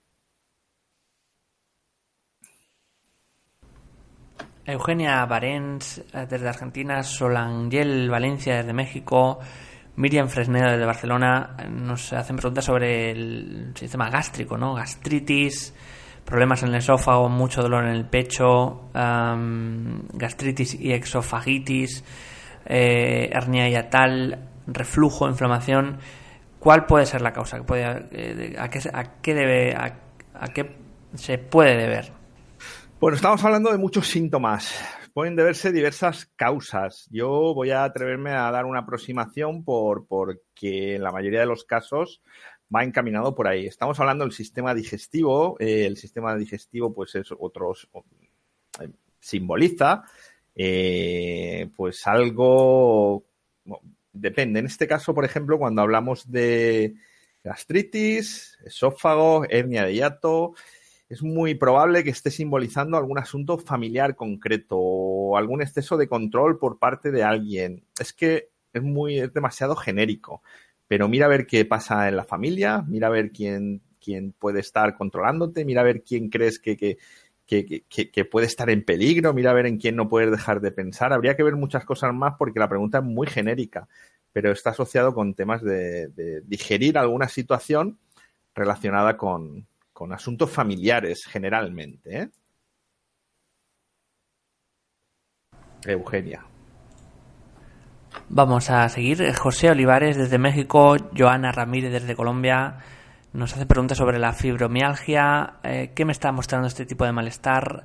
Eugenia 4.67 5.25
Barens 5.27 5.99
eh, 5.99 6.27
desde 6.29 6.49
Argentina, 6.49 7.03
Solangel 7.03 8.11
Valencia 8.11 8.57
desde 8.57 8.73
México, 8.73 9.39
Miriam 9.97 10.29
Fresnedo 10.29 10.71
desde 10.71 10.85
Barcelona 10.85 11.57
eh, 11.59 11.69
nos 11.69 12.13
hacen 12.13 12.37
preguntas 12.37 12.65
sobre 12.65 13.11
el 13.11 13.73
sistema 13.75 14.11
gástrico, 14.11 14.57
¿no? 14.57 14.75
Gastritis, 14.75 15.75
problemas 16.25 16.63
en 16.63 16.71
el 16.71 16.77
esófago, 16.77 17.29
mucho 17.29 17.63
dolor 17.63 17.85
en 17.85 17.91
el 17.91 18.05
pecho, 18.05 18.91
gastritis 18.93 20.75
y 20.75 20.93
exofagitis, 20.93 22.05
eh, 22.67 23.31
hernia 23.33 23.69
hiatal, 23.69 24.39
reflujo, 24.67 25.29
inflamación. 25.29 25.99
¿Cuál 26.59 26.87
puede 26.87 27.07
ser 27.07 27.23
la 27.23 27.33
causa? 27.33 27.57
a, 27.57 27.63
qué, 27.63 28.81
a, 28.93 29.03
qué, 29.23 29.35
debe, 29.35 29.75
a 29.75 30.47
qué 30.55 30.77
se 31.15 31.39
puede 31.39 31.77
deber? 31.77 32.20
Bueno, 33.01 33.17
estamos 33.17 33.43
hablando 33.45 33.73
de 33.73 33.79
muchos 33.79 34.09
síntomas. 34.09 34.79
Pueden 35.15 35.35
deberse 35.35 35.73
diversas 35.73 36.27
causas. 36.37 37.09
Yo 37.11 37.55
voy 37.55 37.71
a 37.71 37.85
atreverme 37.85 38.33
a 38.33 38.51
dar 38.51 38.67
una 38.67 38.81
aproximación 38.81 39.65
por, 39.65 40.07
porque 40.07 40.97
en 40.97 41.03
la 41.03 41.11
mayoría 41.11 41.41
de 41.41 41.47
los 41.47 41.65
casos 41.65 42.21
va 42.73 42.85
encaminado 42.85 43.35
por 43.35 43.49
ahí. 43.49 43.65
Estamos 43.65 43.99
hablando 44.01 44.25
del 44.25 44.35
sistema 44.35 44.75
digestivo. 44.75 45.57
Eh, 45.61 45.87
el 45.87 45.97
sistema 45.97 46.37
digestivo, 46.37 46.93
pues 46.93 47.15
es 47.15 47.33
otros 47.33 47.89
eh, 48.81 48.91
simboliza, 49.19 50.05
pues 50.55 52.07
algo 52.07 53.25
depende. 54.13 54.59
En 54.59 54.67
este 54.67 54.87
caso, 54.87 55.15
por 55.15 55.25
ejemplo, 55.25 55.59
cuando 55.59 55.81
hablamos 55.81 56.31
de 56.31 56.97
gastritis, 57.43 58.59
esófago, 58.63 59.47
hernia 59.49 59.87
de 59.87 59.95
hiato, 59.95 60.53
es 61.11 61.25
muy 61.25 61.57
probable 61.57 62.05
que 62.05 62.11
esté 62.11 62.31
simbolizando 62.31 62.97
algún 62.97 63.19
asunto 63.19 63.59
familiar 63.59 64.15
concreto 64.15 64.77
o 64.79 65.37
algún 65.37 65.61
exceso 65.61 65.97
de 65.97 66.07
control 66.07 66.57
por 66.57 66.79
parte 66.79 67.11
de 67.11 67.25
alguien. 67.25 67.85
Es 67.99 68.13
que 68.13 68.51
es 68.73 68.81
muy, 68.81 69.19
es 69.19 69.35
demasiado 69.35 69.75
genérico. 69.75 70.41
Pero 70.87 71.09
mira 71.09 71.27
a 71.27 71.29
ver 71.29 71.49
qué 71.49 71.65
pasa 71.65 72.09
en 72.09 72.17
la 72.17 72.23
familia, 72.23 72.85
mira 72.87 73.09
a 73.09 73.11
ver 73.11 73.33
quién, 73.33 73.83
quién 74.01 74.33
puede 74.33 74.61
estar 74.61 74.97
controlándote, 74.97 75.65
mira 75.65 75.81
a 75.81 75.85
ver 75.85 76.05
quién 76.05 76.31
crees 76.31 76.61
que, 76.61 76.77
que, 76.77 76.97
que, 77.45 77.83
que, 77.89 78.25
puede 78.25 78.47
estar 78.47 78.71
en 78.71 78.85
peligro, 78.85 79.35
mira 79.35 79.51
a 79.51 79.55
ver 79.55 79.67
en 79.67 79.79
quién 79.79 79.97
no 79.97 80.09
puedes 80.09 80.31
dejar 80.31 80.61
de 80.61 80.71
pensar. 80.71 81.13
Habría 81.13 81.35
que 81.37 81.43
ver 81.43 81.57
muchas 81.57 81.85
cosas 81.85 82.15
más 82.15 82.35
porque 82.39 82.61
la 82.61 82.69
pregunta 82.69 82.99
es 82.99 83.05
muy 83.05 83.27
genérica, 83.27 83.89
pero 84.33 84.53
está 84.53 84.71
asociado 84.71 85.13
con 85.13 85.35
temas 85.35 85.61
de, 85.63 86.07
de 86.07 86.41
digerir 86.43 86.99
alguna 86.99 87.27
situación 87.27 87.99
relacionada 88.55 89.17
con, 89.17 89.67
con 90.01 90.15
asuntos 90.15 90.51
familiares 90.51 91.27
generalmente. 91.27 92.23
¿eh? 92.23 92.29
Eugenia. 95.85 96.43
Vamos 98.31 98.71
a 98.71 98.89
seguir. 98.89 99.31
José 99.35 99.69
Olivares 99.69 100.17
desde 100.17 100.39
México, 100.39 100.97
Joana 101.15 101.53
Ramírez 101.53 101.93
desde 101.93 102.17
Colombia 102.17 102.79
nos 103.35 103.53
hace 103.53 103.67
preguntas 103.67 103.99
sobre 103.99 104.19
la 104.19 104.33
fibromialgia. 104.33 105.59
Eh, 105.65 105.93
¿Qué 105.95 106.07
me 106.07 106.13
está 106.13 106.33
mostrando 106.33 106.67
este 106.67 106.87
tipo 106.87 107.05
de 107.05 107.13
malestar? 107.13 107.85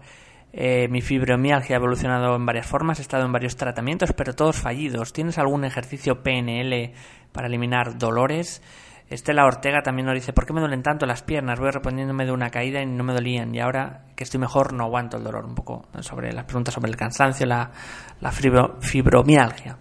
Eh, 0.53 0.88
mi 0.88 1.01
fibromialgia 1.01 1.76
ha 1.76 1.80
evolucionado 1.80 2.34
en 2.38 2.45
varias 2.45 2.66
formas, 2.66 2.99
he 2.99 3.01
estado 3.01 3.26
en 3.26 3.34
varios 3.34 3.57
tratamientos, 3.57 4.13
pero 4.13 4.34
todos 4.34 4.55
fallidos. 4.55 5.11
¿Tienes 5.11 5.38
algún 5.38 5.66
ejercicio 5.66 6.24
PNL 6.24 6.93
para 7.34 7.47
eliminar 7.47 7.97
dolores? 7.97 8.61
Estela 9.09 9.45
Ortega 9.45 9.83
también 9.83 10.07
nos 10.07 10.15
dice, 10.15 10.33
¿por 10.33 10.45
qué 10.45 10.53
me 10.53 10.61
duelen 10.61 10.81
tanto 10.81 11.05
las 11.05 11.21
piernas? 11.21 11.59
Voy 11.59 11.69
reponiéndome 11.69 12.25
de 12.25 12.31
una 12.31 12.49
caída 12.49 12.81
y 12.81 12.87
no 12.87 13.03
me 13.03 13.13
dolían 13.13 13.53
y 13.53 13.59
ahora 13.59 14.05
que 14.15 14.23
estoy 14.23 14.39
mejor 14.39 14.73
no 14.73 14.85
aguanto 14.85 15.17
el 15.17 15.23
dolor. 15.23 15.45
Un 15.45 15.53
poco 15.53 15.87
sobre 15.99 16.33
las 16.33 16.45
preguntas 16.45 16.73
sobre 16.73 16.89
el 16.89 16.97
cansancio, 16.97 17.45
la, 17.45 17.71
la 18.19 18.31
fibromialgia. 18.31 19.77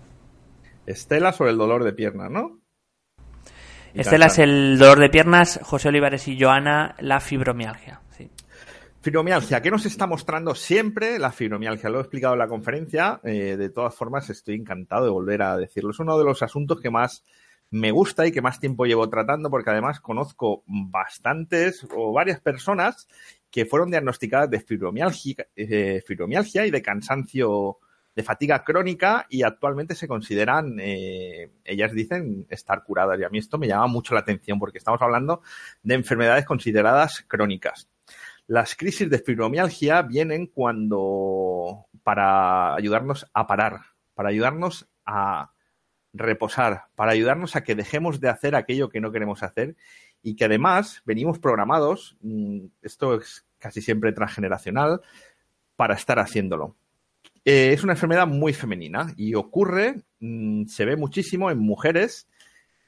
Estela 0.87 1.33
sobre 1.33 1.53
el 1.53 1.59
dolor 1.59 1.85
de 1.85 1.95
pierna, 1.95 2.29
¿no? 2.29 2.61
Estela 3.95 4.27
es 4.27 4.39
el 4.41 4.77
dolor 4.77 4.99
de 4.99 5.09
piernas, 5.09 5.61
José 5.63 5.89
Olivares 5.89 6.27
y 6.29 6.39
Joana 6.39 6.95
la 6.99 7.21
fibromialgia. 7.21 8.01
Sí. 8.11 8.29
Fibromialgia, 9.01 9.63
¿qué 9.63 9.71
nos 9.71 9.87
está 9.87 10.07
mostrando 10.07 10.55
siempre 10.55 11.19
la 11.19 11.31
fibromialgia? 11.31 11.89
Lo 11.89 11.99
he 11.99 12.01
explicado 12.01 12.35
en 12.35 12.41
la 12.41 12.49
conferencia, 12.49 13.21
eh, 13.23 13.57
de 13.57 13.71
todas 13.71 13.95
formas 13.95 14.29
estoy 14.31 14.57
encantado 14.57 15.05
de 15.05 15.11
volver 15.11 15.43
a 15.43 15.57
decirlo. 15.57 15.93
Es 15.93 16.01
uno 16.01 16.19
de 16.19 16.25
los 16.25 16.43
asuntos 16.43 16.81
que 16.81 16.91
más 16.91 17.25
me 17.75 17.91
gusta 17.91 18.25
y 18.25 18.31
que 18.31 18.41
más 18.41 18.61
tiempo 18.61 18.87
llevo 18.87 19.09
tratando 19.11 19.51
porque 19.51 19.71
además 19.71 19.99
conozco 20.01 20.63
bastantes 20.67 21.85
o 21.93 22.13
varias 22.13 22.41
personas 22.41 23.09
que 23.51 23.67
fueron 23.67 23.91
diagnosticadas 23.91 24.49
de 24.49 24.61
fibromialgia, 24.61 25.49
eh, 25.57 26.01
fibromialgia 26.07 26.67
y 26.67 26.71
de 26.71 26.81
cansancio, 26.81 27.79
de 28.15 28.23
fatiga 28.23 28.63
crónica 28.63 29.27
y 29.29 29.43
actualmente 29.43 29.97
se 29.97 30.07
consideran, 30.07 30.79
eh, 30.79 31.51
ellas 31.65 31.93
dicen, 31.93 32.47
estar 32.49 32.85
curadas. 32.85 33.19
Y 33.19 33.25
a 33.25 33.29
mí 33.29 33.39
esto 33.39 33.59
me 33.59 33.67
llama 33.67 33.89
mucho 33.89 34.15
la 34.15 34.21
atención 34.21 34.61
porque 34.61 34.79
estamos 34.79 35.03
hablando 35.03 35.43
de 35.83 35.97
enfermedades 35.97 36.45
consideradas 36.45 37.25
crónicas. 37.27 37.89
Las 38.47 38.77
crisis 38.77 39.11
de 39.11 39.19
fibromialgia 39.19 40.03
vienen 40.03 40.47
cuando, 40.47 41.87
para 42.05 42.77
ayudarnos 42.77 43.27
a 43.35 43.49
parar, 43.49 43.81
para 44.15 44.29
ayudarnos 44.29 44.89
a 45.05 45.54
reposar, 46.15 46.85
para 46.95 47.13
ayudarnos 47.13 47.57
a 47.57 47.65
que 47.65 47.75
dejemos 47.75 48.21
de 48.21 48.29
hacer 48.29 48.55
aquello 48.55 48.89
que 48.89 49.01
no 49.01 49.13
queremos 49.13 49.43
hacer 49.43 49.77
y 50.23 50.37
que 50.37 50.47
además 50.47 51.03
venimos 51.05 51.39
programados, 51.39 52.17
mm, 52.23 52.67
esto 52.83 53.17
es 53.17 53.45
casi 53.59 53.83
siempre 53.83 54.13
transgeneracional, 54.13 55.01
para 55.77 55.95
estar 55.95 56.19
haciéndolo. 56.19 56.77
Eh, 57.45 57.73
es 57.73 57.83
una 57.83 57.95
enfermedad 57.95 58.27
muy 58.27 58.53
femenina 58.53 59.13
y 59.17 59.35
ocurre, 59.35 60.03
mm, 60.21 60.67
se 60.67 60.85
ve 60.85 60.97
muchísimo 60.97 61.51
en 61.51 61.59
mujeres 61.59 62.29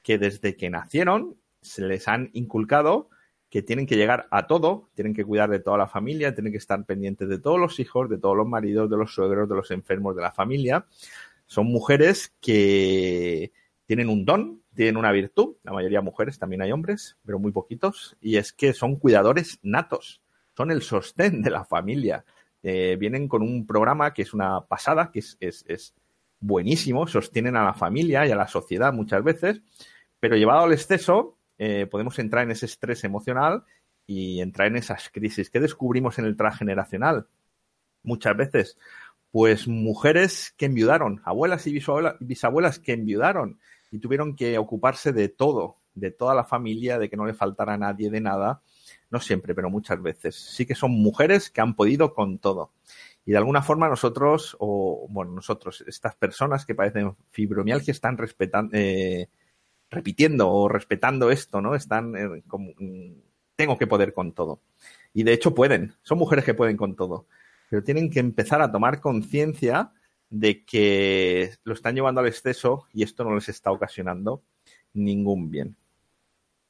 que 0.03 0.18
desde 0.18 0.57
que 0.57 0.70
nacieron 0.70 1.37
se 1.61 1.83
les 1.83 2.07
han 2.07 2.31
inculcado 2.33 3.11
que 3.51 3.62
tienen 3.62 3.87
que 3.87 3.97
llegar 3.97 4.27
a 4.31 4.47
todo, 4.47 4.89
tienen 4.95 5.14
que 5.14 5.24
cuidar 5.24 5.51
de 5.51 5.61
toda 5.61 5.79
la 5.79 5.87
familia, 5.87 6.35
tienen 6.35 6.53
que 6.53 6.59
estar 6.59 6.85
pendientes 6.85 7.29
de 7.29 7.39
todos 7.39 7.59
los 7.59 7.79
hijos, 7.81 8.09
de 8.09 8.18
todos 8.18 8.37
los 8.37 8.47
maridos, 8.47 8.91
de 8.91 8.97
los 8.97 9.14
suegros, 9.14 9.49
de 9.49 9.55
los 9.55 9.70
enfermos 9.70 10.16
de 10.16 10.22
la 10.22 10.33
familia, 10.33 10.87
son 11.47 11.67
mujeres 11.67 12.35
que 12.41 13.53
tienen 13.87 14.09
un 14.09 14.25
don, 14.25 14.63
tienen 14.75 14.97
una 14.97 15.13
virtud, 15.13 15.57
la 15.63 15.73
mayoría 15.73 16.01
mujeres, 16.01 16.39
también 16.39 16.63
hay 16.63 16.73
hombres, 16.73 17.17
pero 17.25 17.39
muy 17.39 17.53
poquitos, 17.53 18.17
y 18.21 18.37
es 18.37 18.53
que 18.53 18.73
son 18.73 18.97
cuidadores 18.97 19.59
natos, 19.63 20.21
son 20.57 20.71
el 20.71 20.83
sostén 20.83 21.43
de 21.43 21.51
la 21.51 21.65
familia. 21.65 22.25
Eh, 22.63 22.97
vienen 22.99 23.29
con 23.29 23.43
un 23.43 23.67
programa 23.67 24.13
que 24.13 24.23
es 24.23 24.35
una 24.35 24.63
pasada, 24.63 25.11
que 25.13 25.21
es, 25.21 25.37
es, 25.41 25.95
buenísimo, 26.39 27.07
sostienen 27.07 27.57
a 27.57 27.65
la 27.65 27.73
familia 27.73 28.27
y 28.27 28.31
a 28.31 28.37
la 28.37 28.47
sociedad 28.47 28.93
muchas 28.93 29.25
veces, 29.25 29.63
pero 30.21 30.37
llevado 30.37 30.65
al 30.65 30.73
exceso 30.73 31.39
eh, 31.59 31.87
podemos 31.87 32.19
entrar 32.19 32.45
en 32.45 32.51
ese 32.51 32.67
estrés 32.67 33.05
emocional 33.05 33.65
y 34.07 34.41
entrar 34.41 34.69
en 34.69 34.77
esas 34.77 35.09
crisis. 35.09 35.49
¿Qué 35.49 35.61
descubrimos 35.61 36.19
en 36.19 36.27
el 36.27 36.37
transgeneracional? 36.37 37.27
Muchas 38.03 38.37
veces 38.37 38.79
pues 39.37 39.68
mujeres 39.68 40.55
que 40.57 40.64
enviudaron, 40.64 41.20
abuelas 41.22 41.66
y 41.66 41.78
bisabuelas 42.20 42.78
que 42.78 42.95
enviudaron 42.95 43.59
y 43.91 43.99
tuvieron 43.99 44.34
que 44.34 44.57
ocuparse 44.57 45.12
de 45.12 45.28
todo, 45.28 45.76
de 45.95 46.11
toda 46.11 46.34
la 46.34 46.45
familia, 46.45 46.99
de 46.99 47.11
que 47.11 47.18
no 47.18 47.26
le 47.26 47.34
faltara 47.34 47.74
a 47.74 47.76
nadie 47.76 48.09
de 48.09 48.22
nada, 48.22 48.62
no 49.11 49.20
siempre, 49.20 49.55
pero 49.55 49.68
muchas 49.68 50.01
veces. 50.01 50.37
Sí 50.37 50.64
que 50.64 50.74
son 50.74 50.93
mujeres 50.93 51.51
que 51.51 51.61
han 51.61 51.74
podido 51.74 52.14
con 52.14 52.39
todo. 52.39 52.70
Y 53.26 53.32
de 53.32 53.37
alguna 53.37 53.61
forma 53.61 53.91
nosotros, 53.91 54.57
o 54.59 55.07
bueno, 55.11 55.32
nosotros, 55.32 55.84
estas 55.87 56.14
personas 56.14 56.64
que 56.64 56.74
padecen 56.74 57.14
fibromialgia 57.30 57.93
están 57.93 58.16
respetando, 58.16 58.74
eh, 58.74 59.28
repitiendo 59.91 60.49
o 60.51 60.66
respetando 60.66 61.30
esto, 61.30 61.61
¿no? 61.61 61.74
Están 61.74 62.16
eh, 62.16 62.43
como, 62.49 62.70
mm, 62.78 63.12
tengo 63.55 63.76
que 63.76 63.87
poder 63.87 64.14
con 64.14 64.32
todo. 64.32 64.62
Y 65.12 65.24
de 65.24 65.34
hecho 65.34 65.55
pueden, 65.55 65.93
son 66.03 66.16
mujeres 66.16 66.47
que 66.47 66.55
pueden 66.55 66.78
con 66.78 66.97
todo 66.97 67.26
pero 67.77 67.85
tienen 67.85 68.09
que 68.09 68.20
empezar 68.20 68.62
a 68.62 68.72
tomar 68.72 69.03
conciencia 69.03 69.93
de 70.31 70.64
que 70.64 71.51
lo 71.62 71.74
están 71.74 71.95
llevando 71.95 72.22
al 72.22 72.27
exceso 72.27 72.87
y 72.95 73.03
esto 73.03 73.22
no 73.22 73.35
les 73.35 73.51
está 73.51 73.70
ocasionando 73.70 74.43
ningún 74.95 75.51
bien. 75.51 75.77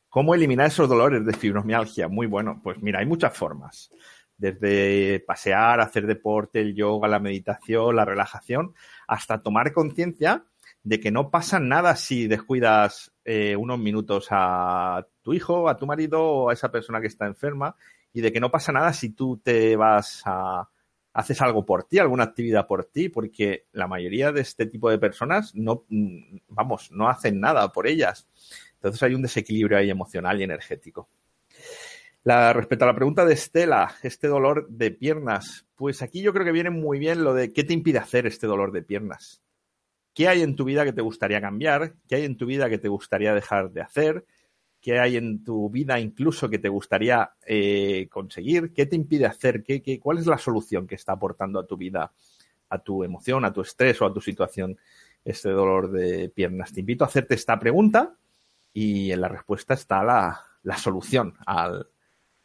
¿Cómo 0.08 0.34
eliminar 0.34 0.66
esos 0.66 0.88
dolores 0.88 1.24
de 1.24 1.32
fibromialgia? 1.32 2.08
Muy 2.08 2.26
bueno, 2.26 2.60
pues 2.60 2.82
mira, 2.82 2.98
hay 2.98 3.06
muchas 3.06 3.36
formas. 3.38 3.88
Desde 4.36 5.20
pasear, 5.20 5.78
hacer 5.78 6.08
deporte, 6.08 6.60
el 6.60 6.74
yoga, 6.74 7.06
la 7.06 7.20
meditación, 7.20 7.94
la 7.94 8.04
relajación, 8.04 8.74
hasta 9.06 9.40
tomar 9.40 9.72
conciencia 9.72 10.44
de 10.82 10.98
que 10.98 11.12
no 11.12 11.30
pasa 11.30 11.60
nada 11.60 11.94
si 11.94 12.26
descuidas 12.26 13.12
eh, 13.24 13.54
unos 13.54 13.78
minutos 13.78 14.26
a 14.30 15.06
tu 15.22 15.34
hijo, 15.34 15.68
a 15.68 15.76
tu 15.76 15.86
marido 15.86 16.20
o 16.20 16.50
a 16.50 16.52
esa 16.52 16.72
persona 16.72 17.00
que 17.00 17.06
está 17.06 17.26
enferma 17.26 17.76
y 18.12 18.22
de 18.22 18.32
que 18.32 18.40
no 18.40 18.50
pasa 18.50 18.72
nada 18.72 18.92
si 18.92 19.10
tú 19.10 19.36
te 19.36 19.76
vas 19.76 20.22
a, 20.24 20.68
haces 21.16 21.40
algo 21.40 21.64
por 21.64 21.84
ti, 21.84 21.98
alguna 21.98 22.24
actividad 22.24 22.66
por 22.66 22.84
ti, 22.84 23.08
porque 23.08 23.64
la 23.72 23.86
mayoría 23.86 24.32
de 24.32 24.42
este 24.42 24.66
tipo 24.66 24.90
de 24.90 24.98
personas 24.98 25.54
no, 25.54 25.86
vamos, 26.48 26.90
no 26.92 27.08
hacen 27.08 27.40
nada 27.40 27.72
por 27.72 27.86
ellas. 27.86 28.28
Entonces 28.74 29.02
hay 29.02 29.14
un 29.14 29.22
desequilibrio 29.22 29.78
ahí 29.78 29.88
emocional 29.88 30.38
y 30.38 30.44
energético. 30.44 31.08
La, 32.22 32.52
respecto 32.52 32.84
a 32.84 32.88
la 32.88 32.94
pregunta 32.94 33.24
de 33.24 33.32
Estela, 33.32 33.94
este 34.02 34.28
dolor 34.28 34.68
de 34.68 34.90
piernas, 34.90 35.66
pues 35.74 36.02
aquí 36.02 36.20
yo 36.20 36.34
creo 36.34 36.44
que 36.44 36.52
viene 36.52 36.68
muy 36.68 36.98
bien 36.98 37.24
lo 37.24 37.32
de 37.32 37.50
qué 37.50 37.64
te 37.64 37.72
impide 37.72 37.98
hacer 37.98 38.26
este 38.26 38.46
dolor 38.46 38.70
de 38.72 38.82
piernas. 38.82 39.40
¿Qué 40.12 40.28
hay 40.28 40.42
en 40.42 40.54
tu 40.54 40.64
vida 40.64 40.84
que 40.84 40.92
te 40.92 41.00
gustaría 41.00 41.40
cambiar? 41.40 41.94
¿Qué 42.06 42.16
hay 42.16 42.24
en 42.26 42.36
tu 42.36 42.44
vida 42.44 42.68
que 42.68 42.78
te 42.78 42.88
gustaría 42.88 43.32
dejar 43.32 43.70
de 43.70 43.80
hacer? 43.80 44.26
¿Qué 44.86 45.00
hay 45.00 45.16
en 45.16 45.42
tu 45.42 45.68
vida 45.68 45.98
incluso 45.98 46.48
que 46.48 46.60
te 46.60 46.68
gustaría 46.68 47.32
eh, 47.44 48.06
conseguir? 48.08 48.72
¿Qué 48.72 48.86
te 48.86 48.94
impide 48.94 49.26
hacer? 49.26 49.64
¿Qué, 49.64 49.82
qué, 49.82 49.98
cuál 49.98 50.18
es 50.18 50.26
la 50.26 50.38
solución 50.38 50.86
que 50.86 50.94
está 50.94 51.10
aportando 51.10 51.58
a 51.58 51.66
tu 51.66 51.76
vida, 51.76 52.12
a 52.68 52.78
tu 52.78 53.02
emoción, 53.02 53.44
a 53.44 53.52
tu 53.52 53.62
estrés 53.62 54.00
o 54.00 54.06
a 54.06 54.14
tu 54.14 54.20
situación 54.20 54.78
este 55.24 55.50
dolor 55.50 55.90
de 55.90 56.28
piernas? 56.28 56.72
Te 56.72 56.78
invito 56.78 57.02
a 57.02 57.08
hacerte 57.08 57.34
esta 57.34 57.58
pregunta 57.58 58.14
y 58.72 59.10
en 59.10 59.22
la 59.22 59.26
respuesta 59.26 59.74
está 59.74 60.04
la, 60.04 60.40
la 60.62 60.76
solución 60.78 61.34
al, 61.46 61.88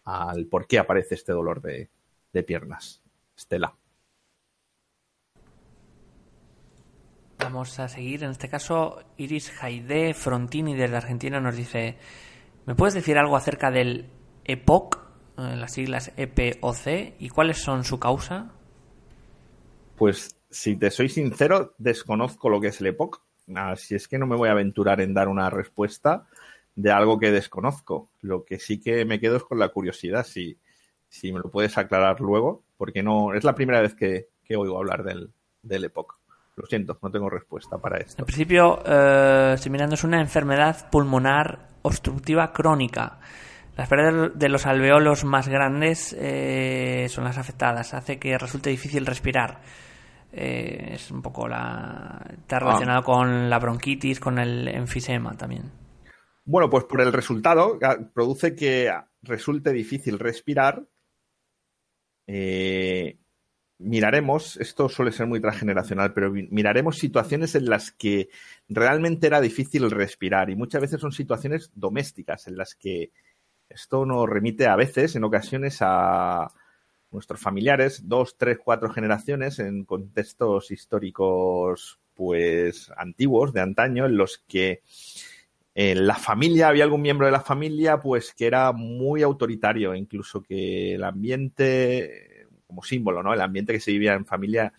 al, 0.06 0.48
por 0.48 0.66
qué 0.66 0.80
aparece 0.80 1.14
este 1.14 1.34
dolor 1.34 1.62
de, 1.62 1.92
de 2.34 2.42
piernas. 2.42 3.04
Estela. 3.38 3.72
Vamos 7.38 7.80
a 7.80 7.88
seguir. 7.88 8.24
En 8.24 8.32
este 8.32 8.50
caso, 8.50 9.00
Iris 9.18 9.52
Jaide 9.52 10.16
Frontini 10.16 10.76
desde 10.76 10.96
Argentina 10.96 11.40
nos 11.40 11.56
dice: 11.56 11.98
¿Me 12.66 12.76
puedes 12.76 12.94
decir 12.94 13.18
algo 13.18 13.36
acerca 13.36 13.72
del 13.72 14.10
EPOC, 14.46 14.98
eh, 15.38 15.56
las 15.56 15.74
siglas 15.74 16.12
EPOC, 16.16 17.16
y 17.20 17.30
cuáles 17.30 17.58
son 17.58 17.84
su 17.84 18.00
causa? 18.00 18.52
Pues 19.96 20.38
si 20.50 20.76
te 20.76 20.92
soy 20.92 21.10
sincero, 21.10 21.74
desconozco 21.78 22.50
lo 22.50 22.62
que 22.62 22.68
es 22.68 22.82
el 22.82 22.88
EPOC, 22.88 23.22
así 23.56 23.96
es 23.96 24.08
que 24.08 24.18
no 24.18 24.28
me 24.28 24.36
voy 24.36 24.50
a 24.50 24.54
aventurar 24.54 25.02
en 25.02 25.14
dar 25.14 25.28
una 25.28 25.50
respuesta 25.50 26.28
de 26.76 26.92
algo 26.92 27.20
que 27.20 27.32
desconozco. 27.32 28.10
Lo 28.22 28.46
que 28.46 28.60
sí 28.60 28.80
que 28.80 29.06
me 29.06 29.20
quedo 29.20 29.38
es 29.38 29.44
con 29.44 29.60
la 29.60 29.70
curiosidad, 29.70 30.26
si, 30.26 30.58
si 31.10 31.34
me 31.34 31.40
lo 31.40 31.50
puedes 31.50 31.78
aclarar 31.78 32.22
luego, 32.22 32.64
porque 32.78 33.02
no 33.02 33.34
es 33.34 33.44
la 33.44 33.56
primera 33.56 33.82
vez 33.82 33.96
que, 33.96 34.30
oigo 34.56 34.78
hablar 34.78 35.04
del, 35.04 35.32
del 35.64 35.86
EPOC. 35.86 36.21
Lo 36.62 36.68
siento, 36.68 37.00
no 37.02 37.10
tengo 37.10 37.28
respuesta 37.28 37.80
para 37.80 37.98
esto. 37.98 38.22
En 38.22 38.26
principio, 38.26 38.84
eh, 38.86 39.54
estoy 39.56 39.72
mirando, 39.72 39.96
es 39.96 40.04
una 40.04 40.22
enfermedad 40.22 40.92
pulmonar 40.92 41.70
obstructiva 41.82 42.54
crónica. 42.54 43.20
Las 43.76 43.90
paredes 43.90 44.38
de 44.38 44.48
los 44.48 44.68
alveolos 44.68 45.24
más 45.24 45.48
grandes 45.48 46.16
eh, 46.20 47.08
son 47.10 47.24
las 47.24 47.40
afectadas. 47.40 47.96
Hace 47.96 48.20
que 48.20 48.38
resulte 48.38 48.70
difícil 48.70 49.08
respirar. 49.08 49.60
Eh, 50.32 50.92
es 50.94 51.10
un 51.10 51.24
poco 51.24 51.48
la. 51.48 52.24
Está 52.30 52.58
ah. 52.58 52.60
relacionado 52.60 53.02
con 53.02 53.50
la 53.50 53.58
bronquitis, 53.58 54.20
con 54.20 54.38
el 54.38 54.68
enfisema 54.68 55.36
también. 55.36 55.72
Bueno, 56.46 56.70
pues 56.70 56.84
por 56.84 57.02
el 57.02 57.12
resultado, 57.12 57.80
produce 58.14 58.56
que 58.56 58.92
resulte 59.24 59.72
difícil 59.72 60.20
respirar. 60.20 60.84
Eh, 62.28 63.18
miraremos, 63.82 64.58
esto 64.58 64.88
suele 64.90 65.12
ser 65.12 65.28
muy 65.28 65.42
transgeneracional, 65.42 66.14
pero 66.14 66.32
miraremos 66.32 66.98
situaciones 66.98 67.56
en 67.56 67.66
las 67.66 67.92
que 67.92 68.30
realmente 68.70 69.28
era 69.28 69.42
difícil 69.42 69.90
respirar 69.90 70.50
y 70.50 70.56
muchas 70.56 70.82
veces 70.82 71.02
son 71.02 71.12
situaciones 71.12 71.72
domésticas 71.76 72.48
en 72.48 72.58
las 72.58 72.76
que 72.76 73.12
esto 73.70 74.06
nos 74.06 74.30
remite 74.30 74.68
a 74.68 74.76
veces, 74.76 75.16
en 75.16 75.24
ocasiones, 75.24 75.78
a 75.82 76.52
nuestros 77.12 77.40
familiares, 77.40 78.08
dos, 78.08 78.38
tres, 78.38 78.58
cuatro 78.64 78.90
generaciones 78.90 79.60
en 79.60 79.84
contextos 79.84 80.72
históricos 80.72 82.00
pues 82.14 82.92
antiguos, 82.96 83.54
de 83.54 83.62
antaño, 83.62 84.06
en 84.06 84.18
los 84.18 84.44
que 84.48 84.82
en 85.74 86.06
la 86.06 86.16
familia 86.16 86.68
había 86.68 86.84
algún 86.84 87.02
miembro 87.02 87.26
de 87.26 87.32
la 87.32 87.42
familia 87.42 88.00
pues 88.00 88.34
que 88.34 88.46
era 88.46 88.72
muy 88.74 89.24
autoritario, 89.24 89.96
incluso 89.96 90.42
que 90.42 90.96
el 90.96 91.04
ambiente 91.04 92.31
como 92.72 92.84
símbolo, 92.84 93.22
¿no? 93.22 93.34
El 93.34 93.42
ambiente 93.42 93.74
que 93.74 93.82
se 93.82 93.92
vivía 93.92 94.14
en 94.14 94.26
familia 94.26 94.72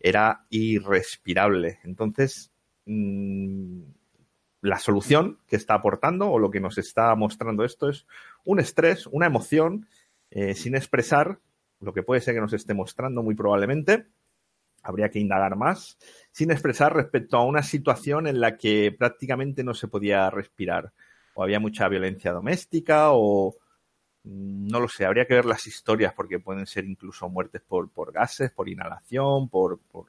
era 0.00 0.44
irrespirable. 0.50 1.78
Entonces, 1.84 2.50
mm, 2.84 3.82
la 4.62 4.78
solución 4.80 5.38
que 5.46 5.54
está 5.54 5.74
aportando 5.74 6.28
o 6.32 6.40
lo 6.40 6.50
que 6.50 6.58
nos 6.58 6.78
está 6.78 7.14
mostrando 7.14 7.64
esto 7.64 7.88
es 7.88 8.06
un 8.44 8.58
estrés, 8.58 9.06
una 9.06 9.26
emoción 9.26 9.86
eh, 10.32 10.56
sin 10.56 10.74
expresar, 10.74 11.38
lo 11.80 11.92
que 11.92 12.02
puede 12.02 12.20
ser 12.20 12.34
que 12.34 12.40
nos 12.40 12.52
esté 12.52 12.74
mostrando 12.74 13.22
muy 13.22 13.36
probablemente, 13.36 14.08
habría 14.82 15.10
que 15.10 15.20
indagar 15.20 15.54
más, 15.54 15.96
sin 16.32 16.50
expresar 16.50 16.92
respecto 16.92 17.36
a 17.36 17.44
una 17.44 17.62
situación 17.62 18.26
en 18.26 18.40
la 18.40 18.56
que 18.56 18.90
prácticamente 18.90 19.62
no 19.62 19.74
se 19.74 19.86
podía 19.86 20.28
respirar, 20.28 20.92
o 21.34 21.44
había 21.44 21.60
mucha 21.60 21.88
violencia 21.88 22.32
doméstica, 22.32 23.12
o 23.12 23.54
no 24.28 24.80
lo 24.80 24.88
sé, 24.88 25.06
habría 25.06 25.26
que 25.26 25.34
ver 25.34 25.46
las 25.46 25.66
historias 25.66 26.12
porque 26.12 26.38
pueden 26.38 26.66
ser 26.66 26.84
incluso 26.84 27.28
muertes 27.28 27.62
por, 27.66 27.88
por 27.88 28.12
gases, 28.12 28.50
por 28.50 28.68
inhalación, 28.68 29.48
por, 29.48 29.78
por, 29.78 30.06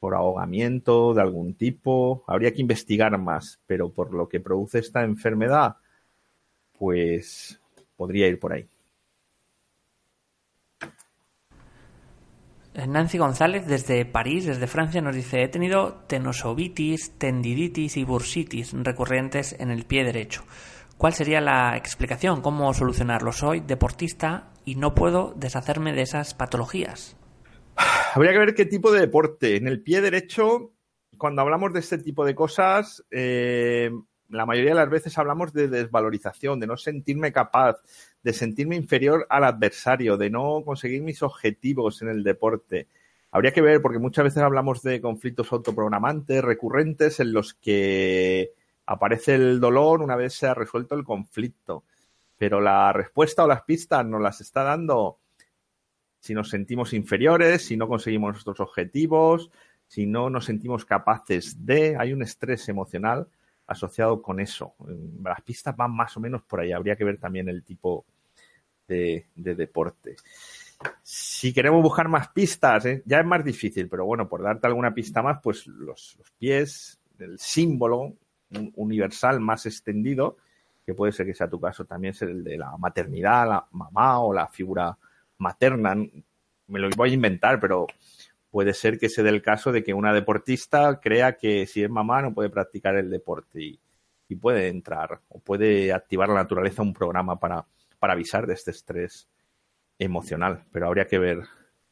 por 0.00 0.14
ahogamiento 0.14 1.12
de 1.12 1.20
algún 1.20 1.54
tipo. 1.54 2.24
Habría 2.26 2.52
que 2.52 2.62
investigar 2.62 3.16
más, 3.18 3.60
pero 3.66 3.90
por 3.90 4.14
lo 4.14 4.28
que 4.28 4.40
produce 4.40 4.78
esta 4.78 5.04
enfermedad, 5.04 5.76
pues 6.78 7.60
podría 7.96 8.28
ir 8.28 8.38
por 8.38 8.52
ahí. 8.54 8.66
Nancy 12.86 13.18
González 13.18 13.66
desde 13.66 14.04
París, 14.04 14.46
desde 14.46 14.68
Francia, 14.68 15.00
nos 15.00 15.16
dice, 15.16 15.42
he 15.42 15.48
tenido 15.48 16.04
tenosovitis, 16.06 17.18
tendiditis 17.18 17.96
y 17.96 18.04
bursitis 18.04 18.72
recurrentes 18.72 19.56
en 19.58 19.70
el 19.70 19.84
pie 19.84 20.04
derecho. 20.04 20.44
¿Cuál 20.98 21.14
sería 21.14 21.40
la 21.40 21.76
explicación? 21.76 22.40
¿Cómo 22.40 22.74
solucionarlo? 22.74 23.30
Soy 23.30 23.60
deportista 23.60 24.50
y 24.64 24.74
no 24.74 24.96
puedo 24.96 25.32
deshacerme 25.36 25.92
de 25.92 26.02
esas 26.02 26.34
patologías. 26.34 27.16
Habría 28.14 28.32
que 28.32 28.38
ver 28.40 28.54
qué 28.56 28.66
tipo 28.66 28.90
de 28.90 28.98
deporte. 28.98 29.54
En 29.54 29.68
el 29.68 29.80
pie 29.80 30.00
derecho, 30.00 30.72
cuando 31.16 31.42
hablamos 31.42 31.72
de 31.72 31.78
este 31.78 31.98
tipo 31.98 32.24
de 32.24 32.34
cosas, 32.34 33.04
eh, 33.12 33.92
la 34.28 34.44
mayoría 34.44 34.70
de 34.70 34.80
las 34.80 34.90
veces 34.90 35.16
hablamos 35.18 35.52
de 35.52 35.68
desvalorización, 35.68 36.58
de 36.58 36.66
no 36.66 36.76
sentirme 36.76 37.30
capaz, 37.30 37.76
de 38.24 38.32
sentirme 38.32 38.74
inferior 38.74 39.24
al 39.30 39.44
adversario, 39.44 40.16
de 40.16 40.30
no 40.30 40.64
conseguir 40.64 41.02
mis 41.02 41.22
objetivos 41.22 42.02
en 42.02 42.08
el 42.08 42.24
deporte. 42.24 42.88
Habría 43.30 43.52
que 43.52 43.62
ver, 43.62 43.80
porque 43.82 44.00
muchas 44.00 44.24
veces 44.24 44.42
hablamos 44.42 44.82
de 44.82 45.00
conflictos 45.00 45.52
autoprogramantes, 45.52 46.42
recurrentes, 46.42 47.20
en 47.20 47.32
los 47.32 47.54
que 47.54 48.54
aparece 48.88 49.34
el 49.34 49.60
dolor 49.60 50.00
una 50.00 50.16
vez 50.16 50.34
se 50.34 50.46
ha 50.46 50.54
resuelto 50.54 50.94
el 50.94 51.04
conflicto. 51.04 51.84
Pero 52.38 52.60
la 52.60 52.92
respuesta 52.92 53.44
o 53.44 53.48
las 53.48 53.62
pistas 53.62 54.04
nos 54.06 54.20
las 54.20 54.40
está 54.40 54.62
dando 54.62 55.18
si 56.20 56.34
nos 56.34 56.48
sentimos 56.48 56.92
inferiores, 56.92 57.66
si 57.66 57.76
no 57.76 57.86
conseguimos 57.86 58.32
nuestros 58.32 58.60
objetivos, 58.60 59.50
si 59.86 60.06
no 60.06 60.30
nos 60.30 60.46
sentimos 60.46 60.84
capaces 60.84 61.64
de, 61.64 61.96
hay 61.96 62.12
un 62.12 62.22
estrés 62.22 62.68
emocional 62.68 63.28
asociado 63.66 64.22
con 64.22 64.40
eso. 64.40 64.74
Las 65.22 65.42
pistas 65.42 65.76
van 65.76 65.94
más 65.94 66.16
o 66.16 66.20
menos 66.20 66.42
por 66.42 66.60
ahí. 66.60 66.72
Habría 66.72 66.96
que 66.96 67.04
ver 67.04 67.18
también 67.18 67.48
el 67.48 67.62
tipo 67.62 68.06
de, 68.86 69.26
deporte. 69.34 70.16
Si 71.02 71.52
queremos 71.52 71.82
buscar 71.82 72.08
más 72.08 72.28
pistas, 72.28 72.86
¿eh? 72.86 73.02
ya 73.04 73.20
es 73.20 73.26
más 73.26 73.44
difícil, 73.44 73.88
pero 73.88 74.06
bueno, 74.06 74.28
por 74.28 74.42
darte 74.42 74.66
alguna 74.66 74.94
pista 74.94 75.22
más, 75.22 75.40
pues 75.42 75.66
los, 75.66 76.16
los 76.16 76.30
pies, 76.38 76.98
el 77.18 77.38
símbolo 77.38 78.14
universal 78.74 79.40
más 79.40 79.66
extendido, 79.66 80.36
que 80.84 80.94
puede 80.94 81.12
ser 81.12 81.26
que 81.26 81.34
sea 81.34 81.50
tu 81.50 81.60
caso, 81.60 81.84
también 81.84 82.12
es 82.12 82.22
el 82.22 82.42
de 82.42 82.56
la 82.56 82.76
maternidad, 82.78 83.48
la 83.48 83.66
mamá 83.72 84.20
o 84.20 84.32
la 84.32 84.48
figura 84.48 84.96
materna. 85.38 85.94
Me 85.94 86.78
lo 86.78 86.88
voy 86.96 87.10
a 87.10 87.14
inventar, 87.14 87.60
pero 87.60 87.86
puede 88.50 88.74
ser 88.74 88.98
que 88.98 89.08
se 89.08 89.22
dé 89.22 89.30
el 89.30 89.42
caso 89.42 89.72
de 89.72 89.82
que 89.82 89.94
una 89.94 90.12
deportista 90.12 90.98
crea 91.00 91.36
que 91.36 91.66
si 91.66 91.82
es 91.82 91.90
mamá 91.90 92.22
no 92.22 92.34
puede 92.34 92.50
practicar 92.50 92.96
el 92.96 93.10
deporte 93.10 93.62
y, 93.62 93.80
puede 94.40 94.68
entrar 94.68 95.20
o 95.30 95.40
puede 95.40 95.90
activar 95.90 96.28
la 96.28 96.34
naturaleza 96.34 96.82
un 96.82 96.92
programa 96.92 97.40
para, 97.40 97.64
para 97.98 98.12
avisar 98.12 98.46
de 98.46 98.52
este 98.54 98.72
estrés 98.72 99.26
emocional, 99.98 100.64
pero 100.70 100.86
habría 100.86 101.06
que 101.06 101.18
ver 101.18 101.44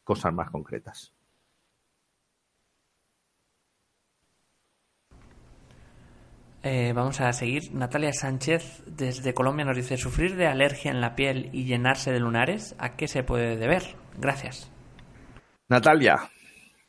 cosas 0.05 0.35
más 0.35 0.51
concretas. 0.51 1.16
Eh, 6.69 6.93
vamos 6.93 7.21
a 7.21 7.33
seguir. 7.33 7.73
Natalia 7.75 8.12
Sánchez 8.12 8.83
desde 8.87 9.35
Colombia 9.35 9.64
nos 9.64 9.77
dice, 9.77 9.97
¿sufrir 9.97 10.35
de 10.35 10.49
alergia 10.49 10.91
en 10.91 11.01
la 11.01 11.14
piel 11.14 11.49
y 11.53 11.64
llenarse 11.64 12.11
de 12.11 12.19
lunares? 12.19 12.75
¿A 12.81 12.97
qué 12.97 13.07
se 13.07 13.23
puede 13.23 13.57
deber? 13.57 13.85
Gracias. 14.19 14.69
Natalia, 15.69 16.29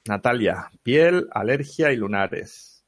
Natalia, 0.07 0.71
piel, 0.81 1.27
alergia 1.29 1.91
y 1.91 1.97
lunares. 1.97 2.87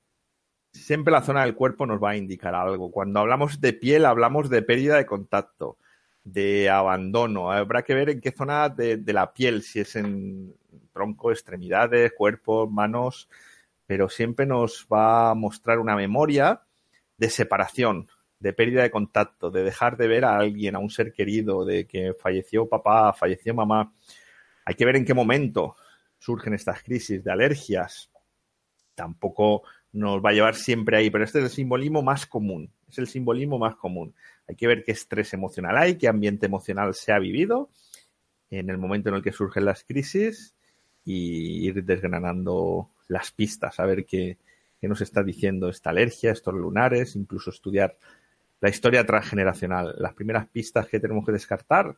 Siempre 0.74 1.12
la 1.12 1.22
zona 1.22 1.44
del 1.44 1.54
cuerpo 1.54 1.86
nos 1.86 2.02
va 2.04 2.10
a 2.10 2.18
indicar 2.18 2.56
algo. 2.56 2.90
Cuando 2.90 3.20
hablamos 3.20 3.62
de 3.62 3.74
piel, 3.74 4.04
hablamos 4.04 4.50
de 4.50 4.64
pérdida 4.64 4.98
de 4.98 5.06
contacto, 5.06 5.78
de 6.24 6.72
abandono. 6.72 7.52
Habrá 7.52 7.84
que 7.84 7.94
ver 7.94 8.10
en 8.10 8.20
qué 8.20 8.32
zona 8.32 8.68
de, 8.68 9.00
la 9.06 9.32
piel, 9.32 9.62
si 9.62 9.82
es 9.82 9.96
en 9.96 10.56
tronco, 10.92 11.30
extremidades, 11.30 12.14
cuerpo, 12.18 12.68
manos, 12.68 13.30
pero 13.86 14.10
siempre 14.10 14.48
nos 14.48 14.88
va 14.92 15.30
a 15.30 15.36
mostrar 15.36 15.78
una 15.78 15.96
memoria 15.96 16.64
de 17.20 17.30
separación, 17.30 18.10
de 18.40 18.54
pérdida 18.54 18.82
de 18.82 18.92
contacto, 18.92 19.52
de 19.52 19.64
dejar 19.64 19.98
de 19.98 20.08
ver 20.08 20.26
a 20.26 20.38
alguien, 20.38 20.76
a 20.76 20.80
un 20.80 20.90
ser 20.90 21.12
querido, 21.12 21.66
de 21.66 21.86
que 21.86 22.14
falleció 22.14 22.68
papá, 22.68 23.14
falleció 23.14 23.54
mamá. 23.54 23.94
Hay 24.66 24.76
que 24.76 24.86
ver 24.86 24.96
en 24.96 25.06
qué 25.06 25.14
momento 25.14 25.76
surgen 26.18 26.54
estas 26.54 26.82
crisis 26.82 27.24
de 27.24 27.32
alergias. 27.32 28.10
Tampoco 28.96 29.64
nos 29.92 30.24
va 30.24 30.30
a 30.30 30.34
llevar 30.34 30.56
siempre 30.56 30.98
ahí, 30.98 31.10
pero 31.10 31.26
este 31.26 31.40
es 31.40 31.46
el 31.46 31.52
simbolismo 31.52 32.02
más 32.02 32.26
común. 32.26 32.72
Es 32.88 32.98
el 32.98 33.08
simbolismo 33.08 33.60
más 33.60 33.76
común. 33.76 34.16
Hay 34.48 34.56
que 34.56 34.68
ver 34.68 34.84
qué 34.84 34.94
estrés 34.94 35.34
emocional 35.34 35.78
hay, 35.78 35.98
qué 35.98 36.08
ambiente 36.08 36.46
emocional 36.46 36.94
se 36.96 37.12
ha 37.12 37.20
vivido 37.20 37.70
en 38.50 38.70
el 38.70 38.78
momento 38.78 39.10
en 39.10 39.16
el 39.16 39.22
que 39.22 39.34
surgen 39.34 39.66
las 39.66 39.84
crisis 39.84 40.56
y 41.04 41.68
ir 41.68 41.84
desgranando 41.84 42.90
las 43.08 43.32
pistas, 43.32 43.80
a 43.80 43.86
ver 43.86 44.06
qué, 44.06 44.38
qué 44.80 44.88
nos 44.88 45.02
está 45.02 45.24
diciendo 45.24 45.70
esta 45.70 45.90
alergia, 45.90 46.32
estos 46.32 46.54
lunares, 46.54 47.16
incluso 47.16 47.50
estudiar 47.50 47.98
la 48.62 48.70
historia 48.70 49.06
transgeneracional. 49.06 49.96
Las 49.98 50.14
primeras 50.14 50.48
pistas 50.48 50.88
que 50.88 51.00
tenemos 51.00 51.26
que 51.26 51.32
descartar 51.32 51.96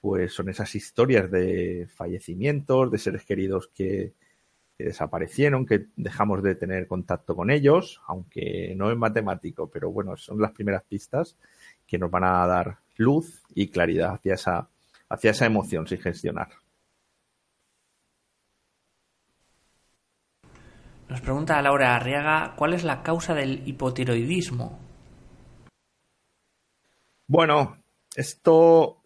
pues 0.00 0.32
son 0.32 0.48
esas 0.48 0.74
historias 0.74 1.30
de 1.30 1.88
fallecimientos, 1.92 2.90
de 2.92 2.98
seres 2.98 3.24
queridos 3.24 3.70
que, 3.74 4.12
desaparecieron, 4.78 5.64
que 5.64 5.86
dejamos 5.96 6.42
de 6.42 6.54
tener 6.54 6.86
contacto 6.86 7.34
con 7.34 7.50
ellos, 7.50 8.02
aunque 8.06 8.74
no 8.76 8.90
es 8.90 8.96
matemático, 8.96 9.70
pero 9.70 9.90
bueno, 9.90 10.16
son 10.16 10.40
las 10.40 10.52
primeras 10.52 10.82
pistas 10.84 11.36
que 11.86 11.98
nos 11.98 12.10
van 12.10 12.24
a 12.24 12.46
dar 12.46 12.78
luz 12.96 13.42
y 13.54 13.68
claridad 13.68 14.14
hacia 14.14 14.34
esa, 14.34 14.68
hacia 15.08 15.30
esa 15.30 15.46
emoción 15.46 15.86
sin 15.86 15.98
gestionar. 15.98 16.48
Nos 21.08 21.20
pregunta 21.20 21.62
Laura 21.62 21.94
Arriaga, 21.94 22.54
¿cuál 22.56 22.74
es 22.74 22.82
la 22.82 23.02
causa 23.02 23.34
del 23.34 23.66
hipotiroidismo? 23.66 24.78
Bueno, 27.28 27.76
esto 28.14 29.02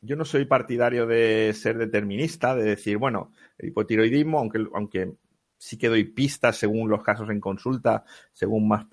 yo 0.00 0.16
no 0.16 0.24
soy 0.24 0.46
partidario 0.46 1.06
de 1.06 1.52
ser 1.54 1.78
determinista, 1.78 2.54
de 2.54 2.64
decir, 2.64 2.96
bueno, 2.96 3.32
el 3.58 3.68
hipotiroidismo, 3.68 4.38
aunque, 4.38 4.66
aunque 4.74 5.12
sí 5.56 5.76
que 5.78 5.88
doy 5.88 6.04
pistas 6.04 6.56
según 6.56 6.88
los 6.88 7.02
casos 7.02 7.28
en 7.30 7.40
consulta, 7.40 8.04
según, 8.32 8.66
más 8.66 8.86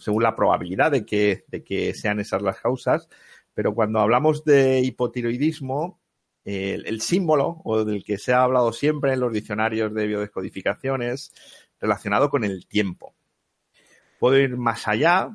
según 0.00 0.22
la 0.22 0.34
probabilidad 0.34 0.90
de 0.90 1.04
que, 1.04 1.44
de 1.48 1.62
que 1.62 1.94
sean 1.94 2.18
esas 2.18 2.42
las 2.42 2.60
causas, 2.60 3.08
pero 3.52 3.74
cuando 3.74 4.00
hablamos 4.00 4.44
de 4.44 4.80
hipotiroidismo, 4.80 6.00
el, 6.44 7.00
símbolo 7.00 7.62
o 7.64 7.84
del 7.84 8.04
que 8.04 8.18
se 8.18 8.32
ha 8.32 8.42
hablado 8.42 8.72
siempre 8.72 9.12
en 9.14 9.20
los 9.20 9.32
diccionarios 9.32 9.94
de 9.94 10.06
biodescodificaciones 10.06 11.32
relacionado 11.84 12.30
con 12.30 12.44
el 12.44 12.66
tiempo. 12.66 13.14
Puedo 14.18 14.38
ir 14.38 14.56
más 14.56 14.88
allá 14.88 15.30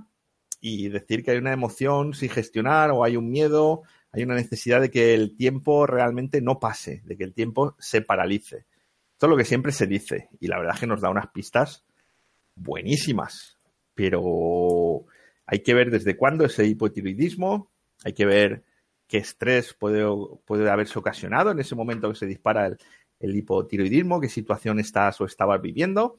y 0.60 0.90
decir 0.90 1.24
que 1.24 1.32
hay 1.32 1.38
una 1.38 1.54
emoción 1.54 2.14
sin 2.14 2.30
gestionar 2.30 2.92
o 2.92 3.04
hay 3.04 3.16
un 3.16 3.30
miedo 3.32 3.84
hay 4.12 4.24
una 4.24 4.36
necesidad 4.36 4.82
de 4.82 4.90
que 4.90 5.14
el 5.14 5.36
tiempo 5.36 5.86
realmente 5.86 6.42
no 6.42 6.60
pase, 6.60 7.02
de 7.06 7.16
que 7.16 7.24
el 7.24 7.34
tiempo 7.34 7.76
se 7.80 8.02
paralice. 8.02 8.66
Esto 9.14 9.26
es 9.26 9.30
lo 9.30 9.38
que 9.38 9.46
siempre 9.46 9.72
se 9.72 9.88
dice 9.88 10.30
y 10.40 10.48
la 10.48 10.58
verdad 10.58 10.76
es 10.76 10.80
que 10.80 10.88
nos 10.88 11.02
da 11.02 11.10
unas 11.10 11.28
pistas 11.28 11.86
buenísimas, 12.56 13.58
pero 13.94 15.06
hay 15.46 15.60
que 15.60 15.74
ver 15.74 15.92
desde 15.92 16.18
cuándo 16.18 16.46
ese 16.46 16.66
hipotiroidismo, 16.66 17.70
hay 18.04 18.14
que 18.14 18.26
ver 18.26 18.64
qué 19.08 19.18
estrés 19.18 19.74
puede, 19.74 20.04
haberse 20.70 20.98
ocasionado 20.98 21.52
en 21.52 21.60
ese 21.60 21.76
momento 21.76 22.10
que 22.10 22.16
se 22.16 22.26
dispara 22.26 22.68
el, 22.68 22.78
el 23.20 23.36
hipotiroidismo, 23.36 24.20
qué 24.20 24.30
situación 24.30 24.80
estás 24.80 25.20
o 25.22 25.26
estabas 25.26 25.62
viviendo 25.62 26.18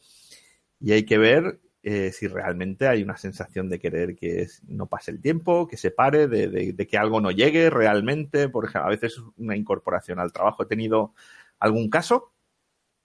y 0.80 0.92
hay 0.92 1.04
que 1.04 1.18
ver 1.18 1.60
eh, 1.82 2.12
si 2.12 2.26
realmente 2.26 2.88
hay 2.88 3.02
una 3.02 3.16
sensación 3.16 3.68
de 3.68 3.78
querer 3.78 4.16
que 4.16 4.48
no 4.66 4.86
pase 4.86 5.10
el 5.10 5.20
tiempo, 5.20 5.66
que 5.68 5.76
se 5.76 5.90
pare, 5.90 6.28
de, 6.28 6.86
que 6.86 6.98
algo 6.98 7.20
no 7.20 7.30
llegue 7.30 7.70
realmente. 7.70 8.48
Por 8.48 8.64
ejemplo, 8.64 8.86
a 8.86 8.90
veces 8.90 9.20
una 9.36 9.56
incorporación 9.56 10.18
al 10.18 10.32
trabajo. 10.32 10.62
He 10.62 10.66
tenido 10.66 11.14
algún 11.58 11.90
caso 11.90 12.32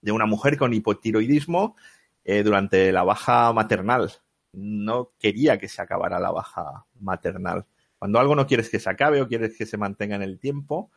de 0.02 0.12
una 0.12 0.26
mujer 0.26 0.58
con 0.58 0.74
hipotiroidismo 0.74 1.76
eh, 2.24 2.44
durante 2.44 2.92
la 2.92 3.04
baja 3.04 3.54
maternal 3.54 4.12
no 4.56 5.12
quería 5.20 5.58
que 5.58 5.68
se 5.68 5.82
acabara 5.82 6.20
la 6.20 6.32
baja 6.32 6.86
maternal. 7.00 7.66
Cuando 8.00 8.20
algo 8.20 8.36
no 8.36 8.48
quieres 8.48 8.70
que 8.70 8.80
se 8.80 8.90
acabe 8.90 9.22
o 9.22 9.28
quieres 9.28 9.58
que 9.58 9.66
se 9.66 9.78
mantenga 9.78 10.16
en 10.16 10.22
el 10.22 10.40
tiempo, 10.40 10.92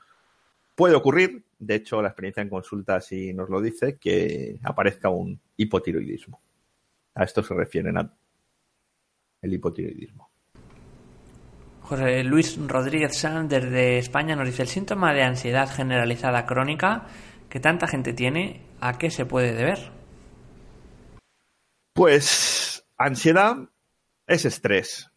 puede 0.74 0.94
ocurrir, 0.94 1.44
de 1.58 1.76
hecho 1.76 2.00
la 2.00 2.08
experiencia 2.08 2.42
en 2.42 2.48
consulta 2.48 3.00
sí 3.00 3.32
nos 3.32 3.50
lo 3.50 3.60
dice, 3.60 3.98
que 3.98 4.58
aparezca 4.62 5.10
un 5.10 5.40
hipotiroidismo. 5.56 6.40
A 7.18 7.24
esto 7.24 7.42
se 7.42 7.52
refieren 7.52 7.98
a 7.98 8.14
el 9.42 9.52
hipotiroidismo. 9.52 10.30
José 11.82 12.22
Luis 12.22 12.56
Rodríguez 12.64 13.18
Sanz 13.18 13.50
desde 13.50 13.98
España 13.98 14.36
nos 14.36 14.46
dice 14.46 14.62
el 14.62 14.68
síntoma 14.68 15.12
de 15.12 15.24
ansiedad 15.24 15.68
generalizada 15.68 16.46
crónica 16.46 17.06
que 17.48 17.58
tanta 17.58 17.88
gente 17.88 18.12
tiene, 18.12 18.62
¿a 18.80 18.98
qué 18.98 19.10
se 19.10 19.26
puede 19.26 19.52
deber? 19.52 19.90
Pues 21.92 22.86
ansiedad 22.96 23.68
es 24.28 24.44
estrés. 24.44 25.10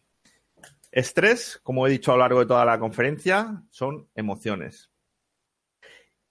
Estrés, 0.90 1.60
como 1.62 1.86
he 1.86 1.90
dicho 1.90 2.10
a 2.10 2.16
lo 2.16 2.22
largo 2.22 2.40
de 2.40 2.46
toda 2.46 2.64
la 2.64 2.80
conferencia, 2.80 3.62
son 3.70 4.08
emociones. 4.16 4.90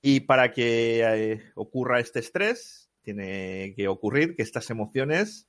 Y 0.02 0.22
para 0.22 0.52
que 0.52 1.02
eh, 1.02 1.52
ocurra 1.56 2.02
este 2.02 2.20
estrés, 2.20 2.92
tiene 3.04 3.74
que 3.78 3.88
ocurrir 3.88 4.36
que 4.36 4.44
estas 4.44 4.70
emociones 4.70 5.48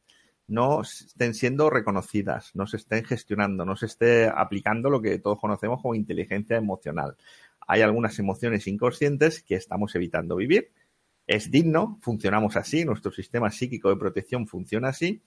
no 0.53 0.83
estén 0.83 1.33
siendo 1.33 1.71
reconocidas, 1.71 2.51
no 2.55 2.67
se 2.67 2.77
estén 2.77 3.05
gestionando, 3.05 3.65
no 3.65 3.75
se 3.75 3.87
esté 3.87 4.29
aplicando 4.29 4.91
lo 4.91 5.01
que 5.01 5.19
todos 5.19 5.41
conocemos 5.41 5.81
como 5.81 5.95
inteligencia 5.95 6.59
emocional. 6.59 7.17
Hay 7.67 7.81
algunas 7.81 8.19
emociones 8.19 8.67
inconscientes 8.67 9.43
que 9.43 9.55
estamos 9.55 9.95
evitando 9.95 10.37
vivir. 10.37 10.71
Es 11.27 11.51
digno, 11.51 11.99
funcionamos 12.03 12.57
así, 12.57 12.85
nuestro 12.85 13.11
sistema 13.11 13.51
psíquico 13.51 13.89
de 13.89 13.97
protección 13.97 14.47
funciona 14.47 14.89
así, 14.89 15.23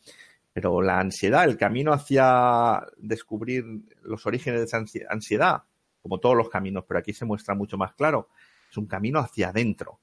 pero 0.53 0.81
la 0.81 0.99
ansiedad, 0.99 1.45
el 1.45 1.57
camino 1.57 1.91
hacia 1.91 2.85
descubrir 2.97 3.65
los 4.03 4.25
orígenes 4.27 4.59
de 4.59 4.65
esa 4.65 4.83
ansiedad, 5.09 5.63
como 6.03 6.19
todos 6.19 6.35
los 6.35 6.49
caminos, 6.49 6.85
pero 6.87 6.99
aquí 6.99 7.13
se 7.13 7.25
muestra 7.25 7.55
mucho 7.55 7.77
más 7.77 7.93
claro, 7.93 8.29
es 8.69 8.77
un 8.77 8.85
camino 8.85 9.19
hacia 9.19 9.49
adentro, 9.49 9.99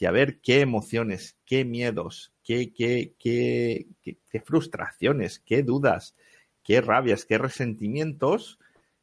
hacia 0.00 0.12
ver 0.12 0.40
qué 0.40 0.60
emociones, 0.62 1.36
qué 1.44 1.66
miedos, 1.66 2.32
qué, 2.42 2.72
qué, 2.72 3.12
qué, 3.18 3.86
qué, 4.02 4.40
frustraciones, 4.40 5.40
qué 5.40 5.62
dudas, 5.62 6.16
qué 6.62 6.80
rabias, 6.80 7.26
qué 7.26 7.36
resentimientos 7.36 8.58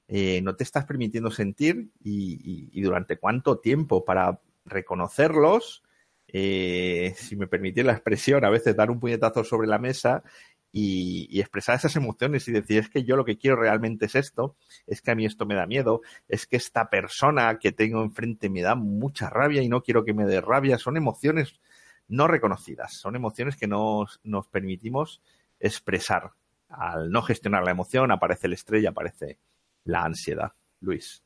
eh, 0.07 0.41
no 0.41 0.55
te 0.55 0.63
estás 0.63 0.85
permitiendo 0.85 1.29
sentir 1.29 1.91
y, 2.03 2.81
durante 2.81 3.19
cuánto 3.19 3.59
tiempo 3.59 4.05
para 4.05 4.41
reconocerlos, 4.65 5.83
eh, 6.29 7.13
si 7.15 7.35
me 7.35 7.45
permitís 7.45 7.85
la 7.85 7.93
expresión, 7.93 8.43
a 8.43 8.49
veces 8.49 8.75
dar 8.75 8.89
un 8.89 8.99
puñetazo 8.99 9.43
sobre 9.43 9.67
la 9.67 9.77
mesa 9.77 10.23
y, 10.71 11.39
expresar 11.39 11.75
esas 11.75 11.95
emociones 11.95 12.47
y 12.47 12.51
decir, 12.51 12.79
es 12.79 12.89
que 12.89 13.03
yo 13.03 13.15
lo 13.15 13.25
que 13.25 13.37
quiero 13.37 13.57
realmente 13.57 14.05
es 14.05 14.15
esto, 14.15 14.55
es 14.85 15.01
que 15.01 15.11
a 15.11 15.15
mí 15.15 15.25
esto 15.25 15.45
me 15.45 15.55
da 15.55 15.65
miedo, 15.65 16.01
es 16.27 16.45
que 16.45 16.57
esta 16.57 16.89
persona 16.89 17.57
que 17.59 17.71
tengo 17.71 18.03
enfrente 18.03 18.49
me 18.49 18.61
da 18.61 18.75
mucha 18.75 19.29
rabia 19.29 19.61
y 19.61 19.69
no 19.69 19.81
quiero 19.81 20.03
que 20.03 20.13
me 20.13 20.25
dé 20.25 20.41
rabia, 20.41 20.77
son 20.77 20.97
emociones 20.97 21.59
no 22.07 22.27
reconocidas, 22.27 22.93
son 22.93 23.15
emociones 23.15 23.57
que 23.57 23.67
nos, 23.67 24.19
nos 24.23 24.47
permitimos 24.47 25.21
expresar. 25.59 26.31
Al 26.69 27.11
no 27.11 27.21
gestionar 27.21 27.63
la 27.63 27.71
emoción 27.71 28.11
aparece 28.11 28.47
el 28.47 28.53
estrés 28.53 28.83
y 28.83 28.87
aparece 28.87 29.39
la 29.83 30.03
ansiedad. 30.03 30.51
Luis. 30.81 31.23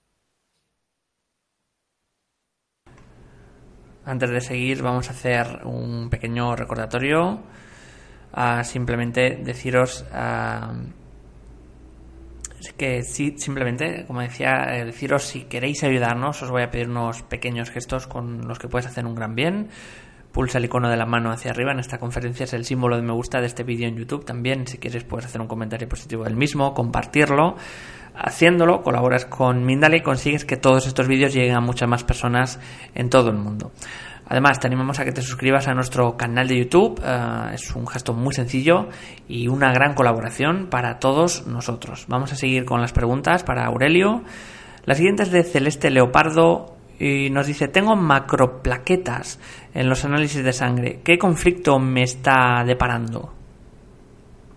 Antes 4.04 4.30
de 4.30 4.42
seguir 4.42 4.82
vamos 4.82 5.10
a 5.10 5.12
hacer 5.12 5.62
un 5.66 6.10
pequeño 6.10 6.56
recordatorio 6.56 7.44
a 8.34 8.64
simplemente 8.64 9.38
deciros 9.44 10.06
que 12.82 13.04
sí, 13.04 13.36
simplemente, 13.38 14.06
como 14.08 14.22
decía, 14.22 14.76
eh, 14.76 14.86
deciros 14.86 15.22
si 15.22 15.42
queréis 15.44 15.84
ayudarnos, 15.84 16.42
os 16.42 16.50
voy 16.50 16.64
a 16.64 16.72
pedir 16.72 16.90
unos 16.90 17.22
pequeños 17.22 17.70
gestos 17.70 18.08
con 18.08 18.48
los 18.48 18.58
que 18.58 18.68
puedes 18.68 18.88
hacer 18.88 19.06
un 19.06 19.14
gran 19.14 19.36
bien. 19.36 19.70
Pulsa 20.32 20.58
el 20.58 20.66
icono 20.66 20.90
de 20.90 20.98
la 20.98 21.06
mano 21.06 21.32
hacia 21.32 21.52
arriba. 21.52 21.74
En 21.74 21.80
esta 21.80 22.00
conferencia 22.00 22.46
es 22.46 22.54
el 22.54 22.66
símbolo 22.66 22.96
de 22.96 23.04
me 23.04 23.14
gusta 23.14 23.40
de 23.40 23.46
este 23.46 23.64
vídeo 23.64 23.88
en 23.88 23.98
YouTube. 23.98 24.26
También, 24.26 24.66
si 24.66 24.80
quieres, 24.80 25.04
puedes 25.04 25.28
hacer 25.28 25.42
un 25.42 25.48
comentario 25.48 25.88
positivo 25.88 26.24
del 26.24 26.36
mismo, 26.36 26.74
compartirlo. 26.74 27.56
Haciéndolo, 28.16 28.82
colaboras 28.82 29.26
con 29.26 29.64
Mindale 29.64 29.98
y 29.98 30.02
consigues 30.02 30.44
que 30.44 30.58
todos 30.58 30.88
estos 30.88 31.08
vídeos 31.08 31.34
lleguen 31.36 31.56
a 31.56 31.62
muchas 31.62 31.88
más 31.88 32.04
personas 32.04 32.60
en 32.96 33.10
todo 33.10 33.30
el 33.30 33.38
mundo. 33.38 33.72
Además, 34.32 34.62
te 34.62 34.68
animamos 34.68 34.98
a 34.98 35.04
que 35.04 35.12
te 35.12 35.22
suscribas 35.22 35.68
a 35.68 35.74
nuestro 35.74 36.16
canal 36.16 36.48
de 36.48 36.58
YouTube. 36.58 37.02
Eh, 37.04 37.56
es 37.56 37.76
un 37.76 37.86
gesto 37.86 38.14
muy 38.14 38.34
sencillo 38.34 38.88
y 39.28 39.50
una 39.50 39.74
gran 39.74 39.94
colaboración 39.94 40.68
para 40.70 41.00
todos 41.00 41.48
nosotros. 41.48 42.06
Vamos 42.08 42.32
a 42.32 42.38
seguir 42.38 42.64
con 42.64 42.80
las 42.80 42.94
preguntas 42.94 43.44
para 43.44 43.66
Aurelio. 43.66 44.24
La 44.86 44.96
siguiente 44.96 45.24
es 45.24 45.32
de 45.32 45.44
Celeste 45.44 45.90
Leopardo 45.92 46.78
y 46.98 47.30
nos 47.30 47.46
dice, 47.46 47.68
tengo 47.68 47.98
macroplaquetas 47.98 49.38
en 49.74 49.90
los 49.90 50.06
análisis 50.06 50.42
de 50.42 50.54
sangre. 50.54 51.02
¿Qué 51.04 51.18
conflicto 51.18 51.78
me 51.78 52.04
está 52.04 52.64
deparando? 52.66 53.34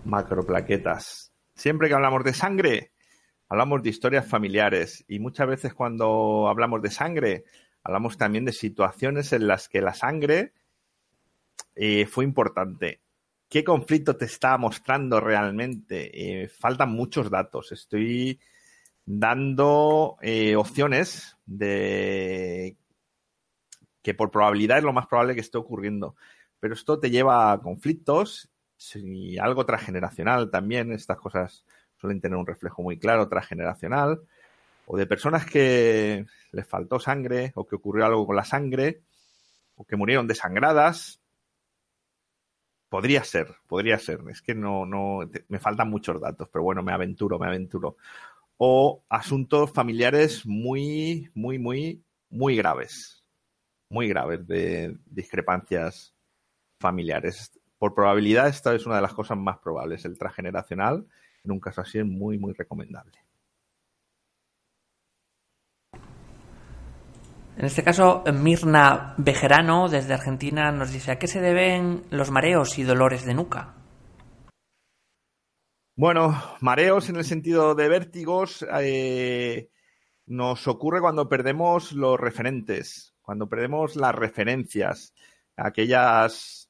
Macroplaquetas. 0.05 1.33
Siempre 1.53 1.89
que 1.89 1.95
hablamos 1.95 2.23
de 2.23 2.33
sangre, 2.33 2.91
hablamos 3.49 3.83
de 3.83 3.89
historias 3.89 4.25
familiares 4.25 5.03
y 5.09 5.19
muchas 5.19 5.47
veces 5.47 5.73
cuando 5.73 6.47
hablamos 6.47 6.81
de 6.81 6.91
sangre 6.91 7.43
Hablamos 7.85 8.17
también 8.17 8.45
de 8.45 8.51
situaciones 8.51 9.31
en 9.31 9.45
las 9.45 9.69
que 9.69 9.79
la 9.79 9.93
sangre 9.93 10.53
eh, 11.75 12.07
fue 12.07 12.23
importante. 12.23 12.99
¿Qué 13.47 13.63
conflicto 13.63 14.17
te 14.17 14.25
está 14.25 14.57
mostrando 14.57 15.19
realmente? 15.19 16.43
Eh, 16.43 16.47
faltan 16.47 16.89
muchos 16.89 17.29
datos. 17.29 17.71
Estoy 17.71 18.39
dando 19.05 20.17
eh, 20.23 20.55
opciones 20.55 21.37
de 21.45 22.75
que 24.01 24.15
por 24.15 24.31
probabilidad 24.31 24.79
es 24.79 24.83
lo 24.83 24.91
más 24.91 25.05
probable 25.05 25.35
que 25.35 25.41
esté 25.41 25.59
ocurriendo. 25.59 26.15
Pero 26.59 26.73
esto 26.73 26.99
te 26.99 27.11
lleva 27.11 27.51
a 27.51 27.59
conflictos 27.59 28.49
y 28.95 29.37
algo 29.37 29.63
transgeneracional 29.63 30.49
también. 30.49 30.91
Estas 30.91 31.19
cosas 31.19 31.63
suelen 31.97 32.19
tener 32.19 32.35
un 32.35 32.47
reflejo 32.47 32.81
muy 32.81 32.97
claro 32.97 33.29
transgeneracional 33.29 34.21
o 34.87 34.97
de 34.97 35.05
personas 35.05 35.45
que 35.45 36.25
les 36.51 36.67
faltó 36.67 36.99
sangre 36.99 37.51
o 37.55 37.65
que 37.65 37.75
ocurrió 37.75 38.05
algo 38.05 38.25
con 38.25 38.35
la 38.35 38.45
sangre 38.45 39.01
o 39.75 39.85
que 39.85 39.95
murieron 39.95 40.27
desangradas. 40.27 41.19
Podría 42.89 43.23
ser, 43.23 43.55
podría 43.67 43.97
ser. 43.99 44.21
Es 44.29 44.41
que 44.41 44.55
no, 44.55 44.85
no, 44.85 45.29
me 45.49 45.59
faltan 45.59 45.89
muchos 45.89 46.21
datos, 46.21 46.47
pero 46.51 46.63
bueno, 46.63 46.83
me 46.83 46.93
aventuro, 46.93 47.39
me 47.39 47.47
aventuro. 47.47 47.97
O 48.57 49.03
asuntos 49.09 49.71
familiares 49.73 50.45
muy, 50.45 51.29
muy, 51.33 51.59
muy, 51.59 52.03
muy 52.29 52.55
graves. 52.55 53.23
Muy 53.89 54.07
graves 54.07 54.47
de 54.47 54.97
discrepancias 55.05 56.15
familiares. 56.79 57.59
Por 57.77 57.93
probabilidad, 57.93 58.47
esta 58.47 58.73
es 58.73 58.85
una 58.85 58.95
de 58.95 59.01
las 59.01 59.13
cosas 59.13 59.37
más 59.37 59.57
probables. 59.57 60.05
El 60.05 60.17
transgeneracional, 60.17 61.05
en 61.43 61.51
un 61.51 61.59
caso 61.59 61.81
así, 61.81 61.99
es 61.99 62.05
muy, 62.05 62.37
muy 62.37 62.53
recomendable. 62.53 63.24
En 67.57 67.63
este 67.63 67.83
caso, 67.83 68.23
Mirna 68.33 69.13
Bejerano, 69.17 69.87
desde 69.87 70.13
Argentina, 70.13 70.71
nos 70.73 70.91
dice, 70.91 71.11
¿a 71.11 71.19
qué 71.19 71.27
se 71.27 71.39
deben 71.39 72.03
los 72.09 72.29
mareos 72.29 72.77
y 72.77 72.83
dolores 72.83 73.25
de 73.25 73.33
nuca? 73.33 73.75
Bueno, 75.95 76.35
mareos 76.59 77.07
en 77.07 77.15
el 77.15 77.23
sentido 77.23 77.73
de 77.73 77.87
vértigos 77.87 78.65
eh, 78.81 79.69
nos 80.25 80.67
ocurre 80.67 80.99
cuando 80.99 81.29
perdemos 81.29 81.93
los 81.93 82.19
referentes, 82.19 83.15
cuando 83.21 83.47
perdemos 83.47 83.95
las 83.95 84.13
referencias. 84.13 85.13
Aquellas 85.55 86.69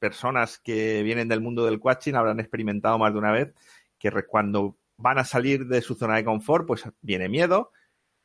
personas 0.00 0.58
que 0.58 1.04
vienen 1.04 1.28
del 1.28 1.40
mundo 1.40 1.64
del 1.64 1.78
coaching 1.78 2.14
habrán 2.14 2.40
experimentado 2.40 2.98
más 2.98 3.12
de 3.12 3.18
una 3.20 3.30
vez 3.30 3.54
que 3.96 4.10
cuando 4.26 4.76
van 4.96 5.18
a 5.18 5.24
salir 5.24 5.66
de 5.66 5.80
su 5.80 5.94
zona 5.94 6.16
de 6.16 6.24
confort, 6.24 6.66
pues 6.66 6.84
viene 7.00 7.28
miedo, 7.28 7.70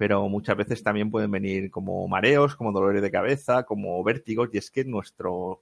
pero 0.02 0.28
muchas 0.30 0.58
veces 0.58 0.82
también 0.82 1.12
pueden 1.12 1.30
venir 1.30 1.70
como 1.70 2.08
mareos, 2.08 2.56
como 2.56 2.72
dolores 2.72 3.04
de 3.04 3.12
cabeza, 3.12 3.66
como 3.66 4.04
vértigos, 4.04 4.50
y 4.52 4.58
es 4.58 4.72
que 4.72 4.84
nuestro 4.84 5.62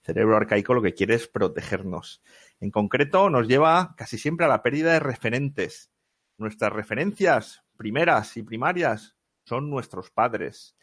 cerebro 0.00 0.36
arcaico 0.36 0.74
lo 0.74 0.80
que 0.80 0.94
quiere 0.94 1.14
es 1.14 1.26
protegernos. 1.26 2.22
En 2.60 2.70
concreto, 2.70 3.28
nos 3.30 3.48
lleva 3.48 3.96
casi 3.96 4.16
siempre 4.16 4.46
a 4.46 4.48
la 4.48 4.62
pérdida 4.62 4.92
de 4.92 5.00
referentes. 5.00 5.90
Nuestras 6.38 6.72
referencias 6.72 7.64
primeras 7.76 8.36
y 8.36 8.44
primarias 8.44 9.16
son 9.42 9.68
nuestros 9.68 10.12
padres. 10.12 10.76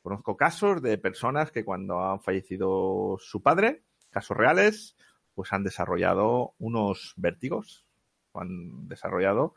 Conozco 0.00 0.38
casos 0.38 0.80
de 0.80 0.96
personas 0.96 1.52
que 1.52 1.62
cuando 1.62 2.00
han 2.00 2.22
fallecido 2.22 3.18
su 3.20 3.42
padre, 3.42 3.82
casos 4.08 4.34
reales, 4.34 4.96
pues 5.34 5.52
han 5.52 5.62
desarrollado 5.62 6.54
unos 6.56 7.12
vértigos, 7.18 7.84
han 8.32 8.88
desarrollado 8.88 9.54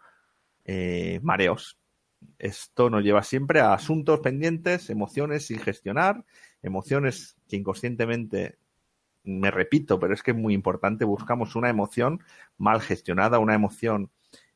eh, 0.66 1.22
mareos 1.24 1.80
esto 2.38 2.90
nos 2.90 3.04
lleva 3.04 3.24
siempre 3.24 3.60
a 3.60 3.74
asuntos 3.74 4.20
pendientes, 4.20 4.90
emociones 4.90 5.48
sin 5.48 5.60
gestionar, 5.60 6.26
emociones 6.62 7.38
que 7.48 7.58
inconscientemente 7.58 8.58
me 9.24 9.52
repito, 9.52 10.00
pero 10.00 10.14
es 10.14 10.24
que 10.24 10.32
es 10.32 10.38
muy 10.38 10.54
importante, 10.54 11.06
buscamos 11.06 11.56
una 11.56 11.70
emoción 11.70 12.24
mal 12.58 12.82
gestionada, 12.82 13.40
una 13.40 13.54
emoción 13.54 14.12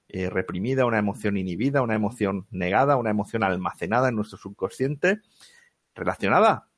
eh, 0.08 0.30
reprimida, 0.30 0.86
una 0.86 1.00
emoción 1.00 1.38
inhibida, 1.38 1.82
una 1.82 1.96
emoción 1.96 2.48
negada, 2.52 2.98
una 2.98 3.10
emoción 3.10 3.44
almacenada 3.44 4.10
en 4.10 4.16
nuestro 4.16 4.38
subconsciente, 4.38 5.22
relacionada 5.96 6.70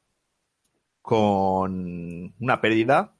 con 1.01 2.33
una 2.39 2.61
pérdida 2.61 3.15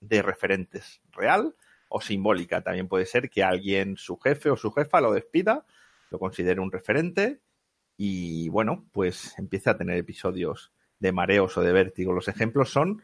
de 0.00 0.22
referentes 0.22 1.00
real 1.12 1.54
o 1.88 2.00
simbólica. 2.00 2.62
También 2.62 2.88
puede 2.88 3.06
ser 3.06 3.30
que 3.30 3.44
alguien, 3.44 3.96
su 3.96 4.18
jefe 4.18 4.50
o 4.50 4.56
su 4.56 4.72
jefa, 4.72 5.00
lo 5.00 5.12
despida, 5.12 5.64
lo 6.10 6.18
considere 6.18 6.60
un 6.60 6.72
referente 6.72 7.40
y, 7.96 8.48
bueno, 8.48 8.86
pues 8.92 9.38
empieza 9.38 9.72
a 9.72 9.76
tener 9.76 9.96
episodios 9.96 10.72
de 10.98 11.12
mareos 11.12 11.56
o 11.56 11.62
de 11.62 11.72
vértigo. 11.72 12.12
Los 12.12 12.28
ejemplos 12.28 12.70
son 12.70 13.02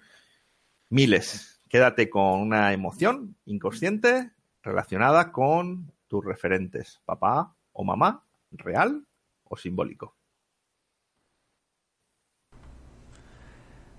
miles. 0.91 1.61
Quédate 1.69 2.09
con 2.11 2.41
una 2.41 2.73
emoción 2.73 3.37
inconsciente 3.45 4.33
relacionada 4.63 5.33
con 5.33 5.93
tus 6.09 6.25
referentes, 6.25 7.01
papá 7.05 7.55
o 7.73 7.85
mamá, 7.85 8.25
real 8.51 9.07
o 9.45 9.57
simbólico. 9.57 10.17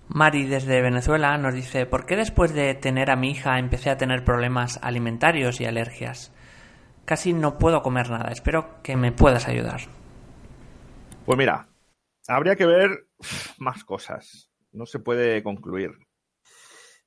Mari 0.09 0.45
desde 0.45 0.81
Venezuela 0.81 1.37
nos 1.37 1.53
dice, 1.53 1.85
¿por 1.85 2.05
qué 2.05 2.15
después 2.15 2.53
de 2.53 2.73
tener 2.75 3.11
a 3.11 3.17
mi 3.17 3.31
hija 3.31 3.59
empecé 3.59 3.89
a 3.89 3.97
tener 3.97 4.23
problemas 4.23 4.79
alimentarios 4.81 5.59
y 5.59 5.65
alergias? 5.65 6.33
Casi 7.07 7.31
no 7.31 7.57
puedo 7.57 7.81
comer 7.83 8.09
nada, 8.09 8.33
espero 8.33 8.81
que 8.83 8.97
me 8.97 9.13
puedas 9.13 9.47
ayudar. 9.47 9.79
Pues 11.25 11.37
mira, 11.37 11.69
habría 12.27 12.57
que 12.57 12.65
ver 12.65 13.07
más 13.59 13.85
cosas, 13.85 14.51
no 14.73 14.85
se 14.85 14.99
puede 14.99 15.41
concluir. 15.41 15.91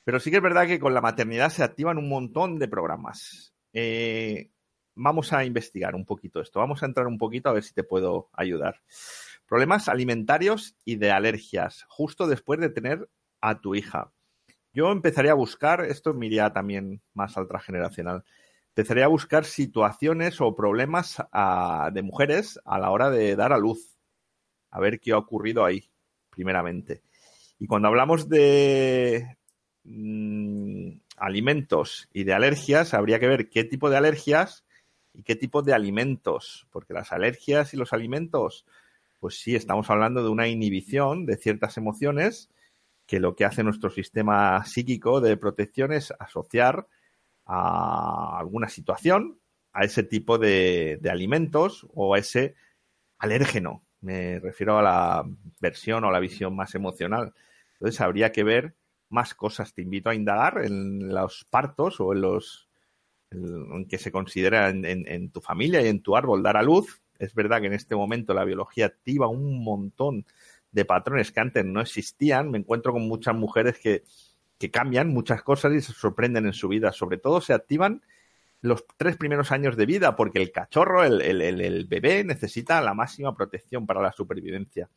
Pero 0.03 0.19
sí 0.19 0.31
que 0.31 0.39
es 0.39 0.43
verdad 0.43 0.67
que 0.67 0.81
con 0.81 0.95
la 0.95 1.03
maternidad 1.03 1.51
se 1.51 1.63
activan 1.63 1.99
un 1.99 2.09
montón 2.09 2.59
de 2.59 2.67
programas. 2.67 3.53
Eh, 3.75 4.49
vamos 4.95 5.35
a 5.35 5.45
investigar 5.45 5.95
un 5.95 6.07
poquito 6.07 6.41
esto, 6.41 6.61
vamos 6.61 6.83
a 6.83 6.87
entrar 6.87 7.07
un 7.07 7.19
poquito 7.19 7.51
a 7.51 7.53
ver 7.53 7.63
si 7.63 7.75
te 7.75 7.85
puedo 7.85 8.31
ayudar. 8.33 8.81
Problemas 9.47 9.87
alimentarios 9.87 10.79
y 10.83 10.97
de 10.97 11.11
alergias, 11.11 11.85
justo 11.89 12.27
después 12.27 12.59
de 12.59 12.71
tener 12.71 13.11
a 13.43 13.61
tu 13.61 13.75
hija. 13.75 14.15
Yo 14.73 14.93
empezaría 14.93 15.33
a 15.33 15.35
buscar, 15.35 15.85
esto 15.85 16.15
me 16.15 16.25
iría 16.25 16.55
también 16.55 17.03
más 17.13 17.37
al 17.37 17.49
transgeneracional, 17.49 18.25
empezaría 18.71 19.05
a 19.05 19.09
buscar 19.09 19.45
situaciones 19.45 20.41
o 20.41 20.55
problemas 20.55 21.17
de 21.93 22.03
mujeres 22.03 22.59
a 22.65 22.79
la 22.79 22.91
hora 22.91 23.11
de 23.11 23.37
dar 23.37 23.53
a 23.53 23.59
luz. 23.59 23.99
A 24.71 24.81
ver 24.81 25.01
qué 25.01 25.13
ha 25.13 25.19
ocurrido 25.19 25.65
ahí, 25.65 25.91
primeramente. 26.31 27.03
Y 27.59 27.67
cuando 27.67 27.89
hablamos 27.89 28.29
de 28.29 29.37
mm, 29.85 30.93
alimentos 31.17 32.09
y 32.13 32.25
de 32.25 32.33
alergias, 32.33 32.95
habría 32.95 33.19
que 33.19 33.29
ver 33.29 33.51
qué 33.51 33.65
tipo 33.65 33.91
de 33.91 33.97
alergias 33.97 34.65
y 35.13 35.25
qué 35.25 35.37
tipo 35.37 35.63
de 35.63 35.75
alimentos, 35.75 36.67
porque 36.71 36.95
las 36.95 37.13
alergias 37.13 37.75
y 37.75 37.77
los 37.77 37.93
alimentos 37.93 38.65
pues 39.21 39.39
sí, 39.39 39.55
estamos 39.55 39.91
hablando 39.91 40.23
de 40.23 40.31
una 40.31 40.49
inhibición 40.49 41.27
de 41.27 41.37
ciertas 41.37 41.77
emociones 41.77 42.51
que 43.07 43.21
lo 43.21 43.37
que 43.37 43.45
hace 43.45 43.63
nuestro 43.63 43.91
sistema 43.91 44.65
psíquico 44.65 45.21
de 45.21 45.37
protección 45.37 45.93
es 45.93 46.13
asociar 46.19 46.89
a 47.53 48.39
alguna 48.39 48.69
situación, 48.69 49.41
a 49.73 49.85
ese 49.85 50.03
tipo 50.03 50.39
de, 50.39 51.01
alimentos 51.11 51.87
o 51.95 52.15
a 52.15 52.19
ese 52.19 52.55
alérgeno. 53.19 53.85
Me 54.01 54.39
refiero 54.39 54.79
a 54.79 54.83
la 54.83 55.25
versión 55.61 56.05
o 56.05 56.11
la 56.11 56.21
visión 56.21 56.55
más 56.55 56.75
emocional. 56.75 57.35
Entonces 57.75 58.01
habría 58.01 58.33
que 58.33 58.45
ver 58.45 58.75
más 59.09 59.35
cosas. 59.35 59.75
Te 59.75 59.83
invito 59.83 60.11
a 60.11 60.15
indagar 60.15 60.65
en 60.65 61.13
los 61.13 61.45
partos 61.51 62.01
o 62.01 62.13
en 62.13 62.21
los 62.21 62.69
en 63.33 63.87
que 63.87 63.99
se 63.99 64.11
considera 64.11 64.71
en 64.71 65.31
tu 65.31 65.41
familia 65.41 65.83
y 65.83 65.87
en 65.89 66.03
tu 66.03 66.17
árbol 66.17 66.43
dar 66.43 66.57
a 66.57 66.63
luz, 66.63 67.01
es 67.21 67.35
verdad 67.35 67.61
que 67.61 67.67
en 67.67 67.75
este 67.75 67.95
momento 67.95 68.33
la 68.33 68.45
biología 68.45 68.87
activa 68.87 69.29
un 69.29 69.63
montón 69.63 70.25
de 70.73 70.87
patrones 70.87 71.31
que 71.31 71.41
antes 71.41 71.65
no 71.67 71.83
existían. 71.83 72.51
Me 72.51 72.59
encuentro 72.59 72.93
con 72.93 73.07
muchas 73.07 73.35
mujeres 73.35 73.79
que, 73.79 74.03
cambian 74.69 75.09
muchas 75.09 75.43
cosas 75.43 75.73
y 75.73 75.81
se 75.81 75.93
sorprenden 75.93 76.47
en 76.47 76.53
su 76.53 76.69
vida. 76.69 76.93
Sobre 76.93 77.19
todo 77.19 77.41
se 77.41 77.55
activan 77.55 78.03
los 78.61 78.85
tres 78.97 79.17
primeros 79.17 79.53
años 79.53 79.77
de 79.77 79.87
vida, 79.87 80.17
porque 80.17 80.41
el 80.41 80.53
cachorro, 80.53 81.05
el, 81.05 81.23
el, 81.23 81.85
bebé, 81.87 82.25
necesita 82.25 82.83
la 82.83 82.93
máxima 82.93 83.35
protección 83.35 83.87
para 83.87 84.03
la 84.03 84.13
supervivencia. 84.13 84.91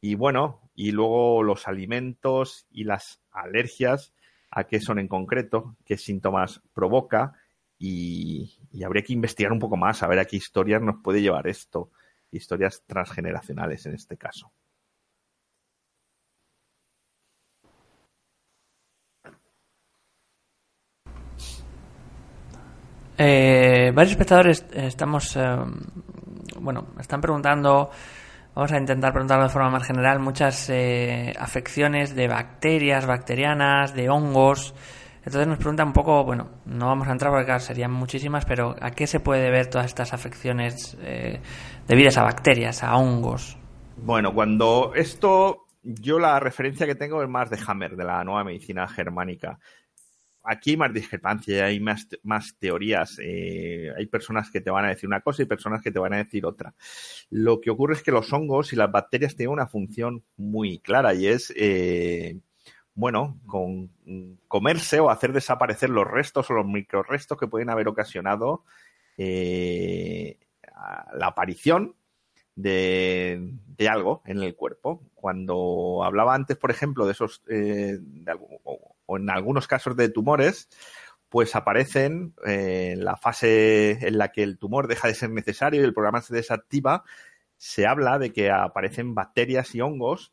Y 0.00 0.14
bueno, 0.14 0.60
y 0.74 0.92
luego 0.92 1.42
los 1.42 1.66
alimentos 1.66 2.66
y 2.70 2.84
las 2.84 3.20
alergias, 3.32 4.12
a 4.50 4.64
qué 4.64 4.80
son 4.80 4.98
en 4.98 5.08
concreto, 5.08 5.76
qué 5.84 5.96
síntomas 5.96 6.60
provoca, 6.74 7.34
y, 7.84 8.54
habría 8.84 9.02
que 9.02 9.12
investigar 9.12 9.50
un 9.50 9.58
poco 9.58 9.76
más, 9.76 10.02
a 10.02 10.06
ver 10.06 10.20
a 10.20 10.24
qué 10.24 10.36
historias 10.36 10.80
nos 10.80 11.02
puede 11.02 11.20
llevar 11.20 11.48
esto, 11.48 11.90
historias 12.30 12.84
transgeneracionales 12.86 13.86
en 13.86 13.94
este 13.94 14.16
caso. 14.16 14.52
Eh, 23.24 23.92
varios 23.94 24.12
espectadores 24.12 24.66
estamos, 24.72 25.36
eh, 25.36 25.56
bueno, 26.58 26.88
están 26.98 27.20
preguntando, 27.20 27.88
vamos 28.52 28.72
a 28.72 28.78
intentar 28.78 29.12
preguntarlo 29.12 29.44
de 29.44 29.50
forma 29.50 29.70
más 29.70 29.86
general, 29.86 30.18
muchas 30.18 30.68
eh, 30.70 31.32
afecciones 31.38 32.16
de 32.16 32.26
bacterias, 32.26 33.06
bacterianas, 33.06 33.94
de 33.94 34.10
hongos, 34.10 34.74
entonces 35.24 35.46
nos 35.46 35.58
pregunta 35.58 35.84
un 35.84 35.92
poco, 35.92 36.24
bueno, 36.24 36.50
no 36.66 36.86
vamos 36.86 37.06
a 37.06 37.12
entrar 37.12 37.30
porque 37.30 37.60
serían 37.60 37.92
muchísimas, 37.92 38.44
pero 38.44 38.74
¿a 38.80 38.90
qué 38.90 39.06
se 39.06 39.20
puede 39.20 39.52
ver 39.52 39.68
todas 39.68 39.86
estas 39.86 40.12
afecciones 40.12 40.98
eh, 41.02 41.40
debidas 41.86 42.18
a 42.18 42.24
bacterias, 42.24 42.82
a 42.82 42.96
hongos? 42.96 43.56
Bueno, 43.98 44.34
cuando 44.34 44.94
esto, 44.96 45.66
yo 45.84 46.18
la 46.18 46.40
referencia 46.40 46.86
que 46.86 46.96
tengo 46.96 47.22
es 47.22 47.28
más 47.28 47.50
de 47.50 47.58
Hammer, 47.64 47.94
de 47.94 48.02
la 48.02 48.24
nueva 48.24 48.42
medicina 48.42 48.88
germánica. 48.88 49.60
Aquí 50.44 50.70
hay 50.70 50.76
más 50.76 50.92
discrepancia, 50.92 51.66
hay 51.66 51.80
más, 51.80 52.08
más 52.22 52.56
teorías. 52.58 53.18
Eh, 53.22 53.90
hay 53.96 54.06
personas 54.06 54.50
que 54.50 54.60
te 54.60 54.70
van 54.70 54.84
a 54.84 54.88
decir 54.88 55.08
una 55.08 55.20
cosa 55.20 55.42
y 55.42 55.46
personas 55.46 55.82
que 55.82 55.90
te 55.90 55.98
van 55.98 56.14
a 56.14 56.18
decir 56.18 56.44
otra. 56.44 56.74
Lo 57.30 57.60
que 57.60 57.70
ocurre 57.70 57.94
es 57.94 58.02
que 58.02 58.12
los 58.12 58.32
hongos 58.32 58.72
y 58.72 58.76
las 58.76 58.90
bacterias 58.90 59.36
tienen 59.36 59.52
una 59.52 59.66
función 59.66 60.24
muy 60.36 60.78
clara 60.78 61.14
y 61.14 61.28
es 61.28 61.52
eh, 61.56 62.40
bueno, 62.94 63.40
con 63.46 63.90
comerse 64.48 65.00
o 65.00 65.10
hacer 65.10 65.32
desaparecer 65.32 65.90
los 65.90 66.06
restos 66.06 66.50
o 66.50 66.54
los 66.54 66.66
microrestos 66.66 67.38
que 67.38 67.46
pueden 67.46 67.70
haber 67.70 67.88
ocasionado 67.88 68.64
eh, 69.16 70.38
la 71.14 71.28
aparición 71.28 71.94
de, 72.54 73.54
algo 73.88 74.22
en 74.26 74.42
el 74.42 74.54
cuerpo. 74.54 75.02
Cuando 75.14 76.02
hablaba 76.04 76.34
antes, 76.34 76.56
por 76.56 76.70
ejemplo, 76.70 77.06
de 77.06 77.12
esos, 77.12 77.42
eh, 77.48 77.98
o, 79.12 79.16
en 79.16 79.30
algunos 79.30 79.66
casos 79.66 79.96
de 79.96 80.08
tumores, 80.08 80.68
pues 81.28 81.56
aparecen 81.56 82.34
eh, 82.46 82.92
en 82.92 83.04
la 83.04 83.16
fase 83.16 84.06
en 84.06 84.18
la 84.18 84.32
que 84.32 84.42
el 84.42 84.58
tumor 84.58 84.86
deja 84.86 85.08
de 85.08 85.14
ser 85.14 85.30
necesario 85.30 85.80
y 85.80 85.84
el 85.84 85.94
programa 85.94 86.20
se 86.20 86.34
desactiva, 86.34 87.04
se 87.56 87.86
habla 87.86 88.18
de 88.18 88.32
que 88.32 88.50
aparecen 88.50 89.14
bacterias 89.14 89.74
y 89.74 89.80
hongos, 89.80 90.32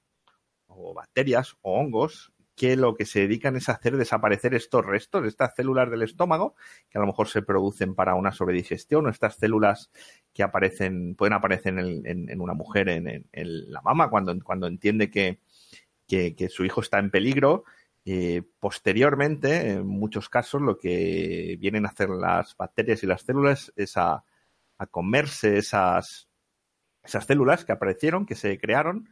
o 0.67 0.93
bacterias 0.93 1.55
o 1.61 1.79
hongos 1.79 2.33
que 2.59 2.75
lo 2.75 2.93
que 2.95 3.05
se 3.05 3.21
dedican 3.21 3.55
es 3.55 3.69
a 3.69 3.71
hacer 3.71 3.95
desaparecer 3.95 4.53
estos 4.53 4.85
restos, 4.85 5.25
estas 5.25 5.55
células 5.55 5.89
del 5.89 6.01
estómago, 6.01 6.55
que 6.89 6.97
a 6.97 7.01
lo 7.01 7.07
mejor 7.07 7.29
se 7.29 7.41
producen 7.41 7.95
para 7.95 8.15
una 8.15 8.33
sobredigestión, 8.33 9.05
o 9.05 9.09
estas 9.09 9.37
células 9.37 9.89
que 10.33 10.43
aparecen, 10.43 11.15
pueden 11.15 11.31
aparecer 11.31 11.79
en, 11.79 12.41
una 12.41 12.53
mujer, 12.53 12.89
en, 12.89 13.71
la 13.71 13.81
mama, 13.81 14.09
cuando, 14.09 14.37
cuando 14.43 14.67
entiende 14.67 15.09
que, 15.09 15.39
su 16.49 16.65
hijo 16.65 16.81
está 16.81 16.99
en 16.99 17.11
peligro. 17.11 17.63
Eh, 18.05 18.43
posteriormente, 18.59 19.71
en 19.71 19.87
muchos 19.87 20.29
casos, 20.29 20.61
lo 20.61 20.77
que 20.77 21.57
vienen 21.59 21.85
a 21.85 21.89
hacer 21.89 22.09
las 22.09 22.55
bacterias 22.57 23.03
y 23.03 23.07
las 23.07 23.21
células 23.21 23.71
es 23.75 23.97
a, 23.97 24.23
comerse 24.91 25.57
esas, 25.57 26.29
esas 27.03 27.25
células 27.25 27.65
que 27.65 27.73
aparecieron, 27.73 28.25
que 28.25 28.35
se 28.35 28.57
crearon, 28.57 29.09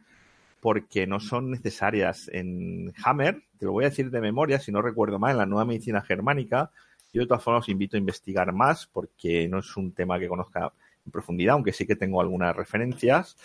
porque 0.60 1.06
no 1.06 1.20
son 1.20 1.50
necesarias. 1.50 2.30
En 2.32 2.92
Hammer, 3.04 3.44
te 3.58 3.66
lo 3.66 3.72
voy 3.72 3.84
a 3.84 3.90
decir 3.90 4.10
de 4.10 4.20
memoria, 4.20 4.58
si 4.60 4.72
no 4.72 4.82
recuerdo 4.82 5.18
mal, 5.18 5.32
en 5.32 5.38
la 5.38 5.46
nueva 5.46 5.66
medicina 5.66 6.00
germánica, 6.00 6.70
yo 7.12 7.22
de 7.22 7.26
todas 7.26 7.42
formas 7.42 7.64
os 7.64 7.68
invito 7.68 7.96
a 7.96 8.00
investigar 8.00 8.52
más 8.52 8.86
porque 8.86 9.48
no 9.48 9.58
es 9.60 9.76
un 9.76 9.92
tema 9.92 10.18
que 10.18 10.28
conozca 10.28 10.72
en 11.04 11.12
profundidad, 11.12 11.54
aunque 11.54 11.72
sí 11.72 11.86
que 11.86 11.96
tengo 11.96 12.20
algunas 12.20 12.54
referencias, 12.54 13.36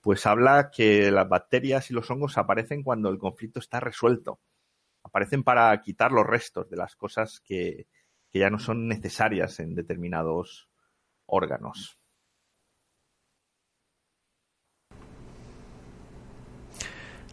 pues 0.00 0.24
habla 0.26 0.70
que 0.70 1.10
las 1.10 1.28
bacterias 1.28 1.90
y 1.90 1.94
los 1.94 2.10
hongos 2.10 2.38
aparecen 2.38 2.82
cuando 2.82 3.10
el 3.10 3.18
conflicto 3.18 3.60
está 3.60 3.80
resuelto. 3.80 4.38
Aparecen 5.10 5.42
para 5.42 5.78
quitar 5.80 6.12
los 6.12 6.26
restos 6.26 6.70
de 6.70 6.76
las 6.76 6.94
cosas 6.94 7.40
que, 7.44 7.88
que 8.30 8.38
ya 8.38 8.48
no 8.48 8.58
son 8.58 8.86
necesarias 8.86 9.58
en 9.58 9.74
determinados 9.74 10.70
órganos. 11.26 11.98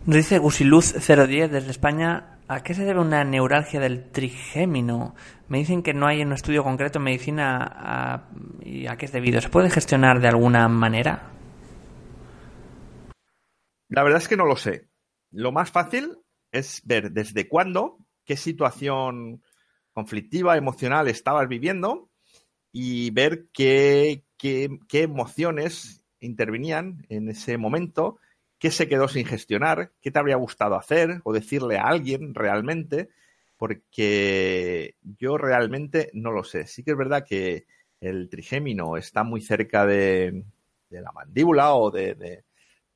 Nos 0.05 0.15
dice 0.15 0.39
Gusiluz010 0.39 1.49
desde 1.49 1.69
España, 1.69 2.37
¿A 2.49 2.63
qué 2.63 2.73
se 2.73 2.85
debe 2.85 3.01
una 3.01 3.25
neuralgia 3.25 3.81
del 3.81 4.09
trigémino? 4.09 5.15
Me 5.49 5.57
dicen 5.57 5.83
que 5.83 5.93
no 5.93 6.07
hay 6.07 6.21
un 6.21 6.31
estudio 6.31 6.63
concreto 6.63 6.99
en 6.99 7.03
medicina 7.03 7.57
a, 7.61 8.29
y 8.61 8.87
a 8.87 8.95
qué 8.95 9.05
es 9.05 9.11
debido. 9.11 9.41
¿Se 9.41 9.49
puede 9.49 9.69
gestionar 9.69 10.21
de 10.21 10.29
alguna 10.29 10.69
manera? 10.69 11.33
La 13.89 14.03
verdad 14.03 14.21
es 14.21 14.29
que 14.29 14.37
no 14.37 14.45
lo 14.45 14.55
sé. 14.55 14.87
Lo 15.31 15.51
más 15.51 15.71
fácil 15.71 16.19
es 16.57 16.81
ver 16.85 17.11
desde 17.11 17.47
cuándo, 17.47 17.97
qué 18.25 18.37
situación 18.37 19.41
conflictiva, 19.93 20.57
emocional 20.57 21.07
estabas 21.07 21.47
viviendo 21.47 22.09
y 22.71 23.09
ver 23.11 23.47
qué, 23.53 24.23
qué, 24.37 24.69
qué 24.87 25.01
emociones 25.03 26.03
intervenían 26.19 27.05
en 27.09 27.29
ese 27.29 27.57
momento 27.57 28.19
qué 28.59 28.71
se 28.71 28.87
quedó 28.87 29.07
sin 29.07 29.25
gestionar, 29.25 29.91
qué 30.01 30.11
te 30.11 30.19
habría 30.19 30.35
gustado 30.35 30.75
hacer 30.75 31.21
o 31.23 31.33
decirle 31.33 31.77
a 31.77 31.87
alguien 31.87 32.33
realmente, 32.33 33.09
porque 33.57 34.95
yo 35.01 35.37
realmente 35.37 36.09
no 36.13 36.31
lo 36.31 36.43
sé. 36.43 36.67
Sí 36.67 36.83
que 36.83 36.91
es 36.91 36.97
verdad 36.97 37.25
que 37.27 37.65
el 37.99 38.29
trigémino 38.29 38.97
está 38.97 39.23
muy 39.23 39.41
cerca 39.41 39.85
de, 39.85 40.43
la 40.89 41.11
mandíbula 41.11 41.73
o 41.73 41.91
de, 41.91 42.43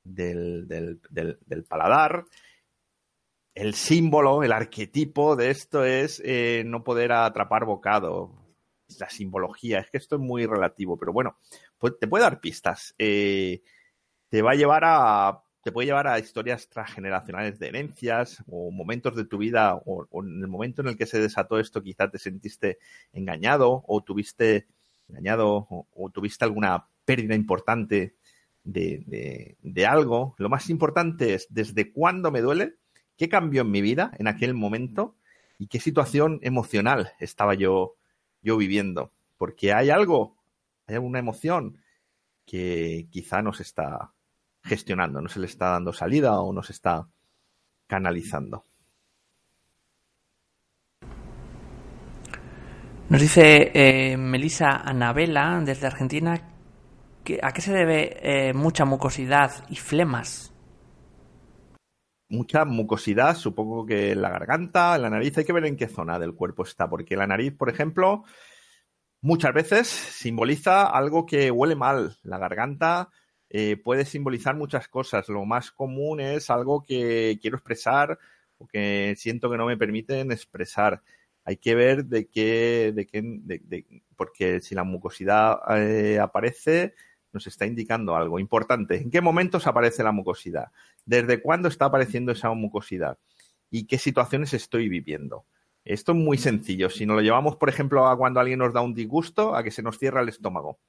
del, 0.03 1.65
paladar. 1.67 2.25
El 3.53 3.73
símbolo, 3.73 4.43
el 4.43 4.51
arquetipo 4.51 5.35
de 5.35 5.49
esto 5.49 5.83
es 5.83 6.21
eh, 6.25 6.63
no 6.65 6.83
poder 6.83 7.11
atrapar 7.11 7.65
bocado. 7.65 8.31
La 8.99 9.09
simbología, 9.09 9.79
es 9.79 9.89
que 9.89 9.97
esto 9.97 10.15
es 10.15 10.21
muy 10.21 10.45
relativo, 10.45 10.97
pero 10.97 11.13
bueno, 11.13 11.37
te 11.99 12.07
puede 12.07 12.23
dar 12.23 12.39
pistas. 12.41 12.93
Eh, 12.97 13.61
te 14.29 14.41
va 14.41 14.51
a 14.51 14.55
llevar 14.55 14.83
a 14.85 15.43
te 15.63 15.71
puede 15.71 15.87
llevar 15.87 16.07
a 16.07 16.19
historias 16.19 16.67
transgeneracionales 16.69 17.59
de 17.59 17.67
herencias 17.67 18.43
o 18.49 18.71
momentos 18.71 19.15
de 19.15 19.25
tu 19.25 19.37
vida 19.37 19.75
o, 19.75 20.07
en 20.23 20.41
el 20.41 20.47
momento 20.47 20.81
en 20.81 20.87
el 20.87 20.97
que 20.97 21.05
se 21.05 21.19
desató 21.19 21.59
esto 21.59 21.83
quizá 21.83 22.09
te 22.09 22.17
sentiste 22.17 22.79
engañado 23.13 23.83
o 23.87 24.01
tuviste 24.01 24.67
engañado 25.07 25.67
o, 25.69 26.09
tuviste 26.11 26.45
alguna 26.45 26.87
pérdida 27.05 27.35
importante 27.35 28.15
de, 28.63 29.85
algo. 29.87 30.35
Lo 30.37 30.49
más 30.49 30.69
importante 30.69 31.35
es 31.35 31.47
desde 31.49 31.91
cuándo 31.91 32.31
me 32.31 32.41
duele, 32.41 32.75
qué 33.21 33.29
cambió 33.29 33.61
en 33.61 33.69
mi 33.69 33.83
vida 33.83 34.09
en 34.17 34.27
aquel 34.27 34.55
momento 34.55 35.13
y 35.59 35.67
qué 35.67 35.79
situación 35.79 36.39
emocional 36.41 37.11
estaba 37.19 37.53
yo, 37.53 37.93
yo 38.41 38.57
viviendo. 38.57 39.11
Porque 39.37 39.73
hay 39.73 39.91
algo, 39.91 40.37
hay 40.87 40.95
alguna 40.95 41.19
emoción 41.19 41.77
que 42.47 43.05
quizá 43.11 43.43
nos 43.43 43.59
está 43.59 44.11
gestionando, 44.63 45.21
no 45.21 45.29
se 45.29 45.39
le 45.39 45.45
está 45.45 45.69
dando 45.69 45.93
salida 45.93 46.39
o 46.41 46.51
no 46.51 46.63
se 46.63 46.71
está 46.73 47.09
canalizando. 47.85 48.63
Nos 53.09 53.21
dice 53.21 53.71
eh, 53.75 54.17
Melisa 54.17 54.77
Anabela 54.83 55.61
desde 55.63 55.85
Argentina 55.85 56.41
a 57.43 57.51
qué 57.51 57.61
se 57.61 57.71
debe 57.71 58.17
eh, 58.23 58.53
mucha 58.55 58.83
mucosidad 58.83 59.63
y 59.69 59.75
flemas. 59.75 60.50
Mucha 62.31 62.63
mucosidad, 62.63 63.35
supongo 63.35 63.85
que 63.85 64.13
en 64.13 64.21
la 64.21 64.29
garganta, 64.29 64.95
en 64.95 65.01
la 65.01 65.09
nariz, 65.09 65.37
hay 65.37 65.43
que 65.43 65.51
ver 65.51 65.65
en 65.65 65.75
qué 65.75 65.89
zona 65.89 66.17
del 66.17 66.33
cuerpo 66.33 66.63
está, 66.63 66.89
porque 66.89 67.17
la 67.17 67.27
nariz, 67.27 67.53
por 67.53 67.69
ejemplo, 67.69 68.23
muchas 69.19 69.53
veces 69.53 69.87
simboliza 69.87 70.85
algo 70.85 71.25
que 71.25 71.51
huele 71.51 71.75
mal. 71.75 72.15
La 72.23 72.37
garganta 72.37 73.09
eh, 73.49 73.75
puede 73.75 74.05
simbolizar 74.05 74.55
muchas 74.55 74.87
cosas. 74.87 75.27
Lo 75.27 75.43
más 75.43 75.71
común 75.71 76.21
es 76.21 76.49
algo 76.49 76.83
que 76.83 77.37
quiero 77.41 77.57
expresar 77.57 78.17
o 78.57 78.65
que 78.65 79.13
siento 79.17 79.51
que 79.51 79.57
no 79.57 79.65
me 79.65 79.75
permiten 79.75 80.31
expresar. 80.31 81.01
Hay 81.43 81.57
que 81.57 81.75
ver 81.75 82.05
de 82.05 82.29
qué, 82.29 82.93
de 82.95 83.07
qué, 83.07 83.21
de, 83.23 84.03
porque 84.15 84.61
si 84.61 84.73
la 84.73 84.85
mucosidad 84.85 85.59
eh, 85.77 86.17
aparece, 86.17 86.93
nos 87.33 87.47
está 87.47 87.65
indicando 87.65 88.15
algo 88.15 88.39
importante. 88.39 88.97
¿En 88.97 89.09
qué 89.09 89.21
momentos 89.21 89.67
aparece 89.67 90.03
la 90.03 90.11
mucosidad? 90.11 90.71
¿Desde 91.05 91.41
cuándo 91.41 91.67
está 91.67 91.85
apareciendo 91.85 92.31
esa 92.31 92.51
mucosidad? 92.51 93.17
¿Y 93.69 93.87
qué 93.87 93.97
situaciones 93.97 94.53
estoy 94.53 94.89
viviendo? 94.89 95.45
Esto 95.83 96.11
es 96.11 96.17
muy 96.17 96.37
sencillo. 96.37 96.89
Si 96.89 97.05
nos 97.05 97.15
lo 97.15 97.21
llevamos, 97.21 97.55
por 97.55 97.69
ejemplo, 97.69 98.07
a 98.07 98.17
cuando 98.17 98.39
alguien 98.39 98.59
nos 98.59 98.73
da 98.73 98.81
un 98.81 98.93
disgusto, 98.93 99.55
a 99.55 99.63
que 99.63 99.71
se 99.71 99.81
nos 99.81 99.97
cierra 99.97 100.21
el 100.21 100.29
estómago 100.29 100.79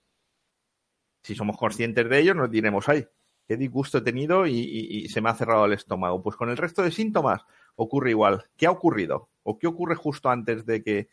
si 1.23 1.35
somos 1.35 1.57
conscientes 1.57 2.09
de 2.09 2.19
ello, 2.19 2.35
nos 2.35 2.51
diremos, 2.51 2.89
ay, 2.89 3.07
qué 3.47 3.57
disgusto 3.57 3.99
he 3.99 4.03
tenido 4.03 4.47
y, 4.47 5.09
se 5.09 5.21
me 5.21 5.31
ha 5.31 5.35
cerrado 5.35 5.65
el 5.65 5.73
estómago. 5.73 6.23
Pues 6.23 6.37
con 6.37 6.51
el 6.51 6.57
resto 6.57 6.83
de 6.83 6.91
síntomas 6.91 7.43
ocurre 7.77 8.11
igual. 8.11 8.45
¿Qué 8.57 8.67
ha 8.67 8.71
ocurrido? 8.71 9.31
¿O 9.43 9.59
qué 9.59 9.67
ocurre 9.67 9.95
justo 9.95 10.31
antes 10.31 10.67
de 10.67 10.83
que 10.83 11.09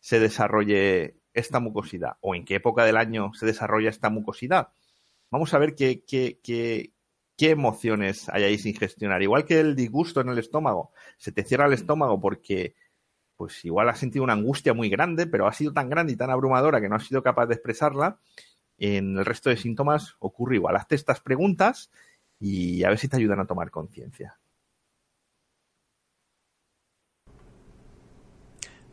se 0.00 0.20
desarrolle 0.20 1.16
esta 1.34 1.60
mucosidad? 1.60 2.16
¿O 2.20 2.34
en 2.34 2.44
qué 2.44 2.56
época 2.56 2.84
del 2.84 2.96
año 2.96 3.32
se 3.34 3.46
desarrolla 3.46 3.90
esta 3.90 4.10
mucosidad? 4.10 4.68
Vamos 5.30 5.52
a 5.54 5.58
ver 5.58 5.74
qué, 5.74 6.04
qué, 6.04 6.40
qué, 6.42 6.92
qué 7.36 7.50
emociones 7.50 8.28
hay 8.30 8.44
ahí 8.44 8.58
sin 8.58 8.74
gestionar. 8.74 9.22
Igual 9.22 9.44
que 9.44 9.60
el 9.60 9.76
disgusto 9.76 10.20
en 10.20 10.28
el 10.30 10.38
estómago. 10.38 10.92
Se 11.18 11.32
te 11.32 11.44
cierra 11.44 11.66
el 11.66 11.72
estómago 11.72 12.20
porque 12.20 12.74
pues 13.36 13.64
igual 13.64 13.88
has 13.88 13.98
sentido 13.98 14.24
una 14.24 14.34
angustia 14.34 14.74
muy 14.74 14.88
grande, 14.88 15.26
pero 15.26 15.46
ha 15.46 15.52
sido 15.52 15.72
tan 15.72 15.90
grande 15.90 16.12
y 16.12 16.16
tan 16.16 16.30
abrumadora 16.30 16.80
que 16.80 16.88
no 16.88 16.96
has 16.96 17.04
sido 17.04 17.22
capaz 17.22 17.46
de 17.46 17.54
expresarla 17.54 18.18
en 18.78 19.18
el 19.18 19.24
resto 19.24 19.50
de 19.50 19.56
síntomas 19.56 20.16
ocurre 20.18 20.56
igual. 20.56 20.76
Hazte 20.76 20.94
estas 20.94 21.20
preguntas 21.20 21.90
y 22.38 22.84
a 22.84 22.88
ver 22.88 22.98
si 22.98 23.08
te 23.08 23.16
ayudan 23.16 23.40
a 23.40 23.46
tomar 23.46 23.70
conciencia. 23.70 24.38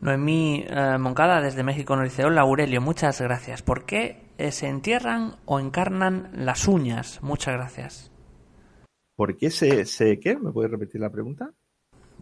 Noemí 0.02 0.64
eh, 0.68 0.98
Moncada 0.98 1.40
desde 1.40 1.62
México 1.62 1.94
nos 1.94 2.06
dice, 2.06 2.24
hola 2.24 2.40
Aurelio, 2.40 2.80
muchas 2.80 3.20
gracias. 3.20 3.62
¿Por 3.62 3.86
qué 3.86 4.24
eh, 4.36 4.50
se 4.50 4.66
entierran 4.66 5.36
o 5.44 5.60
encarnan 5.60 6.28
las 6.34 6.66
uñas? 6.66 7.22
Muchas 7.22 7.54
gracias. 7.54 8.12
¿Por 9.14 9.36
qué 9.36 9.50
se, 9.50 9.84
se 9.84 10.18
qué? 10.18 10.36
¿Me 10.36 10.50
puedes 10.50 10.72
repetir 10.72 11.00
la 11.00 11.10
pregunta? 11.10 11.52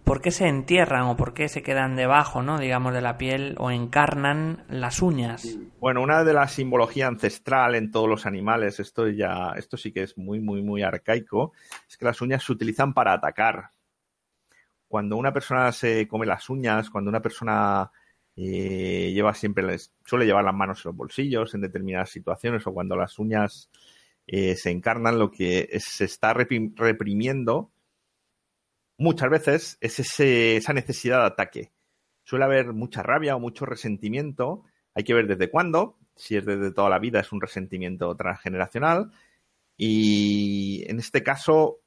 ¿Por 0.05 0.21
qué 0.21 0.31
se 0.31 0.47
entierran 0.47 1.05
o 1.05 1.17
por 1.17 1.33
qué 1.33 1.49
se 1.49 1.63
quedan 1.63 1.97
debajo, 1.97 2.43
¿no? 2.43 2.59
digamos, 2.59 2.93
de 2.93 3.01
la 3.01 3.17
piel 3.17 3.55
o 3.59 3.71
encarnan 3.71 4.65
las 4.69 5.01
uñas? 5.01 5.59
Bueno, 5.79 6.03
una 6.03 6.23
de 6.23 6.35
la 6.35 6.49
simbología 6.49 7.07
ancestral 7.07 7.75
en 7.77 7.91
todos 7.91 8.11
los 8.11 8.27
animales, 8.27 8.79
esto 8.79 9.09
ya, 9.09 9.55
esto 9.57 9.79
sí 9.79 9.91
que 9.91 10.03
es 10.03 10.19
muy, 10.19 10.39
muy, 10.41 10.63
muy 10.63 10.83
arcaico, 10.83 11.55
es 11.89 11.97
que 11.97 12.05
las 12.05 12.21
uñas 12.21 12.45
se 12.45 12.53
utilizan 12.53 12.93
para 12.93 13.15
atacar. 13.15 13.71
Cuando 14.91 15.17
una 15.17 15.33
persona 15.33 15.71
se 15.71 16.09
come 16.09 16.27
las 16.27 16.51
uñas, 16.51 16.91
cuando 16.91 17.11
una 17.11 17.23
persona 17.23 17.93
eh, 18.35 19.13
lleva 19.15 19.33
siempre, 19.35 19.77
suele 20.05 20.27
llevar 20.27 20.43
las 20.43 20.53
manos 20.53 20.85
en 20.85 20.89
los 20.89 20.97
bolsillos 20.97 21.55
en 21.55 21.61
determinadas 21.61 22.11
situaciones 22.11 22.67
o 22.67 22.75
cuando 22.75 22.97
las 22.97 23.17
uñas 23.21 23.71
eh, 24.27 24.57
se 24.57 24.73
encarnan, 24.73 25.17
lo 25.17 25.31
que 25.31 25.69
se 25.79 26.07
está 26.07 26.35
reprimiendo 26.35 27.71
muchas 28.99 29.31
veces 29.31 29.79
es 29.81 30.19
esa 30.19 30.73
necesidad 30.73 31.21
de 31.21 31.27
ataque. 31.27 31.71
Suele 32.25 32.47
haber 32.47 32.73
mucha 32.73 33.05
rabia 33.05 33.37
o 33.37 33.39
mucho 33.39 33.67
resentimiento. 33.67 34.65
Hay 34.97 35.05
que 35.05 35.15
ver 35.15 35.29
desde 35.29 35.51
cuándo. 35.51 35.99
Si 36.17 36.35
es 36.35 36.45
desde 36.45 36.73
toda 36.73 36.91
la 36.91 36.99
vida, 36.99 37.21
es 37.21 37.31
un 37.31 37.41
resentimiento 37.41 38.13
transgeneracional. 38.17 39.13
Y 39.77 40.83
en 40.89 40.99
este 40.99 41.23
caso, 41.23 41.79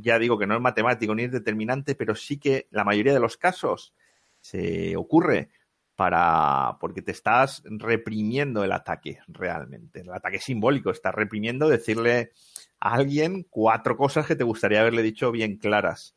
ya 0.00 0.18
digo 0.18 0.38
que 0.38 0.46
no 0.46 0.54
es 0.54 0.60
matemático 0.60 1.14
ni 1.14 1.24
es 1.24 1.32
determinante, 1.32 1.94
pero 1.94 2.14
sí 2.14 2.38
que 2.38 2.68
la 2.70 2.84
mayoría 2.84 3.12
de 3.12 3.20
los 3.20 3.36
casos 3.36 3.94
se 4.40 4.96
ocurre 4.96 5.50
para 5.96 6.76
porque 6.80 7.02
te 7.02 7.10
estás 7.10 7.62
reprimiendo 7.64 8.62
el 8.62 8.72
ataque 8.72 9.18
realmente. 9.26 10.00
El 10.00 10.12
ataque 10.12 10.38
simbólico, 10.38 10.90
estás 10.90 11.14
reprimiendo 11.14 11.68
decirle 11.68 12.32
a 12.78 12.94
alguien 12.94 13.46
cuatro 13.50 13.96
cosas 13.96 14.26
que 14.26 14.36
te 14.36 14.44
gustaría 14.44 14.80
haberle 14.80 15.02
dicho 15.02 15.32
bien 15.32 15.56
claras 15.56 16.14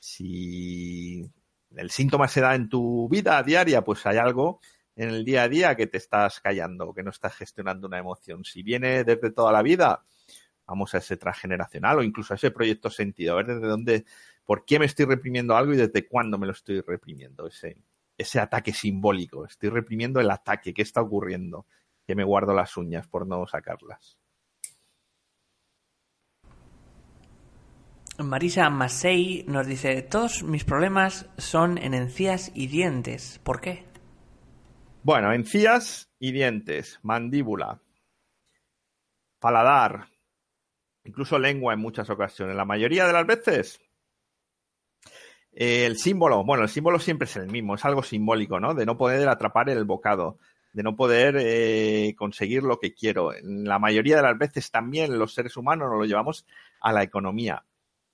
si 0.00 1.30
el 1.76 1.90
síntoma 1.90 2.26
se 2.26 2.40
da 2.40 2.54
en 2.54 2.68
tu 2.68 3.08
vida 3.08 3.40
diaria, 3.42 3.84
pues 3.84 4.04
hay 4.06 4.16
algo 4.16 4.60
en 4.96 5.10
el 5.10 5.24
día 5.24 5.44
a 5.44 5.48
día 5.48 5.76
que 5.76 5.86
te 5.86 5.98
estás 5.98 6.40
callando, 6.40 6.92
que 6.92 7.02
no 7.02 7.10
estás 7.10 7.36
gestionando 7.36 7.86
una 7.86 7.98
emoción. 7.98 8.44
Si 8.44 8.62
viene 8.62 9.04
desde 9.04 9.30
toda 9.30 9.52
la 9.52 9.62
vida, 9.62 10.04
vamos 10.70 10.94
a 10.94 10.98
ese 10.98 11.16
transgeneracional 11.16 11.98
o 11.98 12.02
incluso 12.02 12.32
a 12.32 12.36
ese 12.36 12.52
proyecto 12.52 12.90
sentido, 12.90 13.32
a 13.32 13.36
ver 13.36 13.46
desde 13.46 13.66
dónde, 13.66 14.04
por 14.44 14.64
qué 14.64 14.78
me 14.78 14.86
estoy 14.86 15.04
reprimiendo 15.04 15.56
algo 15.56 15.74
y 15.74 15.76
desde 15.76 16.06
cuándo 16.06 16.38
me 16.38 16.46
lo 16.46 16.52
estoy 16.52 16.80
reprimiendo, 16.80 17.48
ese, 17.48 17.76
ese 18.16 18.38
ataque 18.38 18.72
simbólico. 18.72 19.44
Estoy 19.44 19.70
reprimiendo 19.70 20.20
el 20.20 20.30
ataque, 20.30 20.72
¿qué 20.72 20.82
está 20.82 21.02
ocurriendo? 21.02 21.66
Que 22.06 22.14
me 22.14 22.22
guardo 22.22 22.54
las 22.54 22.76
uñas 22.76 23.08
por 23.08 23.26
no 23.26 23.46
sacarlas. 23.46 24.16
Marisa 28.18 28.70
Masei 28.70 29.44
nos 29.48 29.66
dice, 29.66 30.02
todos 30.02 30.42
mis 30.44 30.64
problemas 30.64 31.28
son 31.36 31.78
en 31.78 31.94
encías 31.94 32.52
y 32.54 32.68
dientes. 32.68 33.40
¿Por 33.42 33.60
qué? 33.60 33.86
Bueno, 35.02 35.32
encías 35.32 36.10
y 36.18 36.30
dientes, 36.30 37.00
mandíbula, 37.02 37.80
paladar, 39.40 40.08
incluso 41.10 41.38
lengua 41.38 41.74
en 41.74 41.80
muchas 41.80 42.08
ocasiones. 42.08 42.56
La 42.56 42.64
mayoría 42.64 43.06
de 43.06 43.12
las 43.12 43.26
veces 43.26 43.80
el 45.52 45.96
símbolo, 45.96 46.44
bueno, 46.44 46.62
el 46.62 46.68
símbolo 46.68 46.98
siempre 46.98 47.26
es 47.26 47.36
el 47.36 47.48
mismo, 47.48 47.74
es 47.74 47.84
algo 47.84 48.02
simbólico, 48.02 48.60
¿no? 48.60 48.74
De 48.74 48.86
no 48.86 48.96
poder 48.96 49.28
atrapar 49.28 49.68
el 49.68 49.84
bocado, 49.84 50.38
de 50.72 50.82
no 50.82 50.94
poder 50.94 51.36
eh, 51.38 52.14
conseguir 52.16 52.62
lo 52.62 52.78
que 52.78 52.94
quiero. 52.94 53.32
La 53.42 53.78
mayoría 53.78 54.16
de 54.16 54.22
las 54.22 54.38
veces 54.38 54.70
también 54.70 55.18
los 55.18 55.34
seres 55.34 55.56
humanos 55.56 55.88
nos 55.90 55.98
lo 55.98 56.04
llevamos 56.04 56.46
a 56.80 56.92
la 56.92 57.02
economía. 57.02 57.64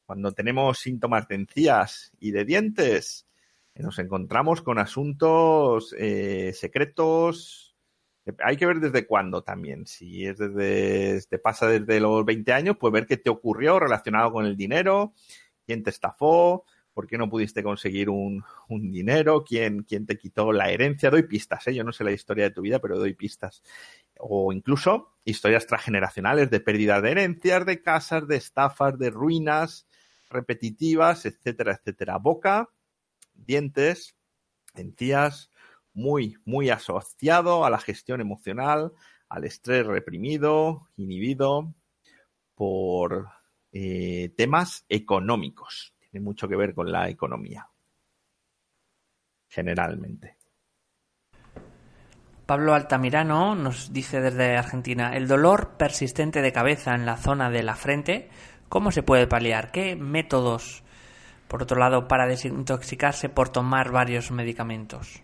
Cuando 0.07 0.33
tenemos 0.33 0.79
síntomas 0.79 1.29
de 1.29 1.35
encías 1.35 2.13
y 2.19 2.31
de 2.31 2.45
dientes, 2.45 3.27
nos 3.75 3.99
encontramos 3.99 4.63
con 4.63 4.79
asuntos 4.79 5.95
eh, 5.99 6.53
secretos. 6.55 7.66
Hay 8.45 8.57
que 8.57 8.67
ver 8.67 8.81
desde 8.81 9.07
cuándo 9.07 9.43
también. 9.43 9.87
Si 9.87 10.27
es 10.27 10.39
desde, 10.39 11.21
te 11.29 11.39
pasa 11.39 11.69
desde 11.69 12.01
los 12.01 12.25
20 12.25 12.53
años, 12.53 12.77
pues 12.79 12.93
ver 12.93 13.07
qué 13.07 13.17
te 13.17 13.31
ocurrió 13.31 13.79
relacionado 13.79 14.33
con 14.33 14.47
el 14.47 14.57
dinero, 14.57 15.15
quién 15.65 15.83
te 15.83 15.91
estafó, 15.91 16.65
por 16.97 17.07
qué 17.07 17.19
no 17.19 17.29
pudiste 17.29 17.63
conseguir 17.63 18.09
un, 18.09 18.43
dinero, 18.69 19.45
¿Quién, 19.45 19.83
quién 19.83 20.07
te 20.07 20.17
quitó 20.17 20.51
la 20.51 20.71
herencia. 20.71 21.11
Doy 21.11 21.25
pistas, 21.25 21.67
¿eh? 21.69 21.75
yo 21.75 21.85
no 21.85 21.93
sé 21.93 22.05
la 22.05 22.13
historia 22.13 22.45
de 22.45 22.51
tu 22.51 22.63
vida, 22.63 22.79
pero 22.79 22.99
doy 22.99 23.13
pistas. 23.13 23.63
O 24.19 24.51
incluso 24.53 25.17
historias 25.25 25.67
transgeneracionales 25.67 26.51
de 26.51 26.61
pérdida 26.61 27.01
de 27.03 27.11
herencias, 27.11 27.67
de 27.67 27.83
casas, 27.83 28.27
de 28.27 28.37
estafas, 28.37 28.99
de 28.99 29.11
ruinas 29.11 29.87
repetitivas, 30.31 31.27
etcétera, 31.27 31.75
etcétera. 31.75 32.17
Boca, 32.17 32.71
dientes, 33.35 34.17
encías, 34.75 35.51
muy, 35.97 36.37
muy 36.45 36.71
asociado 36.71 37.65
a 37.65 37.71
la 37.71 37.79
gestión 37.79 38.21
emocional, 38.21 38.93
al 39.29 39.45
estrés 39.45 39.85
reprimido, 39.85 40.89
inhibido 40.97 41.75
por 42.55 43.29
eh, 43.73 44.33
temas 44.37 44.85
económicos 44.89 45.97
mucho 46.21 46.49
que 46.49 46.57
ver 46.57 46.75
con 46.75 46.91
la 46.91 47.09
economía. 47.09 47.69
Generalmente. 49.49 50.37
Pablo 52.47 52.75
Altamirano 52.75 53.57
nos 53.57 53.93
dice 53.93 54.21
desde 54.21 54.57
Argentina, 54.57 55.17
el 55.17 55.27
dolor 55.27 55.77
persistente 55.77 56.43
de 56.43 56.53
cabeza 56.53 56.95
en 56.95 57.05
la 57.05 57.17
zona 57.17 57.51
de 57.51 57.65
la 57.65 57.75
frente, 57.75 58.31
¿cómo 58.69 58.93
se 58.93 59.03
puede 59.03 59.27
paliar? 59.27 59.73
¿Qué 59.73 59.97
métodos, 59.97 60.85
por 61.49 61.63
otro 61.63 61.79
lado, 61.79 62.07
para 62.07 62.27
desintoxicarse 62.27 63.29
por 63.29 63.49
tomar 63.49 63.91
varios 63.91 64.31
medicamentos? 64.31 65.23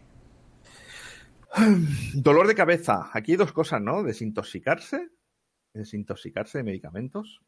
Dolor 2.15 2.47
de 2.47 2.55
cabeza. 2.55 3.11
Aquí 3.13 3.33
hay 3.33 3.39
dos 3.39 3.53
cosas, 3.53 3.81
¿no? 3.81 4.03
Desintoxicarse. 4.03 5.09
Desintoxicarse 5.75 6.59
de 6.59 6.65
medicamentos. 6.65 7.41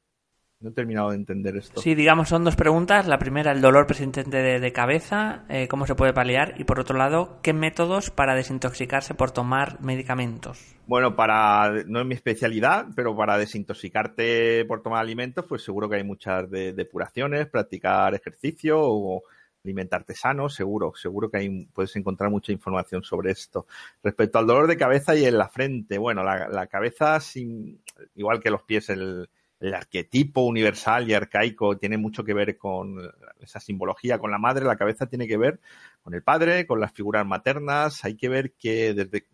No 0.60 0.70
he 0.70 0.72
terminado 0.72 1.10
de 1.10 1.16
entender 1.16 1.56
esto. 1.56 1.80
Sí, 1.80 1.94
digamos, 1.94 2.28
son 2.28 2.44
dos 2.44 2.56
preguntas. 2.56 3.06
La 3.06 3.18
primera, 3.18 3.52
el 3.52 3.60
dolor 3.60 3.86
persistente 3.86 4.38
de, 4.40 4.72
cabeza, 4.72 5.44
eh, 5.48 5.68
cómo 5.68 5.86
se 5.86 5.94
puede 5.94 6.14
paliar. 6.14 6.54
Y 6.58 6.64
por 6.64 6.80
otro 6.80 6.96
lado, 6.96 7.38
¿qué 7.42 7.52
métodos 7.52 8.10
para 8.10 8.34
desintoxicarse 8.34 9.14
por 9.14 9.30
tomar 9.30 9.80
medicamentos? 9.82 10.74
Bueno, 10.86 11.16
para, 11.16 11.70
no 11.86 12.00
es 12.00 12.06
mi 12.06 12.14
especialidad, 12.14 12.86
pero 12.96 13.14
para 13.14 13.36
desintoxicarte 13.36 14.64
por 14.64 14.82
tomar 14.82 15.00
alimentos, 15.00 15.44
pues 15.46 15.62
seguro 15.62 15.88
que 15.88 15.96
hay 15.96 16.04
muchas 16.04 16.50
depuraciones, 16.50 17.48
practicar 17.48 18.14
ejercicio 18.14 18.78
o 18.80 19.22
alimentarte 19.64 20.14
sano, 20.14 20.48
seguro, 20.48 20.92
seguro 20.94 21.30
que 21.30 21.66
puedes 21.72 21.96
encontrar 21.96 22.30
mucha 22.30 22.52
información 22.52 23.02
sobre 23.02 23.32
esto. 23.32 23.66
Respecto 24.02 24.38
al 24.38 24.46
dolor 24.46 24.66
de 24.66 24.76
cabeza 24.76 25.16
y 25.16 25.24
en 25.24 25.38
la 25.38 25.48
frente, 25.48 25.98
bueno, 25.98 26.22
la, 26.22 26.48
la 26.48 26.66
cabeza, 26.66 27.18
sin, 27.20 27.82
igual 28.14 28.40
que 28.40 28.50
los 28.50 28.62
pies, 28.62 28.90
el 28.90 29.28
el 29.64 29.74
arquetipo 29.74 30.42
universal 30.42 31.08
y 31.08 31.14
arcaico 31.14 31.78
tiene 31.78 31.96
mucho 31.96 32.24
que 32.24 32.34
ver 32.34 32.58
con 32.58 32.98
esa 33.40 33.60
simbología, 33.60 34.18
con 34.18 34.30
la 34.30 34.38
madre, 34.38 34.64
la 34.64 34.76
cabeza 34.76 35.06
tiene 35.06 35.26
que 35.26 35.38
ver 35.38 35.60
con 36.02 36.14
el 36.14 36.22
padre, 36.22 36.66
con 36.66 36.80
las 36.80 36.92
figuras 36.92 37.26
maternas, 37.26 38.04
hay 38.04 38.16
que 38.16 38.28
ver 38.28 38.52
que 38.52 38.92
desde 38.94 39.26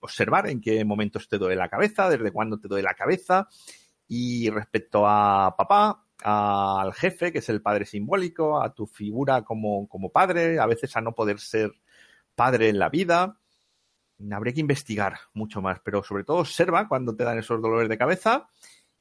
observar 0.00 0.48
en 0.48 0.60
qué 0.60 0.84
momentos 0.84 1.28
te 1.28 1.38
duele 1.38 1.56
la 1.56 1.68
cabeza, 1.68 2.08
desde 2.08 2.32
cuándo 2.32 2.58
te 2.58 2.68
duele 2.68 2.84
la 2.84 2.94
cabeza. 2.94 3.48
Y 4.06 4.50
respecto 4.50 5.06
a 5.06 5.54
papá, 5.56 6.04
al 6.22 6.92
jefe, 6.94 7.32
que 7.32 7.38
es 7.38 7.48
el 7.48 7.62
padre 7.62 7.86
simbólico, 7.86 8.62
a 8.62 8.74
tu 8.74 8.86
figura 8.86 9.42
como, 9.42 9.88
como 9.88 10.10
padre, 10.10 10.58
a 10.58 10.66
veces 10.66 10.96
a 10.96 11.00
no 11.00 11.14
poder 11.14 11.40
ser 11.40 11.72
padre 12.34 12.68
en 12.68 12.78
la 12.78 12.88
vida, 12.88 13.38
habría 14.32 14.52
que 14.52 14.60
investigar 14.60 15.18
mucho 15.32 15.62
más, 15.62 15.80
pero 15.80 16.02
sobre 16.02 16.24
todo 16.24 16.38
observa 16.38 16.88
cuando 16.88 17.14
te 17.16 17.24
dan 17.24 17.38
esos 17.38 17.60
dolores 17.60 17.88
de 17.88 17.98
cabeza 17.98 18.48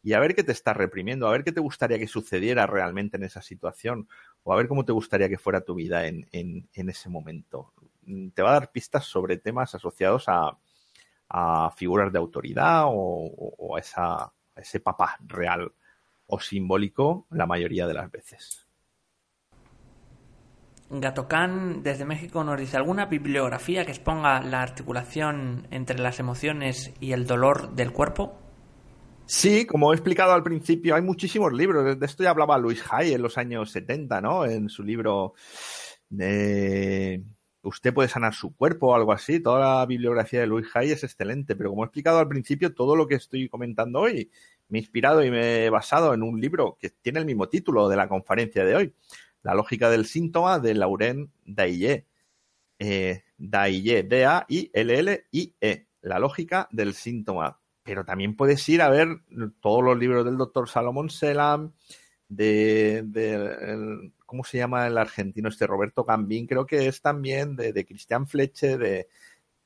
y 0.02 0.14
a 0.14 0.20
ver 0.20 0.34
qué 0.34 0.44
te 0.44 0.54
está 0.54 0.74
reprimiendo, 0.74 1.28
a 1.28 1.32
ver 1.32 1.44
qué 1.44 1.52
te 1.52 1.60
gustaría 1.60 2.00
que 2.00 2.08
sucediera 2.08 2.66
realmente 2.66 3.18
en 3.18 3.24
esa 3.24 3.42
situación 3.42 4.08
o 4.44 4.54
a 4.54 4.56
ver 4.56 4.68
cómo 4.68 4.86
te 4.86 4.94
gustaría 4.94 5.28
que 5.28 5.38
fuera 5.38 5.62
tu 5.62 5.76
vida 5.76 6.08
en, 6.08 6.70
ese 6.74 7.10
momento. 7.10 7.74
Mm, 8.04 8.30
te 8.30 8.42
va 8.42 8.52
a 8.52 8.54
dar 8.54 8.72
pistas 8.72 9.06
sobre 9.06 9.38
temas 9.38 9.76
asociados 9.76 10.26
a, 10.28 10.58
figuras 11.76 12.12
de 12.12 12.18
autoridad 12.18 12.86
o, 12.88 13.76
a, 13.76 13.80
esa, 13.80 14.24
a 14.24 14.34
ese 14.56 14.80
papá 14.80 15.16
real 15.28 15.72
o 16.30 16.40
simbólico 16.40 17.28
la 17.32 17.46
mayoría 17.46 17.88
de 17.88 17.94
las 17.94 18.10
veces. 18.12 18.66
Gatocán 20.92 21.84
desde 21.84 22.06
México 22.06 22.44
nos 22.44 22.60
dice 22.60 22.78
alguna 22.78 23.06
bibliografía 23.06 23.86
que 23.86 23.92
exponga 23.92 24.42
la 24.42 24.64
articulación 24.64 25.68
entre 25.70 26.00
las 26.00 26.20
emociones 26.20 26.94
y 27.00 27.12
el 27.12 27.28
dolor 27.28 27.76
del 27.76 27.92
cuerpo. 27.92 28.40
Sí, 29.28 29.68
como 29.68 29.92
he 29.92 29.96
explicado 29.96 30.34
al 30.34 30.42
principio, 30.42 30.96
hay 30.96 31.04
muchísimos 31.04 31.54
libros. 31.54 32.00
De 32.00 32.06
esto 32.06 32.24
ya 32.24 32.32
hablaba 32.32 32.58
Luis 32.58 32.84
Hay 32.90 33.14
en 33.14 33.22
los 33.22 33.38
años 33.38 33.72
70, 33.72 34.22
¿no? 34.22 34.46
En 34.46 34.70
su 34.70 34.82
libro 34.82 35.36
de 36.10 37.24
Usted 37.62 37.94
puede 37.94 38.10
sanar 38.10 38.34
su 38.34 38.56
cuerpo 38.56 38.88
o 38.88 38.96
algo 38.96 39.12
así. 39.12 39.40
Toda 39.40 39.78
la 39.78 39.86
bibliografía 39.86 40.40
de 40.40 40.48
Luis 40.48 40.68
Hay 40.74 40.90
es 40.92 41.04
excelente, 41.04 41.56
pero 41.56 41.70
como 41.70 41.84
he 41.84 41.86
explicado 41.86 42.18
al 42.18 42.28
principio, 42.28 42.74
todo 42.74 42.96
lo 42.96 43.08
que 43.08 43.16
estoy 43.16 43.48
comentando 43.50 44.00
hoy 44.00 44.32
me 44.70 44.80
he 44.80 44.82
inspirado 44.82 45.24
y 45.24 45.32
me 45.32 45.66
he 45.66 45.70
basado 45.70 46.14
en 46.14 46.24
un 46.24 46.40
libro 46.40 46.78
que 46.80 46.90
tiene 46.90 47.20
el 47.20 47.26
mismo 47.26 47.50
título 47.50 47.90
de 47.90 47.98
la 47.98 48.08
conferencia 48.08 48.64
de 48.64 48.76
hoy, 48.76 48.94
La 49.44 49.54
lógica 49.54 49.90
del 49.90 50.06
síntoma 50.06 50.60
de 50.60 50.76
Lauren 50.76 51.32
Daillé. 51.46 52.06
Eh, 52.80 53.24
Daillé, 53.38 54.04
D-A-I-L-L-I-E. 54.04 55.88
La 56.02 56.20
lógica 56.20 56.70
del 56.72 56.94
síntoma 56.94 57.60
pero 57.90 58.06
también 58.06 58.36
puedes 58.36 58.70
ir 58.70 58.84
a 58.84 58.90
ver 58.90 59.08
todos 59.62 59.84
los 59.84 59.98
libros 59.98 60.24
del 60.24 60.38
doctor 60.38 60.70
Salomón 60.70 61.10
Selam, 61.10 61.74
de, 62.28 64.12
¿cómo 64.28 64.44
se 64.44 64.60
llama 64.60 64.86
el 64.86 64.96
argentino 64.96 65.50
este? 65.50 65.66
Roberto 65.66 66.04
Gambín, 66.04 66.46
creo 66.46 66.68
que 66.68 66.88
es 66.88 67.02
también 67.02 67.56
de, 67.56 67.74
de 67.74 67.86
Cristian 67.88 68.28
Fleche, 68.28 68.78
de, 68.78 69.08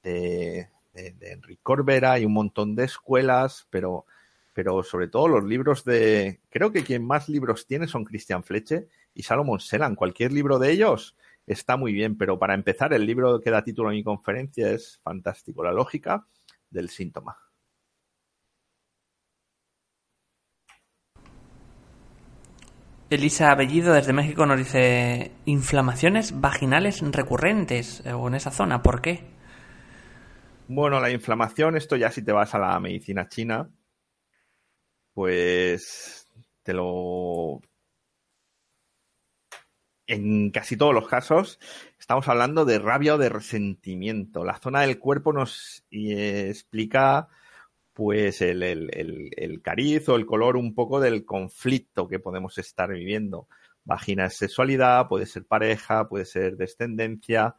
de, 0.03 0.69
Enrique 0.93 1.59
Corbera, 1.61 2.13
hay 2.13 2.23
un 2.23 2.31
montón 2.31 2.75
de 2.75 2.85
escuelas, 2.85 3.67
pero, 3.69 4.05
pero 4.53 4.83
sobre 4.83 5.07
todo 5.07 5.27
los 5.27 5.43
libros 5.43 5.83
de, 5.83 6.39
creo 6.49 6.71
que 6.71 6.83
quien 6.83 7.05
más 7.05 7.27
libros 7.27 7.65
tiene 7.65 7.87
son 7.87 8.05
Cristian 8.05 8.43
Fleche 8.43 8.87
y 9.13 9.23
Salomón 9.23 9.59
Selam. 9.59 9.95
Cualquier 9.95 10.31
libro 10.31 10.59
de 10.59 10.71
ellos 10.71 11.15
está 11.45 11.75
muy 11.75 11.91
bien, 11.91 12.17
pero 12.17 12.39
para 12.39 12.53
empezar, 12.53 12.93
el 12.93 13.05
libro 13.05 13.41
que 13.41 13.51
da 13.51 13.63
título 13.63 13.89
a 13.89 13.93
mi 13.93 14.03
conferencia 14.03 14.71
es 14.71 14.99
fantástico, 15.03 15.63
La 15.63 15.71
lógica 15.71 16.25
del 16.69 16.89
síntoma. 16.89 17.37
Elisa 23.09 23.53
Bellido 23.53 23.93
desde 23.93 24.11
México 24.11 24.45
nos 24.47 24.57
dice 24.57 25.31
inflamaciones 25.45 26.41
vaginales 26.41 26.99
recurrentes 27.11 28.01
eh, 28.05 28.13
o 28.13 28.27
en 28.27 28.33
esa 28.33 28.49
zona, 28.49 28.81
¿por 28.81 29.01
qué? 29.01 29.23
Bueno, 30.67 30.99
la 30.99 31.11
inflamación, 31.11 31.75
esto 31.75 31.95
ya 31.95 32.09
si 32.09 32.23
te 32.23 32.31
vas 32.31 32.55
a 32.55 32.59
la 32.59 32.79
medicina 32.79 33.27
china, 33.27 33.69
pues 35.13 36.27
te 36.63 36.73
lo... 36.73 37.61
En 40.05 40.51
casi 40.51 40.75
todos 40.75 40.93
los 40.93 41.07
casos 41.07 41.59
estamos 41.97 42.27
hablando 42.27 42.65
de 42.65 42.79
rabia 42.79 43.15
o 43.15 43.17
de 43.17 43.29
resentimiento. 43.29 44.43
La 44.43 44.57
zona 44.59 44.81
del 44.81 44.99
cuerpo 44.99 45.31
nos 45.31 45.85
eh, 45.91 46.47
explica 46.49 47.29
pues 47.93 48.41
el, 48.41 48.63
el, 48.63 49.29
el, 49.37 49.61
cariz 49.61 50.09
o 50.09 50.15
el 50.15 50.25
color 50.25 50.57
un 50.57 50.73
poco 50.75 50.99
del 50.99 51.25
conflicto 51.25 52.07
que 52.07 52.19
podemos 52.19 52.57
estar 52.57 52.91
viviendo. 52.91 53.47
Vagina 53.85 54.25
es 54.25 54.35
sexualidad, 54.35 55.07
puede 55.07 55.25
ser 55.25 55.45
pareja, 55.45 56.09
puede 56.09 56.25
ser 56.25 56.57
descendencia, 56.57 57.55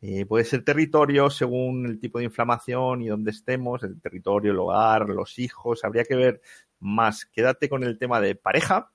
eh, 0.00 0.26
puede 0.26 0.44
ser 0.44 0.64
territorio 0.64 1.30
según 1.30 1.86
el 1.86 1.98
tipo 1.98 2.18
de 2.18 2.24
inflamación 2.24 3.02
y 3.02 3.08
dónde 3.08 3.30
estemos, 3.30 3.82
el 3.82 4.00
territorio, 4.00 4.52
el 4.52 4.58
hogar, 4.58 5.08
los 5.08 5.38
hijos. 5.38 5.84
Habría 5.84 6.04
que 6.04 6.16
ver 6.16 6.40
más. 6.80 7.26
Quédate 7.26 7.68
con 7.68 7.84
el 7.84 7.98
tema 7.98 8.20
de 8.20 8.34
pareja, 8.34 8.92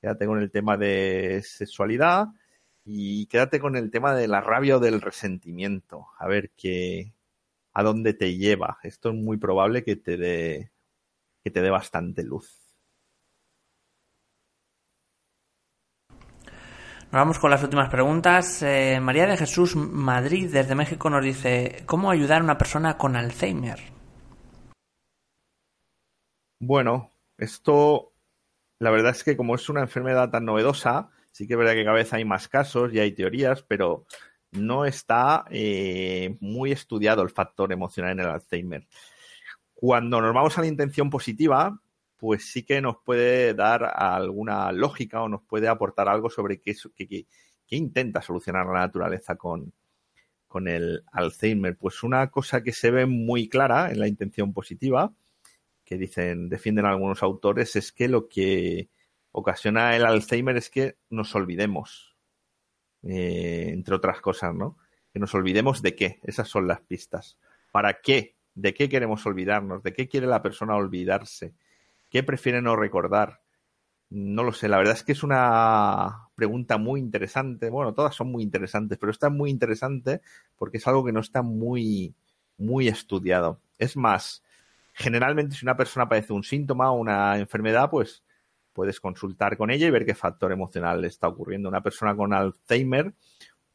quédate 0.00 0.26
con 0.26 0.38
el 0.40 0.50
tema 0.50 0.76
de 0.76 1.42
sexualidad 1.44 2.28
y 2.84 3.26
quédate 3.26 3.60
con 3.60 3.76
el 3.76 3.90
tema 3.90 4.14
de 4.14 4.28
la 4.28 4.40
rabia 4.40 4.76
o 4.76 4.80
del 4.80 5.00
resentimiento. 5.00 6.08
A 6.18 6.26
ver 6.26 6.50
qué, 6.56 7.12
a 7.72 7.82
dónde 7.82 8.14
te 8.14 8.36
lleva. 8.36 8.78
Esto 8.82 9.10
es 9.10 9.14
muy 9.14 9.36
probable 9.36 9.84
que 9.84 9.96
te 9.96 10.16
dé 10.16 10.72
que 11.44 11.50
te 11.50 11.62
dé 11.62 11.70
bastante 11.70 12.24
luz. 12.24 12.68
Nos 17.10 17.20
vamos 17.20 17.38
con 17.38 17.50
las 17.50 17.62
últimas 17.62 17.88
preguntas. 17.88 18.62
Eh, 18.62 19.00
María 19.00 19.26
de 19.26 19.38
Jesús 19.38 19.76
Madrid 19.76 20.50
desde 20.52 20.74
México 20.74 21.08
nos 21.08 21.24
dice, 21.24 21.82
¿cómo 21.86 22.10
ayudar 22.10 22.42
a 22.42 22.44
una 22.44 22.58
persona 22.58 22.98
con 22.98 23.16
Alzheimer? 23.16 23.78
Bueno, 26.60 27.10
esto, 27.38 28.12
la 28.78 28.90
verdad 28.90 29.12
es 29.12 29.24
que 29.24 29.36
como 29.36 29.54
es 29.54 29.68
una 29.68 29.80
enfermedad 29.80 30.30
tan 30.30 30.44
novedosa, 30.44 31.10
sí 31.32 31.46
que 31.46 31.54
es 31.54 31.58
verdad 31.58 31.74
que 31.74 31.84
cada 31.84 31.96
vez 31.96 32.12
hay 32.12 32.24
más 32.24 32.48
casos 32.48 32.92
y 32.92 32.98
hay 32.98 33.12
teorías, 33.12 33.62
pero 33.62 34.06
no 34.50 34.84
está 34.84 35.44
eh, 35.50 36.36
muy 36.40 36.72
estudiado 36.72 37.22
el 37.22 37.30
factor 37.30 37.72
emocional 37.72 38.12
en 38.12 38.20
el 38.20 38.26
Alzheimer. 38.26 38.86
Cuando 39.74 40.20
nos 40.20 40.34
vamos 40.34 40.58
a 40.58 40.62
la 40.62 40.66
intención 40.66 41.10
positiva, 41.10 41.80
pues 42.16 42.50
sí 42.50 42.64
que 42.64 42.80
nos 42.80 42.96
puede 43.04 43.54
dar 43.54 43.84
alguna 43.94 44.72
lógica 44.72 45.22
o 45.22 45.28
nos 45.28 45.42
puede 45.42 45.68
aportar 45.68 46.08
algo 46.08 46.30
sobre 46.30 46.60
qué, 46.60 46.74
qué, 46.96 47.26
intenta 47.76 48.20
solucionar 48.20 48.66
la 48.66 48.80
naturaleza 48.80 49.36
con, 49.36 49.72
con 50.48 50.66
el 50.66 51.04
Alzheimer. 51.12 51.76
Pues 51.76 52.02
una 52.02 52.28
cosa 52.30 52.62
que 52.62 52.72
se 52.72 52.90
ve 52.90 53.06
muy 53.06 53.48
clara 53.48 53.92
en 53.92 54.00
la 54.00 54.08
intención 54.08 54.52
positiva, 54.52 55.12
que 55.88 55.96
dicen, 55.96 56.50
defienden 56.50 56.84
algunos 56.84 57.22
autores, 57.22 57.74
es 57.74 57.92
que 57.92 58.08
lo 58.08 58.28
que 58.28 58.90
ocasiona 59.32 59.96
el 59.96 60.04
Alzheimer 60.04 60.54
es 60.58 60.68
que 60.68 60.98
nos 61.08 61.34
olvidemos, 61.34 62.14
eh, 63.04 63.70
entre 63.70 63.94
otras 63.94 64.20
cosas, 64.20 64.54
¿no? 64.54 64.76
Que 65.14 65.18
nos 65.18 65.34
olvidemos 65.34 65.80
de 65.80 65.94
qué, 65.94 66.20
esas 66.24 66.46
son 66.46 66.68
las 66.68 66.82
pistas. 66.82 67.38
¿Para 67.72 68.02
qué? 68.02 68.36
¿De 68.54 68.74
qué 68.74 68.90
queremos 68.90 69.24
olvidarnos? 69.24 69.82
¿De 69.82 69.94
qué 69.94 70.08
quiere 70.08 70.26
la 70.26 70.42
persona 70.42 70.76
olvidarse? 70.76 71.54
¿Qué 72.10 72.22
prefiere 72.22 72.60
no 72.60 72.76
recordar? 72.76 73.40
No 74.10 74.42
lo 74.42 74.52
sé, 74.52 74.68
la 74.68 74.76
verdad 74.76 74.94
es 74.94 75.04
que 75.04 75.12
es 75.12 75.22
una 75.22 76.28
pregunta 76.34 76.76
muy 76.76 77.00
interesante. 77.00 77.70
Bueno, 77.70 77.94
todas 77.94 78.14
son 78.14 78.30
muy 78.30 78.42
interesantes, 78.42 78.98
pero 78.98 79.10
esta 79.10 79.28
es 79.28 79.32
muy 79.32 79.48
interesante 79.48 80.20
porque 80.58 80.76
es 80.76 80.86
algo 80.86 81.02
que 81.02 81.12
no 81.12 81.20
está 81.20 81.40
muy, 81.40 82.14
muy 82.58 82.88
estudiado. 82.88 83.62
Es 83.78 83.96
más, 83.96 84.42
generalmente 84.98 85.54
si 85.54 85.64
una 85.64 85.76
persona 85.76 86.08
padece 86.08 86.32
un 86.32 86.42
síntoma 86.42 86.90
o 86.90 86.96
una 86.96 87.38
enfermedad, 87.38 87.88
pues 87.88 88.24
puedes 88.72 89.00
consultar 89.00 89.56
con 89.56 89.70
ella 89.70 89.86
y 89.86 89.90
ver 89.90 90.04
qué 90.04 90.14
factor 90.14 90.50
emocional 90.50 91.00
le 91.00 91.06
está 91.06 91.28
ocurriendo. 91.28 91.68
Una 91.68 91.82
persona 91.82 92.16
con 92.16 92.32
Alzheimer, 92.32 93.14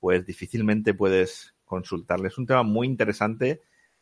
pues 0.02 0.26
difícilmente 0.26 0.94
puedes 0.94 1.56
consultarle. 1.64 2.28
Es 2.28 2.38
un 2.38 2.46
tema 2.46 2.64
muy 2.64 2.88
interesante 2.88 3.62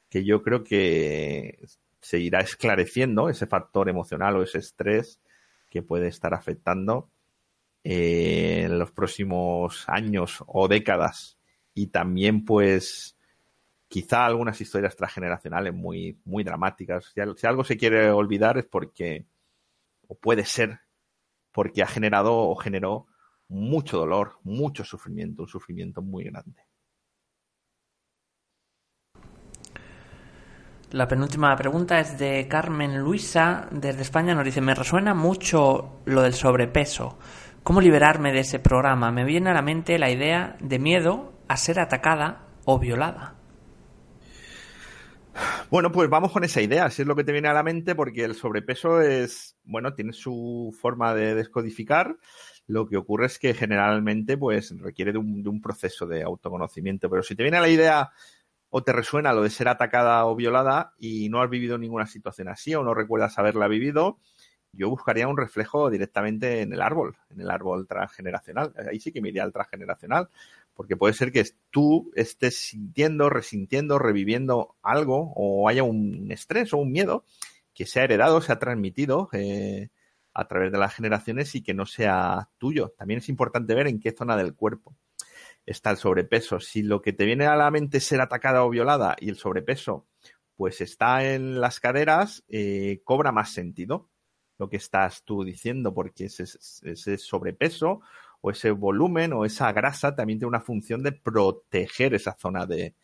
que 0.09 0.25
yo 0.25 0.41
creo 0.41 0.63
que 0.63 1.63
se 2.01 2.19
irá 2.19 2.39
esclareciendo 2.39 3.29
ese 3.29 3.45
factor 3.45 3.87
emocional 3.87 4.35
o 4.37 4.43
ese 4.43 4.57
estrés 4.57 5.21
que 5.69 5.83
puede 5.83 6.07
estar 6.07 6.33
afectando 6.33 7.11
eh, 7.83 8.63
en 8.65 8.79
los 8.79 8.91
próximos 8.91 9.85
años 9.87 10.43
o 10.47 10.67
décadas. 10.67 11.37
Y 11.75 11.87
también, 11.87 12.45
pues, 12.45 13.15
quizá 13.91 14.25
algunas 14.25 14.61
historias 14.61 14.95
transgeneracionales 14.95 15.73
muy, 15.73 16.17
muy 16.23 16.45
dramáticas. 16.45 17.11
Si, 17.13 17.45
algo 17.45 17.65
se 17.65 17.75
quiere 17.75 18.09
olvidar 18.09 18.57
es 18.57 18.63
porque, 18.63 19.25
o 20.07 20.15
puede 20.15 20.45
ser, 20.45 20.79
porque 21.51 21.83
ha 21.83 21.87
generado 21.87 22.33
o 22.33 22.55
generó 22.55 23.07
mucho 23.49 23.97
dolor, 23.97 24.37
mucho 24.43 24.85
sufrimiento, 24.85 25.41
un 25.41 25.49
sufrimiento 25.49 26.01
muy 26.01 26.23
grande. 26.23 26.65
La 30.91 31.09
penúltima 31.09 31.53
pregunta 31.57 31.99
es 31.99 32.17
de 32.17 32.47
Carmen 32.47 32.97
Luisa 32.97 33.67
desde 33.71 34.03
España. 34.03 34.33
Nos 34.33 34.45
dice, 34.45 34.61
me 34.61 34.73
resuena 34.73 35.13
mucho 35.13 35.99
lo 36.05 36.21
del 36.21 36.33
sobrepeso. 36.33 37.19
¿Cómo 37.61 37.81
liberarme 37.81 38.31
de 38.31 38.39
ese 38.39 38.59
programa? 38.59 39.11
Me 39.11 39.25
viene 39.25 39.49
a 39.49 39.53
la 39.53 39.61
mente 39.61 39.99
la 39.99 40.09
idea 40.09 40.55
de 40.61 40.79
miedo 40.79 41.33
a 41.49 41.57
ser 41.57 41.77
atacada 41.81 42.47
o 42.63 42.79
violada. 42.79 43.40
Bueno, 45.69 45.91
pues 45.91 46.09
vamos 46.09 46.31
con 46.31 46.43
esa 46.43 46.61
idea, 46.61 46.89
si 46.89 47.01
es 47.01 47.07
lo 47.07 47.15
que 47.15 47.23
te 47.23 47.31
viene 47.31 47.47
a 47.47 47.53
la 47.53 47.63
mente, 47.63 47.95
porque 47.95 48.25
el 48.25 48.35
sobrepeso 48.35 49.01
es, 49.01 49.57
bueno, 49.63 49.93
tiene 49.93 50.13
su 50.13 50.75
forma 50.79 51.13
de 51.13 51.33
descodificar. 51.33 52.17
Lo 52.67 52.87
que 52.87 52.97
ocurre 52.97 53.27
es 53.27 53.39
que 53.39 53.53
generalmente, 53.53 54.37
pues, 54.37 54.77
requiere 54.77 55.13
de 55.13 55.17
un, 55.17 55.43
de 55.43 55.49
un 55.49 55.61
proceso 55.61 56.05
de 56.05 56.23
autoconocimiento. 56.23 57.09
Pero 57.09 57.23
si 57.23 57.35
te 57.35 57.43
viene 57.43 57.61
la 57.61 57.69
idea 57.69 58.11
o 58.69 58.83
te 58.83 58.93
resuena 58.93 59.33
lo 59.33 59.43
de 59.43 59.49
ser 59.49 59.67
atacada 59.67 60.25
o 60.25 60.35
violada 60.35 60.93
y 60.97 61.29
no 61.29 61.41
has 61.41 61.49
vivido 61.49 61.77
ninguna 61.77 62.07
situación 62.07 62.47
así 62.49 62.75
o 62.75 62.83
no 62.83 62.93
recuerdas 62.93 63.37
haberla 63.37 63.67
vivido, 63.67 64.19
yo 64.73 64.89
buscaría 64.89 65.27
un 65.27 65.37
reflejo 65.37 65.89
directamente 65.89 66.61
en 66.61 66.73
el 66.73 66.81
árbol, 66.81 67.17
en 67.29 67.41
el 67.41 67.51
árbol 67.51 67.87
transgeneracional. 67.87 68.73
Ahí 68.89 68.99
sí 68.99 69.11
que 69.11 69.21
me 69.21 69.29
iría 69.29 69.43
al 69.43 69.51
transgeneracional, 69.51 70.29
porque 70.81 70.97
puede 70.97 71.13
ser 71.13 71.31
que 71.31 71.45
tú 71.69 72.11
estés 72.15 72.57
sintiendo, 72.57 73.29
resintiendo, 73.29 73.99
reviviendo 73.99 74.77
algo 74.81 75.31
o 75.35 75.69
haya 75.69 75.83
un 75.83 76.31
estrés 76.31 76.73
o 76.73 76.77
un 76.77 76.91
miedo 76.91 77.23
que 77.71 77.85
se 77.85 77.99
ha 77.99 78.05
heredado, 78.05 78.41
se 78.41 78.51
ha 78.51 78.57
transmitido 78.57 79.29
eh, 79.31 79.89
a 80.33 80.47
través 80.47 80.71
de 80.71 80.79
las 80.79 80.95
generaciones 80.95 81.53
y 81.53 81.61
que 81.61 81.75
no 81.75 81.85
sea 81.85 82.49
tuyo. 82.57 82.95
También 82.97 83.19
es 83.19 83.29
importante 83.29 83.75
ver 83.75 83.85
en 83.85 83.99
qué 83.99 84.11
zona 84.11 84.35
del 84.35 84.55
cuerpo 84.55 84.95
está 85.67 85.91
el 85.91 85.97
sobrepeso. 85.97 86.59
Si 86.59 86.81
lo 86.81 86.99
que 87.03 87.13
te 87.13 87.25
viene 87.25 87.45
a 87.45 87.55
la 87.55 87.69
mente 87.69 87.99
es 87.99 88.05
ser 88.05 88.19
atacada 88.19 88.65
o 88.65 88.69
violada 88.71 89.15
y 89.19 89.29
el 89.29 89.35
sobrepeso 89.35 90.07
pues 90.55 90.81
está 90.81 91.31
en 91.31 91.61
las 91.61 91.79
caderas, 91.79 92.43
eh, 92.47 93.01
cobra 93.03 93.31
más 93.31 93.53
sentido 93.53 94.09
lo 94.57 94.67
que 94.67 94.77
estás 94.77 95.21
tú 95.25 95.43
diciendo, 95.43 95.93
porque 95.93 96.25
ese, 96.25 96.45
ese, 96.85 97.19
sobrepeso 97.19 98.01
o 98.41 98.51
ese 98.51 98.71
volumen 98.71 99.33
o 99.33 99.45
esa 99.45 99.71
grasa 99.71 100.15
también 100.15 100.39
tiene 100.39 100.49
una 100.49 100.61
función 100.61 101.03
de 101.03 101.11
proteger 101.11 102.13
esa 102.13 102.33
zona 102.33 102.65
de, 102.65 102.95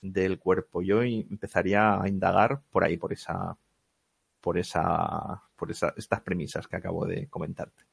del 0.00 0.38
cuerpo. 0.38 0.82
Yo 0.82 1.02
empezaría 1.02 2.00
a 2.00 2.08
indagar 2.08 2.62
por 2.70 2.84
ahí, 2.84 2.96
por 2.96 3.12
esa, 3.12 3.56
por 4.40 4.58
esa, 4.58 5.42
por 5.56 5.70
esa, 5.70 5.92
estas 5.96 6.20
premisas 6.22 6.68
que 6.68 6.76
acabo 6.76 7.06
de 7.06 7.28
comentarte. 7.28 7.84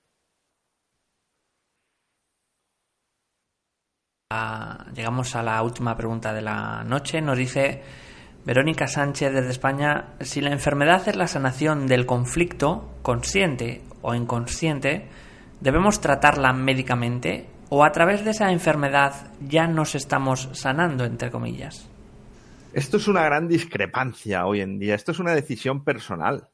llegamos 4.93 5.35
a 5.35 5.43
la 5.43 5.61
última 5.61 5.95
pregunta 5.97 6.33
de 6.33 6.41
la 6.41 6.83
noche. 6.83 7.21
Nos 7.21 7.37
dice 7.37 7.81
Verónica 8.45 8.87
Sánchez 8.87 9.33
desde 9.33 9.49
España, 9.49 10.13
si 10.21 10.41
la 10.41 10.51
enfermedad 10.51 11.07
es 11.07 11.15
la 11.15 11.27
sanación 11.27 11.87
del 11.87 12.05
conflicto, 12.05 12.89
consciente 13.01 13.81
o 14.01 14.15
inconsciente, 14.15 15.09
¿debemos 15.61 16.01
tratarla 16.01 16.51
médicamente 16.51 17.47
o 17.69 17.85
a 17.85 17.91
través 17.91 18.25
de 18.25 18.31
esa 18.31 18.51
enfermedad 18.51 19.31
ya 19.47 19.67
nos 19.67 19.95
estamos 19.95 20.49
sanando, 20.51 21.05
entre 21.05 21.31
comillas? 21.31 21.87
Esto 22.73 22.97
es 22.97 23.07
una 23.07 23.23
gran 23.23 23.47
discrepancia 23.47 24.45
hoy 24.45 24.61
en 24.61 24.79
día. 24.79 24.95
Esto 24.95 25.11
es 25.11 25.19
una 25.19 25.33
decisión 25.33 25.83
personal. 25.83 26.49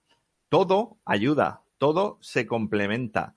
Todo 0.50 0.98
ayuda, 1.06 1.62
todo 1.78 2.18
se 2.22 2.46
complementa. 2.46 3.34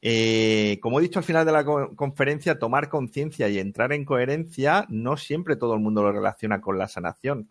Eh, 0.00 0.78
como 0.82 0.98
he 0.98 1.02
dicho 1.02 1.18
al 1.18 1.24
final 1.24 1.46
de 1.46 1.52
la 1.52 1.64
conferencia, 1.64 2.58
tomar 2.58 2.90
conciencia 2.90 3.48
y 3.48 3.58
entrar 3.58 3.92
en 3.92 4.04
coherencia, 4.04 4.84
no 4.90 5.16
siempre 5.16 5.56
todo 5.56 5.74
el 5.74 5.80
mundo 5.80 6.02
lo 6.02 6.12
relaciona 6.12 6.60
con 6.60 6.76
la 6.76 6.88
sanación. 6.88 7.48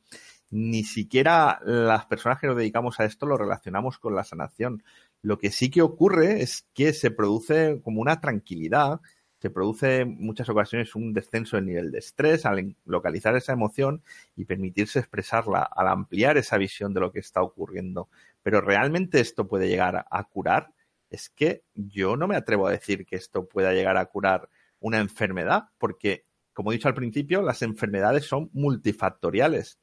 Ni 0.51 0.83
siquiera 0.83 1.59
las 1.65 2.05
personas 2.05 2.39
que 2.39 2.45
nos 2.45 2.55
dedicamos 2.55 2.99
a 2.99 3.05
esto 3.05 3.25
lo 3.25 3.37
relacionamos 3.37 3.97
con 3.97 4.13
la 4.13 4.23
sanación. 4.23 4.83
Lo 5.23 5.39
que 5.39 5.49
sí 5.49 5.71
que 5.71 5.81
ocurre 5.81 6.43
es 6.43 6.67
que 6.75 6.93
se 6.93 7.09
produce 7.09 7.81
como 7.83 8.01
una 8.01 8.21
tranquilidad, 8.21 9.01
se 9.39 9.49
produce 9.49 10.01
en 10.01 10.17
muchas 10.19 10.47
ocasiones 10.49 10.93
un 10.93 11.13
descenso 11.13 11.57
del 11.57 11.65
nivel 11.65 11.91
de 11.91 11.97
estrés 11.99 12.45
al 12.45 12.75
localizar 12.85 13.35
esa 13.35 13.53
emoción 13.53 14.03
y 14.35 14.45
permitirse 14.45 14.99
expresarla, 14.99 15.63
al 15.63 15.87
ampliar 15.87 16.37
esa 16.37 16.57
visión 16.57 16.93
de 16.93 16.99
lo 16.99 17.11
que 17.11 17.19
está 17.19 17.41
ocurriendo. 17.41 18.09
Pero 18.43 18.61
realmente 18.61 19.19
esto 19.19 19.47
puede 19.47 19.67
llegar 19.67 20.05
a 20.07 20.23
curar 20.25 20.69
es 21.13 21.29
que 21.29 21.63
yo 21.75 22.17
no 22.17 22.27
me 22.27 22.35
atrevo 22.35 22.67
a 22.67 22.71
decir 22.71 23.05
que 23.05 23.15
esto 23.15 23.47
pueda 23.47 23.71
llegar 23.71 23.97
a 23.97 24.05
curar 24.07 24.49
una 24.79 24.99
enfermedad, 24.99 25.65
porque, 25.77 26.25
como 26.53 26.71
he 26.71 26.75
dicho 26.75 26.87
al 26.87 26.95
principio, 26.95 27.43
las 27.43 27.61
enfermedades 27.61 28.25
son 28.25 28.49
multifactoriales. 28.51 29.79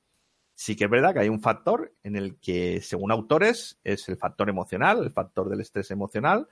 Sí 0.61 0.77
que 0.77 0.85
es 0.85 0.91
verdad 0.91 1.15
que 1.15 1.21
hay 1.21 1.31
un 1.31 1.41
factor 1.41 1.95
en 2.03 2.17
el 2.17 2.37
que, 2.37 2.83
según 2.83 3.11
autores, 3.13 3.79
es 3.83 4.07
el 4.11 4.19
factor 4.19 4.51
emocional, 4.51 5.03
el 5.03 5.11
factor 5.11 5.49
del 5.49 5.63
estrés 5.63 5.91
emocional, 5.91 6.49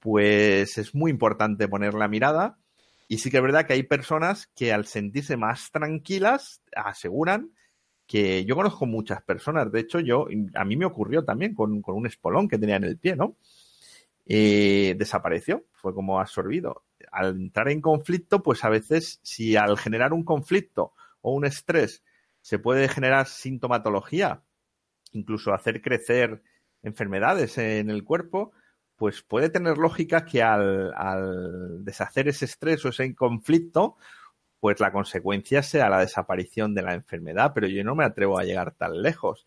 pues 0.00 0.76
es 0.76 0.94
muy 0.94 1.10
importante 1.10 1.66
poner 1.66 1.94
la 1.94 2.08
mirada. 2.08 2.58
Y 3.08 3.16
sí 3.16 3.30
que 3.30 3.38
es 3.38 3.42
verdad 3.42 3.66
que 3.66 3.72
hay 3.72 3.84
personas 3.84 4.48
que 4.54 4.70
al 4.70 4.84
sentirse 4.84 5.38
más 5.38 5.70
tranquilas 5.70 6.60
aseguran 6.76 7.52
que 8.06 8.44
yo 8.44 8.54
conozco 8.54 8.84
muchas 8.84 9.22
personas. 9.22 9.72
De 9.72 9.80
hecho, 9.80 10.00
yo, 10.00 10.26
a 10.54 10.64
mí 10.66 10.76
me 10.76 10.84
ocurrió 10.84 11.24
también 11.24 11.54
con, 11.54 11.80
con 11.80 11.96
un 11.96 12.06
espolón 12.06 12.48
que 12.48 12.58
tenía 12.58 12.76
en 12.76 12.84
el 12.84 12.98
pie, 12.98 13.16
¿no? 13.16 13.38
eh, 14.28 14.94
desapareció, 14.98 15.64
fue 15.72 15.94
como 15.94 16.20
absorbido. 16.20 16.84
Al 17.10 17.30
entrar 17.30 17.70
en 17.70 17.80
conflicto, 17.80 18.42
pues 18.42 18.62
a 18.62 18.68
veces 18.68 19.20
si 19.22 19.56
al 19.56 19.78
generar 19.78 20.12
un 20.12 20.22
conflicto 20.22 20.92
o 21.22 21.32
un 21.32 21.46
estrés 21.46 22.04
se 22.48 22.58
puede 22.58 22.88
generar 22.88 23.26
sintomatología, 23.26 24.42
incluso 25.12 25.52
hacer 25.52 25.82
crecer 25.82 26.42
enfermedades 26.82 27.58
en 27.58 27.90
el 27.90 28.04
cuerpo, 28.04 28.52
pues 28.96 29.20
puede 29.20 29.50
tener 29.50 29.76
lógica 29.76 30.24
que 30.24 30.42
al, 30.42 31.84
deshacer 31.84 32.26
ese 32.26 32.46
estrés 32.46 32.82
o 32.86 32.88
ese 32.88 33.14
conflicto, 33.14 33.96
pues 34.60 34.80
la 34.80 34.92
consecuencia 34.92 35.62
sea 35.62 35.90
la 35.90 36.00
desaparición 36.00 36.74
de 36.74 36.80
la 36.80 36.94
enfermedad, 36.94 37.52
pero 37.54 37.66
yo 37.66 37.84
no 37.84 37.94
me 37.94 38.04
atrevo 38.04 38.38
a 38.38 38.44
llegar 38.44 38.72
tan 38.72 39.02
lejos. 39.02 39.44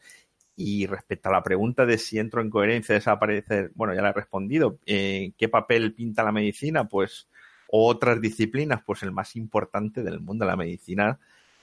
Y 0.55 0.85
respecto 0.85 1.29
a 1.29 1.31
la 1.31 1.41
pregunta 1.41 1.87
de 1.87 1.97
si 1.97 2.19
entro 2.19 2.39
en 2.39 2.51
coherencia 2.51 2.93
desaparecer, 2.93 3.71
bueno, 3.73 3.95
ya 3.95 4.03
la 4.03 4.09
he 4.09 4.13
respondido. 4.13 4.77
Eh, 4.85 5.31
¿Qué 5.39 5.49
papel 5.49 5.95
pinta 5.95 6.23
la 6.23 6.31
medicina? 6.31 6.87
Pues 6.87 7.27
otras 7.67 8.21
disciplinas, 8.21 8.83
pues 8.85 9.01
el 9.01 9.11
más 9.11 9.35
importante 9.35 10.03
del 10.03 10.19
mundo, 10.19 10.45
la 10.45 10.55
medicina, 10.55 11.19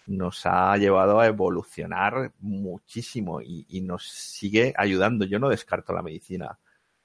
nos 0.08 0.46
ha 0.46 0.76
llevado 0.78 1.20
a 1.20 1.26
evolucionar 1.26 2.32
muchísimo 2.40 3.40
y, 3.42 3.80
nos 3.82 4.08
sigue 4.08 4.74
ayudando. 4.76 5.26
Yo 5.26 5.38
no 5.38 5.50
descarto 5.50 5.92
la 5.92 6.02
medicina 6.02 6.58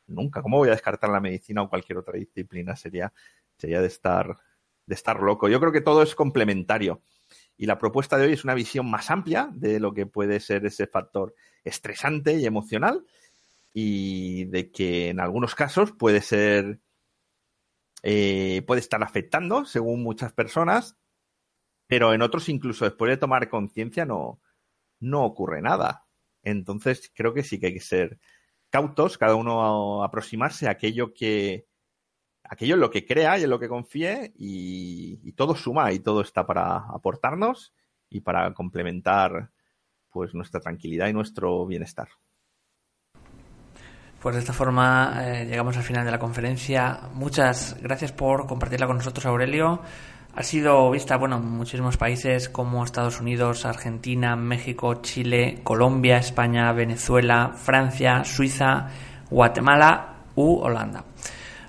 nunca. 0.08 0.42
¿Cómo 0.42 0.58
voy 0.58 0.70
a 0.70 0.74
descartar 0.74 1.10
la 1.10 1.20
medicina 1.20 1.62
o 1.62 1.70
cualquier 1.70 1.98
otra 1.98 2.18
disciplina? 2.18 2.76
Sería, 2.78 3.14
sería 3.58 3.82
de 3.82 3.88
estar, 3.88 4.38
de 4.86 4.96
estar 4.96 5.22
loco. 5.22 5.50
Yo 5.50 5.60
creo 5.60 5.74
que 5.74 5.82
todo 5.82 6.02
es 6.02 6.16
complementario. 6.16 7.02
Y 7.58 7.66
la 7.66 7.78
propuesta 7.78 8.18
de 8.18 8.28
hoy 8.28 8.34
es 8.34 8.46
una 8.46 8.54
visión 8.54 8.90
más 8.90 9.12
amplia 9.12 9.50
de 9.54 9.80
lo 9.80 9.94
que 9.94 10.06
puede 10.06 10.40
ser 10.40 10.66
ese 10.66 10.88
factor 10.88 11.36
estresante 11.64 12.36
y 12.36 12.46
emocional 12.46 13.06
y 13.74 14.46
de 14.46 14.72
que 14.72 15.10
en 15.10 15.20
algunos 15.20 15.56
casos 15.56 15.92
puede 15.92 16.22
ser 16.22 16.80
eh, 18.02 18.64
puede 18.68 18.82
estar 18.82 19.02
afectando 19.02 19.66
según 19.66 20.04
muchas 20.04 20.34
personas, 20.34 20.98
pero 21.88 22.14
en 22.14 22.22
otros 22.22 22.50
incluso 22.50 22.86
después 22.86 23.10
de 23.10 23.18
tomar 23.18 23.50
conciencia 23.50 24.06
no, 24.06 24.42
no 25.00 25.24
ocurre 25.24 25.62
nada. 25.62 26.06
Entonces 26.42 27.12
creo 27.14 27.34
que 27.34 27.44
sí 27.44 27.60
que 27.60 27.68
hay 27.68 27.74
que 27.74 27.80
ser 27.80 28.20
cautos, 28.70 29.18
cada 29.18 29.36
uno 29.36 30.04
aproximarse 30.04 30.68
a 30.68 30.72
aquello 30.72 31.14
que 31.14 31.68
aquello 32.44 32.76
en 32.76 32.82
lo 32.82 32.90
que 32.92 33.06
crea 33.06 33.38
y 33.38 33.44
en 33.44 33.50
lo 33.50 33.60
que 33.60 33.70
confíe 33.70 34.34
y, 34.36 35.32
todo 35.34 35.56
suma 35.56 35.92
y 35.92 36.00
todo 36.00 36.22
está 36.22 36.46
para 36.46 36.78
aportarnos 36.78 37.74
y 38.10 38.22
para 38.22 38.54
complementar 38.54 39.52
pues 40.10 40.34
nuestra 40.34 40.60
tranquilidad 40.60 41.08
y 41.08 41.14
nuestro 41.14 41.66
bienestar. 41.66 42.10
Pues 44.22 44.36
de 44.36 44.42
esta 44.42 44.54
forma 44.54 45.20
eh, 45.22 45.46
llegamos 45.46 45.76
al 45.76 45.84
final 45.84 46.06
de 46.06 46.12
la 46.12 46.20
conferencia. 46.20 47.10
Muchas 47.14 47.76
gracias 47.82 48.12
por 48.12 48.48
compartirla 48.48 48.88
con 48.88 48.98
nosotros, 48.98 49.26
Aurelio. 49.26 49.82
Ha 50.36 50.42
sido 50.42 50.90
vista, 50.90 51.18
bueno, 51.18 51.38
en 51.38 51.46
muchísimos 51.46 51.98
países 51.98 52.50
como 52.50 52.84
Estados 52.84 53.22
Unidos, 53.22 53.66
Argentina, 53.66 54.36
México, 54.36 54.96
Chile, 54.96 55.60
Colombia, 55.64 56.18
España, 56.18 56.72
Venezuela, 56.74 57.52
Francia, 57.56 58.24
Suiza, 58.24 58.88
Guatemala 59.30 60.16
u 60.34 60.56
Holanda. 60.56 61.06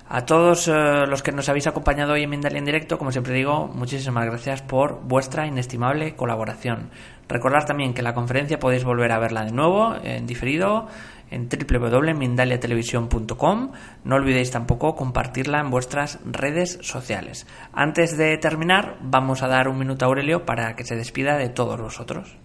A 0.07 0.25
todos 0.25 0.67
eh, 0.67 0.71
los 1.07 1.21
que 1.21 1.31
nos 1.31 1.47
habéis 1.49 1.67
acompañado 1.67 2.13
hoy 2.13 2.23
en 2.23 2.29
Mindalia 2.29 2.57
en 2.57 2.65
directo, 2.65 2.97
como 2.97 3.11
siempre 3.11 3.33
digo, 3.33 3.67
muchísimas 3.67 4.25
gracias 4.25 4.63
por 4.63 5.01
vuestra 5.01 5.45
inestimable 5.45 6.15
colaboración. 6.15 6.89
Recordad 7.27 7.65
también 7.65 7.93
que 7.93 8.01
la 8.01 8.13
conferencia 8.13 8.59
podéis 8.59 8.83
volver 8.83 9.11
a 9.11 9.19
verla 9.19 9.45
de 9.45 9.51
nuevo 9.51 9.95
en 10.03 10.27
diferido 10.27 10.87
en 11.31 11.49
www.mindaliatelevisión.com. 11.49 13.71
No 14.03 14.15
olvidéis 14.15 14.51
tampoco 14.51 14.95
compartirla 14.95 15.59
en 15.59 15.69
vuestras 15.69 16.19
redes 16.25 16.79
sociales. 16.81 17.47
Antes 17.73 18.17
de 18.17 18.37
terminar, 18.37 18.97
vamos 19.01 19.43
a 19.43 19.47
dar 19.47 19.67
un 19.67 19.79
minuto 19.79 20.05
a 20.05 20.07
Aurelio 20.07 20.45
para 20.45 20.75
que 20.75 20.83
se 20.83 20.95
despida 20.95 21.37
de 21.37 21.49
todos 21.49 21.79
vosotros. 21.79 22.37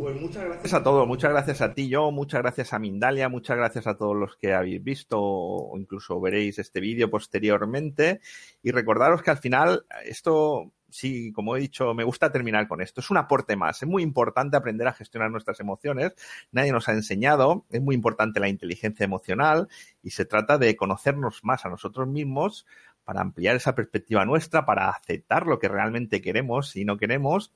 Pues 0.00 0.18
muchas 0.18 0.44
gracias 0.44 0.72
a 0.72 0.82
todos, 0.82 1.06
muchas 1.06 1.30
gracias 1.30 1.60
a 1.60 1.74
ti, 1.74 1.88
yo, 1.88 2.10
muchas 2.10 2.40
gracias 2.40 2.72
a 2.72 2.78
Mindalia, 2.78 3.28
muchas 3.28 3.56
gracias 3.56 3.86
a 3.86 3.96
todos 3.96 4.16
los 4.16 4.36
que 4.36 4.54
habéis 4.54 4.82
visto 4.82 5.18
o 5.20 5.76
incluso 5.76 6.18
veréis 6.20 6.58
este 6.58 6.80
vídeo 6.80 7.10
posteriormente. 7.10 8.20
Y 8.62 8.70
recordaros 8.70 9.22
que 9.22 9.32
al 9.32 9.38
final 9.38 9.84
esto 10.04 10.72
sí, 10.90 11.32
como 11.32 11.56
he 11.56 11.60
dicho, 11.60 11.94
me 11.94 12.04
gusta 12.04 12.30
terminar 12.30 12.68
con 12.68 12.80
esto. 12.80 13.00
Es 13.00 13.10
un 13.10 13.16
aporte 13.16 13.56
más. 13.56 13.82
Es 13.82 13.88
muy 13.88 14.02
importante 14.02 14.56
aprender 14.56 14.86
a 14.86 14.92
gestionar 14.92 15.30
nuestras 15.30 15.60
emociones. 15.60 16.14
Nadie 16.52 16.72
nos 16.72 16.88
ha 16.88 16.92
enseñado. 16.92 17.66
Es 17.70 17.80
muy 17.80 17.94
importante 17.94 18.40
la 18.40 18.48
inteligencia 18.48 19.04
emocional 19.04 19.68
y 20.02 20.10
se 20.10 20.24
trata 20.24 20.58
de 20.58 20.76
conocernos 20.76 21.44
más 21.44 21.64
a 21.64 21.68
nosotros 21.68 22.08
mismos 22.08 22.66
para 23.04 23.20
ampliar 23.20 23.56
esa 23.56 23.74
perspectiva 23.74 24.24
nuestra, 24.24 24.64
para 24.64 24.88
aceptar 24.90 25.46
lo 25.46 25.58
que 25.58 25.68
realmente 25.68 26.20
queremos 26.20 26.76
y 26.76 26.84
no 26.84 26.96
queremos 26.96 27.52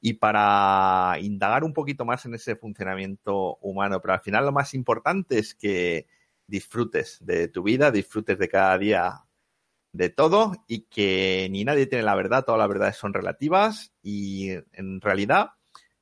y 0.00 0.14
para 0.14 1.16
indagar 1.20 1.64
un 1.64 1.72
poquito 1.72 2.04
más 2.04 2.24
en 2.26 2.34
ese 2.34 2.56
funcionamiento 2.56 3.56
humano. 3.56 4.00
Pero 4.00 4.14
al 4.14 4.20
final 4.20 4.44
lo 4.44 4.52
más 4.52 4.74
importante 4.74 5.38
es 5.38 5.54
que 5.54 6.06
disfrutes 6.46 7.18
de 7.20 7.48
tu 7.48 7.62
vida, 7.62 7.90
disfrutes 7.90 8.38
de 8.38 8.48
cada 8.48 8.78
día 8.78 9.24
de 9.98 10.10
todo 10.10 10.52
y 10.68 10.82
que 10.82 11.48
ni 11.50 11.64
nadie 11.64 11.86
tiene 11.86 12.04
la 12.04 12.14
verdad, 12.14 12.44
todas 12.44 12.60
las 12.60 12.68
verdades 12.68 12.96
son 12.96 13.12
relativas 13.12 13.92
y 14.00 14.50
en 14.72 15.00
realidad 15.00 15.50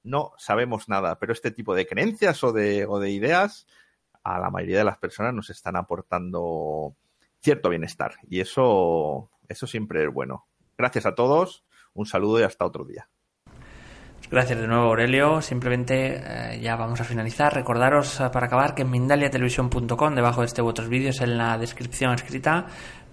no 0.03 0.33
sabemos 0.37 0.87
nada, 0.91 1.19
pero 1.19 1.33
este 1.33 1.51
tipo 1.51 1.75
de 1.75 1.87
creencias 1.87 2.45
o 2.45 2.53
de, 2.53 2.85
o 2.85 3.01
de 3.01 3.11
ideas 3.11 3.67
a 4.23 4.39
la 4.39 4.51
mayoría 4.51 4.79
de 4.79 4.85
las 4.85 4.99
personas 4.99 5.33
nos 5.33 5.49
están 5.49 5.77
aportando 5.77 6.95
cierto 7.41 7.71
bienestar 7.71 8.17
y 8.29 8.41
eso, 8.41 9.31
eso 9.49 9.67
siempre 9.67 10.05
es 10.05 10.13
bueno. 10.13 10.47
Gracias 10.77 11.07
a 11.07 11.15
todos, 11.15 11.65
un 11.95 12.05
saludo 12.05 12.39
y 12.41 12.43
hasta 12.43 12.67
otro 12.67 12.85
día. 12.85 13.09
Gracias 14.31 14.61
de 14.61 14.67
nuevo, 14.67 14.89
Aurelio. 14.89 15.41
Simplemente 15.41 16.21
eh, 16.23 16.61
ya 16.61 16.75
vamos 16.75 17.01
a 17.01 17.05
finalizar. 17.05 17.55
Recordaros 17.55 18.21
eh, 18.21 18.29
para 18.33 18.47
acabar 18.47 18.75
que 18.75 18.83
en 18.83 18.91
mindaliatelevisión.com, 18.91 20.15
debajo 20.15 20.41
de 20.41 20.49
este 20.49 20.63
u 20.63 20.67
otros 20.67 20.89
vídeos, 20.89 21.21
en 21.21 21.39
la 21.39 21.57
descripción 21.59 22.13
escrita, 22.13 22.67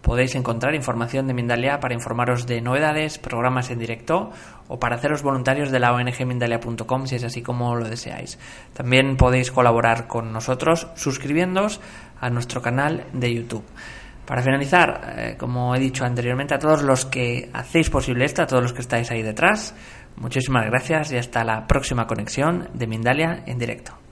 podéis 0.03 0.35
encontrar 0.35 0.75
información 0.75 1.25
de 1.25 1.33
Mindalia 1.33 1.79
para 1.79 1.95
informaros 1.95 2.45
de 2.45 2.61
novedades, 2.61 3.17
programas 3.17 3.71
en 3.71 3.79
directo 3.79 4.29
o 4.67 4.77
para 4.77 4.97
haceros 4.97 5.23
voluntarios 5.23 5.71
de 5.71 5.79
la 5.79 5.93
ONG 5.93 6.27
Mindalia.com 6.27 7.07
si 7.07 7.15
es 7.15 7.23
así 7.23 7.41
como 7.41 7.75
lo 7.75 7.89
deseáis. 7.89 8.37
También 8.73 9.17
podéis 9.17 9.51
colaborar 9.51 10.05
con 10.05 10.31
nosotros 10.31 10.89
suscribiéndoos 10.93 11.81
a 12.21 12.29
nuestro 12.29 12.61
canal 12.61 13.07
de 13.13 13.33
YouTube. 13.33 13.65
Para 14.27 14.41
finalizar, 14.41 15.15
eh, 15.17 15.35
como 15.37 15.75
he 15.75 15.79
dicho 15.79 16.05
anteriormente, 16.05 16.53
a 16.53 16.59
todos 16.59 16.83
los 16.83 17.05
que 17.05 17.49
hacéis 17.51 17.89
posible 17.89 18.23
esto, 18.23 18.43
a 18.43 18.47
todos 18.47 18.63
los 18.63 18.71
que 18.71 18.79
estáis 18.81 19.11
ahí 19.11 19.21
detrás, 19.21 19.73
Muchísimas 20.15 20.65
gracias 20.65 21.11
y 21.11 21.17
hasta 21.17 21.43
la 21.43 21.67
próxima 21.67 22.07
conexión 22.07 22.69
de 22.73 22.87
Mindalia 22.87 23.43
en 23.45 23.57
directo. 23.57 24.02